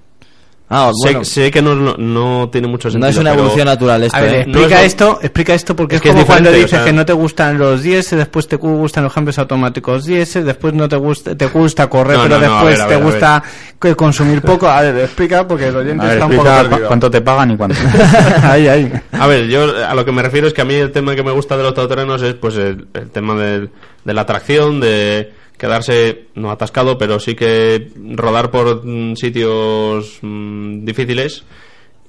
Ah, 0.75 0.91
Sé- 0.95 1.11
bueno. 1.13 1.25
sé, 1.25 1.51
que 1.51 1.61
no, 1.61 1.75
no, 1.75 1.95
no 1.99 2.49
tiene 2.51 2.67
mucho 2.67 2.91
sentido. 2.91 3.07
No 3.07 3.11
es 3.11 3.17
una 3.19 3.31
pero- 3.31 3.43
evolución 3.43 3.67
natural 3.67 4.03
esto, 4.05 4.17
A 4.17 4.21
ver, 4.21 4.35
¿eh? 4.35 4.41
explica 4.41 4.59
No 4.61 4.65
es 4.65 4.71
lo- 4.71 4.79
esto, 4.87 5.19
explica 5.23 5.55
esto 5.55 5.77
porque 5.77 5.97
Es 5.97 5.99
es, 5.99 6.03
que 6.03 6.09
es 6.09 6.15
como 6.15 6.27
cuando 6.27 6.51
dices 6.51 6.65
o 6.73 6.77
sea- 6.77 6.85
que 6.85 6.93
no 6.93 7.05
te 7.05 7.13
gustan 7.13 7.59
los 7.59 7.83
10, 7.83 8.11
después 8.17 8.49
te 8.49 8.57
gustan 8.57 9.05
los 9.05 9.13
cambios 9.13 9.39
automáticos 9.39 10.05
10, 10.07 10.45
después 10.45 10.73
no 10.75 10.89
te 10.89 10.97
gusta, 10.97 11.37
te 11.37 11.47
gusta 11.47 11.89
correr, 11.91 12.17
No, 12.17 12.23
pero 12.23 12.39
no, 12.39 12.47
no, 12.47 12.53
a 12.59 12.65
después 12.65 12.79
ver, 12.79 12.89
te 12.89 12.95
ver, 12.97 13.05
gusta 13.05 13.43
que 13.81 13.95
consumir 13.95 14.41
poco. 14.43 14.67
A 14.69 14.81
ver, 14.81 14.97
explica 14.99 15.47
porque 15.47 15.69
el 15.69 15.77
oyente 15.77 16.03
A 16.05 16.09
ver, 16.09 16.15
está 16.15 16.27
un 16.27 16.33
explica 16.33 16.57
poco 16.59 16.69
perdido. 16.71 16.89
cuánto 16.89 17.11
te 17.11 17.21
pagan 17.21 17.51
y 17.51 17.57
cuánto. 17.57 17.77
ahí, 18.43 18.69
ahí. 18.69 18.93
A 19.13 19.27
ver, 19.27 19.47
yo 19.49 19.65
a 19.87 19.95
lo 19.95 20.05
que 20.05 20.13
me 20.13 20.23
refiero 20.23 20.47
es 20.47 20.55
que 20.55 20.63
a 20.63 20.65
mí 20.65 20.75
el 20.75 20.91
tema 20.91 21.15
que 21.15 21.23
me 21.23 21.33
gusta 21.33 21.57
de 21.57 21.65
los 21.65 21.75
todoterrenos 21.75 22.23
es 22.23 22.35
pues 22.35 22.57
el, 22.57 22.87
el 22.95 23.11
tema 23.11 23.35
del- 23.35 23.71
de 24.05 24.15
la 24.15 24.23
atracción, 24.23 24.81
de 24.81 25.33
quedarse 25.63 26.25
no 26.35 26.51
atascado, 26.51 26.99
pero 26.99 27.21
sí 27.21 27.37
que 27.37 27.93
rodar 28.17 28.51
por 28.51 28.85
mm, 28.85 29.15
sitios 29.15 30.19
mm, 30.21 30.85
difíciles. 30.85 31.45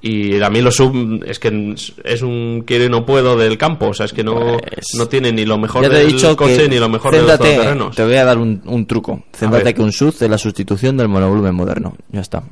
Y 0.02 0.42
a 0.42 0.50
mí 0.50 0.60
los 0.60 0.76
sub 0.76 1.24
es 1.24 1.38
que 1.38 1.76
es 2.04 2.22
un 2.24 2.64
quiero 2.66 2.86
y 2.86 2.90
no 2.90 3.06
puedo 3.06 3.38
del 3.38 3.60
campo, 3.60 3.90
o 3.90 3.94
sea, 3.94 4.08
es 4.08 4.12
que 4.12 4.24
no, 4.24 4.58
no 4.98 5.08
tiene 5.08 5.32
ni 5.32 5.46
lo 5.46 5.60
mejor 5.60 5.88
del 5.88 6.08
dicho 6.08 6.36
coche 6.36 6.68
ni 6.68 6.80
lo 6.80 6.90
mejor 6.90 7.14
de 7.14 7.22
los 7.22 7.38
todoterrenos. 7.38 7.96
Te 7.96 8.04
voy 8.04 8.16
a 8.16 8.26
dar 8.26 8.40
un, 8.40 8.64
un 8.66 8.88
truco. 8.88 9.24
Céntrate 9.32 9.76
que 9.76 9.82
un 9.84 9.92
SUV 9.92 10.24
es 10.24 10.30
la 10.30 10.40
sustitución 10.40 10.98
del 10.98 11.08
monovolumen 11.08 11.54
moderno. 11.54 11.96
Ya 12.12 12.22
está. 12.22 12.44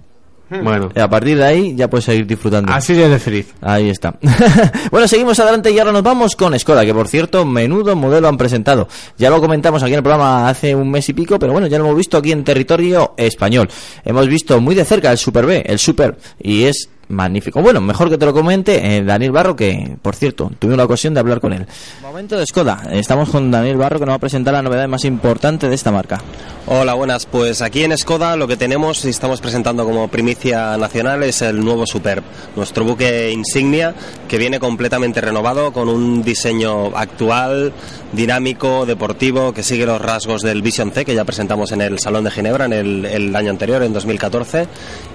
Bueno. 0.64 0.90
Y 0.96 1.00
a 1.00 1.10
partir 1.10 1.38
de 1.38 1.46
ahí 1.46 1.76
ya 1.76 1.90
puedes 1.90 2.06
seguir 2.06 2.28
disfrutando. 2.28 2.72
Así 2.72 3.00
es 3.00 3.10
de 3.10 3.20
feliz. 3.20 3.54
Ahí 3.62 3.90
está. 3.90 4.16
bueno, 4.92 5.08
seguimos 5.08 5.40
adelante 5.40 5.72
y 5.72 5.80
ahora 5.80 5.92
nos 5.92 6.04
vamos 6.04 6.36
con 6.36 6.58
Skoda, 6.60 6.86
que 6.86 6.94
por 6.94 7.08
cierto, 7.08 7.46
menudo 7.46 7.96
modelo 7.96 8.28
han 8.28 8.38
presentado. 8.38 8.88
Ya 9.18 9.30
lo 9.30 9.40
comentamos 9.40 9.82
aquí 9.84 9.94
en 9.94 9.98
el 9.98 10.04
programa 10.04 10.50
hace 10.50 10.76
un 10.76 10.92
mes 10.92 11.08
y 11.10 11.14
pico, 11.14 11.40
pero 11.40 11.54
bueno, 11.54 11.68
ya 11.68 11.78
lo 11.78 11.86
hemos 11.86 11.98
visto 11.98 12.18
aquí 12.18 12.32
en 12.32 12.44
territorio 12.44 13.14
español. 13.18 13.70
Hemos 14.04 14.28
visto 14.28 14.60
muy 14.60 14.76
de 14.76 14.86
cerca 14.86 15.12
el 15.12 15.18
Super 15.18 15.46
B, 15.46 15.64
el 15.66 15.80
Super, 15.80 16.18
y 16.42 16.64
es 16.64 16.90
magnífico. 17.12 17.62
Bueno, 17.62 17.82
mejor 17.82 18.10
que 18.10 18.18
te 18.18 18.26
lo 18.26 18.34
comente 18.34 18.98
eh, 18.98 19.04
Daniel 19.04 19.32
Barro, 19.32 19.56
que 19.56 19.98
por 20.02 20.16
cierto, 20.16 20.52
tuve 20.60 20.76
la 20.76 20.86
ocasión 20.86 21.14
de 21.14 21.20
hablar 21.20 21.40
con 21.40 21.54
él. 21.54 21.66
Momento 22.02 22.38
de 22.38 22.46
Skoda. 22.46 22.84
Estamos 22.92 23.30
con 23.30 23.52
Daniel 23.52 23.78
Barro, 23.78 24.00
que 24.00 24.06
nos 24.06 24.14
va 24.14 24.18
a 24.18 24.20
presentar 24.20 24.54
la 24.54 24.62
novedad 24.62 24.88
más 24.88 25.06
importante 25.06 25.70
de 25.70 25.76
esta 25.76 25.92
marca. 25.92 26.22
Hola, 26.68 26.94
buenas. 26.94 27.26
Pues 27.26 27.62
aquí 27.62 27.84
en 27.84 27.98
Skoda 27.98 28.36
lo 28.36 28.48
que 28.48 28.56
tenemos 28.56 29.04
y 29.06 29.10
estamos 29.10 29.42
presentando 29.42 29.84
como 29.84 30.08
primicia 30.08 30.78
nacional 30.78 31.24
es 31.24 31.42
el 31.42 31.60
nuevo 31.64 31.86
Superb, 31.86 32.24
nuestro 32.56 32.86
buque 32.86 33.32
insignia 33.32 33.94
que 34.28 34.38
viene 34.38 34.60
completamente 34.60 35.22
renovado 35.22 35.74
con 35.74 35.90
un 35.90 36.24
diseño 36.24 36.96
actual, 36.96 37.74
dinámico, 38.14 38.86
deportivo, 38.86 39.54
que 39.54 39.64
sigue 39.64 39.86
los 39.86 40.02
rasgos 40.02 40.42
del 40.42 40.62
Vision 40.62 40.92
C 40.92 41.04
que 41.04 41.16
ya 41.16 41.26
presentamos 41.26 41.72
en 41.72 41.82
el 41.82 42.00
Salón 42.00 42.24
de 42.24 42.32
Ginebra 42.32 42.66
en 42.66 42.74
el, 42.74 43.06
el 43.06 43.36
año 43.36 43.50
anterior, 43.50 43.84
en 43.84 43.94
2014, 43.94 44.68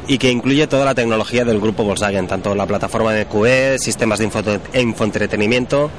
y 0.08 0.18
que 0.18 0.30
incluye 0.30 0.66
toda 0.66 0.84
la 0.84 0.94
tecnología 0.94 1.44
del 1.44 1.60
grupo 1.60 1.84
Volkswagen, 1.86 2.26
tanto 2.26 2.54
la 2.54 2.66
plataforma 2.66 3.12
de 3.12 3.26
QE, 3.26 3.78
sistemas 3.78 4.18
de 4.18 4.26
info- 4.26 4.60
infoentretenimiento. 5.10 5.90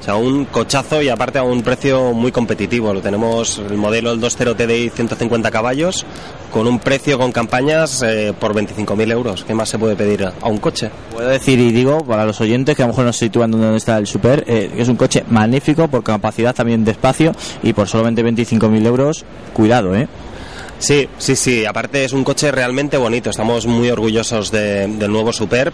O 0.00 0.02
sea, 0.08 0.14
un 0.14 0.44
cochazo 0.46 1.02
y 1.02 1.08
aparte 1.08 1.38
a 1.38 1.42
un 1.42 1.60
precio 1.62 2.12
muy 2.14 2.30
competitivo. 2.32 2.94
Lo 2.94 3.02
tenemos 3.02 3.58
el 3.58 3.76
modelo 3.76 4.12
el 4.12 4.18
20 4.20 4.54
TDI 4.54 4.90
150 4.90 5.50
caballos 5.50 6.06
con 6.52 6.66
un 6.66 6.78
precio 6.78 7.18
con 7.18 7.30
campañas 7.32 8.02
eh, 8.02 8.32
por 8.38 8.54
25.000 8.54 9.10
euros. 9.12 9.44
¿Qué 9.44 9.54
más 9.54 9.68
se 9.68 9.78
puede 9.78 9.96
pedir 9.96 10.24
a 10.24 10.48
un 10.48 10.58
coche? 10.58 10.90
Puedo 11.12 11.28
decir 11.28 11.58
y 11.58 11.72
digo 11.72 11.98
para 12.04 12.24
los 12.24 12.40
oyentes 12.40 12.74
que 12.76 12.82
a 12.84 12.86
lo 12.86 12.92
mejor 12.92 13.04
no 13.06 13.12
se 13.12 13.26
sitúan 13.26 13.50
donde 13.50 13.76
está 13.76 13.98
el 13.98 14.06
Super, 14.06 14.44
eh, 14.46 14.70
es 14.78 14.88
un 14.88 14.96
coche 14.96 15.24
magnífico 15.28 15.88
por 15.88 16.02
capacidad 16.04 16.54
también 16.54 16.84
de 16.84 16.92
espacio 16.92 17.32
y 17.62 17.72
por 17.74 17.86
solamente 17.88 18.24
25.000 18.24 18.86
euros, 18.86 19.24
cuidado, 19.52 19.94
¿eh? 19.94 20.08
Sí, 20.78 21.08
sí, 21.18 21.34
sí. 21.34 21.64
Aparte 21.66 22.04
es 22.04 22.12
un 22.12 22.22
coche 22.24 22.50
realmente 22.52 22.96
bonito. 22.96 23.30
Estamos 23.30 23.66
muy 23.66 23.90
orgullosos 23.90 24.50
de- 24.52 24.86
del 24.86 25.10
nuevo 25.10 25.32
Superb. 25.32 25.72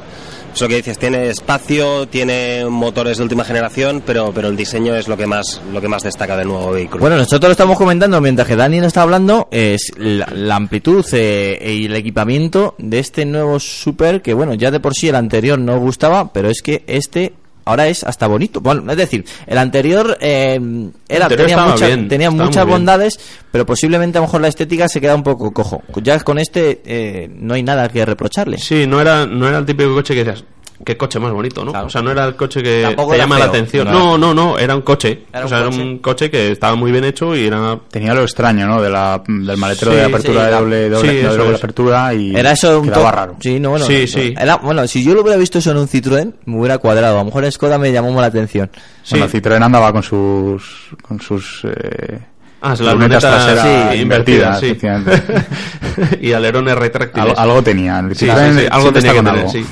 Eso 0.55 0.69
que 0.69 0.77
dices, 0.77 0.99
tiene 0.99 1.29
espacio, 1.31 2.07
tiene 2.07 2.65
motores 2.67 3.19
de 3.19 3.25
última 3.25 3.45
generación, 3.45 4.03
pero, 4.07 4.33
pero 4.33 4.47
el 4.49 4.57
diseño 4.57 4.95
es 4.95 5.09
lo 5.09 5.17
que 5.17 5.27
más, 5.27 5.61
lo 5.73 5.81
que 5.81 5.89
más 5.89 6.05
destaca 6.05 6.37
del 6.37 6.47
nuevo 6.47 6.71
vehículo. 6.71 7.01
Bueno, 7.01 7.17
nosotros 7.17 7.49
lo 7.49 7.53
estamos 7.53 7.77
comentando 7.77 8.21
mientras 8.21 8.47
que 8.47 8.55
Dani 8.55 8.79
nos 8.79 8.87
está 8.89 9.03
hablando, 9.03 9.49
es 9.51 9.91
la, 9.97 10.55
amplitud 10.55 11.05
eh, 11.13 11.75
y 11.81 11.87
el 11.87 11.97
equipamiento 11.97 12.77
de 12.79 13.01
este 13.01 13.25
nuevo 13.27 13.59
Super, 13.59 14.23
que 14.23 14.33
bueno, 14.33 14.55
ya 14.55 14.71
de 14.71 14.79
por 14.79 14.95
sí 14.95 15.09
el 15.09 15.17
anterior 15.17 15.59
no 15.59 15.77
gustaba, 15.81 16.33
pero 16.33 16.49
es 16.49 16.63
que 16.63 16.85
este 16.87 17.33
ahora 17.65 17.89
es 17.89 18.05
hasta 18.05 18.27
bonito. 18.27 18.61
Bueno, 18.61 18.91
es 18.91 18.97
decir, 18.97 19.25
el 19.47 19.59
anterior 19.59 20.17
eh, 20.21 20.61
era, 21.09 21.25
anterior 21.27 21.49
tenía, 21.49 21.65
mucha- 21.65 21.87
bien, 21.87 22.09
tenía 22.09 22.31
muchas 22.31 22.65
bien. 22.65 22.69
bondades, 22.69 23.19
pero 23.51 23.67
posiblemente 23.67 24.19
a 24.19 24.21
lo 24.21 24.27
mejor 24.27 24.41
la 24.41 24.49
estética 24.49 24.89
se 24.89 25.01
queda 25.01 25.15
un 25.15 25.23
poco 25.23 25.53
cojo. 25.53 25.83
Ya 26.03 26.19
con 26.21 26.39
este 26.39 26.83
eh, 26.85 27.29
no 27.35 27.55
hay 27.55 27.63
nada 27.63 27.89
que 27.89 28.05
reprocharle. 28.05 28.59
Sí, 28.59 28.87
no 28.87 29.01
era, 29.01 29.27
no 29.27 29.49
era 29.49 29.59
el 29.59 29.67
típico 29.67 29.95
coche 29.95 30.15
que 30.15 30.25
decías, 30.25 30.45
qué 30.85 30.97
coche 30.97 31.19
más 31.19 31.33
bonito, 31.33 31.65
¿no? 31.65 31.73
O 31.73 31.91
sea, 31.91 32.03
no 32.03 32.11
era 32.11 32.25
el 32.27 32.37
coche 32.37 32.63
que 32.63 32.83
Tampoco 32.83 33.13
te 33.13 33.19
llama 33.19 33.39
la 33.39 33.47
atención. 33.47 33.91
No. 33.91 34.17
No, 34.17 34.19
no, 34.19 34.35
no, 34.35 34.59
era 34.59 34.75
un 34.75 34.83
coche. 34.83 35.25
Era 35.33 35.41
o 35.41 35.43
un 35.45 35.49
sea, 35.49 35.65
coche. 35.65 35.77
era 35.77 35.85
un 35.85 35.99
coche 35.99 36.31
que 36.31 36.53
estaba 36.53 36.77
muy 36.77 36.93
bien 36.93 37.05
hecho 37.05 37.35
y 37.35 37.47
era... 37.47 37.79
Tenía 37.91 38.15
lo 38.15 38.23
extraño, 38.23 38.67
¿no? 38.67 38.81
De 38.81 38.91
la, 38.91 39.23
del 39.27 39.57
maletero 39.57 39.93
Sí, 39.93 39.97
de 39.97 40.05
apertura 40.05 40.41
sí, 40.41 40.47
de 40.51 40.57
doble, 40.57 40.89
doble, 40.91 41.11
sí, 41.11 41.37
doble 41.37 41.57
apertura 41.57 42.15
y 42.15 42.37
Era 42.37 42.53
eso 42.53 42.81
un 42.81 42.89
quedaba 42.89 43.11
raro. 43.11 43.37
Sí, 43.41 43.59
no, 43.59 43.71
bueno. 43.71 43.87
Sí, 43.87 44.01
no, 44.03 44.07
sí. 44.07 44.35
Era, 44.39 44.57
bueno, 44.57 44.87
si 44.87 45.03
yo 45.03 45.15
lo 45.15 45.23
hubiera 45.23 45.39
visto 45.39 45.59
eso 45.59 45.71
en 45.71 45.79
un 45.79 45.89
Citroën, 45.89 46.35
me 46.45 46.59
hubiera 46.59 46.79
cuadrado. 46.79 47.17
A 47.17 47.19
lo 47.21 47.25
mejor 47.25 47.45
en 47.45 47.53
Skoda 47.53 47.79
me 47.79 47.93
llamó 47.93 48.13
más 48.13 48.21
la 48.21 48.27
atención. 48.27 48.71
Bueno, 49.11 49.29
Citroën 49.29 49.63
andaba 49.63 49.93
con 49.93 50.03
sus 50.03 50.91
con 51.03 51.21
sus 51.21 51.63
eh, 51.65 52.21
Ah, 52.67 52.71
las 52.71 52.81
lunetas 52.95 53.23
lunetas 53.23 53.23
traseras 53.23 53.93
sí, 53.95 54.01
invertidas, 54.01 54.01
invertidas, 54.01 54.61
sí. 54.61 54.67
efectivamente. 54.67 56.19
y 56.27 56.33
alerones 56.33 56.75
retráctiles. 56.77 57.29
Algo- 57.29 57.39
algo 57.39 57.63
tenía, 57.63 57.99
el 58.01 58.17
Sí, 58.17 58.27
Citroën 58.27 58.53
sí, 58.55 58.61
sí, 58.61 58.67
algo 58.71 58.93
tenía 58.93 59.13
que 59.13 59.23
tener, 59.23 59.43
con 59.43 59.51
sí. 59.51 59.65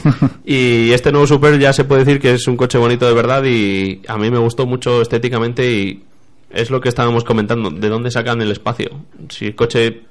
Y 0.44 0.93
este 0.93 1.10
nuevo 1.10 1.27
Super 1.27 1.59
ya 1.59 1.73
se 1.73 1.85
puede 1.85 2.05
decir 2.05 2.20
que 2.20 2.35
es 2.35 2.47
un 2.47 2.56
coche 2.56 2.77
bonito 2.78 3.06
de 3.06 3.14
verdad 3.14 3.43
y 3.44 4.02
a 4.06 4.19
mí 4.19 4.31
me 4.31 4.39
gustó 4.39 4.66
mucho 4.66 5.01
estéticamente 5.01 5.70
y 5.73 6.02
es 6.51 6.69
lo 6.70 6.81
que 6.82 6.90
estábamos 6.90 7.24
comentando, 7.24 7.70
de 7.70 7.89
dónde 7.89 8.10
sacan 8.10 8.43
el 8.43 8.51
espacio. 8.52 8.90
Si 9.31 9.47
el 9.47 9.55
coche 9.55 10.02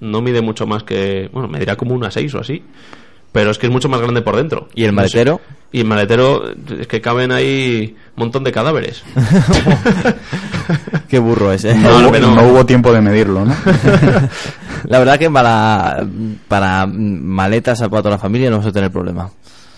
no 0.00 0.20
mide 0.20 0.40
mucho 0.42 0.66
más 0.66 0.82
que, 0.82 1.30
bueno, 1.32 1.46
medirá 1.48 1.76
como 1.76 1.94
una 1.94 2.10
6 2.10 2.34
o 2.34 2.40
así, 2.40 2.64
pero 3.30 3.52
es 3.52 3.58
que 3.58 3.66
es 3.66 3.72
mucho 3.72 3.88
más 3.88 4.00
grande 4.00 4.22
por 4.22 4.34
dentro. 4.36 4.68
¿Y 4.74 4.84
el 4.84 4.90
No 4.94 5.02
sé. 5.02 5.18
maletero? 5.18 5.40
Y 5.72 5.80
el 5.80 5.86
maletero 5.86 6.44
es 6.80 6.86
que 6.86 7.00
caben 7.00 7.32
ahí 7.32 7.94
un 8.16 8.20
montón 8.20 8.44
de 8.44 8.52
cadáveres. 8.52 9.02
Qué 11.08 11.18
burro 11.18 11.52
es, 11.52 11.64
¿eh? 11.64 11.74
No, 11.74 12.08
hubo- 12.08 12.18
no 12.18 12.48
hubo 12.48 12.66
tiempo 12.66 12.92
de 12.92 13.00
medirlo, 13.00 13.44
¿no? 13.44 13.54
la 14.84 14.98
verdad 14.98 15.18
que 15.18 15.30
para, 15.30 16.06
para 16.48 16.86
maletas 16.86 17.80
para 17.80 18.02
toda 18.02 18.10
la 18.10 18.18
familia 18.18 18.50
no 18.50 18.56
vamos 18.56 18.70
a 18.70 18.72
tener 18.72 18.90
problema. 18.90 19.30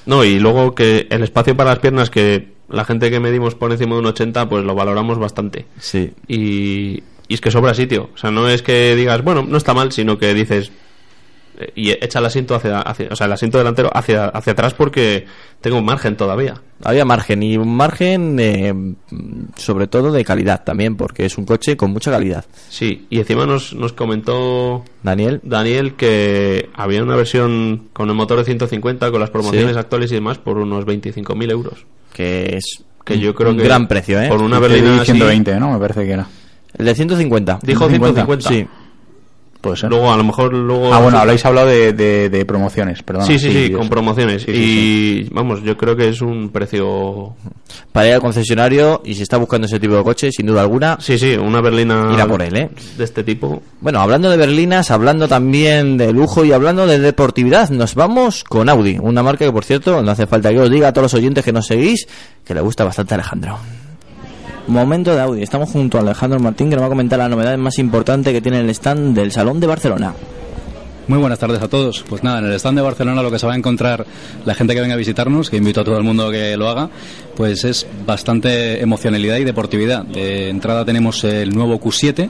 No, 0.06 0.24
y 0.24 0.38
luego 0.38 0.74
que 0.74 1.06
el 1.10 1.22
espacio 1.22 1.56
para 1.56 1.70
las 1.70 1.78
piernas 1.80 2.10
que 2.10 2.54
la 2.68 2.84
gente 2.84 3.10
que 3.10 3.20
medimos 3.20 3.54
por 3.54 3.70
encima 3.72 3.94
de 3.94 4.00
un 4.00 4.06
80 4.06 4.48
pues 4.48 4.64
lo 4.64 4.74
valoramos 4.74 5.18
bastante. 5.18 5.66
Sí. 5.78 6.12
Y, 6.28 7.02
y 7.28 7.34
es 7.34 7.40
que 7.40 7.50
sobra 7.50 7.74
sitio. 7.74 8.10
O 8.14 8.18
sea, 8.18 8.30
no 8.30 8.48
es 8.48 8.62
que 8.62 8.94
digas, 8.96 9.22
bueno, 9.22 9.44
no 9.46 9.56
está 9.56 9.74
mal, 9.74 9.92
sino 9.92 10.18
que 10.18 10.32
dices 10.34 10.70
y 11.74 11.90
echa 11.90 12.18
el 12.18 12.26
asiento 12.26 12.54
hacia, 12.54 12.80
hacia- 12.80 13.08
o 13.10 13.16
sea, 13.16 13.26
el 13.26 13.32
asiento 13.32 13.58
delantero 13.58 13.90
hacia, 13.94 14.26
hacia 14.26 14.52
atrás 14.52 14.74
porque 14.74 15.26
tengo 15.60 15.78
un 15.78 15.84
margen 15.84 16.16
todavía. 16.16 16.60
Había 16.84 17.04
margen 17.04 17.42
y 17.42 17.56
un 17.56 17.74
margen 17.74 18.36
eh, 18.38 18.74
sobre 19.56 19.86
todo 19.86 20.12
de 20.12 20.24
calidad 20.24 20.62
también, 20.64 20.96
porque 20.96 21.24
es 21.26 21.38
un 21.38 21.44
coche 21.46 21.76
con 21.76 21.90
mucha 21.92 22.10
calidad. 22.10 22.44
Sí, 22.68 23.06
y 23.10 23.18
encima 23.18 23.46
nos, 23.46 23.72
nos 23.74 23.92
comentó 23.92 24.84
Daniel. 25.02 25.40
Daniel 25.42 25.94
que 25.94 26.68
había 26.74 27.02
una 27.02 27.16
versión 27.16 27.88
con 27.92 28.08
el 28.10 28.14
motor 28.14 28.38
de 28.38 28.44
150 28.44 29.10
con 29.10 29.20
las 29.20 29.30
promociones 29.30 29.72
Sí. 29.72 29.78
actuales 29.78 30.10
y 30.12 30.16
demás 30.16 30.38
por 30.38 30.58
unos 30.58 30.84
25.000 30.84 31.50
euros. 31.50 31.86
Que 32.12 32.56
es 32.56 32.82
Que 33.04 33.18
yo 33.18 33.34
creo 33.34 33.50
un 33.50 33.56
que 33.58 33.64
gran 33.64 33.86
precio, 33.88 34.20
¿eh? 34.20 34.28
Por 34.28 34.42
una 34.42 34.58
berlina 34.58 34.92
di 34.94 34.98
así- 34.98 35.12
120, 35.12 35.58
¿no? 35.60 35.72
Me 35.72 35.78
parece 35.78 36.04
que 36.04 36.12
era. 36.12 36.26
El 36.76 36.84
de 36.84 36.94
150. 36.94 37.60
Dijo 37.62 37.88
150. 37.88 38.48
Sí. 38.48 38.66
Puede 39.66 39.76
ser. 39.78 39.90
Luego, 39.90 40.12
a 40.12 40.16
lo 40.16 40.24
mejor, 40.24 40.52
luego. 40.54 40.94
Ah, 40.94 41.00
bueno, 41.00 41.18
habláis 41.18 41.44
hablado 41.44 41.66
de, 41.66 41.92
de, 41.92 42.30
de 42.30 42.44
promociones, 42.44 43.02
perdón. 43.02 43.26
Sí, 43.26 43.38
sí, 43.38 43.50
sí, 43.50 43.72
con 43.72 43.88
promociones. 43.88 44.42
Sí, 44.42 44.52
sí, 44.52 45.26
y 45.26 45.34
vamos, 45.34 45.62
yo 45.62 45.76
creo 45.76 45.96
que 45.96 46.08
es 46.08 46.20
un 46.20 46.50
precio. 46.50 47.34
Para 47.92 48.08
ir 48.08 48.14
al 48.14 48.20
concesionario 48.20 49.02
y 49.04 49.14
si 49.14 49.22
está 49.22 49.36
buscando 49.38 49.66
ese 49.66 49.80
tipo 49.80 49.96
de 49.96 50.04
coche, 50.04 50.30
sin 50.30 50.46
duda 50.46 50.60
alguna. 50.60 50.98
Sí, 51.00 51.18
sí, 51.18 51.34
una 51.34 51.60
berlina. 51.60 52.10
Irá 52.12 52.26
por 52.26 52.42
él, 52.42 52.56
¿eh? 52.56 52.70
De 52.96 53.04
este 53.04 53.24
tipo. 53.24 53.62
Bueno, 53.80 54.00
hablando 54.00 54.30
de 54.30 54.36
berlinas, 54.36 54.90
hablando 54.90 55.26
también 55.28 55.96
de 55.96 56.12
lujo 56.12 56.44
y 56.44 56.52
hablando 56.52 56.86
de 56.86 56.98
deportividad, 56.98 57.70
nos 57.70 57.94
vamos 57.94 58.44
con 58.44 58.68
Audi, 58.68 58.98
una 59.00 59.22
marca 59.22 59.44
que 59.44 59.52
por 59.52 59.64
cierto 59.64 60.02
no 60.02 60.10
hace 60.10 60.26
falta 60.26 60.50
que 60.50 60.60
os 60.60 60.70
diga 60.70 60.88
a 60.88 60.92
todos 60.92 61.04
los 61.12 61.14
oyentes 61.14 61.44
que 61.44 61.52
nos 61.52 61.66
seguís 61.66 62.06
que 62.44 62.54
le 62.54 62.60
gusta 62.60 62.84
bastante 62.84 63.14
a 63.14 63.16
Alejandro. 63.16 63.58
Momento 64.68 65.14
de 65.14 65.20
Audi, 65.20 65.42
estamos 65.42 65.70
junto 65.70 65.96
a 65.96 66.00
Alejandro 66.00 66.40
Martín 66.40 66.68
que 66.68 66.74
nos 66.74 66.82
va 66.82 66.86
a 66.86 66.90
comentar 66.90 67.20
la 67.20 67.28
novedad 67.28 67.56
más 67.56 67.78
importante 67.78 68.32
que 68.32 68.40
tiene 68.40 68.58
el 68.58 68.70
stand 68.70 69.14
del 69.14 69.30
Salón 69.30 69.60
de 69.60 69.68
Barcelona. 69.68 70.12
Muy 71.06 71.18
buenas 71.18 71.38
tardes 71.38 71.62
a 71.62 71.68
todos. 71.68 72.04
Pues 72.08 72.24
nada, 72.24 72.40
en 72.40 72.46
el 72.46 72.52
stand 72.54 72.76
de 72.76 72.82
Barcelona 72.82 73.22
lo 73.22 73.30
que 73.30 73.38
se 73.38 73.46
va 73.46 73.52
a 73.52 73.56
encontrar 73.56 74.04
la 74.44 74.54
gente 74.56 74.74
que 74.74 74.80
venga 74.80 74.94
a 74.94 74.96
visitarnos, 74.96 75.50
que 75.50 75.56
invito 75.56 75.82
a 75.82 75.84
todo 75.84 75.96
el 75.96 76.02
mundo 76.02 76.32
que 76.32 76.56
lo 76.56 76.68
haga, 76.68 76.90
pues 77.36 77.62
es 77.62 77.86
bastante 78.04 78.82
emocionalidad 78.82 79.36
y 79.36 79.44
deportividad. 79.44 80.04
De 80.04 80.48
entrada 80.48 80.84
tenemos 80.84 81.22
el 81.22 81.54
nuevo 81.54 81.78
Q7, 81.78 82.28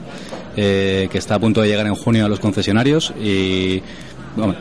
eh, 0.55 1.07
que 1.11 1.17
está 1.17 1.35
a 1.35 1.39
punto 1.39 1.61
de 1.63 1.69
llegar 1.69 1.87
en 1.87 1.95
junio 1.95 2.25
a 2.25 2.29
los 2.29 2.39
concesionarios 2.39 3.13
y 3.19 3.81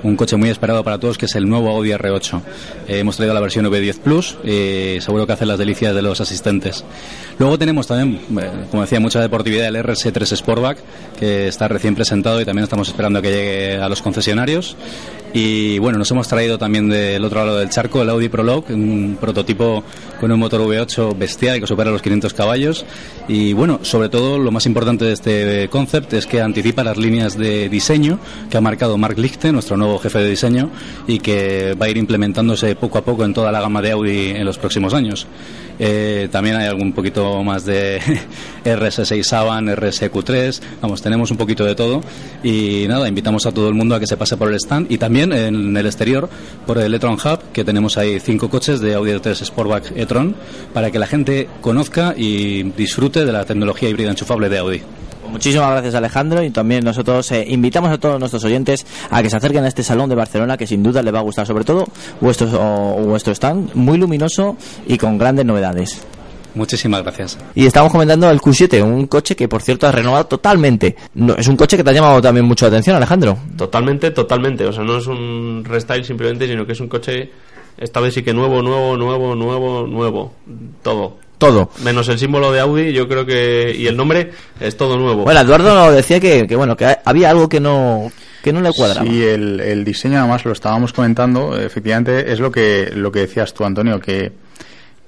un 0.03 0.17
coche 0.17 0.37
muy 0.37 0.51
esperado 0.51 0.83
para 0.83 0.99
todos 0.99 1.19
que 1.19 1.27
es 1.27 1.35
el 1.35 1.49
nuevo 1.49 1.71
Audi 1.71 1.91
R8. 1.91 2.41
Eh, 2.89 2.99
hemos 2.99 3.17
traído 3.17 3.35
la 3.35 3.41
versión 3.41 3.67
V10 3.67 3.99
Plus 3.99 4.37
y 4.45 5.01
seguro 5.01 5.27
que 5.27 5.33
hace 5.33 5.47
las 5.47 5.59
delicias 5.59 5.95
de 5.95 6.03
los 6.03 6.21
asistentes. 6.21 6.85
Luego 7.39 7.59
tenemos 7.59 7.87
también, 7.87 8.21
eh, 8.39 8.51
como 8.71 8.83
decía, 8.83 9.01
mucha 9.01 9.21
deportividad 9.21 9.69
el 9.69 9.77
RS3 9.77 10.37
Sportback 10.37 10.79
que 11.19 11.49
está 11.49 11.69
recién 11.69 11.95
presentado 11.95 12.41
y 12.41 12.45
también 12.45 12.65
estamos 12.65 12.89
esperando 12.89 13.21
que 13.23 13.31
llegue 13.31 13.77
a 13.77 13.89
los 13.89 14.03
concesionarios. 14.03 14.77
Y 15.39 15.79
bueno, 15.81 15.99
nos 15.99 16.11
hemos 16.11 16.29
traído 16.29 16.57
también 16.57 16.89
del 16.89 17.23
otro 17.23 17.45
lado 17.45 17.59
del 17.59 17.69
charco 17.69 18.01
el 18.01 18.09
Audi 18.09 18.31
Prologue, 18.31 18.73
un 18.73 19.19
prototipo 19.21 19.85
con 20.19 20.33
un 20.33 20.41
motor 20.41 20.63
V8 20.63 21.15
bestial 21.15 21.61
que 21.61 21.67
supera 21.67 21.91
los 21.91 22.01
500 22.01 22.33
caballos. 22.33 22.87
Y 23.29 23.53
bueno, 23.53 23.81
sobre 23.83 24.09
todo 24.09 24.39
lo 24.39 24.51
más 24.51 24.65
importante 24.65 25.05
de 25.05 25.13
este 25.13 25.69
concept 25.69 26.15
es 26.15 26.27
que 26.27 26.41
anticipa 26.41 26.83
las 26.83 26.97
líneas 26.97 27.37
de 27.37 27.69
diseño 27.69 28.19
que 28.49 28.57
ha 28.57 28.63
marcado 28.63 28.97
Mark 28.97 29.19
Lichte, 29.19 29.53
nuestro 29.53 29.77
nuevo 29.77 29.99
jefe 29.99 30.21
de 30.21 30.31
diseño, 30.31 30.71
y 31.07 31.19
que 31.19 31.75
va 31.75 31.85
a 31.85 31.91
ir 31.91 31.99
implementándose 31.99 32.75
poco 32.75 32.97
a 32.97 33.05
poco 33.05 33.27
en 33.27 33.35
toda 33.35 33.53
la 33.53 33.61
gama 33.61 33.83
de 33.83 33.91
Audi 33.91 34.31
en 34.31 34.47
los 34.47 34.57
próximos 34.57 34.95
años. 34.95 35.27
Eh, 35.79 36.29
también 36.31 36.57
hay 36.57 36.67
algún 36.67 36.93
poquito 36.93 37.43
más 37.43 37.65
de 37.65 38.01
RS6 38.65 39.23
Saban, 39.23 39.67
RSQ3, 39.67 40.61
vamos, 40.81 41.03
tenemos 41.03 41.31
un 41.31 41.37
poquito 41.37 41.65
de 41.65 41.75
todo 41.75 42.01
y 42.43 42.87
nada, 42.89 43.09
invitamos 43.09 43.47
a 43.47 43.53
todo 43.53 43.69
el 43.69 43.75
mundo 43.75 43.95
a 43.95 44.01
que 44.01 44.07
se 44.07 44.17
pase 44.17 44.37
por 44.37 44.49
el 44.49 44.55
stand 44.57 44.91
y 44.91 44.99
también 44.99 45.33
en 45.33 45.77
el 45.77 45.87
exterior 45.87 46.29
por 46.67 46.79
el 46.79 46.95
e-tron 46.95 47.15
Hub, 47.15 47.53
que 47.53 47.65
tenemos 47.65 47.99
ahí 47.99 48.21
cinco 48.21 48.49
coches 48.49 48.81
de 48.81 48.95
Audi 48.95 49.13
R3 49.13 49.45
Sportback 49.45 49.93
e-tron 49.97 50.35
para 50.73 50.91
que 50.91 50.99
la 50.99 51.07
gente 51.07 51.49
conozca 51.61 52.15
y 52.17 52.63
disfrute 52.63 53.25
de 53.25 53.33
la 53.33 53.45
tecnología 53.45 53.89
híbrida 53.89 54.11
enchufable 54.11 54.49
de 54.49 54.59
Audi. 54.59 54.83
Muchísimas 55.31 55.71
gracias 55.73 55.95
Alejandro 55.95 56.43
y 56.43 56.51
también 56.51 56.85
nosotros 56.85 57.31
eh, 57.33 57.45
invitamos 57.49 57.91
a 57.91 57.99
todos 57.99 58.19
nuestros 58.19 58.43
oyentes 58.45 58.87
a 59.11 59.23
que 59.23 59.31
se 59.31 59.37
acerquen 59.37 59.65
a 59.65 59.69
este 59.69 59.83
salón 59.83 60.09
de 60.09 60.15
Barcelona 60.15 60.57
que 60.57 60.67
sin 60.67 60.83
duda 60.83 61.03
les 61.03 61.13
va 61.15 61.19
a 61.19 61.23
gustar 61.23 61.47
sobre 61.47 61.65
todo 61.65 61.85
vuestro, 62.21 62.49
o- 62.59 63.03
vuestro 63.05 63.33
stand 63.35 63.75
muy 63.75 63.99
luminoso 63.99 64.57
y 64.87 64.97
con 64.99 65.19
grandes 65.19 65.45
novedades. 65.45 66.01
Muchísimas 66.55 67.03
gracias. 67.03 67.37
Y 67.55 67.67
estamos 67.67 67.93
comentando 67.93 68.31
el 68.31 68.41
Q7, 68.41 68.83
un 68.83 69.07
coche 69.09 69.37
que 69.37 69.47
por 69.47 69.61
cierto 69.61 69.87
ha 69.87 69.93
renovado 69.93 70.25
totalmente. 70.27 70.97
No, 71.15 71.35
es 71.35 71.47
un 71.49 71.57
coche 71.57 71.77
que 71.77 71.85
te 71.85 71.91
ha 71.91 71.93
llamado 71.93 72.23
también 72.23 72.47
mucho 72.47 72.65
la 72.65 72.69
atención 72.71 72.97
Alejandro. 72.97 73.37
Totalmente, 73.59 74.11
totalmente. 74.11 74.65
O 74.65 74.73
sea, 74.73 74.83
no 74.83 74.97
es 74.97 75.07
un 75.07 75.63
restyle 75.67 76.03
simplemente, 76.05 76.47
sino 76.49 76.65
que 76.65 76.73
es 76.73 76.81
un 76.81 76.89
coche. 76.89 77.31
Esta 77.77 78.01
vez 78.01 78.15
sí 78.15 78.23
que 78.23 78.33
nuevo, 78.33 78.63
nuevo, 78.63 78.97
nuevo, 78.97 79.35
nuevo, 79.35 79.87
nuevo. 79.87 80.33
Todo. 80.83 81.19
Todo. 81.39 81.71
Menos 81.85 82.09
el 82.09 82.19
símbolo 82.19 82.51
de 82.51 82.61
Audi, 82.61 82.93
yo 82.93 83.07
creo 83.09 83.27
que. 83.27 83.75
Y 83.77 83.87
el 83.87 83.97
nombre 83.97 84.33
es 84.59 84.77
todo 84.77 84.97
nuevo. 84.99 85.25
Bueno, 85.25 85.41
Eduardo 85.41 85.75
nos 85.75 85.95
decía 85.95 86.19
que, 86.19 86.47
que, 86.47 86.57
bueno 86.57 86.77
que 86.77 86.97
había 87.05 87.31
algo 87.31 87.49
que 87.49 87.61
no 87.61 88.11
que 88.43 88.53
no 88.53 88.61
le 88.61 88.71
cuadraba. 88.73 89.07
Sí, 89.07 89.23
el, 89.23 89.61
el 89.61 89.85
diseño 89.85 90.19
además 90.19 90.45
lo 90.45 90.53
estábamos 90.53 90.93
comentando, 90.93 91.59
efectivamente 91.59 92.33
es 92.33 92.41
lo 92.41 92.51
que 92.51 92.93
lo 92.95 93.11
que 93.11 93.21
decías 93.21 93.53
tú 93.53 93.65
Antonio 93.65 94.01
que 94.01 94.33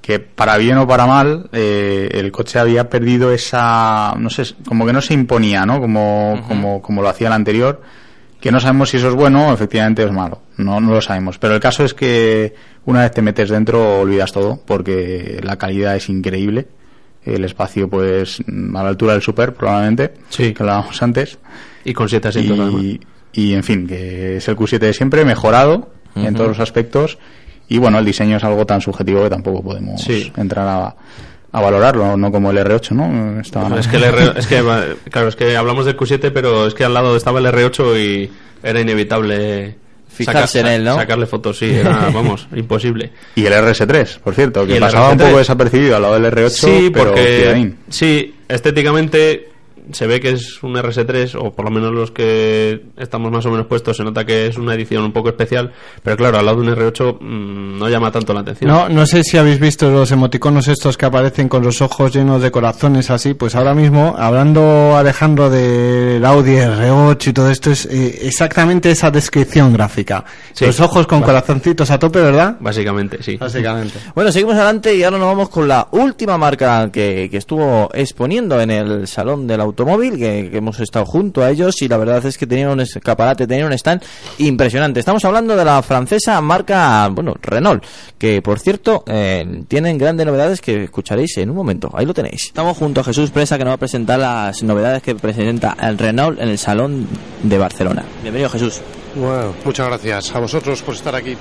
que 0.09 0.21
para 0.21 0.57
bien 0.57 0.79
o 0.79 0.87
para 0.87 1.07
mal 1.07 1.51
eh, 1.53 2.09
el 2.13 2.33
coche 2.33 2.59
había 2.59 2.89
perdido 2.89 3.31
esa 3.31 4.15
no 4.19 4.31
sé 4.31 4.55
como 4.67 4.87
que 4.87 4.93
no 4.95 5.03
se 5.03 5.13
imponía 5.13 5.67
no 5.67 5.81
como 5.83 6.43
como 6.49 6.81
como 6.81 7.03
lo 7.03 7.11
hacía 7.11 7.27
el 7.27 7.35
anterior 7.35 7.83
que 8.41 8.53
no 8.53 8.61
sabemos 8.61 8.91
si 8.91 8.97
eso 8.99 9.09
es 9.09 9.15
bueno 9.15 9.49
o 9.49 9.53
efectivamente 9.53 10.03
es 10.05 10.13
malo. 10.13 10.43
No 10.57 10.81
no 10.81 10.93
lo 10.93 11.01
sabemos. 11.01 11.39
Pero 11.39 11.55
el 11.55 11.61
caso 11.61 11.85
es 11.85 11.95
que 11.95 12.55
una 12.85 13.03
vez 13.03 13.13
te 13.13 13.23
metes 13.23 13.49
dentro 13.51 14.01
olvidas 14.01 14.33
todo 14.33 14.61
porque 14.65 15.41
la 15.43 15.57
calidad 15.57 15.97
es 15.97 16.09
increíble. 16.09 16.69
El 17.25 17.45
espacio 17.45 17.89
pues 17.89 18.41
a 18.41 18.83
la 18.83 18.89
altura 18.89 19.13
del 19.13 19.23
super 19.23 19.53
probablemente 19.55 20.15
Sí. 20.31 20.55
que 20.55 20.63
hablábamos 20.63 21.03
antes. 21.03 21.39
Y 21.85 21.93
con 21.95 22.09
siete 22.09 22.29
asientos, 22.29 22.75
y, 22.83 23.01
y 23.33 23.55
en 23.55 23.65
fin 23.65 23.87
que 23.87 24.37
es 24.37 24.49
el 24.49 24.57
Q7 24.57 24.79
de 24.79 24.93
siempre 24.95 25.25
mejorado 25.25 25.91
en 26.15 26.35
todos 26.35 26.49
los 26.49 26.61
aspectos. 26.61 27.19
Y 27.69 27.79
bueno 27.79 27.99
el 27.99 28.05
diseño 28.05 28.37
es 28.39 28.45
algo 28.45 28.65
tan 28.67 28.81
subjetivo 28.81 29.23
que 29.25 29.31
tampoco 29.31 29.63
podemos 29.63 30.01
Sí. 30.01 30.33
entrar 30.37 30.67
a, 30.67 30.97
a 31.53 31.61
valorarlo 31.61 32.17
no 32.17 32.31
como 32.31 32.51
el 32.51 32.59
R8 32.59 32.91
no 32.91 33.41
Estaba- 33.41 33.79
Es 33.81 33.89
que 33.89 33.97
el 33.97 34.05
R, 34.05 34.33
es 34.37 34.47
que 34.47 34.63
claro, 35.11 35.29
es 35.29 35.37
que 35.37 35.57
hablamos 35.57 35.87
del 35.87 35.97
Q7, 35.97 36.31
pero 36.33 36.67
es 36.67 36.75
que 36.75 36.85
al 36.85 36.93
lado 36.95 37.17
estaba 37.17 37.39
el 37.39 37.47
R8 37.47 37.99
y 37.99 38.31
era 38.63 38.81
inevitable 38.81 39.77
Fijarse 40.11 40.61
en 40.61 40.67
él, 40.67 40.85
¿no? 40.85 40.97
Sacarle 40.97 41.27
fotos, 41.27 41.59
sí, 41.59 41.71
era, 41.71 42.11
vamos, 42.15 42.49
imposible. 42.55 43.13
y 43.37 43.47
el 43.47 43.53
RS3 43.53 44.19
por 44.19 44.35
cierto 44.35 44.67
que 44.67 44.77
pasaba 44.81 45.11
un 45.11 45.19
RS3. 45.19 45.27
poco 45.27 45.39
desapercibido 45.39 45.97
al 45.97 46.03
lado 46.03 46.15
del 46.21 46.33
R8 46.33 46.49
Sí, 46.51 46.91
pero 46.93 47.11
porque 47.11 47.73
sí, 47.89 48.35
estéticamente 48.49 49.49
se 49.93 50.07
ve 50.07 50.21
que 50.21 50.31
es 50.31 50.63
un 50.63 50.75
RS3, 50.75 51.37
o 51.41 51.53
por 51.53 51.65
lo 51.65 51.71
menos 51.71 51.93
los 51.93 52.11
que 52.11 52.83
estamos 52.97 53.31
más 53.31 53.47
o 53.47 53.51
menos 53.51 53.67
puestos, 53.67 53.97
se 53.97 54.05
nota 54.05 54.25
que 54.25 54.47
es 54.47 54.57
una 54.57 54.75
edición 54.75 55.05
un 55.05 55.13
poco 55.13 55.29
especial, 55.29 55.73
pero 56.03 56.17
claro, 56.17 56.39
al 56.39 56.47
lado 56.47 56.61
de 56.61 56.71
un 56.71 56.77
R8 56.77 57.19
mm, 57.21 57.79
no 57.79 57.89
llama 57.89 58.11
tanto 58.11 58.33
la 58.33 58.41
atención. 58.41 58.71
No, 58.71 58.89
no 58.89 59.07
sé 59.07 59.23
si 59.23 59.39
habéis 59.39 59.59
visto 59.59 59.91
los 59.91 60.11
emoticonos 60.11 60.69
estos 60.69 60.97
que 60.97 61.07
aparecen 61.07 61.49
con 61.49 61.63
los 61.63 61.81
ojos 61.81 62.13
llenos 62.13 62.43
de 62.43 62.51
corazones 62.51 63.11
así, 63.11 63.35
pues 63.35 63.55
ahora 63.55 63.75
mismo, 63.75 64.15
hablando 64.19 64.97
Alejandro 64.97 65.51
del 65.51 66.25
Audi 66.25 66.57
R8 66.57 67.29
y 67.29 67.33
todo 67.33 67.51
esto, 67.51 67.71
es 67.71 67.87
eh, 67.87 68.21
exactamente 68.23 68.91
esa 68.91 69.11
descripción 69.11 69.73
gráfica. 69.73 70.25
Sí. 70.53 70.67
Los 70.67 70.81
ojos 70.81 71.07
con 71.07 71.21
Vale. 71.21 71.33
corazoncitos 71.33 71.91
a 71.91 71.99
tope, 71.99 72.21
¿verdad? 72.21 72.57
Básicamente, 72.61 73.23
sí. 73.23 73.37
Básicamente. 73.37 73.99
Bueno, 74.15 74.33
seguimos 74.33 74.55
adelante 74.57 74.97
y 74.97 75.05
ahora 75.05 75.19
nos 75.19 75.29
vamos 75.29 75.49
con 75.49 75.69
la 75.69 75.87
última 75.93 76.37
marca 76.37 76.91
que, 76.91 77.29
que 77.31 77.37
estuvo 77.37 77.89
exponiendo 77.95 78.61
en 78.61 78.71
el 78.71 79.07
Salón 79.07 79.47
del 79.47 79.61
Automóvil, 79.79 80.19
que, 80.19 80.49
que 80.51 80.57
hemos 80.57 80.81
estado 80.81 81.07
junto 81.07 81.41
a 81.41 81.51
ellos 81.51 81.81
y 81.83 81.89
la 81.89 81.97
verdad 81.99 82.25
es 82.27 82.37
que 82.37 82.49
tenían 82.49 82.71
un 82.71 82.81
escaparate, 82.81 83.47
tenían 83.47 83.69
un 83.69 83.73
stand 83.75 84.03
impresionante. 84.39 84.99
Estamos 84.99 85.25
hablando 85.25 85.55
de 85.55 85.65
la 85.65 85.81
francesa 85.83 86.41
marca, 86.41 87.09
bueno, 87.13 87.35
Renault, 87.41 87.85
que 88.19 88.43
por 88.43 88.59
cierto 88.59 89.05
eh, 89.07 89.63
tienen 89.69 89.97
grandes 89.97 90.27
novedades 90.27 90.61
que 90.61 90.83
escucharéis 90.83 91.37
en 91.39 91.51
un 91.51 91.57
momento. 91.57 91.91
Ahí 91.95 92.07
lo 92.07 92.13
tenéis. 92.13 92.47
Estamos 92.47 92.77
junto 92.77 93.03
a 93.03 93.05
Jesús 93.05 93.31
Presa 93.31 93.57
que 93.57 93.63
nos 93.63 93.71
va 93.71 93.77
a 93.77 93.79
presentar 93.79 94.19
las 94.19 94.65
novedades 94.65 95.01
que 95.01 95.15
presenta 95.15 95.77
el 95.81 95.97
Renault 95.97 96.41
en 96.41 96.49
el 96.49 96.59
Salón 96.59 97.07
de 97.45 97.59
Barcelona. 97.59 98.05
Bienvenido 98.23 98.51
Jesús. 98.51 98.81
Bueno, 99.15 99.55
muchas 99.65 99.87
gracias 99.87 100.35
a 100.35 100.41
vosotros 100.41 100.83
por 100.83 100.95
estar 100.95 101.15
aquí. 101.15 101.37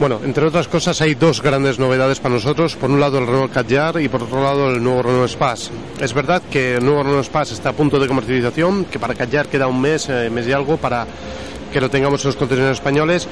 Bueno, 0.00 0.20
entre 0.24 0.44
otras 0.46 0.66
cosas 0.66 1.00
hay 1.00 1.14
dos 1.14 1.40
grandes 1.42 1.78
novedades 1.78 2.18
para 2.18 2.34
nosotros. 2.34 2.74
Por 2.74 2.90
un 2.90 2.98
lado 2.98 3.18
el 3.18 3.26
Renault 3.26 3.52
Kadjar 3.52 4.00
y 4.00 4.08
por 4.08 4.24
otro 4.24 4.42
lado 4.42 4.70
el 4.70 4.82
nuevo 4.82 5.02
Renault 5.02 5.30
Space. 5.30 5.70
Es 6.00 6.12
verdad 6.12 6.42
que 6.50 6.76
el 6.76 6.84
nuevo 6.84 7.04
Renault 7.04 7.24
Space 7.24 7.54
está 7.54 7.68
a 7.68 7.72
punto 7.72 8.00
de 8.00 8.08
comercialización, 8.08 8.86
que 8.86 8.98
para 8.98 9.14
Kadjar 9.14 9.46
queda 9.46 9.68
un 9.68 9.80
mes, 9.80 10.08
eh, 10.08 10.28
mes 10.28 10.48
y 10.48 10.52
algo 10.52 10.76
para 10.76 11.06
que 11.72 11.80
lo 11.80 11.88
tengamos 11.88 12.24
en 12.24 12.28
los 12.28 12.36
contenedores 12.36 12.78
españoles. 12.78 13.28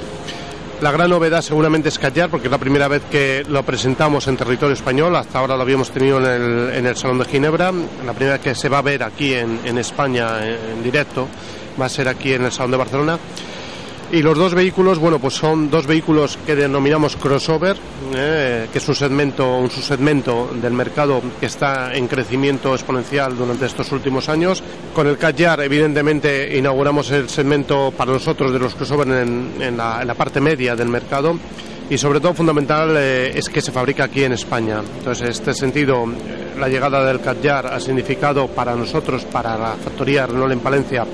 La 0.81 0.93
gran 0.93 1.11
novedad 1.11 1.43
seguramente 1.43 1.89
es 1.89 1.99
Kadjar, 1.99 2.31
porque 2.31 2.47
es 2.47 2.51
la 2.51 2.59
primera 2.59 2.89
vez 2.89 3.03
que 3.11 3.45
lo 3.49 3.63
presentamos 3.65 4.29
en 4.29 4.37
territorio 4.37 4.73
español. 4.73 5.15
Hasta 5.17 5.41
ahora 5.41 5.57
lo 5.57 5.63
habíamos 5.63 5.91
tenido 5.91 6.19
en 6.19 6.25
el, 6.25 6.75
en 6.75 6.87
el 6.87 6.97
Salón 6.97 7.19
de 7.19 7.25
Ginebra. 7.25 7.73
La 8.07 8.13
primera 8.13 8.37
vez 8.37 8.43
que 8.43 8.55
se 8.55 8.69
va 8.69 8.79
a 8.79 8.83
ver 8.83 9.03
aquí 9.03 9.35
en, 9.35 9.61
en 9.65 9.77
España 9.77 10.39
en, 10.47 10.77
en 10.77 10.83
directo 10.83 11.27
va 11.79 11.87
a 11.87 11.89
ser 11.89 12.09
aquí 12.09 12.33
en 12.33 12.45
el 12.45 12.53
Salón 12.53 12.71
de 12.71 12.77
Barcelona. 12.77 13.19
Y 14.13 14.23
los 14.23 14.37
dos 14.37 14.55
vehículos, 14.55 14.99
bueno, 14.99 15.21
pues 15.21 15.35
son 15.35 15.71
dos 15.71 15.87
vehículos 15.87 16.37
que 16.45 16.57
denominamos 16.57 17.15
crossover, 17.15 17.77
eh, 18.13 18.67
que 18.73 18.79
es 18.79 18.89
un 18.89 18.97
segmento, 18.97 19.57
un 19.57 19.71
subsegmento 19.71 20.51
del 20.61 20.73
mercado 20.73 21.23
que 21.39 21.47
está 21.47 21.95
en 21.95 22.09
crecimiento 22.09 22.75
exponencial 22.75 23.37
durante 23.37 23.67
estos 23.67 23.93
últimos 23.93 24.29
años. 24.29 24.65
Con 24.93 25.07
el 25.07 25.17
Kadjar, 25.17 25.61
evidentemente, 25.61 26.59
inauguramos 26.59 27.09
el 27.13 27.29
segmento 27.29 27.93
para 27.97 28.13
nosotros 28.13 28.53
de 28.53 28.59
los 28.59 28.75
crossover 28.75 29.07
en, 29.07 29.53
en 29.61 29.77
la, 29.77 30.01
en 30.01 30.09
la 30.09 30.15
parte 30.15 30.41
media 30.41 30.75
del 30.75 30.89
mercado. 30.89 31.39
Y 31.89 31.97
sobre 31.97 32.21
todo 32.21 32.35
fundamental 32.35 32.97
eh, 32.97 33.33
es 33.37 33.49
que 33.49 33.61
se 33.61 33.71
fabrica 33.71 34.05
aquí 34.05 34.25
en 34.25 34.33
España. 34.33 34.83
Entonces, 34.99 35.25
en 35.25 35.31
este 35.31 35.55
sentido, 35.55 36.05
la 36.59 36.69
llegada 36.69 37.05
del 37.05 37.21
Kadjar 37.21 37.69
ha 37.69 37.79
significado 37.79 38.49
para 38.49 38.75
nosotros, 38.75 39.25
para 39.25 39.57
la 39.57 39.75
factoría 39.75 40.27
Renault 40.27 40.53
en 40.53 40.61
Palencia, 40.61 41.07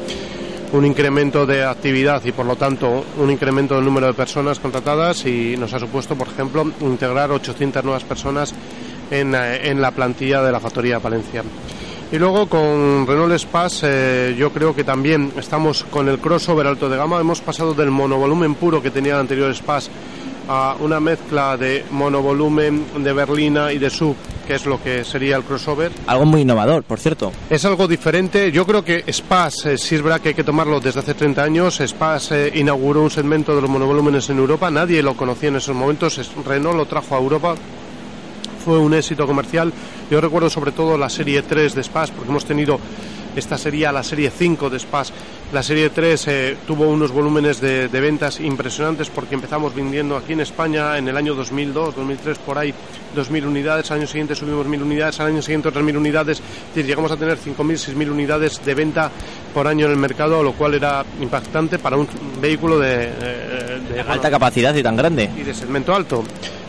un 0.72 0.84
incremento 0.84 1.46
de 1.46 1.64
actividad 1.64 2.24
y 2.24 2.32
por 2.32 2.46
lo 2.46 2.56
tanto 2.56 3.04
un 3.18 3.30
incremento 3.30 3.74
del 3.76 3.84
número 3.84 4.08
de 4.08 4.14
personas 4.14 4.58
contratadas 4.58 5.24
y 5.26 5.56
nos 5.56 5.72
ha 5.74 5.78
supuesto, 5.78 6.16
por 6.16 6.28
ejemplo, 6.28 6.70
integrar 6.80 7.30
800 7.30 7.84
nuevas 7.84 8.04
personas 8.04 8.54
en, 9.10 9.34
eh, 9.34 9.70
en 9.70 9.80
la 9.80 9.90
plantilla 9.90 10.42
de 10.42 10.52
la 10.52 10.60
factoría 10.60 10.96
de 10.96 11.00
Palencia. 11.00 11.42
Y 12.12 12.18
luego 12.18 12.48
con 12.48 13.04
Renault 13.06 13.32
Space 13.34 13.86
eh, 13.88 14.36
yo 14.38 14.52
creo 14.52 14.74
que 14.74 14.84
también 14.84 15.32
estamos 15.36 15.84
con 15.84 16.08
el 16.08 16.18
crossover 16.18 16.66
alto 16.66 16.88
de 16.88 16.96
gama, 16.96 17.20
hemos 17.20 17.40
pasado 17.40 17.74
del 17.74 17.90
monovolumen 17.90 18.54
puro 18.54 18.80
que 18.80 18.92
tenía 18.92 19.14
el 19.14 19.20
anterior 19.20 19.50
Space 19.50 19.90
a 20.48 20.76
una 20.80 21.00
mezcla 21.00 21.56
de 21.56 21.84
monovolumen, 21.90 22.86
de 23.02 23.12
berlina 23.12 23.72
y 23.72 23.78
de 23.78 23.90
sub, 23.90 24.16
que 24.46 24.54
es 24.54 24.66
lo 24.66 24.82
que 24.82 25.04
sería 25.04 25.36
el 25.36 25.44
crossover. 25.44 25.92
Algo 26.06 26.24
muy 26.24 26.42
innovador, 26.42 26.84
por 26.84 26.98
cierto. 27.00 27.32
Es 27.50 27.64
algo 27.64 27.88
diferente. 27.88 28.52
Yo 28.52 28.66
creo 28.66 28.84
que 28.84 29.04
Spas, 29.12 29.66
eh, 29.66 29.78
sí 29.78 29.96
es 29.96 30.02
verdad 30.02 30.20
que 30.20 30.30
hay 30.30 30.34
que 30.34 30.44
tomarlo 30.44 30.80
desde 30.80 31.00
hace 31.00 31.14
30 31.14 31.42
años. 31.42 31.80
Spas 31.84 32.32
eh, 32.32 32.52
inauguró 32.54 33.02
un 33.02 33.10
segmento 33.10 33.54
de 33.54 33.62
los 33.62 33.70
monovolúmenes 33.70 34.28
en 34.30 34.38
Europa. 34.38 34.70
Nadie 34.70 35.02
lo 35.02 35.16
conocía 35.16 35.48
en 35.48 35.56
esos 35.56 35.74
momentos. 35.74 36.20
Renault 36.44 36.76
lo 36.76 36.86
trajo 36.86 37.14
a 37.14 37.18
Europa. 37.18 37.54
Fue 38.64 38.78
un 38.78 38.94
éxito 38.94 39.26
comercial. 39.26 39.72
Yo 40.10 40.20
recuerdo 40.20 40.50
sobre 40.50 40.72
todo 40.72 40.96
la 40.96 41.08
serie 41.08 41.42
3 41.42 41.74
de 41.74 41.82
Spas, 41.82 42.10
porque 42.10 42.30
hemos 42.30 42.44
tenido. 42.44 42.78
Esta 43.36 43.58
sería 43.58 43.92
la 43.92 44.02
serie 44.02 44.30
5 44.30 44.70
de 44.70 44.78
Spas. 44.78 45.12
La 45.52 45.62
serie 45.62 45.90
3 45.90 46.28
eh, 46.28 46.56
tuvo 46.66 46.88
unos 46.88 47.12
volúmenes 47.12 47.60
de, 47.60 47.88
de 47.88 48.00
ventas 48.00 48.40
impresionantes 48.40 49.10
porque 49.10 49.34
empezamos 49.34 49.74
vendiendo 49.74 50.16
aquí 50.16 50.32
en 50.32 50.40
España 50.40 50.98
en 50.98 51.06
el 51.06 51.16
año 51.16 51.34
2002, 51.34 51.94
2003, 51.94 52.38
por 52.38 52.58
ahí, 52.58 52.74
2.000 53.14 53.46
unidades. 53.46 53.90
Al 53.90 53.98
año 53.98 54.06
siguiente 54.06 54.34
subimos 54.34 54.66
1.000 54.66 54.82
unidades, 54.82 55.20
al 55.20 55.28
año 55.28 55.42
siguiente 55.42 55.68
otras 55.68 55.84
1.000 55.84 55.96
unidades. 55.96 56.38
Es 56.40 56.74
decir, 56.74 56.86
llegamos 56.86 57.12
a 57.12 57.16
tener 57.16 57.38
5.000, 57.38 57.94
6.000 57.94 58.10
unidades 58.10 58.64
de 58.64 58.74
venta 58.74 59.10
por 59.54 59.66
año 59.68 59.86
en 59.86 59.92
el 59.92 59.98
mercado, 59.98 60.42
lo 60.42 60.52
cual 60.52 60.74
era 60.74 61.04
impactante 61.20 61.78
para 61.78 61.96
un 61.96 62.08
vehículo 62.40 62.78
de, 62.78 63.04
eh, 63.04 63.80
de, 63.88 63.94
bueno, 63.96 64.12
Alta 64.12 64.30
capacidad 64.30 64.74
y 64.74 64.82
tan 64.82 64.96
grande. 64.96 65.30
y 65.36 65.42
de 65.42 65.54
segmento 65.54 65.94
alto. 65.94 66.24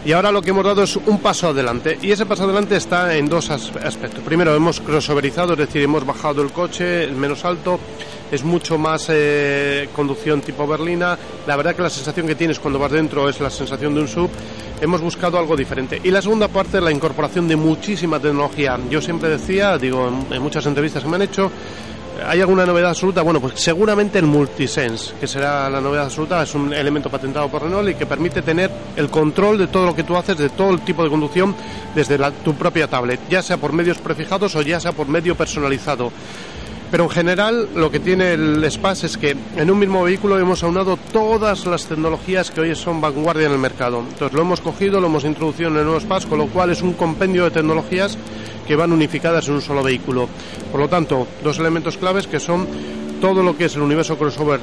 Y 0.07 0.13
ahora 0.13 0.31
lo 0.31 0.41
que 0.41 0.51
hemos 0.51 0.63
dado 0.63 0.84
es 0.84 0.95
un 0.95 1.19
paso 1.19 1.49
adelante. 1.49 1.97
Y 2.01 2.11
ese 2.13 2.25
paso 2.25 2.45
adelante 2.45 2.77
está 2.77 3.13
en 3.17 3.27
dos 3.27 3.49
as- 3.49 3.73
aspectos. 3.84 4.23
Primero, 4.23 4.55
hemos 4.55 4.79
crossoverizado, 4.79 5.51
es 5.51 5.59
decir, 5.59 5.81
hemos 5.84 6.05
bajado 6.05 6.41
el 6.41 6.51
coche, 6.51 7.03
el 7.03 7.11
menos 7.11 7.43
alto. 7.43 7.77
Es 8.31 8.41
mucho 8.41 8.77
más 8.77 9.07
eh, 9.09 9.89
conducción 9.93 10.39
tipo 10.39 10.65
berlina. 10.65 11.17
La 11.45 11.57
verdad 11.57 11.75
que 11.75 11.81
la 11.81 11.89
sensación 11.89 12.25
que 12.25 12.35
tienes 12.35 12.57
cuando 12.57 12.79
vas 12.79 12.93
dentro 12.93 13.27
es 13.27 13.41
la 13.41 13.49
sensación 13.49 13.93
de 13.95 13.99
un 13.99 14.07
sub. 14.07 14.29
Hemos 14.79 15.01
buscado 15.01 15.38
algo 15.38 15.57
diferente. 15.57 15.99
Y 16.01 16.09
la 16.09 16.21
segunda 16.21 16.47
parte 16.47 16.79
la 16.79 16.91
incorporación 16.91 17.45
de 17.49 17.57
muchísima 17.57 18.17
tecnología. 18.17 18.79
Yo 18.89 19.01
siempre 19.01 19.27
decía, 19.27 19.77
digo, 19.77 20.09
en 20.31 20.41
muchas 20.41 20.65
entrevistas 20.67 21.03
que 21.03 21.09
me 21.09 21.17
han 21.17 21.23
hecho, 21.23 21.51
¿Hay 22.26 22.41
alguna 22.41 22.65
novedad 22.65 22.91
absoluta? 22.91 23.22
Bueno, 23.22 23.39
pues 23.39 23.60
seguramente 23.60 24.18
el 24.19 24.26
Multisense, 24.26 25.14
que 25.19 25.27
será 25.27 25.69
la 25.69 25.80
novedad 25.80 26.06
absoluta, 26.06 26.41
es 26.41 26.53
un 26.56 26.73
elemento 26.73 27.10
patentado 27.10 27.49
por 27.49 27.64
Renault 27.64 27.89
y 27.89 27.95
que 27.95 28.06
permite 28.06 28.41
tener 28.41 28.72
el 28.95 29.10
control 29.10 29.57
de 29.57 29.68
todo 29.68 29.85
lo 29.85 29.95
que 29.95 30.03
tú 30.03 30.15
haces, 30.15 30.38
de 30.38 30.49
todo 30.49 30.72
el 30.72 30.81
tipo 30.81 31.03
de 31.03 31.10
conducción, 31.10 31.56
desde 31.94 32.18
tu 32.44 32.56
propia 32.56 32.88
tablet, 32.88 33.19
ya 33.30 33.41
sea 33.41 33.57
por 33.57 33.73
medios 33.73 33.98
prefijados 33.99 34.56
o 34.56 34.61
ya 34.61 34.80
sea 34.80 34.91
por 34.91 35.07
medio 35.07 35.35
personalizado. 35.35 36.11
Pero 36.89 37.03
en 37.03 37.09
general 37.09 37.69
lo 37.76 37.91
que 37.91 37.99
tiene 37.99 38.34
el 38.34 38.64
Space 38.65 39.07
es 39.07 39.18
que 39.18 39.35
en 39.55 39.69
un 39.72 39.77
mismo 39.77 40.03
vehículo 40.03 40.39
hemos 40.39 40.64
aunado 40.64 40.97
todas 41.11 41.65
las 41.65 41.85
tecnologías 41.85 42.49
que 42.49 42.61
hoy 42.61 42.76
son 42.76 43.01
vanguardia 43.01 43.47
en 43.47 43.51
el 43.51 43.57
mercado. 43.57 43.99
Entonces 43.99 44.34
lo 44.34 44.41
hemos 44.41 44.61
cogido, 44.61 45.01
lo 45.01 45.07
hemos 45.07 45.26
introducido 45.26 45.69
en 45.69 45.77
el 45.77 45.84
nuevo 45.84 45.99
Space, 45.99 46.27
con 46.27 46.38
lo 46.38 46.47
cual 46.47 46.69
es 46.69 46.81
un 46.81 46.93
compendio 46.93 47.43
de 47.43 47.51
tecnologías 47.51 48.18
que 48.65 48.76
van 48.76 48.93
unificadas 48.93 49.47
en 49.47 49.55
un 49.55 49.61
solo 49.61 49.84
vehículo. 49.84 50.30
Por 50.72 50.80
lo 50.80 50.88
tanto, 50.88 51.27
dos 51.43 51.59
elementos 51.59 51.97
claves 51.97 52.26
que 52.26 52.39
son 52.39 52.68
todo 53.19 53.43
lo 53.43 53.57
que 53.57 53.65
es 53.65 53.76
el 53.76 53.81
universo 53.81 54.18
crossover 54.18 54.59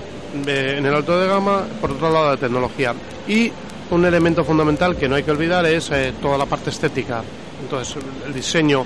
eh, 0.46 0.76
en 0.78 0.86
el 0.86 0.94
alto 0.94 1.18
de 1.18 1.26
gama, 1.26 1.64
por 1.80 1.90
otro 1.90 2.10
lado 2.10 2.30
la 2.30 2.36
tecnología. 2.36 2.94
Y 3.28 3.52
un 3.90 4.04
elemento 4.04 4.44
fundamental 4.44 4.96
que 4.96 5.08
no 5.08 5.16
hay 5.16 5.22
que 5.22 5.30
olvidar 5.30 5.66
es 5.66 5.90
eh, 5.90 6.14
toda 6.22 6.38
la 6.38 6.46
parte 6.46 6.70
estética. 6.70 7.22
Entonces, 7.62 7.96
el 8.26 8.32
diseño 8.32 8.84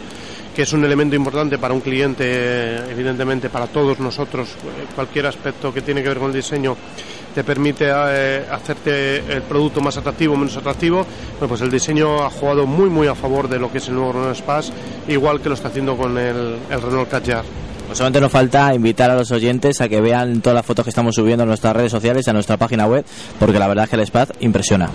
que 0.58 0.62
es 0.62 0.72
un 0.72 0.84
elemento 0.84 1.14
importante 1.14 1.56
para 1.56 1.72
un 1.72 1.80
cliente, 1.80 2.78
evidentemente 2.90 3.48
para 3.48 3.68
todos 3.68 4.00
nosotros, 4.00 4.48
cualquier 4.92 5.26
aspecto 5.26 5.72
que 5.72 5.82
tiene 5.82 6.02
que 6.02 6.08
ver 6.08 6.18
con 6.18 6.26
el 6.30 6.32
diseño 6.32 6.76
te 7.32 7.44
permite 7.44 7.84
eh, 7.88 8.44
hacerte 8.50 9.18
el 9.18 9.42
producto 9.42 9.80
más 9.80 9.96
atractivo 9.98 10.34
o 10.34 10.36
menos 10.36 10.56
atractivo, 10.56 11.06
bueno, 11.38 11.46
pues 11.48 11.60
el 11.60 11.70
diseño 11.70 12.24
ha 12.24 12.30
jugado 12.30 12.66
muy 12.66 12.90
muy 12.90 13.06
a 13.06 13.14
favor 13.14 13.48
de 13.48 13.60
lo 13.60 13.70
que 13.70 13.78
es 13.78 13.86
el 13.86 13.94
nuevo 13.94 14.14
Renault 14.14 14.34
Space, 14.34 14.72
igual 15.06 15.40
que 15.40 15.48
lo 15.48 15.54
está 15.54 15.68
haciendo 15.68 15.96
con 15.96 16.18
el, 16.18 16.56
el 16.68 16.82
Renault 16.82 17.08
Kadjar. 17.08 17.44
Pues 17.86 17.96
solamente 17.96 18.20
nos 18.20 18.32
falta 18.32 18.74
invitar 18.74 19.12
a 19.12 19.14
los 19.14 19.30
oyentes 19.30 19.80
a 19.80 19.88
que 19.88 20.00
vean 20.00 20.40
todas 20.40 20.56
las 20.56 20.66
fotos 20.66 20.84
que 20.84 20.90
estamos 20.90 21.14
subiendo 21.14 21.44
a 21.44 21.46
nuestras 21.46 21.76
redes 21.76 21.92
sociales 21.92 22.26
a 22.26 22.32
nuestra 22.32 22.56
página 22.56 22.84
web, 22.86 23.04
porque 23.38 23.60
la 23.60 23.68
verdad 23.68 23.84
es 23.84 23.90
que 23.90 23.96
el 23.96 24.04
Spaz 24.04 24.30
impresiona. 24.40 24.90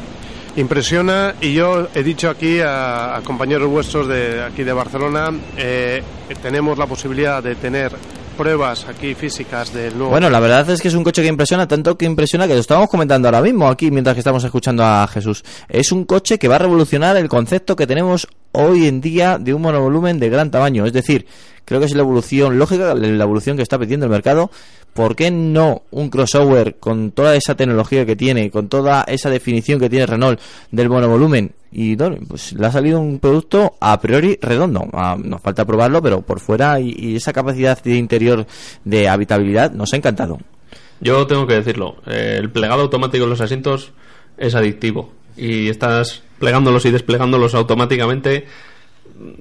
Impresiona 0.56 1.34
y 1.42 1.54
yo 1.54 1.88
he 1.96 2.04
dicho 2.04 2.30
aquí 2.30 2.60
a, 2.60 3.18
a 3.18 3.22
compañeros 3.22 3.70
vuestros 3.70 4.08
de 4.08 4.44
aquí 4.44 4.64
de 4.64 4.72
Barcelona, 4.72 5.32
eh, 5.58 6.04
tenemos 6.44 6.78
la 6.78 6.86
posibilidad 6.86 7.42
de 7.42 7.56
tener 7.56 7.92
pruebas 8.34 8.86
aquí 8.88 9.14
físicas 9.16 9.74
del 9.74 9.98
nuevo 9.98 10.12
Bueno, 10.12 10.30
la 10.30 10.40
verdad 10.40 10.70
es 10.70 10.82
que 10.82 10.88
es 10.88 10.94
un 10.94 11.04
coche 11.04 11.22
que 11.22 11.28
impresiona, 11.28 11.68
tanto 11.68 11.98
que 11.98 12.06
impresiona 12.06 12.48
que 12.48 12.54
lo 12.54 12.60
estábamos 12.60 12.90
comentando 12.90 13.28
ahora 13.28 13.42
mismo 13.42 13.68
aquí 13.68 13.92
mientras 13.92 14.16
que 14.16 14.20
estamos 14.20 14.44
escuchando 14.44 14.84
a 14.84 15.08
Jesús. 15.08 15.44
Es 15.70 15.92
un 15.92 16.06
coche 16.06 16.38
que 16.38 16.48
va 16.48 16.56
a 16.56 16.60
revolucionar 16.60 17.16
el 17.18 17.30
concepto 17.30 17.76
que 17.76 17.88
tenemos 17.88 18.28
hoy 18.52 18.88
en 18.88 19.02
día 19.02 19.38
de 19.40 19.54
un 19.54 19.62
monovolumen 19.62 20.20
de 20.20 20.30
gran 20.30 20.52
tamaño. 20.52 20.86
Es 20.86 20.94
decir, 20.94 21.26
creo 21.66 21.80
que 21.80 21.86
es 21.86 21.96
la 21.96 22.02
evolución 22.02 22.58
lógica, 22.58 22.94
la 22.94 23.24
evolución 23.24 23.58
que 23.58 23.64
está 23.64 23.80
pidiendo 23.80 24.06
el 24.06 24.12
mercado, 24.12 24.52
¿por 24.94 25.16
qué 25.16 25.32
no 25.32 25.84
un 25.92 26.10
crossover 26.10 26.76
con 26.76 27.12
toda 27.12 27.36
esa 27.36 27.56
tecnología 27.56 28.06
que 28.06 28.16
tiene, 28.16 28.52
con 28.52 28.70
toda 28.70 29.04
esa 29.04 29.30
definición 29.30 29.80
que 29.80 29.90
tiene 29.90 30.06
Renault 30.06 30.40
del 30.72 30.90
monovolumen? 30.90 31.52
Y 31.72 31.96
pues 31.96 32.54
le 32.54 32.68
ha 32.68 32.72
salido 32.72 33.00
un 33.00 33.20
producto 33.20 33.74
a 33.80 34.00
priori 34.00 34.38
redondo. 34.42 34.88
Ah, 34.94 35.18
nos 35.22 35.42
falta 35.42 35.66
probarlo, 35.66 36.02
pero 36.02 36.22
por 36.22 36.40
fuera 36.40 36.80
y, 36.80 37.16
esa 37.16 37.34
capacidad 37.34 37.82
de 37.82 37.96
interior 37.96 38.46
de 38.84 39.10
habitabilidad 39.10 39.72
nos 39.72 39.92
ha 39.94 39.98
encantado. 39.98 40.38
Yo 41.02 41.26
tengo 41.26 41.48
que 41.48 41.56
decirlo, 41.56 41.98
eh, 42.06 42.38
el 42.40 42.52
plegado 42.52 42.84
automático 42.84 43.24
en 43.24 43.32
los 43.32 43.42
asientos 43.42 43.92
es 44.38 44.56
adictivo 44.56 45.12
y 45.36 45.68
estás 45.70 46.22
plegándolos 46.40 46.86
y 46.86 46.92
desplegándolos 46.92 47.56
automáticamente 47.56 48.46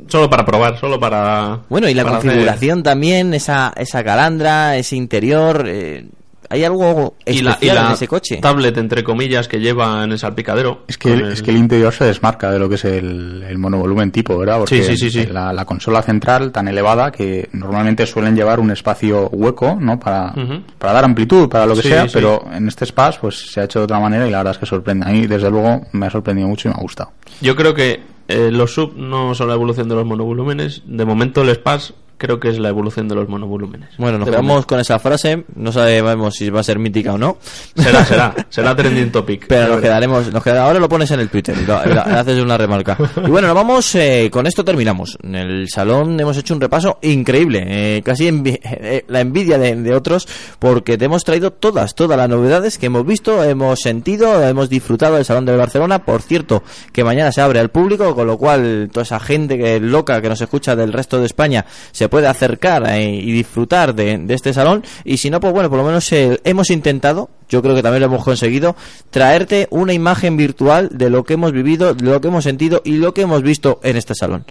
solo 0.08 0.28
para 0.30 0.44
probar, 0.44 0.78
solo 0.78 0.98
para... 1.00 1.60
Bueno, 1.68 1.88
y 1.88 1.94
la 1.94 2.04
para 2.04 2.18
hacer- 2.18 2.30
configuración 2.30 2.82
también, 2.82 3.34
esa, 3.34 3.72
esa 3.76 4.04
calandra, 4.04 4.76
ese 4.76 4.96
interior, 4.96 5.64
eh, 5.66 6.06
hay 6.50 6.64
algo 6.64 7.14
y 7.24 7.40
la, 7.40 7.52
especial 7.52 7.76
y 7.76 7.80
la 7.80 7.86
en 7.86 7.92
ese 7.94 8.06
coche. 8.08 8.36
tablet, 8.36 8.76
entre 8.76 9.02
comillas, 9.02 9.48
que 9.48 9.58
lleva 9.58 10.04
en 10.04 10.12
el 10.12 10.18
salpicadero. 10.18 10.82
Es 10.86 10.98
que, 10.98 11.14
el, 11.14 11.20
el- 11.22 11.32
es 11.32 11.42
que 11.42 11.50
el 11.50 11.56
interior 11.56 11.94
se 11.94 12.04
desmarca 12.04 12.50
de 12.50 12.58
lo 12.58 12.68
que 12.68 12.74
es 12.74 12.84
el, 12.84 13.42
el 13.48 13.56
monovolumen 13.58 14.10
tipo, 14.12 14.36
¿verdad? 14.36 14.58
Porque 14.58 14.82
Sí, 14.82 14.96
sí, 14.96 15.10
sí, 15.10 15.22
sí. 15.22 15.26
La, 15.32 15.50
la 15.54 15.64
consola 15.64 16.02
central 16.02 16.52
tan 16.52 16.68
elevada 16.68 17.10
que 17.10 17.48
normalmente 17.52 18.04
suelen 18.04 18.36
llevar 18.36 18.60
un 18.60 18.70
espacio 18.70 19.28
hueco, 19.30 19.78
¿no? 19.80 19.98
Para, 19.98 20.26
Ujú. 20.36 20.62
para 20.78 20.92
dar 20.92 21.04
amplitud, 21.04 21.48
para 21.48 21.64
lo 21.64 21.74
que 21.74 21.82
Sí, 21.82 21.88
sea, 21.88 22.04
sí. 22.06 22.10
pero 22.12 22.44
en 22.52 22.68
este 22.68 22.84
Spass 22.84 23.16
pues 23.18 23.50
se 23.50 23.60
ha 23.60 23.64
hecho 23.64 23.78
de 23.78 23.84
otra 23.86 23.98
manera 23.98 24.28
y 24.28 24.30
la 24.30 24.38
verdad 24.38 24.52
es 24.52 24.58
que 24.58 24.66
sorprende. 24.66 25.06
A 25.06 25.10
mí, 25.10 25.26
desde 25.26 25.48
luego, 25.50 25.86
me 25.92 26.06
ha 26.06 26.10
sorprendido 26.10 26.48
mucho 26.48 26.68
y 26.68 26.72
me 26.72 26.76
ha 26.76 26.82
gustado. 26.82 27.12
Yo 27.40 27.56
creo 27.56 27.72
que 27.72 28.11
eh, 28.28 28.50
los 28.50 28.74
sub 28.74 28.96
no 28.96 29.34
son 29.34 29.48
la 29.48 29.54
evolución 29.54 29.88
de 29.88 29.94
los 29.94 30.06
monovolúmenes. 30.06 30.82
De 30.86 31.04
momento 31.04 31.42
el 31.42 31.54
SPAS 31.54 31.94
creo 32.18 32.38
que 32.40 32.48
es 32.48 32.58
la 32.58 32.68
evolución 32.68 33.08
de 33.08 33.14
los 33.14 33.28
monovolúmenes. 33.28 33.90
Bueno, 33.98 34.18
nos 34.18 34.28
quedamos 34.28 34.66
con 34.66 34.78
esa 34.80 34.98
frase, 34.98 35.44
no 35.56 35.72
sabemos 35.72 36.34
si 36.34 36.50
va 36.50 36.60
a 36.60 36.62
ser 36.62 36.78
mítica 36.78 37.14
o 37.14 37.18
no. 37.18 37.38
Será, 37.76 38.04
será, 38.04 38.34
será 38.50 38.76
trending 38.76 39.10
topic. 39.10 39.46
Pero 39.48 39.68
nos 39.72 39.80
quedaremos, 39.80 40.32
nos 40.32 40.42
queda- 40.42 40.64
ahora 40.64 40.78
lo 40.78 40.88
pones 40.88 41.10
en 41.10 41.20
el 41.20 41.28
Twitter 41.28 41.56
y 41.60 41.66
lo- 41.66 41.74
haces 41.76 42.40
una 42.42 42.56
remarca. 42.56 42.96
Y 43.26 43.30
bueno, 43.30 43.48
nos 43.48 43.56
vamos, 43.56 43.94
eh, 43.94 44.28
con 44.32 44.46
esto 44.46 44.64
terminamos. 44.64 45.18
En 45.22 45.34
el 45.34 45.68
salón 45.68 46.18
hemos 46.20 46.36
hecho 46.36 46.54
un 46.54 46.60
repaso 46.60 46.98
increíble, 47.02 47.64
eh, 47.66 48.02
casi 48.02 48.28
envi- 48.28 48.60
eh, 48.62 49.04
la 49.08 49.20
envidia 49.20 49.58
de, 49.58 49.74
de 49.76 49.94
otros, 49.94 50.28
porque 50.58 50.96
te 50.98 51.06
hemos 51.06 51.24
traído 51.24 51.50
todas, 51.52 51.94
todas 51.94 52.16
las 52.16 52.28
novedades 52.28 52.78
que 52.78 52.86
hemos 52.86 53.04
visto, 53.06 53.42
hemos 53.42 53.80
sentido, 53.80 54.42
hemos 54.46 54.68
disfrutado 54.68 55.16
del 55.16 55.24
salón 55.24 55.44
de 55.46 55.56
Barcelona. 55.56 56.04
Por 56.04 56.22
cierto, 56.22 56.62
que 56.92 57.04
mañana 57.04 57.32
se 57.32 57.40
abre 57.40 57.58
al 57.60 57.70
público, 57.70 58.14
con 58.14 58.26
lo 58.26 58.38
cual 58.38 58.88
toda 58.92 59.02
esa 59.04 59.18
gente 59.20 59.58
que 59.58 59.80
loca 59.80 60.20
que 60.20 60.28
nos 60.28 60.40
escucha 60.40 60.76
del 60.76 60.92
resto 60.92 61.18
de 61.18 61.26
España 61.26 61.64
se 61.90 62.08
puede 62.12 62.26
acercar 62.26 62.86
eh, 62.90 63.08
y 63.08 63.32
disfrutar 63.32 63.94
de, 63.94 64.22
este 64.28 64.52
salón. 64.52 64.84
Y 65.02 65.16
si 65.16 65.30
no, 65.30 65.40
pues 65.40 65.54
bueno, 65.54 65.70
por 65.70 65.78
lo 65.78 65.84
menos 65.86 66.12
eh, 66.12 66.38
hemos 66.44 66.68
intentado, 66.68 67.30
yo 67.48 67.62
creo 67.62 67.74
que 67.74 67.82
también 67.82 68.02
lo 68.02 68.08
hemos 68.08 68.22
conseguido, 68.22 68.76
traerte 69.08 69.66
una 69.70 69.94
imagen 69.94 70.36
virtual 70.36 70.90
de 70.92 71.08
lo 71.08 71.24
que 71.24 71.32
hemos 71.32 71.52
vivido, 71.52 71.94
de 71.94 72.04
lo 72.04 72.20
que 72.20 72.28
hemos 72.28 72.44
sentido 72.44 72.82
y 72.84 72.98
lo 72.98 73.14
que 73.14 73.22
hemos 73.22 73.42
visto 73.42 73.80
en 73.82 73.96
este 73.96 74.14
salón. 74.14 74.44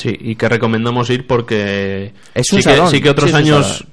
Sí, 0.00 0.16
y 0.18 0.34
que 0.34 0.48
recomendamos 0.48 1.10
ir 1.10 1.26
porque 1.26 2.14
Es 2.34 2.50
un 2.52 2.62
sí, 2.62 2.68
que, 2.68 2.74
salón, 2.74 2.90
sí 2.90 3.02
que 3.02 3.10
otros 3.10 3.28
sí, 3.28 3.36
años, 3.36 3.84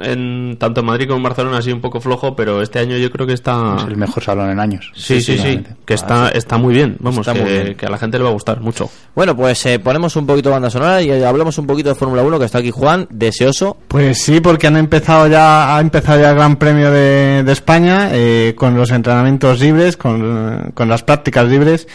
en, 0.00 0.56
tanto 0.60 0.78
en 0.80 0.86
Madrid 0.86 1.06
como 1.08 1.16
en 1.16 1.24
Barcelona, 1.24 1.58
ha 1.58 1.62
sido 1.62 1.74
un 1.74 1.82
poco 1.82 2.00
flojo, 2.00 2.36
pero 2.36 2.62
este 2.62 2.78
año 2.78 2.96
yo 2.96 3.10
creo 3.10 3.26
que 3.26 3.32
está... 3.32 3.74
Es 3.78 3.84
el 3.88 3.96
mejor 3.96 4.22
salón 4.22 4.48
en 4.50 4.60
años. 4.60 4.92
Sí, 4.94 5.20
sí, 5.20 5.36
sí, 5.36 5.60
que 5.84 5.94
está, 5.94 6.28
está 6.28 6.56
muy 6.56 6.72
bien, 6.72 6.96
vamos, 7.00 7.26
Está 7.26 7.32
que, 7.32 7.40
muy 7.40 7.50
bien. 7.50 7.74
que 7.74 7.84
a 7.84 7.90
la 7.90 7.98
gente 7.98 8.16
le 8.16 8.22
va 8.22 8.30
a 8.30 8.32
gustar 8.32 8.60
mucho. 8.60 8.88
Bueno, 9.16 9.34
pues 9.34 9.66
eh, 9.66 9.80
ponemos 9.80 10.14
un 10.14 10.24
poquito 10.24 10.50
de 10.50 10.52
banda 10.52 10.70
sonora 10.70 11.02
y 11.02 11.10
hablamos 11.10 11.58
un 11.58 11.66
poquito 11.66 11.88
de 11.88 11.96
Fórmula 11.96 12.22
1, 12.22 12.38
que 12.38 12.44
está 12.44 12.58
aquí 12.58 12.70
Juan, 12.70 13.08
deseoso. 13.10 13.76
Pues 13.88 14.22
sí, 14.22 14.40
porque 14.40 14.68
han 14.68 14.76
empezado 14.76 15.26
ya, 15.26 15.76
ha 15.76 15.80
empezado 15.80 16.20
ya 16.20 16.30
el 16.30 16.36
Gran 16.36 16.56
Premio 16.56 16.92
de, 16.92 17.42
de 17.42 17.52
España 17.52 18.10
eh, 18.12 18.54
con 18.56 18.76
los 18.76 18.92
entrenamientos 18.92 19.58
libres, 19.58 19.96
con, 19.96 20.70
con 20.74 20.88
las 20.88 21.02
prácticas 21.02 21.48
libres 21.48 21.88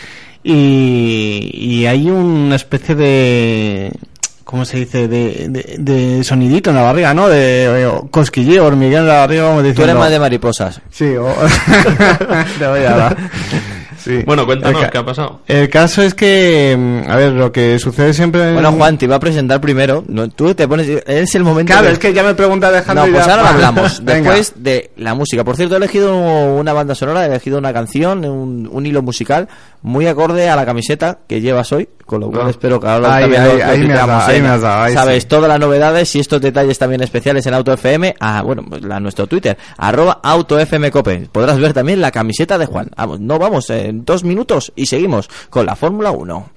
y, 0.44 1.50
y 1.54 1.86
hay 1.86 2.10
una 2.10 2.56
especie 2.56 2.96
de, 2.96 3.92
¿cómo 4.44 4.66
se 4.66 4.78
dice? 4.78 5.08
De, 5.08 5.48
de, 5.50 5.76
de 5.78 6.24
sonidito 6.24 6.70
en 6.72 6.76
la 6.78 6.82
barriga, 6.84 7.14
¿no? 7.14 7.28
De, 7.30 7.84
eh, 7.84 7.92
cosquilleo, 8.10 8.66
hormigueo 8.66 9.00
en 9.00 9.08
la 9.08 9.20
barriga, 9.20 9.44
como 9.44 9.58
Tú 9.58 9.64
diciendo. 9.68 9.84
eres 9.92 9.96
más 10.00 10.10
de 10.12 10.20
mariposas. 10.20 10.82
Sí, 10.90 11.16
o... 11.16 11.28
Te 12.60 12.68
voy 12.68 12.80
a 12.86 12.96
dar. 12.96 13.18
Sí. 14.04 14.24
Bueno, 14.26 14.46
cuéntanos 14.46 14.86
qué 14.90 14.98
ha 14.98 15.06
pasado. 15.06 15.42
El 15.48 15.70
caso 15.70 16.02
es 16.02 16.14
que, 16.14 16.76
mm, 16.78 17.10
a 17.10 17.16
ver, 17.16 17.32
lo 17.34 17.52
que 17.52 17.78
sucede 17.80 18.14
siempre... 18.14 18.48
en- 18.50 18.54
Bueno, 18.56 18.72
Juan, 18.74 18.98
te 18.98 19.06
iba 19.06 19.16
a 19.16 19.20
presentar 19.20 19.62
primero. 19.62 20.04
No, 20.08 20.28
tú 20.30 20.54
te 20.56 20.68
pones. 20.68 20.88
Es 21.06 21.36
el 21.36 21.44
momento. 21.44 21.72
Claro, 21.74 21.88
de- 21.88 21.94
es 21.94 22.00
que 22.00 22.14
ya 22.14 22.24
me 22.24 22.34
pregunta 22.34 22.68
Alejandro 22.70 23.06
No, 23.06 23.12
pues 23.12 23.26
ya- 23.26 23.36
ahora 23.36 23.50
hablamos. 23.50 24.00
Venga. 24.04 24.32
Después 24.32 24.54
de 24.64 24.92
la 24.98 25.14
música. 25.14 25.44
Por 25.44 25.56
cierto, 25.56 25.76
he 25.76 25.78
elegido 25.78 26.16
una 26.16 26.74
banda 26.74 26.96
sonora, 26.96 27.24
he 27.24 27.28
elegido 27.28 27.58
una 27.58 27.74
canción, 27.74 28.26
un, 28.26 28.68
un 28.72 28.86
hilo 28.86 29.02
musical 29.02 29.48
muy 29.82 30.08
acorde 30.08 30.50
a 30.50 30.56
la 30.56 30.66
camiseta 30.66 31.20
que 31.28 31.42
llevas 31.42 31.72
hoy. 31.72 31.90
Con 32.12 32.20
lo 32.20 32.30
cual 32.30 32.48
Ah. 32.48 32.50
espero 32.50 32.78
que 32.78 32.88
ahora 32.90 33.16
Ahí, 33.16 33.22
también 33.24 33.42
ahí, 33.42 33.48
lo- 33.52 33.58
lo 33.58 33.64
ahí 33.72 33.80
me 33.88 33.94
has 33.94 34.08
dado, 34.08 34.22
ahí 34.28 34.38
¿eh? 34.38 34.42
me 34.42 34.48
has 34.50 34.62
dado, 34.62 34.84
ahí 34.84 34.94
Sabes 34.94 35.24
sí. 35.24 35.30
todas 35.30 35.48
las 35.48 35.60
novedades 35.62 36.14
y 36.16 36.20
estos 36.20 36.42
detalles 36.42 36.78
también 36.78 37.02
especiales 37.02 37.46
en 37.46 37.54
Auto 37.54 37.72
FM. 37.72 38.16
A, 38.20 38.42
bueno, 38.42 38.64
pues 38.70 38.82
la, 38.84 39.00
nuestro 39.00 39.28
Twitter, 39.28 39.58
arroba 39.78 40.20
Auto 40.22 40.60
FM 40.60 40.92
Cope. 40.92 41.30
Podrás 41.32 41.58
ver 41.58 41.72
también 41.72 42.02
la 42.02 42.12
camiseta 42.12 42.58
de 42.58 42.66
Juan. 42.66 42.90
Vamos, 42.98 43.22
no 43.22 43.40
vamos, 43.40 43.70
en 43.70 44.04
dos 44.04 44.26
minutos 44.26 44.74
y 44.76 44.88
seguimos 44.88 45.30
con 45.50 45.66
la 45.66 45.78
Fórmula 45.78 46.12
1. 46.12 46.50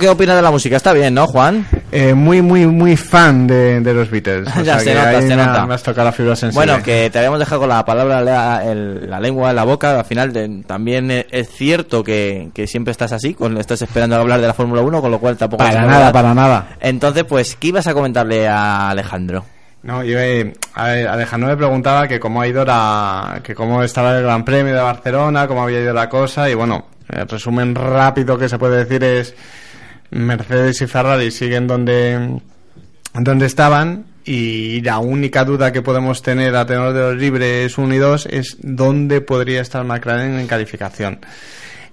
¿Qué 0.00 0.08
opina 0.08 0.34
de 0.34 0.42
la 0.42 0.50
música? 0.50 0.76
Está 0.76 0.92
bien, 0.92 1.14
¿no, 1.14 1.26
Juan? 1.28 1.64
Eh, 1.92 2.14
muy, 2.14 2.42
muy, 2.42 2.66
muy 2.66 2.96
fan 2.96 3.46
de, 3.46 3.80
de 3.80 3.94
los 3.94 4.10
Beatles. 4.10 4.48
O 4.56 4.62
ya 4.62 4.80
sea 4.80 4.80
se 4.80 4.94
nota, 4.94 5.22
se 5.22 5.36
nota. 5.36 5.66
me 5.66 5.74
has 5.74 5.82
tocado 5.82 6.06
la 6.06 6.12
fibra 6.12 6.34
sensible. 6.34 6.66
Bueno, 6.66 6.82
que 6.82 7.10
te 7.10 7.18
habíamos 7.18 7.38
dejado 7.38 7.60
con 7.60 7.68
la 7.68 7.84
palabra, 7.84 8.20
la, 8.22 8.64
el- 8.64 9.08
la 9.08 9.20
lengua 9.20 9.50
en 9.50 9.56
la 9.56 9.64
boca. 9.64 9.98
Al 9.98 10.04
final, 10.04 10.32
de- 10.32 10.62
también 10.66 11.10
es 11.10 11.48
cierto 11.50 12.02
que, 12.02 12.50
que 12.54 12.66
siempre 12.66 12.90
estás 12.92 13.12
así, 13.12 13.34
con, 13.34 13.56
estás 13.58 13.82
esperando 13.82 14.16
hablar 14.16 14.40
de 14.40 14.46
la 14.48 14.54
Fórmula 14.54 14.80
1, 14.82 15.00
con 15.00 15.10
lo 15.10 15.18
cual 15.20 15.36
tampoco. 15.36 15.62
Para 15.62 15.84
nada, 15.86 16.10
para 16.12 16.34
nada. 16.34 16.68
Entonces, 16.80 17.24
pues, 17.24 17.54
¿qué 17.56 17.68
ibas 17.68 17.86
a 17.86 17.94
comentarle 17.94 18.48
a 18.48 18.88
Alejandro? 18.90 19.44
No, 19.82 20.04
yo, 20.04 20.18
eh, 20.18 20.52
a 20.74 20.84
ver, 20.88 21.08
Alejandro 21.08 21.48
me 21.48 21.56
preguntaba 21.56 22.06
que 22.06 22.20
cómo 22.20 22.42
ha 22.42 22.46
ido 22.46 22.64
la, 22.66 23.40
que 23.42 23.54
cómo 23.54 23.82
estaba 23.82 24.16
el 24.16 24.22
Gran 24.24 24.44
Premio 24.44 24.74
de 24.74 24.80
Barcelona, 24.82 25.46
cómo 25.48 25.62
había 25.62 25.80
ido 25.80 25.94
la 25.94 26.06
cosa 26.08 26.50
y 26.50 26.54
bueno, 26.54 26.84
el 27.08 27.26
resumen 27.26 27.74
rápido 27.74 28.36
que 28.38 28.46
se 28.50 28.58
puede 28.58 28.84
decir 28.84 29.02
es 29.02 29.34
Mercedes 30.10 30.80
y 30.82 30.86
Ferrari 30.86 31.30
siguen 31.30 31.66
donde 31.66 32.40
donde 33.14 33.46
estaban 33.46 34.06
y 34.24 34.80
la 34.82 34.98
única 34.98 35.44
duda 35.44 35.72
que 35.72 35.82
podemos 35.82 36.22
tener 36.22 36.54
a 36.54 36.66
tenor 36.66 36.92
de 36.92 37.00
los 37.00 37.16
libres 37.16 37.76
1 37.76 37.94
y 37.94 37.98
2 37.98 38.26
es 38.30 38.56
dónde 38.60 39.20
podría 39.20 39.60
estar 39.60 39.84
McLaren 39.84 40.38
en 40.38 40.46
calificación. 40.46 41.20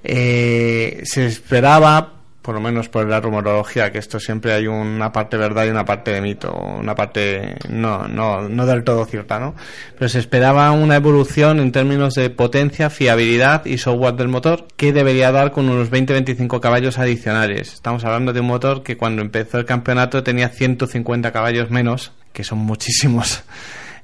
Eh, 0.04 1.02
se 1.06 1.26
esperaba, 1.26 2.17
por 2.48 2.56
lo 2.56 2.62
menos 2.62 2.88
por 2.88 3.06
la 3.10 3.20
rumorología, 3.20 3.92
que 3.92 3.98
esto 3.98 4.22
siempre 4.22 4.54
hay 4.54 4.68
una 4.68 5.12
parte 5.12 5.36
verdad 5.36 5.66
y 5.66 5.70
una 5.70 5.84
parte 5.84 6.12
de 6.12 6.22
mito, 6.22 6.56
una 6.56 6.96
parte 6.96 7.58
no, 7.68 8.08
no, 8.08 8.48
no 8.48 8.66
del 8.66 8.86
todo 8.86 9.04
cierta, 9.04 9.38
¿no? 9.38 9.54
Pero 10.00 10.08
se 10.08 10.20
esperaba 10.20 10.72
una 10.72 10.96
evolución 10.96 11.60
en 11.60 11.74
términos 11.74 12.14
de 12.14 12.30
potencia, 12.30 12.90
fiabilidad 12.90 13.66
y 13.66 13.80
software 13.80 14.14
del 14.14 14.30
motor 14.30 14.66
que 14.78 14.94
debería 14.94 15.34
dar 15.34 15.52
con 15.52 15.68
unos 15.68 15.92
20-25 15.92 16.62
caballos 16.62 16.98
adicionales. 16.98 17.74
Estamos 17.74 18.06
hablando 18.06 18.32
de 18.32 18.40
un 18.40 18.48
motor 18.48 18.82
que 18.82 18.96
cuando 18.96 19.22
empezó 19.22 19.58
el 19.58 19.66
campeonato 19.66 20.24
tenía 20.24 20.48
150 20.48 21.34
caballos 21.34 21.70
menos, 21.70 22.14
que 22.32 22.46
son 22.46 22.60
muchísimos 22.60 23.44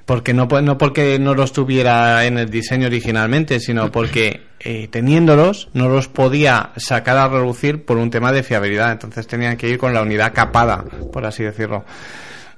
porque 0.06 0.34
no, 0.34 0.46
no 0.46 0.78
porque 0.78 1.18
no 1.20 1.34
los 1.34 1.54
tuviera 1.54 2.26
en 2.26 2.38
el 2.38 2.50
diseño 2.50 2.88
originalmente, 2.88 3.60
sino 3.60 3.92
porque 3.94 4.42
eh, 4.60 4.88
teniéndolos 4.90 5.70
no 5.74 5.90
los 5.90 6.08
podía 6.08 6.72
sacar 6.78 7.18
a 7.18 7.28
relucir 7.28 7.86
por 7.86 7.98
un 7.98 8.10
tema 8.10 8.32
de 8.32 8.44
fiabilidad. 8.44 8.92
Entonces 8.92 9.28
tenían 9.28 9.58
que 9.58 9.70
ir 9.70 9.78
con 9.78 9.94
la 9.94 10.02
unidad 10.02 10.34
capada, 10.34 10.84
por 11.12 11.26
así 11.26 11.44
decirlo. 11.44 11.86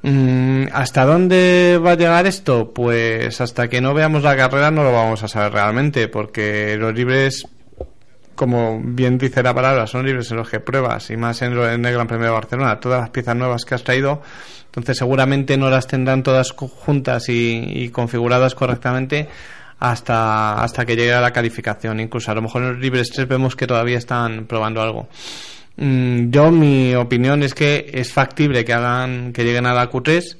Mm, 0.07 0.67
¿Hasta 0.71 1.03
dónde 1.03 1.79
va 1.83 1.91
a 1.91 1.97
llegar 1.97 2.27
esto? 2.27 2.71
Pues 2.73 3.41
hasta 3.41 3.67
que 3.67 3.81
no 3.81 3.95
veamos 3.95 4.21
la 4.21 4.35
carrera 4.35 4.69
no 4.69 4.83
lo 4.83 4.91
vamos 4.91 5.23
a 5.23 5.27
saber 5.27 5.53
realmente, 5.53 6.07
porque 6.07 6.77
los 6.77 6.93
libres, 6.93 7.47
como 8.35 8.79
bien 8.83 9.17
dice 9.17 9.41
la 9.41 9.53
palabra, 9.53 9.87
son 9.87 10.05
libres 10.05 10.29
en 10.31 10.37
los 10.37 10.49
que 10.49 10.59
pruebas, 10.59 11.09
y 11.09 11.17
más 11.17 11.41
en, 11.41 11.53
el 11.53 11.93
Gran 11.93 12.07
Premio 12.07 12.25
de 12.25 12.31
Barcelona, 12.31 12.79
todas 12.79 13.01
las 13.01 13.09
piezas 13.09 13.35
nuevas 13.35 13.65
que 13.65 13.75
has 13.75 13.83
traído, 13.83 14.21
entonces 14.65 14.97
seguramente 14.97 15.57
no 15.57 15.69
las 15.69 15.87
tendrán 15.87 16.23
todas 16.23 16.51
juntas 16.51 17.29
y, 17.29 17.63
y 17.65 17.89
configuradas 17.89 18.55
correctamente 18.55 19.29
hasta, 19.79 20.61
hasta 20.61 20.85
que 20.85 20.95
llegue 20.95 21.13
a 21.13 21.21
la 21.21 21.31
calificación. 21.31 21.99
Incluso 21.99 22.31
a 22.31 22.35
lo 22.35 22.41
mejor 22.41 22.63
en 22.63 22.73
los 22.73 22.79
libres 22.79 23.09
3 23.11 23.27
vemos 23.27 23.55
que 23.55 23.67
todavía 23.67 23.97
están 23.97 24.45
probando 24.45 24.81
algo. 24.81 25.07
Mm, 25.77 26.29
yo 26.29 26.51
mi 26.51 26.95
opinión 26.95 27.43
es 27.43 27.53
que 27.53 27.89
es 27.93 28.11
factible 28.11 28.63
que 28.63 28.73
hagan 28.73 29.33
que 29.33 29.43
lleguen 29.43 29.65
a 29.65 29.73
la 29.73 29.89
Q3 29.89 30.37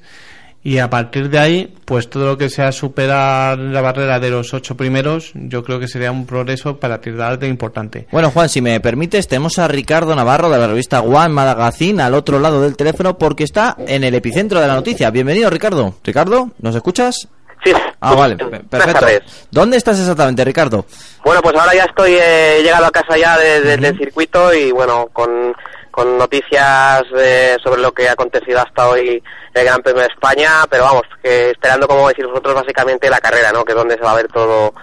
y 0.68 0.78
a 0.80 0.90
partir 0.90 1.30
de 1.30 1.38
ahí 1.38 1.74
pues 1.84 2.10
todo 2.10 2.26
lo 2.26 2.36
que 2.36 2.48
sea 2.50 2.72
superar 2.72 3.56
la 3.56 3.80
barrera 3.80 4.18
de 4.18 4.30
los 4.30 4.52
ocho 4.52 4.76
primeros 4.76 5.30
yo 5.34 5.62
creo 5.62 5.78
que 5.78 5.86
sería 5.86 6.10
un 6.10 6.26
progreso 6.26 6.78
para 6.80 7.00
tirar 7.00 7.38
de 7.38 7.46
importante 7.46 8.08
Bueno, 8.10 8.30
Juan, 8.32 8.48
si 8.48 8.60
me 8.60 8.80
permites, 8.80 9.28
tenemos 9.28 9.58
a 9.60 9.68
Ricardo 9.68 10.16
Navarro 10.16 10.50
de 10.50 10.58
la 10.58 10.66
revista 10.66 11.02
One 11.02 11.28
Magazine 11.28 12.02
al 12.02 12.14
otro 12.14 12.40
lado 12.40 12.60
del 12.62 12.76
teléfono 12.76 13.16
porque 13.16 13.44
está 13.44 13.76
en 13.86 14.02
el 14.02 14.14
epicentro 14.14 14.60
de 14.60 14.66
la 14.66 14.74
noticia. 14.74 15.10
Bienvenido, 15.10 15.48
Ricardo. 15.50 15.94
Ricardo, 16.02 16.50
¿nos 16.60 16.74
escuchas? 16.74 17.28
Sí. 17.64 17.72
Ah, 18.00 18.14
vale, 18.14 18.36
pe- 18.36 18.60
perfecto. 18.60 19.06
¿Dónde 19.50 19.76
estás 19.76 19.98
exactamente, 20.00 20.44
Ricardo? 20.44 20.84
Bueno, 21.24 21.40
pues 21.42 21.54
ahora 21.56 21.74
ya 21.74 21.84
estoy 21.84 22.12
eh, 22.12 22.58
he 22.58 22.62
llegado 22.62 22.86
a 22.86 22.90
casa 22.90 23.16
ya 23.16 23.38
de- 23.38 23.60
de- 23.60 23.76
del 23.76 23.96
circuito 23.98 24.52
y 24.52 24.70
bueno, 24.72 25.08
con, 25.12 25.54
con 25.96 26.18
noticias 26.18 27.04
eh, 27.18 27.56
sobre 27.64 27.80
lo 27.80 27.90
que 27.90 28.06
ha 28.06 28.12
acontecido 28.12 28.60
hasta 28.60 28.86
hoy 28.86 29.22
el 29.54 29.64
Gran 29.64 29.80
Premio 29.80 30.02
de 30.02 30.08
España, 30.08 30.50
pero 30.68 30.82
vamos, 30.82 31.04
que 31.22 31.52
esperando, 31.52 31.88
como 31.88 32.06
decís 32.08 32.26
vosotros, 32.26 32.54
básicamente 32.54 33.08
la 33.08 33.18
carrera, 33.18 33.50
¿no? 33.50 33.64
Que 33.64 33.72
es 33.72 33.78
donde 33.78 33.94
se 33.94 34.02
va 34.02 34.12
a 34.12 34.16
ver 34.16 34.28
todo, 34.28 34.74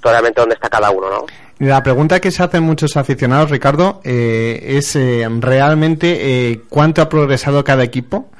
totalmente 0.00 0.40
dónde 0.40 0.54
está 0.54 0.70
cada 0.70 0.90
uno, 0.90 1.10
¿no? 1.10 1.26
La 1.58 1.82
pregunta 1.82 2.18
que 2.18 2.30
se 2.30 2.42
hacen 2.42 2.62
muchos 2.62 2.96
aficionados, 2.96 3.50
Ricardo, 3.50 4.00
eh, 4.04 4.78
es 4.78 4.96
eh, 4.96 5.28
realmente 5.38 6.50
eh, 6.50 6.62
cuánto 6.70 7.02
ha 7.02 7.10
progresado 7.10 7.62
cada 7.62 7.84
equipo. 7.84 8.30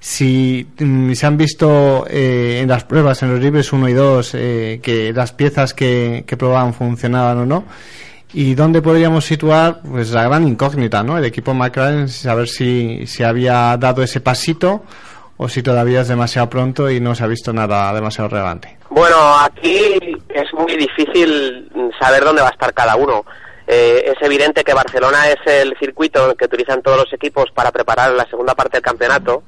Si 0.00 0.66
mm, 0.80 1.12
se 1.12 1.26
han 1.26 1.36
visto 1.36 2.06
eh, 2.10 2.58
en 2.60 2.68
las 2.68 2.82
pruebas, 2.82 3.22
en 3.22 3.30
los 3.30 3.40
libres 3.40 3.72
1 3.72 3.88
y 3.88 3.92
2, 3.92 4.34
eh, 4.34 4.80
que 4.82 5.12
las 5.12 5.30
piezas 5.32 5.74
que, 5.74 6.24
que 6.26 6.36
probaban 6.36 6.74
funcionaban 6.74 7.38
o 7.38 7.46
no. 7.46 7.64
¿Y 8.32 8.54
dónde 8.54 8.82
podríamos 8.82 9.24
situar 9.24 9.80
pues 9.80 10.10
la 10.10 10.24
gran 10.24 10.46
incógnita, 10.46 11.02
¿no? 11.02 11.16
El 11.16 11.24
equipo 11.24 11.54
McLaren, 11.54 12.08
saber 12.08 12.48
si, 12.48 13.06
si 13.06 13.22
había 13.22 13.76
dado 13.78 14.02
ese 14.02 14.20
pasito 14.20 14.82
o 15.38 15.48
si 15.48 15.62
todavía 15.62 16.02
es 16.02 16.08
demasiado 16.08 16.50
pronto 16.50 16.90
y 16.90 17.00
no 17.00 17.14
se 17.14 17.24
ha 17.24 17.26
visto 17.26 17.52
nada 17.52 17.92
demasiado 17.94 18.28
relevante. 18.28 18.76
Bueno, 18.90 19.16
aquí 19.40 19.98
es 20.28 20.52
muy 20.52 20.76
difícil 20.76 21.70
saber 21.98 22.24
dónde 22.24 22.42
va 22.42 22.48
a 22.48 22.52
estar 22.52 22.74
cada 22.74 22.96
uno. 22.96 23.24
Eh, 23.66 24.12
es 24.12 24.26
evidente 24.26 24.64
que 24.64 24.74
Barcelona 24.74 25.28
es 25.28 25.38
el 25.46 25.76
circuito 25.78 26.34
que 26.34 26.46
utilizan 26.46 26.82
todos 26.82 26.98
los 26.98 27.12
equipos 27.12 27.46
para 27.54 27.70
preparar 27.70 28.12
la 28.12 28.24
segunda 28.28 28.54
parte 28.54 28.78
del 28.78 28.82
campeonato, 28.82 29.42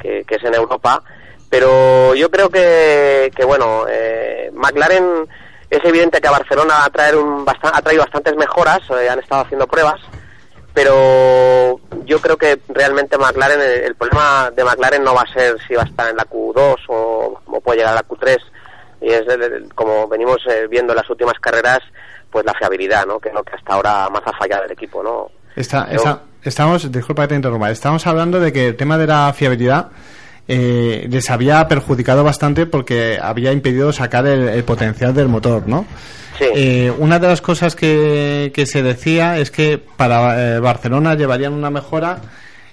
que, 0.00 0.24
que 0.26 0.34
es 0.34 0.44
en 0.44 0.54
Europa. 0.54 1.02
Pero 1.48 2.14
yo 2.14 2.30
creo 2.30 2.50
que, 2.50 3.30
que 3.34 3.44
bueno, 3.44 3.84
eh, 3.88 4.50
McLaren 4.54 5.28
es 5.76 5.84
evidente 5.84 6.20
que 6.20 6.28
a 6.28 6.32
Barcelona 6.32 6.74
va 6.74 6.84
a, 6.86 6.90
traer 6.90 7.16
un 7.16 7.44
ha 7.48 7.82
traído 7.82 8.02
bastantes 8.02 8.36
mejoras, 8.36 8.80
eh, 8.90 9.08
han 9.08 9.18
estado 9.18 9.42
haciendo 9.42 9.66
pruebas, 9.66 10.00
pero 10.74 11.80
yo 12.04 12.20
creo 12.20 12.36
que 12.36 12.58
realmente 12.68 13.18
McLaren, 13.18 13.60
el, 13.60 13.70
el 13.84 13.94
problema 13.94 14.50
de 14.54 14.64
McLaren 14.64 15.04
no 15.04 15.14
va 15.14 15.22
a 15.22 15.32
ser 15.32 15.56
si 15.66 15.74
va 15.74 15.82
a 15.82 15.86
estar 15.86 16.08
en 16.10 16.16
la 16.16 16.24
Q2 16.24 16.76
o, 16.88 17.40
o 17.46 17.60
puede 17.60 17.78
llegar 17.78 17.92
a 17.92 17.96
la 17.96 18.08
Q3, 18.08 18.38
y 19.02 19.08
es 19.10 19.22
el- 19.28 19.42
el- 19.42 19.74
como 19.74 20.08
venimos 20.08 20.38
eh, 20.48 20.66
viendo 20.68 20.92
en 20.92 20.96
las 20.98 21.10
últimas 21.10 21.38
carreras, 21.40 21.80
pues 22.30 22.44
la 22.46 22.54
fiabilidad, 22.54 23.04
¿no? 23.06 23.18
que 23.20 23.28
es 23.28 23.34
lo 23.34 23.42
que 23.42 23.54
hasta 23.54 23.74
ahora 23.74 24.08
más 24.08 24.22
ha 24.24 24.32
fallado 24.32 24.64
el 24.64 24.72
equipo. 24.72 25.02
¿no? 25.02 25.30
Está, 25.54 25.88
está- 25.90 26.22
estamos, 26.42 26.90
disculpa 26.90 27.22
que 27.22 27.28
te 27.28 27.34
interrumpa, 27.34 27.70
estamos 27.70 28.06
hablando 28.06 28.40
de 28.40 28.52
que 28.52 28.68
el 28.68 28.76
tema 28.76 28.96
de 28.96 29.06
la 29.06 29.32
fiabilidad 29.34 29.88
eh, 30.48 31.06
les 31.10 31.30
había 31.30 31.66
perjudicado 31.68 32.24
bastante 32.24 32.66
porque 32.66 33.18
había 33.20 33.52
impedido 33.52 33.92
sacar 33.92 34.26
el, 34.26 34.48
el 34.48 34.64
potencial 34.64 35.14
del 35.14 35.28
motor, 35.28 35.68
¿no? 35.68 35.86
Eh, 36.40 36.92
una 36.98 37.18
de 37.18 37.28
las 37.28 37.40
cosas 37.40 37.76
que, 37.76 38.50
que 38.54 38.66
se 38.66 38.82
decía 38.82 39.38
es 39.38 39.50
que 39.50 39.78
para 39.78 40.56
eh, 40.56 40.60
Barcelona 40.60 41.14
llevarían 41.14 41.52
una 41.52 41.70
mejora 41.70 42.20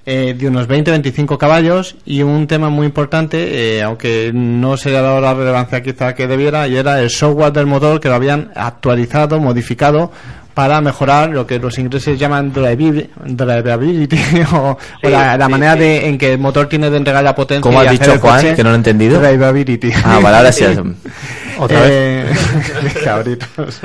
eh, 0.05 0.33
de 0.33 0.47
unos 0.47 0.67
20-25 0.67 1.37
caballos 1.37 1.95
y 2.03 2.23
un 2.23 2.47
tema 2.47 2.69
muy 2.69 2.87
importante, 2.87 3.77
eh, 3.77 3.83
aunque 3.83 4.31
no 4.33 4.75
se 4.75 4.89
le 4.89 4.97
ha 4.97 5.01
dado 5.01 5.21
la 5.21 5.33
relevancia 5.33 5.83
quizá 5.83 6.15
que 6.15 6.25
debiera, 6.25 6.67
y 6.67 6.77
era 6.77 6.99
el 6.99 7.11
software 7.11 7.51
del 7.51 7.67
motor 7.67 7.99
que 7.99 8.09
lo 8.09 8.15
habían 8.15 8.51
actualizado, 8.55 9.39
modificado 9.39 10.11
para 10.53 10.81
mejorar 10.81 11.29
lo 11.29 11.47
que 11.47 11.57
los 11.59 11.77
ingleses 11.79 12.19
llaman 12.19 12.51
drivabil- 12.53 13.07
drivability 13.25 14.17
o, 14.53 14.71
o 14.71 14.77
Sí, 15.01 15.09
la, 15.09 15.37
la 15.37 15.45
sí, 15.45 15.51
manera 15.51 15.73
sí. 15.73 15.79
de 15.79 16.07
en 16.09 16.17
que 16.17 16.33
el 16.33 16.39
motor 16.39 16.67
tiene 16.67 16.89
de 16.89 16.97
entregar 16.97 17.23
la 17.23 17.33
potencia. 17.35 17.61
¿Cómo 17.61 17.79
has 17.79 17.89
dicho, 17.91 18.17
Juan? 18.19 18.55
Que 18.55 18.63
no 18.63 18.69
lo 18.69 18.75
he 18.75 18.77
entendido. 18.77 19.19
Drivability. 19.21 19.91
Ah, 20.03 20.19
vale, 20.21 20.37
ahora 20.37 20.51
sí. 20.51 20.65
Otra 21.59 21.81
vez. 21.81 22.25
Cabritos. 23.03 23.81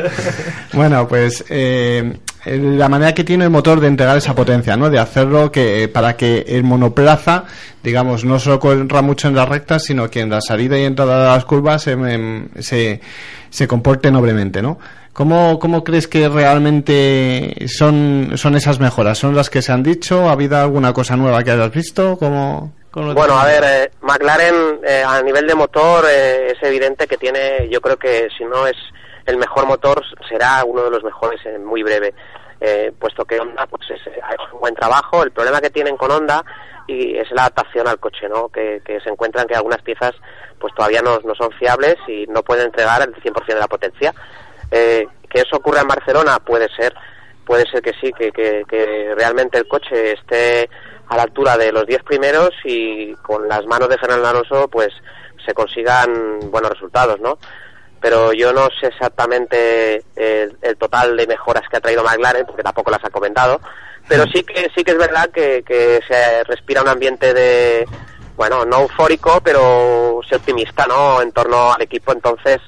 bueno, 0.73 1.09
pues 1.09 1.45
eh, 1.49 2.17
la 2.47 2.89
manera 2.89 3.13
que 3.15 3.25
tiene 3.25 3.45
el 3.45 3.51
motor 3.51 3.81
de 3.81 3.89
entregar 3.89 4.17
esa 4.17 4.35
potencia, 4.35 4.77
¿no? 4.77 4.91
De 4.91 4.99
hacerlo 4.99 5.51
que 5.51 5.89
para 5.93 6.17
que 6.17 6.45
el 6.49 6.63
monoplaza, 6.63 7.45
digamos, 7.83 8.25
no 8.25 8.39
solo 8.39 8.61
corra 8.61 9.03
mucho 9.03 9.27
en 9.29 9.35
las 9.35 9.49
rectas, 9.49 9.85
sino 9.85 10.09
que 10.09 10.21
en 10.21 10.31
la 10.31 10.41
salida 10.41 10.79
y 10.79 10.85
entrada 10.85 11.19
de 11.21 11.29
las 11.37 11.45
curvas 11.45 11.83
se, 11.83 11.93
em, 11.93 12.49
se, 12.61 13.01
se 13.51 13.67
comporte 13.67 14.11
noblemente, 14.11 14.63
¿no? 14.63 14.79
¿Cómo, 15.15 15.61
¿Cómo 15.61 15.85
crees 15.85 16.09
que 16.09 16.29
realmente 16.29 17.55
son, 17.69 18.33
son 18.35 18.57
esas 18.57 18.81
mejoras? 18.81 19.17
¿Son 19.17 19.33
las 19.33 19.49
que 19.49 19.63
se 19.63 19.71
han 19.71 19.85
dicho? 19.85 20.29
¿Ha 20.29 20.33
habido 20.33 20.59
alguna 20.59 20.93
cosa 20.93 21.17
nueva 21.17 21.45
que 21.45 21.53
hayas 21.53 21.71
visto? 21.71 22.19
¿Cómo, 22.19 22.73
cómo 22.91 23.15
Bueno, 23.15 23.39
a 23.39 23.47
ver, 23.47 23.63
eh, 23.65 23.91
McLaren 24.03 24.81
eh, 24.85 25.05
a 25.07 25.23
nivel 25.23 25.47
de 25.47 25.55
motor 25.55 26.05
eh, 26.11 26.49
es 26.51 26.63
evidente 26.65 27.07
que 27.07 27.17
tiene, 27.17 27.69
yo 27.71 27.81
creo 27.81 27.97
que 27.97 28.27
si 28.37 28.45
no 28.45 28.67
es 28.67 28.75
el 29.27 29.37
mejor 29.37 29.67
motor, 29.67 30.03
será 30.29 30.65
uno 30.65 30.83
de 30.83 30.91
los 30.91 31.05
mejores 31.05 31.41
en 31.47 31.65
muy 31.65 31.85
breve. 31.85 32.13
Eh, 32.61 32.93
puesto 32.99 33.25
que 33.25 33.39
Honda 33.39 33.67
pues 33.67 33.83
es, 33.91 34.01
ha 34.21 34.35
hecho 34.35 34.55
un 34.55 34.61
buen 34.61 34.75
trabajo, 34.75 35.23
el 35.23 35.31
problema 35.31 35.61
que 35.61 35.71
tienen 35.71 35.97
con 35.97 36.11
Honda 36.11 36.45
y 36.89 37.17
es 37.17 37.31
la 37.31 37.43
adaptación 37.43 37.87
al 37.87 38.01
coche, 38.01 38.29
¿no? 38.29 38.49
Que, 38.49 38.83
que 38.85 39.01
se 39.01 39.11
encuentran 39.11 39.47
que 39.47 39.55
algunas 39.55 39.83
piezas 39.83 40.13
pues 40.59 40.75
todavía 40.75 41.03
no, 41.03 41.19
no 41.25 41.35
son 41.35 41.51
fiables 41.53 41.97
y 42.09 42.27
no 42.27 42.43
pueden 42.43 42.67
entregar 42.67 43.03
el 43.03 43.15
100% 43.15 43.47
de 43.47 43.61
la 43.61 43.69
potencia. 43.69 44.15
Eh, 44.77 45.07
que 45.31 45.39
eso 45.43 45.57
ocurra 45.57 45.83
en 45.83 45.87
Barcelona 45.87 46.41
puede 46.41 46.69
ser, 46.75 46.93
puede 47.47 47.65
ser 47.71 47.81
que 47.81 47.93
sí, 48.01 48.13
que, 48.13 48.33
que, 48.33 49.15
realmente 49.17 49.57
el 49.57 49.69
coche 49.69 50.15
esté 50.15 50.69
a 51.07 51.17
la 51.17 51.23
altura 51.23 51.57
de 51.57 51.71
los 51.71 51.87
10 51.87 52.03
primeros 52.03 52.51
y 52.65 53.15
con 53.23 53.49
las 53.49 53.65
manos 53.67 53.89
de 53.89 53.99
Fernando 53.99 54.27
Alonso 54.27 54.67
pues 54.67 54.89
se 55.47 55.55
consigan 55.55 56.51
buenos 56.51 56.73
resultados, 56.73 57.21
¿no? 57.21 57.39
Pero 58.01 58.33
yo 58.33 58.53
no 58.53 58.69
sé 58.81 58.89
exactamente 58.89 60.03
el, 60.17 60.77
total 60.77 61.17
de 61.17 61.29
mejoras 61.29 61.63
que 61.71 61.77
ha 61.77 61.81
traído 61.81 62.03
McLaren, 62.03 62.45
porque 62.45 62.65
tampoco 62.65 62.91
las 62.91 63.05
ha 63.05 63.11
comentado, 63.11 63.61
pero 64.09 64.25
sí 64.25 64.43
que 64.43 64.73
sí 64.75 64.83
que 64.83 64.91
es 64.91 64.99
verdad 64.99 65.31
que, 65.31 65.63
que 65.63 66.01
se 66.09 66.43
respira 66.45 66.83
un 66.83 66.89
ambiente 66.89 67.33
de, 67.33 67.87
bueno, 68.37 68.65
no 68.65 68.81
eufórico, 68.81 69.41
pero 69.41 70.19
sí 70.29 70.35
optimista, 70.35 70.85
¿no? 70.89 71.23
En 71.23 71.31
torno 71.31 71.73
al 71.73 71.83
equipo, 71.83 72.13
entonces 72.13 72.61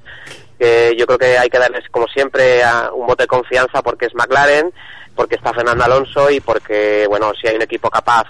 eh, 0.58 0.94
yo 0.98 1.06
creo 1.06 1.18
que 1.18 1.38
hay 1.38 1.48
que 1.48 1.58
darles, 1.58 1.88
como 1.90 2.06
siempre, 2.06 2.62
un 2.94 3.06
voto 3.06 3.22
de 3.22 3.28
confianza 3.28 3.82
porque 3.82 4.06
es 4.06 4.14
McLaren, 4.14 4.72
porque 5.14 5.36
está 5.36 5.52
Fernando 5.52 5.84
Alonso 5.84 6.30
y 6.30 6.40
porque, 6.40 7.06
bueno, 7.08 7.32
si 7.40 7.46
hay 7.46 7.56
un 7.56 7.62
equipo 7.62 7.90
capaz 7.90 8.24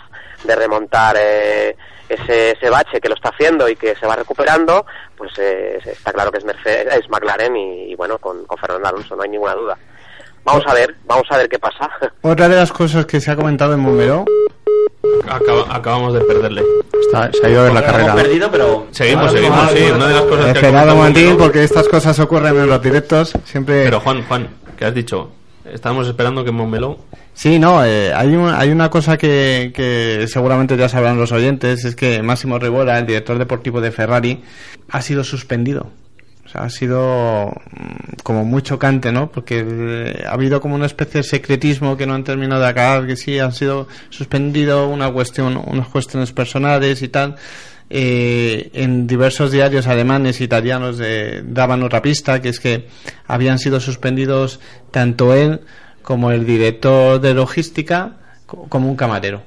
de 0.45 0.55
remontar 0.55 1.17
eh, 1.19 1.77
ese, 2.09 2.53
ese 2.53 2.71
bache 2.71 3.01
que 3.01 3.09
lo 3.09 3.15
está 3.15 3.31
haciendo 3.31 3.69
y 3.69 3.77
que 3.77 3.95
se 3.97 4.07
va 4.07 4.17
recuperando, 4.17 4.87
pues 5.17 5.33
eh, 5.39 5.79
está 5.85 6.13
claro 6.13 6.31
que 6.31 6.39
es, 6.39 6.45
Mercedes, 6.45 6.95
es 6.95 7.09
McLaren 7.11 7.57
y, 7.57 7.95
bueno, 7.95 8.19
con, 8.19 8.45
con 8.47 8.59
Fernando 8.59 8.89
Alonso 8.89 9.17
no 9.17 9.23
hay 9.23 9.31
ninguna 9.31 9.55
duda. 9.55 9.79
Vamos 10.45 10.65
a 10.67 10.75
ver, 10.75 10.95
vamos 11.05 11.27
a 11.31 11.39
ver 11.39 11.49
qué 11.49 11.59
pasa. 11.59 11.91
Otra 12.23 12.49
de 12.49 12.57
las 12.57 12.73
cosas 12.73 13.07
que 13.07 13.21
se 13.21 13.31
ha 13.31 13.37
comentado 13.37 13.75
en 13.75 13.81
Montmeló 13.81 14.25
Acaba- 15.29 15.75
acabamos 15.77 16.15
de 16.15 16.21
perderle. 16.21 16.63
se 17.11 17.47
ha 17.47 17.51
ido 17.51 17.61
a 17.61 17.65
ver 17.65 17.73
la 17.73 17.85
carrera. 17.85 18.15
pero... 18.51 18.87
Seguimos, 18.91 19.33
seguimos, 19.33 19.71
sí. 19.71 19.85
Una 19.95 20.09
de 20.09 20.15
las 20.15 20.23
cosas 20.23 20.45
que 20.45 20.51
ha 20.51 20.53
Esperad 20.53 20.73
un 20.73 20.73
comentado 20.73 20.97
momentín 20.97 21.25
Montmeló- 21.27 21.39
porque 21.39 21.65
estas 21.65 21.89
cosas 21.89 22.19
ocurren 22.21 22.57
en 22.57 22.67
los 22.69 22.83
directos. 22.83 23.33
Siempre. 23.45 23.85
Pero 23.85 24.01
Juan, 24.01 24.23
Juan, 24.25 24.49
¿qué 24.77 24.85
has 24.85 24.95
dicho? 24.95 25.31
Estábamos 25.65 26.07
esperando 26.09 26.45
que 26.45 26.51
Montmeló... 26.53 26.99
Sí, 27.35 27.59
no, 27.59 27.85
eh, 27.85 28.13
hay, 28.15 28.35
un- 28.35 28.55
hay 28.55 28.71
una 28.71 28.89
cosa 28.89 29.19
que, 29.19 29.71
que 29.75 30.27
seguramente 30.29 30.77
ya 30.77 30.89
sabrán 30.89 31.19
los 31.19 31.33
oyentes, 31.33 31.85
es 31.85 31.95
que 31.95 32.23
Máximo 32.23 32.59
Rivola, 32.59 32.99
el 32.99 33.05
director 33.07 33.37
deportivo 33.39 33.81
de 33.83 33.91
Ferrari, 33.93 34.43
ha 34.91 35.03
sido 35.03 35.23
suspendido. 35.23 35.89
Ha 36.57 36.71
sido 36.71 37.49
mm, 37.71 38.23
como 38.23 38.45
muy 38.45 38.63
chocante, 38.63 39.13
¿no? 39.13 39.31
Porque 39.31 39.65
eh, 39.67 40.25
ha 40.27 40.33
habido 40.33 40.61
como 40.61 40.75
una 40.75 40.87
especie 40.87 41.19
de 41.21 41.25
secretismo 41.25 41.97
que 41.97 42.07
no 42.07 42.15
han 42.15 42.25
terminado 42.25 42.63
de 42.63 42.69
acabar, 42.69 43.07
que 43.07 43.17
sí 43.17 43.39
han 43.39 43.53
sido 43.53 43.89
suspendido 44.11 44.89
una 44.89 45.11
cuestión, 45.13 45.61
unas 45.67 45.89
cuestiones 45.89 46.33
personales 46.33 47.03
y 47.03 47.09
tal. 47.09 47.37
Eh, 47.89 48.71
en 48.75 49.07
diversos 49.07 49.53
diarios 49.53 49.87
alemanes 49.87 50.41
e 50.41 50.45
italianos 50.45 50.99
eh, 51.01 51.43
daban 51.47 51.83
otra 51.85 52.03
pista, 52.03 52.43
que 52.43 52.49
es 52.49 52.59
que 52.59 52.89
habían 53.29 53.59
sido 53.61 53.79
suspendidos 53.79 54.59
tanto 54.91 55.35
él 55.35 55.61
como 56.03 56.33
el 56.33 56.45
director 56.47 57.21
de 57.21 57.35
logística 57.35 58.17
co- 58.47 58.67
como 58.69 58.89
un 58.89 58.97
camarero. 58.97 59.43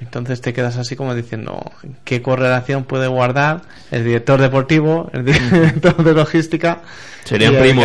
Entonces 0.00 0.40
te 0.40 0.52
quedas 0.52 0.76
así 0.76 0.94
como 0.96 1.14
diciendo, 1.14 1.60
¿qué 2.04 2.22
correlación 2.22 2.84
puede 2.84 3.08
guardar 3.08 3.62
el 3.90 4.04
director 4.04 4.40
deportivo, 4.40 5.10
el 5.12 5.24
director 5.24 5.96
de 6.04 6.14
logística? 6.14 6.78
Serían 7.24 7.56
primos, 7.56 7.84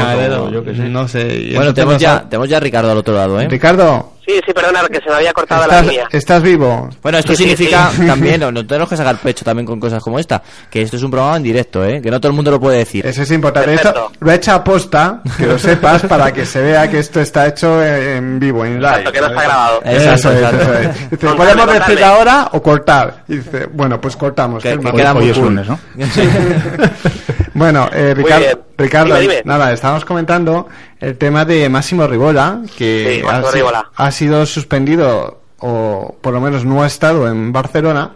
yo 0.51 0.63
sé. 0.63 0.73
No 0.89 1.07
sé. 1.07 1.51
Bueno, 1.55 1.73
tenemos 1.73 1.97
ya, 1.97 2.19
sa- 2.19 2.29
tenemos 2.29 2.47
ya 2.47 2.57
a 2.57 2.59
Ricardo 2.61 2.91
al 2.91 2.97
otro 2.97 3.13
lado, 3.13 3.41
¿eh? 3.41 3.47
Ricardo, 3.49 4.11
Sí, 4.25 4.39
sí, 4.47 4.53
perdona, 4.53 4.87
que 4.87 4.99
se 5.03 5.09
me 5.09 5.15
había 5.17 5.33
cortado 5.33 5.67
la 5.67 5.79
¿estás, 5.79 5.85
línea. 5.85 6.07
estás 6.09 6.41
vivo? 6.41 6.89
Bueno, 7.01 7.17
esto 7.17 7.33
Sí, 7.35 7.39
significa 7.43 7.89
sí. 7.91 8.05
también, 8.07 8.39
no, 8.39 8.53
no 8.53 8.65
tenemos 8.65 8.87
que 8.87 8.95
sacar 8.95 9.17
pecho 9.17 9.43
también 9.43 9.65
con 9.65 9.81
cosas 9.81 10.01
como 10.01 10.17
esta, 10.17 10.41
que 10.69 10.81
esto 10.81 10.95
es 10.95 11.03
un 11.03 11.11
programa 11.11 11.35
en 11.35 11.43
directo, 11.43 11.83
¿eh? 11.83 12.01
Que 12.01 12.09
no 12.09 12.21
todo 12.21 12.29
el 12.29 12.35
mundo 12.37 12.49
lo 12.49 12.57
puede 12.57 12.77
decir. 12.77 13.05
Eso 13.05 13.21
es 13.23 13.31
importante. 13.31 13.73
Esto 13.73 14.13
lo 14.21 14.31
he 14.31 14.35
hecho 14.35 14.53
a 14.53 14.63
posta, 14.63 15.21
que 15.37 15.45
lo 15.45 15.59
sepas, 15.59 16.03
para 16.03 16.31
que 16.31 16.45
se 16.45 16.61
vea 16.61 16.89
que 16.89 16.99
esto 16.99 17.19
está 17.19 17.47
hecho 17.47 17.83
en 17.83 18.39
vivo, 18.39 18.63
en 18.63 18.75
live. 18.75 18.87
Exacto, 18.87 19.11
que 19.11 19.19
no 19.19 19.27
está 19.27 19.43
grabado. 19.43 19.81
Exacto, 19.83 20.31
exacto. 20.31 21.35
¿podemos 21.35 21.73
decir 21.73 22.02
contadme. 22.03 22.31
ahora 22.31 22.49
o 22.53 22.61
cortar? 22.61 23.23
Y 23.27 23.37
dice, 23.37 23.67
bueno, 23.71 23.99
pues 23.99 24.15
cortamos. 24.15 24.61
Que- 24.63 24.77
muy 24.77 25.01
Hoy 25.01 25.29
es 25.29 25.37
lunes, 25.37 25.67
¿no? 25.67 25.79
bueno, 27.53 27.89
eh, 27.91 28.13
Ricardo. 28.13 28.65
Ricardo 28.77 29.15
Dime, 29.15 29.35
dime. 29.35 29.41
nada, 29.45 29.71
estábamos 29.71 30.05
comentando 30.05 30.67
el 30.99 31.17
tema 31.17 31.45
de 31.45 31.69
Máximo 31.69 32.07
Rivola, 32.07 32.61
que 32.77 33.17
Sí, 33.19 33.23
Máximo 33.25 33.69
ha, 33.95 34.11
sido 34.11 34.45
suspendido, 34.45 35.41
o 35.59 36.15
por 36.21 36.33
lo 36.33 36.41
menos 36.41 36.65
no 36.65 36.83
ha 36.83 36.87
estado 36.87 37.27
en 37.29 37.51
Barcelona. 37.51 38.11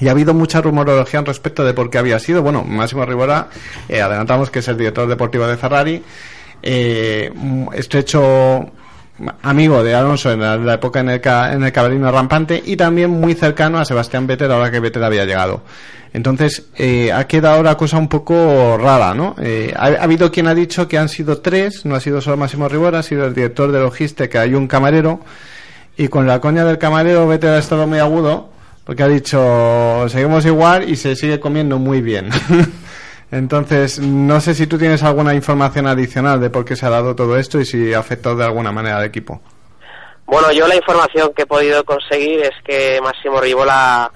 Y 0.00 0.06
ha 0.06 0.12
habido 0.12 0.32
mucha 0.32 0.60
rumorología 0.60 1.18
al 1.18 1.26
respecto 1.26 1.64
de 1.64 1.74
por 1.74 1.90
qué 1.90 1.98
había 1.98 2.20
sido. 2.20 2.40
Bueno, 2.40 2.62
Máximo 2.62 3.04
Rivola, 3.04 3.48
eh, 3.88 4.00
adelantamos 4.00 4.48
que 4.48 4.60
es 4.60 4.68
el 4.68 4.78
director 4.78 5.08
deportivo 5.08 5.44
de 5.48 5.56
Ferrari, 5.56 6.04
eh, 6.62 7.32
un 7.34 7.68
estrecho 7.72 8.70
amigo 9.42 9.82
de 9.82 9.94
Alonso 9.94 10.30
en 10.32 10.40
la, 10.40 10.74
época 10.74 11.00
en 11.00 11.10
el, 11.10 11.20
en 11.24 11.64
el 11.64 11.72
cabalino 11.72 12.10
rampante 12.10 12.62
y 12.64 12.76
también 12.76 13.10
muy 13.10 13.34
cercano 13.34 13.78
a 13.78 13.84
Sebastián 13.84 14.26
Vettel 14.26 14.52
ahora 14.52 14.70
que 14.70 14.80
Vettel 14.80 15.04
había 15.04 15.24
llegado. 15.24 15.62
Entonces, 16.12 16.66
eh, 16.76 17.12
ha 17.12 17.26
quedado 17.26 17.62
la 17.62 17.76
cosa 17.76 17.98
un 17.98 18.08
poco 18.08 18.78
rara, 18.78 19.12
¿no? 19.14 19.36
Eh, 19.40 19.74
ha, 19.76 19.86
ha 19.86 20.02
habido 20.02 20.32
quien 20.32 20.46
ha 20.46 20.54
dicho 20.54 20.88
que 20.88 20.96
han 20.96 21.08
sido 21.08 21.38
tres, 21.38 21.84
no 21.84 21.94
ha 21.94 22.00
sido 22.00 22.20
solo 22.20 22.36
Máximo 22.36 22.68
Rivola, 22.68 23.00
ha 23.00 23.02
sido 23.02 23.26
el 23.26 23.34
director 23.34 23.70
de 23.72 23.80
logística 23.80 24.46
y 24.46 24.54
un 24.54 24.66
camarero. 24.66 25.20
Y 25.96 26.08
con 26.08 26.26
la 26.26 26.40
coña 26.40 26.64
del 26.64 26.78
camarero, 26.78 27.26
Vettel 27.26 27.50
ha 27.50 27.58
estado 27.58 27.86
muy 27.86 27.98
agudo, 27.98 28.50
porque 28.84 29.02
ha 29.02 29.08
dicho, 29.08 30.06
seguimos 30.08 30.46
igual 30.46 30.88
y 30.88 30.96
se 30.96 31.14
sigue 31.16 31.40
comiendo 31.40 31.78
muy 31.78 32.00
bien. 32.00 32.30
Entonces, 33.30 33.98
no 33.98 34.40
sé 34.40 34.54
si 34.54 34.66
tú 34.66 34.78
tienes 34.78 35.02
alguna 35.02 35.34
información 35.34 35.86
adicional 35.86 36.40
de 36.40 36.50
por 36.50 36.64
qué 36.64 36.76
se 36.76 36.86
ha 36.86 36.90
dado 36.90 37.14
todo 37.14 37.36
esto 37.36 37.60
y 37.60 37.66
si 37.66 37.92
ha 37.92 37.98
afectado 37.98 38.36
de 38.36 38.44
alguna 38.44 38.72
manera 38.72 38.98
al 38.98 39.04
equipo. 39.04 39.40
Bueno, 40.24 40.50
yo 40.52 40.66
la 40.66 40.76
información 40.76 41.32
que 41.34 41.42
he 41.42 41.46
podido 41.46 41.84
conseguir 41.84 42.40
es 42.40 42.52
que 42.64 43.00
Máximo 43.02 43.40
Rivola 43.40 44.10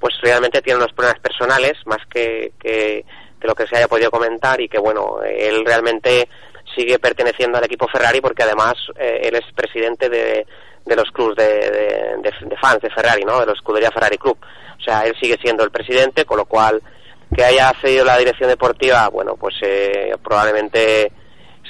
pues 0.00 0.14
realmente 0.22 0.62
tiene 0.62 0.78
unos 0.78 0.92
problemas 0.92 1.20
personales 1.20 1.72
más 1.86 1.98
que, 2.10 2.52
que, 2.60 3.04
lo 3.40 3.54
que 3.54 3.66
se 3.66 3.76
haya 3.76 3.88
podido 3.88 4.10
comentar 4.10 4.60
y 4.60 4.68
que 4.68 4.78
bueno, 4.78 5.18
él 5.24 5.64
realmente 5.64 6.28
sigue 6.74 6.98
perteneciendo 6.98 7.58
al 7.58 7.64
equipo 7.64 7.86
Ferrari 7.88 8.20
porque 8.20 8.42
además 8.42 8.74
eh, 8.96 9.20
él 9.24 9.36
es 9.36 9.44
presidente 9.54 10.08
de, 10.08 10.46
de 10.84 10.96
los 10.96 11.10
clubs 11.12 11.36
de, 11.36 11.44
de- 11.44 12.16
de- 12.22 12.46
de 12.48 12.56
fans 12.60 12.80
de 12.82 12.90
Ferrari, 12.90 13.22
¿no? 13.24 13.40
De 13.40 13.46
la 13.46 13.52
escudería 13.52 13.90
Ferrari 13.92 14.18
Club. 14.18 14.36
O 14.78 14.82
sea, 14.82 15.02
él 15.06 15.14
sigue 15.20 15.38
siendo 15.40 15.64
el 15.64 15.70
presidente, 15.70 16.24
con 16.24 16.36
lo 16.38 16.44
cual 16.44 16.82
que 17.34 17.44
haya 17.44 17.72
cedido 17.80 18.04
la 18.04 18.18
dirección 18.18 18.48
deportiva, 18.48 19.08
bueno, 19.08 19.36
pues 19.36 19.54
eh, 19.62 20.14
probablemente 20.22 21.10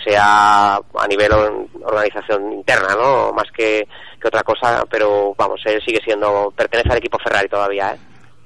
sea 0.04 0.76
a 0.76 1.06
nivel 1.08 1.32
or- 1.32 1.66
organización 1.82 2.52
interna, 2.52 2.88
¿no? 3.00 3.32
Más 3.32 3.46
que, 3.56 3.86
que 4.20 4.28
otra 4.28 4.42
cosa, 4.42 4.84
pero 4.90 5.34
vamos, 5.36 5.60
él 5.64 5.80
sigue 5.84 6.00
siendo, 6.04 6.52
pertenece 6.56 6.90
al 6.90 6.98
equipo 6.98 7.18
Ferrari 7.18 7.48
todavía, 7.48 7.94
¿eh? 7.94 7.98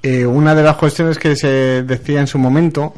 Eh, 0.03 0.25
una 0.27 0.55
de 0.55 0.63
las 0.63 0.77
cuestiones 0.77 1.19
que 1.19 1.37
se 1.37 1.83
decía 1.83 2.21
en 2.21 2.27
su 2.27 2.39
momento 2.39 2.95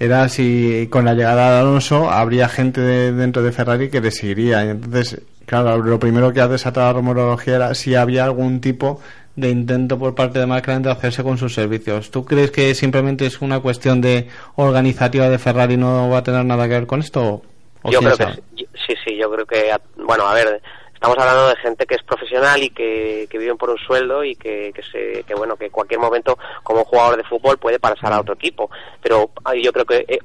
era 0.00 0.28
si 0.28 0.88
con 0.90 1.04
la 1.04 1.14
llegada 1.14 1.52
de 1.54 1.60
Alonso 1.60 2.10
habría 2.10 2.48
gente 2.48 2.80
de- 2.80 3.12
dentro 3.12 3.42
de 3.42 3.52
Ferrari 3.52 3.88
que 3.90 4.00
le 4.00 4.10
seguiría. 4.10 4.62
Entonces, 4.62 5.20
claro, 5.46 5.76
lo 5.78 5.98
primero 6.00 6.32
que 6.32 6.40
ha 6.40 6.48
desatado 6.48 6.86
la 6.88 6.92
rumorología 6.94 7.54
era 7.56 7.74
si 7.74 7.94
había 7.94 8.24
algún 8.24 8.60
tipo 8.60 9.00
de 9.36 9.50
intento 9.50 9.98
por 9.98 10.14
parte 10.14 10.38
de 10.38 10.46
McLaren 10.46 10.82
de 10.82 10.90
hacerse 10.90 11.22
con 11.22 11.38
sus 11.38 11.54
servicios. 11.54 12.10
¿Tú 12.10 12.24
crees 12.24 12.50
que 12.50 12.74
simplemente 12.74 13.26
es 13.26 13.40
una 13.40 13.60
cuestión 13.60 14.00
de 14.00 14.28
organizativa 14.56 15.28
de 15.28 15.38
Ferrari 15.38 15.76
no 15.76 16.08
va 16.10 16.18
a 16.18 16.22
tener 16.22 16.44
nada 16.44 16.64
que 16.68 16.74
ver 16.74 16.86
con 16.86 17.00
esto? 17.00 17.42
¿O 17.82 17.90
Yo 17.90 18.00
creo 18.00 18.16
que 18.16 18.24
sabe? 18.24 18.42
sí, 18.56 18.66
sí, 18.86 18.94
sí, 19.04 19.16
yo 19.16 19.30
creo 19.30 19.46
que, 19.46 19.72
bueno, 19.96 20.26
a 20.26 20.34
ver, 20.34 20.60
estamos 21.00 21.16
hablando 21.18 21.48
de 21.48 21.56
gente 21.56 21.86
que 21.86 21.94
es 21.94 22.02
profesional 22.02 22.62
y 22.62 22.68
que, 22.68 23.26
que 23.30 23.38
viven 23.38 23.56
por 23.56 23.70
un 23.70 23.78
sueldo 23.78 24.22
y 24.22 24.34
que, 24.34 24.70
que, 24.74 24.82
se, 24.82 25.22
que, 25.22 25.34
bueno, 25.34 25.56
que 25.56 25.64
en 25.66 25.70
cualquier 25.70 25.98
momento 25.98 26.36
como 26.62 26.84
jugador 26.84 27.16
de 27.16 27.24
fútbol 27.24 27.56
puede 27.56 27.78
pasar 27.78 28.12
a 28.12 28.20
otro 28.20 28.34
equipo. 28.34 28.70
Pero 29.02 29.30
yo 29.62 29.72
creo 29.72 29.86
que, 29.86 30.04
eh, 30.06 30.18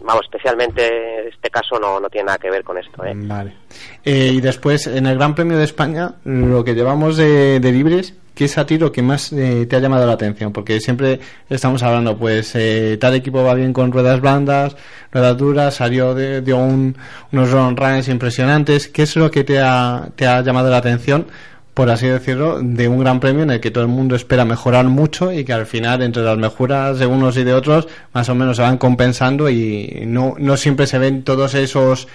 vamos, 0.00 0.22
especialmente 0.22 1.28
este 1.28 1.50
caso 1.50 1.80
no, 1.80 1.98
no 1.98 2.08
tiene 2.08 2.26
nada 2.26 2.38
que 2.38 2.50
ver 2.50 2.62
con 2.62 2.78
esto, 2.78 3.04
¿eh? 3.04 3.14
Vale. 3.16 3.56
Eh, 4.04 4.30
y 4.34 4.40
después, 4.40 4.86
en 4.86 5.06
el 5.06 5.16
Gran 5.16 5.34
Premio 5.34 5.58
de 5.58 5.64
España, 5.64 6.14
lo 6.24 6.62
que 6.62 6.74
llevamos 6.74 7.16
de, 7.16 7.58
de 7.58 7.72
libres, 7.72 8.14
¿qué 8.34 8.44
es 8.46 8.58
a 8.58 8.66
ti 8.66 8.78
lo 8.78 8.90
que 8.92 9.02
más 9.02 9.32
eh, 9.32 9.66
te 9.68 9.76
ha 9.76 9.80
llamado 9.80 10.06
la 10.06 10.12
atención? 10.14 10.52
Porque 10.52 10.80
siempre 10.80 11.20
estamos 11.50 11.82
hablando, 11.82 12.16
pues, 12.18 12.52
eh, 12.54 12.96
tal 13.00 13.14
equipo 13.14 13.42
va 13.44 13.54
bien 13.54 13.72
con 13.72 13.92
ruedas 13.92 14.20
blandas, 14.20 14.76
ruedas 15.12 15.36
duras, 15.36 15.74
salió, 15.74 16.14
de, 16.14 16.40
dio 16.42 16.56
un- 16.58 16.96
unos 17.32 17.50
run 17.50 17.76
runs 17.76 18.08
impresionantes. 18.08 18.88
¿Qué 18.88 19.02
es 19.02 19.16
lo 19.16 19.30
que 19.30 19.44
te 19.44 19.60
ha, 19.60 20.08
te 20.16 20.26
ha 20.26 20.40
llamado 20.42 20.70
la 20.70 20.78
atención? 20.78 21.26
por 21.74 21.88
así 21.88 22.06
decirlo, 22.06 22.58
de 22.62 22.86
un 22.86 22.98
gran 22.98 23.18
premio 23.18 23.44
en 23.44 23.50
el 23.50 23.58
que 23.58 23.70
todo 23.70 23.82
el 23.84 23.88
mundo 23.88 24.14
espera 24.14 24.44
mejorar 24.44 24.84
mucho 24.84 25.32
y 25.32 25.42
que 25.42 25.54
al 25.54 25.64
final, 25.64 26.02
entre 26.02 26.22
las 26.22 26.36
mejoras 26.36 26.98
de 26.98 27.06
unos 27.06 27.34
y 27.38 27.44
de 27.44 27.54
otros, 27.54 27.88
más 28.12 28.28
o 28.28 28.34
menos 28.34 28.56
se 28.58 28.62
van 28.62 28.76
compensando 28.76 29.48
y 29.48 30.02
no, 30.06 30.34
no 30.38 30.58
siempre 30.58 30.86
se 30.86 30.98
ven 30.98 31.22
todos 31.22 31.54
esos 31.54 32.08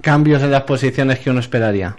cambios 0.00 0.42
en 0.42 0.50
las 0.50 0.62
posiciones 0.62 1.20
que 1.20 1.30
uno 1.30 1.38
esperaría. 1.38 1.94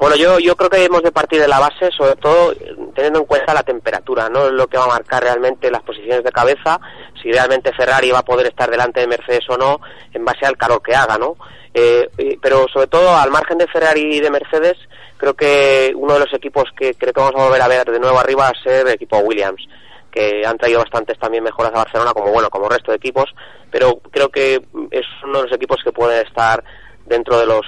Bueno, 0.00 0.16
yo, 0.16 0.38
yo 0.38 0.56
creo 0.56 0.70
que 0.70 0.82
hemos 0.82 1.02
de 1.02 1.12
partir 1.12 1.42
de 1.42 1.46
la 1.46 1.58
base, 1.58 1.90
sobre 1.94 2.16
todo 2.16 2.54
teniendo 2.94 3.18
en 3.18 3.26
cuenta 3.26 3.52
la 3.52 3.62
temperatura, 3.62 4.30
no 4.30 4.48
lo 4.48 4.66
que 4.66 4.78
va 4.78 4.84
a 4.84 4.88
marcar 4.88 5.22
realmente 5.22 5.70
las 5.70 5.82
posiciones 5.82 6.24
de 6.24 6.32
cabeza, 6.32 6.80
si 7.22 7.30
realmente 7.30 7.74
Ferrari 7.74 8.10
va 8.10 8.20
a 8.20 8.24
poder 8.24 8.46
estar 8.46 8.70
delante 8.70 9.00
de 9.00 9.06
Mercedes 9.06 9.44
o 9.50 9.58
no, 9.58 9.78
en 10.14 10.24
base 10.24 10.46
al 10.46 10.56
calor 10.56 10.80
que 10.82 10.94
haga, 10.94 11.18
¿no? 11.18 11.36
Eh, 11.74 12.08
pero 12.40 12.66
sobre 12.72 12.86
todo, 12.86 13.14
al 13.14 13.30
margen 13.30 13.58
de 13.58 13.66
Ferrari 13.66 14.16
y 14.16 14.20
de 14.20 14.30
Mercedes, 14.30 14.78
creo 15.18 15.34
que 15.34 15.92
uno 15.94 16.14
de 16.14 16.20
los 16.20 16.32
equipos 16.32 16.64
que 16.74 16.94
creo 16.94 17.12
que 17.12 17.20
vamos 17.20 17.38
a 17.38 17.44
volver 17.44 17.60
a 17.60 17.68
ver 17.68 17.90
de 17.90 18.00
nuevo 18.00 18.18
arriba 18.18 18.44
va 18.44 18.58
a 18.58 18.62
ser 18.62 18.86
el 18.86 18.94
equipo 18.94 19.18
Williams, 19.18 19.68
que 20.10 20.46
han 20.46 20.56
traído 20.56 20.78
bastantes 20.78 21.18
también 21.18 21.44
mejoras 21.44 21.72
a 21.74 21.84
Barcelona, 21.84 22.14
como 22.14 22.32
bueno, 22.32 22.48
como 22.48 22.70
resto 22.70 22.90
de 22.90 22.96
equipos, 22.96 23.28
pero 23.70 24.00
creo 24.10 24.30
que 24.30 24.62
es 24.92 25.06
uno 25.24 25.42
de 25.42 25.44
los 25.44 25.52
equipos 25.54 25.76
que 25.84 25.92
puede 25.92 26.22
estar 26.22 26.64
dentro 27.04 27.38
de 27.38 27.44
los 27.44 27.66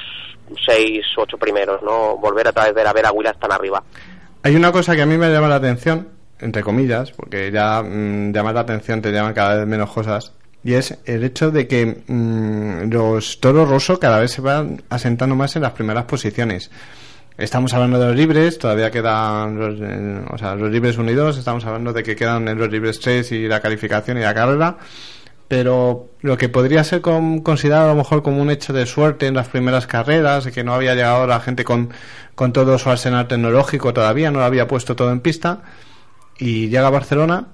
seis, 0.65 1.05
ocho 1.17 1.37
primeros, 1.37 1.83
¿no? 1.83 2.17
Volver 2.17 2.49
a 2.49 2.53
vez 2.53 2.75
ver 2.75 2.87
a 2.87 2.93
ver 2.93 3.07
a 3.07 3.13
Williams 3.13 3.39
tan 3.39 3.53
arriba. 3.53 3.83
Hay 4.43 4.57
una 4.57 4.73
cosa 4.73 4.97
que 4.97 5.03
a 5.03 5.07
mí 5.07 5.17
me 5.17 5.31
llama 5.31 5.49
la 5.49 5.57
atención, 5.57 6.09
entre 6.41 6.63
comillas, 6.63 7.13
porque 7.13 7.51
ya 7.51 7.83
mm, 7.83 8.33
llama 8.33 8.53
la 8.53 8.61
atención, 8.61 9.01
te 9.01 9.13
llaman 9.13 9.35
cada 9.35 9.57
vez 9.57 9.67
menos 9.67 9.91
cosas, 9.91 10.33
y 10.65 10.75
es 10.75 10.99
el 11.05 11.25
hecho 11.25 11.51
de 11.51 11.67
que 11.67 12.03
mm, 12.07 12.91
los 12.91 13.41
toros 13.41 13.69
rosso 13.69 13.99
cada 13.99 14.19
vez 14.19 14.33
se 14.33 14.41
van 14.41 14.83
asentando 14.89 15.35
más 15.35 15.55
en 15.57 15.63
las 15.63 15.73
primeras 15.73 16.05
posiciones. 16.05 16.71
Estamos 17.39 17.73
hablando 17.73 17.99
de 17.99 18.07
los 18.09 18.17
libres, 18.17 18.59
todavía 18.59 18.91
quedan 18.91 19.59
los, 19.59 19.81
eh, 19.81 20.25
o 20.31 20.37
sea, 20.37 20.55
los 20.55 20.71
libres 20.71 20.99
unidos, 20.99 21.39
estamos 21.39 21.65
hablando 21.65 21.93
de 21.93 22.03
que 22.03 22.15
quedan 22.15 22.47
en 22.47 22.59
los 22.59 22.71
libres 22.71 23.01
3 23.01 23.33
y 23.33 23.49
la 23.49 23.61
calificación 23.61 24.19
y 24.19 24.21
la 24.21 24.35
carrera, 24.35 24.77
pero 25.53 26.09
lo 26.23 26.39
que 26.39 26.49
podría 26.49 26.83
ser 26.83 27.03
con- 27.03 27.41
considerado 27.41 27.85
a 27.85 27.89
lo 27.89 27.97
mejor 27.97 28.23
como 28.23 28.41
un 28.41 28.51
hecho 28.51 28.73
de 28.73 28.87
suerte 28.87 29.27
en 29.27 29.35
las 29.35 29.49
primeras 29.49 29.87
carreras, 29.87 30.47
que 30.47 30.65
no 30.65 30.73
había 30.73 30.95
llegado 30.95 31.27
la 31.27 31.41
gente 31.41 31.63
con, 31.63 31.91
con 32.35 32.55
todo 32.55 32.79
su 32.79 32.89
arsenal 32.89 33.29
tecnológico 33.29 33.93
todavía, 33.93 34.31
no 34.31 34.39
lo 34.39 34.47
había 34.47 34.67
puesto 34.67 34.97
todo 34.97 35.13
en 35.13 35.21
pista, 35.21 35.61
y 36.39 36.69
llega 36.69 36.87
a 36.87 36.91
Barcelona 36.91 37.49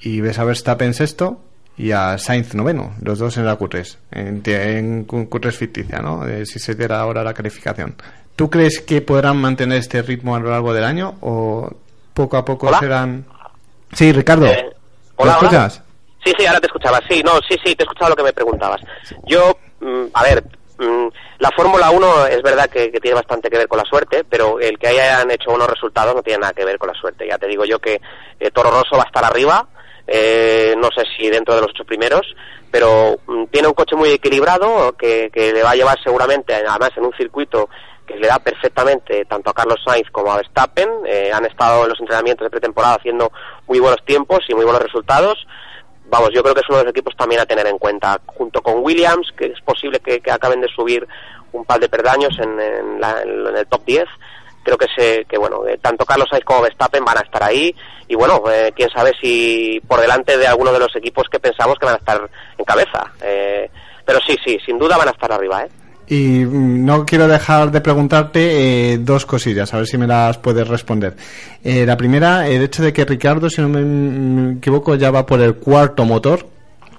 y 0.00 0.20
ves 0.20 0.40
a 0.40 0.44
Verstappen 0.44 0.94
sexto 0.94 1.40
y 1.76 1.92
a 1.92 2.18
Sainz 2.18 2.56
noveno, 2.56 2.94
los 3.02 3.20
dos 3.20 3.36
en 3.36 3.46
la 3.46 3.56
Q3, 3.56 3.96
en, 4.10 4.42
en 4.44 5.06
Q3 5.06 5.52
ficticia, 5.52 6.00
¿no? 6.00 6.26
Eh, 6.26 6.44
si 6.44 6.58
se 6.58 6.74
diera 6.74 6.98
ahora 6.98 7.22
la 7.22 7.34
calificación. 7.34 7.94
¿Tú 8.34 8.50
crees 8.50 8.80
que 8.80 9.00
podrán 9.00 9.36
mantener 9.36 9.78
este 9.78 10.02
ritmo 10.02 10.34
a 10.34 10.40
lo 10.40 10.50
largo 10.50 10.74
del 10.74 10.82
año 10.82 11.14
o 11.20 11.70
poco 12.14 12.36
a 12.36 12.44
poco 12.44 12.66
Hola. 12.66 12.80
serán... 12.80 13.26
Sí, 13.92 14.10
Ricardo. 14.12 14.46
Eh, 14.46 14.64
¿Me 14.64 14.72
hola, 15.18 15.38
hola. 15.38 15.72
Sí, 16.24 16.32
sí, 16.38 16.46
ahora 16.46 16.60
te 16.60 16.66
escuchaba. 16.66 17.00
Sí, 17.08 17.22
no, 17.22 17.32
sí, 17.48 17.56
sí, 17.64 17.74
te 17.74 17.82
he 17.82 17.86
escuchado 17.86 18.10
lo 18.10 18.16
que 18.16 18.22
me 18.22 18.32
preguntabas. 18.32 18.80
Yo, 19.26 19.56
mm, 19.80 20.06
a 20.12 20.22
ver, 20.22 20.44
mm, 20.78 21.08
la 21.38 21.50
Fórmula 21.56 21.90
1 21.90 22.26
es 22.26 22.42
verdad 22.42 22.68
que, 22.68 22.90
que 22.90 23.00
tiene 23.00 23.14
bastante 23.14 23.48
que 23.48 23.58
ver 23.58 23.68
con 23.68 23.78
la 23.78 23.84
suerte, 23.84 24.24
pero 24.24 24.58
el 24.60 24.78
que 24.78 24.88
hayan 24.88 25.30
hecho 25.30 25.50
unos 25.50 25.68
resultados 25.68 26.14
no 26.14 26.22
tiene 26.22 26.40
nada 26.40 26.52
que 26.52 26.64
ver 26.64 26.78
con 26.78 26.88
la 26.88 26.94
suerte. 26.94 27.26
Ya 27.26 27.38
te 27.38 27.46
digo 27.46 27.64
yo 27.64 27.78
que 27.78 28.00
eh, 28.40 28.50
Toro 28.50 28.70
Rosso 28.70 28.96
va 28.96 29.04
a 29.04 29.06
estar 29.06 29.24
arriba, 29.24 29.68
eh, 30.06 30.74
no 30.76 30.88
sé 30.94 31.04
si 31.16 31.28
dentro 31.28 31.54
de 31.54 31.60
los 31.60 31.70
ocho 31.70 31.84
primeros, 31.84 32.34
pero 32.70 33.18
mm, 33.26 33.44
tiene 33.46 33.68
un 33.68 33.74
coche 33.74 33.96
muy 33.96 34.10
equilibrado 34.10 34.92
que, 34.96 35.30
que 35.32 35.52
le 35.52 35.62
va 35.62 35.70
a 35.70 35.76
llevar 35.76 35.98
seguramente, 36.02 36.54
además 36.54 36.90
en 36.96 37.04
un 37.04 37.12
circuito 37.14 37.68
que 38.08 38.16
le 38.16 38.26
da 38.26 38.38
perfectamente 38.38 39.26
tanto 39.26 39.50
a 39.50 39.54
Carlos 39.54 39.80
Sainz 39.84 40.10
como 40.10 40.32
a 40.32 40.36
Verstappen. 40.36 40.88
Eh, 41.06 41.30
han 41.32 41.44
estado 41.44 41.82
en 41.82 41.90
los 41.90 42.00
entrenamientos 42.00 42.46
de 42.46 42.50
pretemporada 42.50 42.94
haciendo 42.94 43.30
muy 43.66 43.78
buenos 43.78 44.02
tiempos 44.04 44.40
y 44.48 44.54
muy 44.54 44.64
buenos 44.64 44.82
resultados. 44.82 45.46
Vamos, 46.10 46.30
yo 46.32 46.42
creo 46.42 46.54
que 46.54 46.60
es 46.60 46.68
uno 46.68 46.78
de 46.78 46.84
los 46.84 46.90
equipos 46.92 47.14
también 47.16 47.40
a 47.40 47.46
tener 47.46 47.66
en 47.66 47.78
cuenta, 47.78 48.18
junto 48.26 48.62
con 48.62 48.78
Williams, 48.82 49.30
que 49.36 49.46
es 49.46 49.60
posible 49.60 50.00
que, 50.00 50.22
acaben 50.30 50.60
de 50.60 50.68
subir 50.68 51.06
un 51.52 51.64
par 51.64 51.80
de 51.80 51.88
perdaños 51.88 52.38
en, 52.38 52.58
en 52.60 53.00
la- 53.00 53.22
en 53.22 53.56
el 53.56 53.66
top 53.66 53.84
10. 53.84 54.04
Creo 54.62 54.76
que, 54.78 54.86
se, 54.96 55.24
que 55.26 55.38
bueno, 55.38 55.62
tanto 55.80 56.04
Carlos 56.04 56.28
Sainz 56.30 56.44
como 56.44 56.62
Verstappen 56.62 57.04
van 57.04 57.18
a 57.18 57.22
estar 57.22 57.42
ahí 57.42 57.74
y 58.06 58.14
bueno, 58.14 58.42
eh, 58.50 58.72
quién 58.74 58.90
sabe 58.90 59.12
si 59.20 59.80
por 59.86 60.00
delante 60.00 60.36
de 60.36 60.46
alguno 60.46 60.72
de 60.72 60.78
los 60.80 60.94
equipos 60.96 61.26
que 61.30 61.40
pensamos 61.40 61.78
que 61.78 61.86
van 61.86 61.94
a 61.94 61.98
estar 61.98 62.28
en 62.58 62.64
cabeza. 62.64 63.12
Eh, 63.22 63.70
pero 64.04 64.18
sí, 64.26 64.36
sí, 64.44 64.58
sin 64.64 64.78
duda 64.78 64.96
van 64.98 65.08
a 65.08 65.12
estar 65.12 65.30
arriba, 65.32 65.62
¿eh? 65.64 65.68
Y 66.08 66.44
no 66.48 67.04
quiero 67.04 67.28
dejar 67.28 67.70
de 67.70 67.80
preguntarte 67.82 68.92
eh, 68.92 68.98
dos 68.98 69.26
cosillas, 69.26 69.74
a 69.74 69.78
ver 69.78 69.86
si 69.86 69.98
me 69.98 70.06
las 70.06 70.38
puedes 70.38 70.66
responder. 70.66 71.16
Eh, 71.62 71.84
la 71.84 71.96
primera, 71.96 72.48
el 72.48 72.62
hecho 72.62 72.82
de 72.82 72.92
que 72.92 73.04
Ricardo, 73.04 73.50
si 73.50 73.60
no 73.60 73.68
me 73.68 74.54
equivoco, 74.54 74.94
ya 74.94 75.10
va 75.10 75.26
por 75.26 75.40
el 75.40 75.56
cuarto 75.56 76.06
motor, 76.06 76.46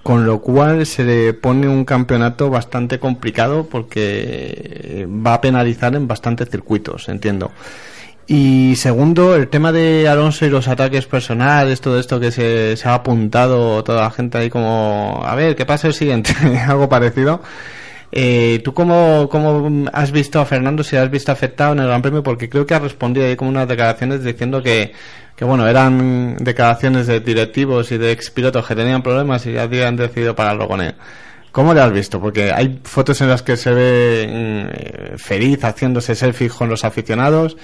con 0.03 0.25
lo 0.25 0.41
cual 0.41 0.85
se 0.85 1.03
le 1.03 1.33
pone 1.33 1.67
un 1.67 1.85
campeonato 1.85 2.49
bastante 2.49 2.99
complicado 2.99 3.67
porque 3.69 5.07
va 5.09 5.33
a 5.35 5.41
penalizar 5.41 5.95
en 5.95 6.07
bastantes 6.07 6.49
circuitos, 6.49 7.09
entiendo. 7.09 7.51
Y 8.31 8.75
segundo, 8.75 9.35
el 9.35 9.47
tema 9.47 9.71
de 9.71 10.07
Alonso 10.07 10.45
y 10.45 10.51
los 10.51 10.67
ataques 10.67 11.07
personales, 11.07 11.81
todo 11.81 11.99
esto 11.99 12.19
que 12.19 12.31
se, 12.31 12.77
se 12.77 12.87
ha 12.87 12.93
apuntado 12.93 13.83
toda 13.83 14.03
la 14.03 14.11
gente 14.11 14.37
ahí 14.37 14.51
como, 14.51 15.23
a 15.25 15.33
ver, 15.33 15.55
¿qué 15.55 15.65
pasa 15.65 15.87
el 15.87 15.95
siguiente? 15.95 16.31
Algo 16.67 16.87
parecido. 16.87 17.41
Eh, 18.11 18.61
¿Tú 18.63 18.73
cómo, 18.73 19.29
cómo 19.29 19.87
has 19.93 20.11
visto 20.11 20.39
a 20.39 20.45
Fernando, 20.45 20.83
si 20.83 20.95
has 20.95 21.09
visto 21.11 21.31
afectado 21.31 21.73
en 21.73 21.79
el 21.79 21.87
Gran 21.87 22.01
Premio? 22.01 22.23
Porque 22.23 22.49
creo 22.49 22.65
que 22.65 22.73
ha 22.73 22.79
respondido 22.79 23.27
ahí 23.27 23.35
como 23.35 23.51
unas 23.51 23.67
declaraciones 23.67 24.23
diciendo 24.23 24.63
que, 24.63 24.93
que 25.35 25.45
bueno, 25.45 25.67
eran 25.67 26.37
declaraciones 26.37 27.07
de 27.07 27.19
directivos 27.19 27.91
y 27.91 27.97
de 27.97 28.11
expilotos 28.11 28.65
que 28.67 28.75
tenían 28.75 29.03
problemas 29.03 29.45
y 29.45 29.53
ya 29.53 29.63
habían 29.63 29.95
decidido 29.95 30.35
pararlo 30.35 30.67
con 30.67 30.81
él. 30.81 30.95
¿Cómo 31.51 31.73
le 31.73 31.81
has 31.81 31.91
visto? 31.91 32.21
Porque 32.21 32.51
hay 32.51 32.79
fotos 32.83 33.19
en 33.21 33.29
las 33.29 33.41
que 33.41 33.57
se 33.57 33.71
ve 33.73 34.27
mm, 34.29 34.69
eh, 34.71 35.13
feliz 35.17 35.63
haciéndose 35.63 36.13
selfies 36.15 36.53
con 36.53 36.69
los 36.69 36.85
aficionados 36.85 37.57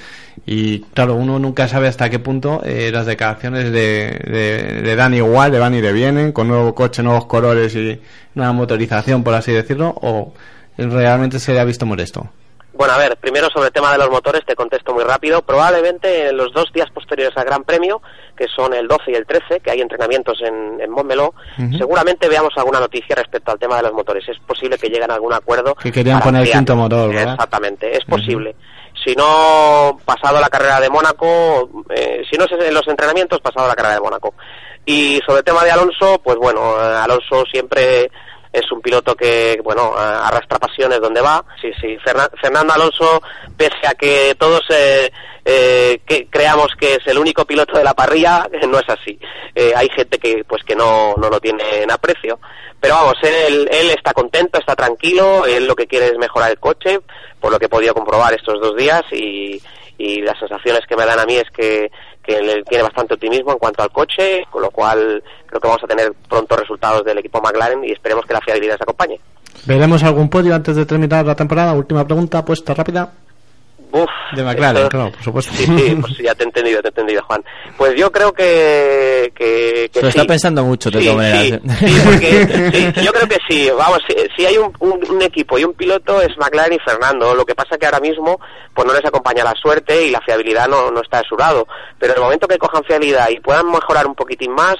y 0.46 0.80
claro, 0.94 1.14
uno 1.16 1.38
nunca 1.38 1.68
sabe 1.68 1.88
hasta 1.88 2.10
qué 2.10 2.18
punto 2.20 2.62
eh, 2.66 2.90
las 2.92 3.06
declaraciones 3.06 3.72
de, 3.72 4.82
de- 4.84 4.96
dan 4.96 5.14
igual, 5.14 5.52
le 5.52 5.60
van 5.60 5.76
y 5.76 5.82
le 5.82 5.94
vienen, 5.94 6.32
con 6.32 6.48
nuevo 6.48 6.74
coche, 6.74 7.04
nuevos 7.04 7.26
colores 7.28 7.76
y 7.76 8.00
nueva 8.34 8.54
motorización, 8.54 9.24
por 9.24 9.34
así 9.36 9.52
decirlo, 9.52 9.94
o 10.02 10.34
realmente 10.78 11.40
se 11.40 11.54
le 11.54 11.60
ha 11.60 11.64
visto 11.66 11.86
molesto. 11.86 12.30
Bueno, 12.76 12.94
a 12.94 12.98
ver, 12.98 13.16
primero 13.18 13.48
sobre 13.50 13.68
el 13.68 13.74
tema 13.74 13.92
de 13.94 13.98
los 13.98 14.10
motores 14.10 14.44
te 14.46 14.54
contesto 14.54 14.94
muy 14.94 15.04
rápido. 15.04 15.42
Probablemente 15.42 16.28
en 16.28 16.38
los 16.38 16.52
dos 16.52 16.66
días 16.74 16.90
posteriores 16.92 17.36
al 17.38 17.46
Gran 17.46 17.64
Premio, 17.64 18.02
que 18.36 18.48
son 18.54 18.74
el 18.74 18.88
12 18.88 19.12
y 19.12 19.16
el 19.16 19.26
13, 19.26 19.62
que 19.62 19.72
hay 19.72 19.80
entrenamientos 19.80 20.42
en, 20.42 20.82
en 20.82 20.92
Montmeló, 20.92 21.34
seguramente 21.78 22.28
veamos 22.28 22.54
alguna 22.58 22.82
noticia 22.82 23.16
respecto 23.16 23.52
al 23.52 23.60
tema 23.60 23.78
de 23.78 23.84
los 23.84 23.94
motores. 23.94 24.28
Es 24.28 24.38
posible 24.40 24.78
que 24.78 24.90
lleguen 24.90 25.10
a 25.10 25.16
algún 25.16 25.34
acuerdo. 25.34 25.74
Que 25.76 25.92
querían 25.92 26.20
poner 26.20 26.42
el 26.42 26.52
quinto 26.52 26.76
motor, 26.76 27.14
¿verdad? 27.14 27.34
Exactamente, 27.34 27.96
es 27.96 28.04
posible. 28.04 28.56
Si 29.06 29.14
no, 29.16 29.98
pasado 30.04 30.42
la 30.42 30.50
carrera 30.50 30.82
de 30.82 30.90
Mónaco, 30.90 31.70
eh, 31.90 32.24
si 32.30 32.38
no 32.38 32.46
es 32.46 32.52
en 32.52 32.74
los 32.74 32.88
entrenamientos, 32.88 33.40
pasado 33.40 33.68
la 33.68 33.76
carrera 33.76 33.96
de 33.96 34.02
Mónaco. 34.02 34.34
Y 34.86 35.20
sobre 35.26 35.40
el 35.40 35.46
tema 35.46 35.64
de 35.64 35.72
Alonso, 35.72 36.20
pues 36.24 36.38
bueno, 36.38 36.76
eh, 36.78 36.98
Alonso 37.04 37.44
siempre 37.52 38.10
es 38.58 38.72
un 38.72 38.82
piloto 38.82 39.16
que, 39.16 39.60
bueno, 39.64 39.94
arrastra 39.98 40.58
pasiones 40.60 41.00
donde 41.02 41.22
va. 41.22 41.44
Sí, 41.62 41.72
sí, 41.82 41.98
Ferna- 42.04 42.30
Fernando 42.42 42.74
Alonso, 42.74 43.22
pese 43.58 43.86
a 43.88 43.94
que 43.96 44.36
todos 44.38 44.62
eh, 44.70 45.12
eh, 45.44 46.00
que 46.06 46.28
creamos 46.28 46.68
que 46.80 46.96
es 46.96 47.06
el 47.08 47.18
único 47.18 47.46
piloto 47.46 47.78
de 47.78 47.84
la 47.84 47.94
parrilla, 47.94 48.48
no 48.68 48.80
es 48.80 48.90
así. 48.90 49.20
Eh, 49.54 49.74
hay 49.76 49.90
gente 49.90 50.18
que, 50.18 50.44
pues, 50.46 50.64
que 50.64 50.76
no, 50.76 51.16
no 51.18 51.30
lo 51.30 51.40
tiene 51.40 51.64
en 51.84 51.92
aprecio. 51.92 52.40
Pero 52.80 52.96
vamos, 52.96 53.16
él, 53.24 53.68
él 53.72 53.90
está 53.92 54.14
contento, 54.14 54.60
está 54.60 54.76
tranquilo, 54.76 55.46
él 55.46 55.66
lo 55.66 55.76
que 55.76 55.88
quiere 55.88 56.08
es 56.08 56.18
mejorar 56.18 56.52
el 56.52 56.60
coche, 56.60 57.00
por 57.40 57.52
lo 57.52 57.58
que 57.58 57.66
he 57.66 57.70
podido 57.70 57.94
comprobar 57.94 58.34
estos 58.34 58.60
dos 58.62 58.76
días 58.76 59.02
y, 59.12 59.60
y 59.98 60.22
las 60.22 60.38
sensaciones 60.38 60.82
que 60.88 60.96
me 60.96 61.06
dan 61.06 61.20
a 61.20 61.26
mí 61.26 61.36
es 61.36 61.50
que, 61.52 61.90
que 62.26 62.38
él 62.38 62.64
tiene 62.68 62.84
bastante 62.84 63.14
optimismo 63.14 63.52
en 63.52 63.58
cuanto 63.58 63.84
al 63.84 63.92
coche, 63.92 64.44
con 64.50 64.62
lo 64.62 64.72
cual 64.72 65.24
creo 65.46 65.62
que 65.62 65.68
vamos 65.68 65.84
a 65.84 65.88
tener 65.88 66.14
pronto 66.28 66.56
resultados 66.56 67.04
del 67.04 67.20
equipo 67.20 67.42
McLaren 67.42 67.84
y 67.84 67.92
esperemos 67.92 68.26
que 68.26 68.34
la 68.34 68.42
fiabilidad 68.42 68.78
se 68.78 68.84
acompañe. 68.84 69.20
¿Veremos 69.66 70.04
algún 70.04 70.30
podio 70.30 70.54
antes 70.54 70.76
de 70.76 70.86
terminar 70.86 71.26
la 71.26 71.36
temporada? 71.36 71.74
Última 71.74 72.06
pregunta, 72.06 72.44
puesta 72.44 72.74
rápida. 72.74 73.12
Uf, 73.92 74.10
De 74.34 74.44
McLaren, 74.44 74.78
esto- 74.84 74.90
claro, 74.90 75.12
por 75.12 75.24
supuesto. 75.24 75.54
Sí, 75.54 75.66
sí, 75.66 75.96
pues 76.02 76.18
ya 76.18 76.36
te 76.36 76.44
he 76.44 76.48
entendido, 76.48 76.82
te 76.82 76.88
he 76.88 76.90
entendido, 76.90 77.24
Juan. 77.24 77.44
Pues 77.78 77.96
yo 77.96 78.12
creo 78.12 78.34
que, 78.34 79.32
que, 79.36 79.90
que 79.94 80.00
Se 80.00 80.06
lo 80.06 80.12
sí. 80.12 80.18
está 80.18 80.28
pensando 80.28 80.64
mucho, 80.64 80.92
de 80.92 81.00
Sí, 81.00 81.06
todas 81.08 81.18
maneras. 81.18 81.62
sí, 81.80 81.86
¿eh? 81.86 81.88
sí, 81.90 82.02
porque 82.04 82.92
sí, 82.96 83.02
yo 83.06 83.12
creo 83.14 83.28
que 83.28 83.38
sí. 83.48 83.70
Vamos, 83.78 84.00
si, 84.08 84.16
si 84.36 84.46
hay 84.46 84.58
un, 84.58 84.74
un- 84.80 85.00
un 85.10 85.22
equipo 85.22 85.58
y 85.58 85.64
un 85.64 85.74
piloto 85.74 86.22
es 86.22 86.36
McLaren 86.38 86.74
y 86.74 86.80
Fernando. 86.80 87.34
Lo 87.36 87.46
que 87.46 87.56
pasa 87.56 87.78
que 87.78 87.86
ahora 87.86 88.00
mismo 88.00 88.40
pues 88.74 88.86
no 88.88 88.94
les 88.94 89.06
acompaña 89.06 89.44
la 89.44 89.54
suerte 89.56 90.06
y 90.06 90.12
la 90.12 90.20
fiabilidad 90.22 90.68
no, 90.68 90.92
no 90.92 91.02
está 91.02 91.20
de 91.20 91.28
su 91.30 91.38
lado. 91.38 91.66
Pero 91.98 92.14
en 92.14 92.18
el 92.18 92.24
momento 92.24 92.48
que 92.48 92.58
cojan 92.58 92.84
fiabilidad 92.84 93.30
y 93.30 93.40
puedan 93.40 93.72
mejorar 93.72 94.06
un 94.08 94.16
poquitín 94.16 94.52
más, 94.52 94.76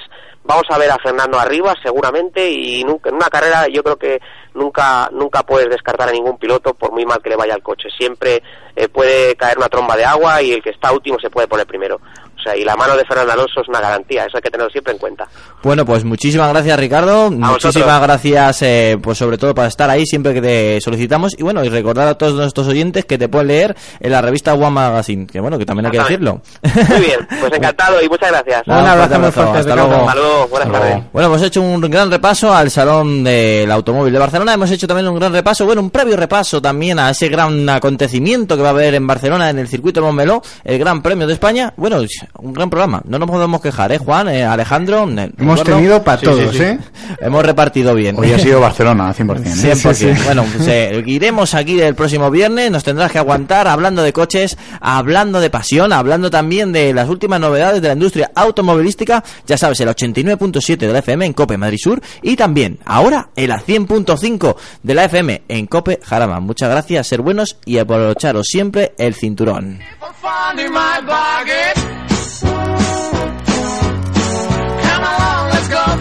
vamos 0.46 0.64
a 0.70 0.78
ver 0.78 0.90
a 0.90 0.98
Fernando 0.98 1.38
arriba 1.38 1.74
seguramente 1.82 2.48
y 2.48 2.84
nunca, 2.84 3.10
en 3.10 3.16
una 3.16 3.28
carrera 3.28 3.66
yo 3.68 3.82
creo 3.82 3.96
que 3.96 4.20
nunca 4.54 5.08
nunca 5.12 5.42
puedes 5.42 5.68
descartar 5.68 6.08
a 6.08 6.12
ningún 6.12 6.38
piloto 6.38 6.74
por 6.74 6.92
muy 6.92 7.04
mal 7.04 7.20
que 7.22 7.30
le 7.30 7.36
vaya 7.36 7.54
al 7.54 7.62
coche. 7.62 7.88
Siempre 7.96 8.42
eh, 8.74 8.88
puede 8.88 9.34
caer 9.36 9.58
una 9.58 9.68
tromba 9.68 9.96
de 9.96 10.04
agua 10.04 10.40
y 10.42 10.52
el 10.52 10.62
que 10.62 10.70
está 10.70 10.92
último 10.92 11.18
se 11.18 11.30
puede 11.30 11.48
poner 11.48 11.66
primero. 11.66 12.00
Sea, 12.46 12.56
y 12.56 12.64
la 12.64 12.76
mano 12.76 12.96
de 12.96 13.04
Fernando 13.04 13.32
Alonso 13.32 13.60
es 13.60 13.68
una 13.68 13.80
garantía, 13.80 14.24
eso 14.24 14.36
hay 14.36 14.42
que 14.42 14.50
tenerlo 14.50 14.70
siempre 14.70 14.92
en 14.92 14.98
cuenta. 14.98 15.26
Bueno, 15.62 15.84
pues 15.84 16.04
muchísimas 16.04 16.48
gracias 16.50 16.78
Ricardo, 16.78 17.30
muchísimas 17.30 17.62
vosotros. 17.62 18.00
gracias 18.02 18.62
eh, 18.62 18.98
pues 19.02 19.18
sobre 19.18 19.36
todo 19.38 19.54
para 19.54 19.68
estar 19.68 19.90
ahí 19.90 20.06
siempre 20.06 20.32
que 20.34 20.40
te 20.40 20.80
solicitamos 20.80 21.34
y 21.38 21.42
bueno, 21.42 21.64
y 21.64 21.68
recordar 21.68 22.06
a 22.08 22.14
todos 22.16 22.34
nuestros 22.34 22.68
oyentes 22.68 23.04
que 23.04 23.18
te 23.18 23.28
pueden 23.28 23.48
leer 23.48 23.76
en 24.00 24.12
la 24.12 24.20
revista 24.22 24.54
One 24.54 24.70
Magazine, 24.70 25.26
que 25.26 25.40
bueno, 25.40 25.58
que 25.58 25.66
también 25.66 25.86
hay 25.86 25.92
que 25.92 25.98
decirlo. 25.98 26.40
Muy 26.62 27.00
bien, 27.00 27.26
pues 27.40 27.52
encantado 27.56 28.00
y 28.02 28.08
muchas 28.08 28.30
gracias. 28.30 28.62
Un 28.66 28.74
abrazo 28.74 29.18
muy 29.18 29.32
fuerte, 29.32 29.58
hasta 29.58 29.74
Ricardo. 29.74 29.88
luego. 29.88 30.08
Hasta 30.08 30.20
luego, 30.20 30.48
buenas 30.48 30.66
Hasta 30.68 30.78
tardes. 30.78 30.94
luego. 30.94 31.10
Bueno, 31.12 31.28
hemos 31.28 31.42
hecho 31.42 31.62
un 31.62 31.80
gran 31.90 32.10
repaso 32.10 32.54
al 32.54 32.70
Salón 32.70 33.24
del 33.24 33.70
Automóvil 33.72 34.12
de 34.12 34.18
Barcelona. 34.18 34.54
Hemos 34.54 34.70
hecho 34.70 34.86
también 34.86 35.08
un 35.08 35.16
gran 35.18 35.32
repaso, 35.32 35.66
bueno, 35.66 35.80
un 35.80 35.90
previo 35.90 36.16
repaso 36.16 36.62
también 36.62 36.98
a 36.98 37.10
ese 37.10 37.28
gran 37.28 37.68
acontecimiento 37.68 38.56
que 38.56 38.62
va 38.62 38.68
a 38.68 38.72
haber 38.72 38.94
en 38.94 39.06
Barcelona 39.06 39.50
en 39.50 39.58
el 39.58 39.68
circuito 39.68 40.00
de 40.00 40.06
Montmeló, 40.06 40.42
el 40.64 40.78
Gran 40.78 41.02
Premio 41.02 41.26
de 41.26 41.32
España. 41.32 41.72
Bueno, 41.76 41.98
un 42.38 42.52
gran 42.52 42.70
programa. 42.70 43.02
No 43.06 43.18
nos 43.18 43.28
podemos 43.30 43.60
quejar, 43.60 43.92
¿eh, 43.92 43.98
Juan? 43.98 44.28
¿Eh, 44.28 44.44
Alejandro. 44.44 45.08
¿Eh, 45.08 45.32
Hemos 45.38 45.62
tenido 45.62 46.02
para 46.02 46.20
todos, 46.20 46.54
¿eh? 46.60 46.78
Hemos 47.20 47.44
repartido 47.44 47.94
bien. 47.94 48.16
Hoy 48.18 48.32
ha 48.32 48.38
sido 48.38 48.60
Barcelona, 48.60 49.12
100%. 49.18 49.42
100%. 49.44 50.24
Bueno, 50.24 50.44
pues, 50.56 51.06
iremos 51.06 51.54
aquí 51.54 51.80
el 51.80 51.94
próximo 51.94 52.30
viernes. 52.30 52.70
Nos 52.70 52.84
tendrás 52.84 53.12
que 53.12 53.18
aguantar 53.18 53.68
hablando 53.68 54.02
de 54.02 54.12
coches, 54.12 54.56
hablando 54.80 55.40
de 55.40 55.50
pasión, 55.50 55.92
hablando 55.92 56.30
también 56.30 56.72
de 56.72 56.92
las 56.92 57.08
últimas 57.08 57.40
novedades 57.40 57.80
de 57.82 57.88
la 57.88 57.94
industria 57.94 58.30
automovilística. 58.34 59.22
Ya 59.46 59.56
sabes, 59.56 59.80
el 59.80 59.88
89.7 59.88 60.76
de 60.76 60.92
la 60.92 60.98
FM 61.00 61.26
en 61.26 61.32
Cope 61.32 61.56
Madrid 61.56 61.78
Sur 61.82 62.00
y 62.22 62.36
también 62.36 62.78
ahora 62.84 63.28
el 63.36 63.50
100.5 63.50 64.56
de 64.82 64.94
la 64.94 65.04
FM 65.04 65.42
en 65.48 65.66
Cope 65.66 66.00
Jarama. 66.02 66.40
Muchas 66.40 66.70
gracias, 66.70 67.06
ser 67.06 67.20
buenos 67.22 67.58
y 67.64 67.78
aprovecharos 67.78 68.46
siempre 68.46 68.92
el 68.98 69.14
cinturón. 69.14 69.78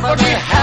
But 0.08 0.22
we 0.22 0.55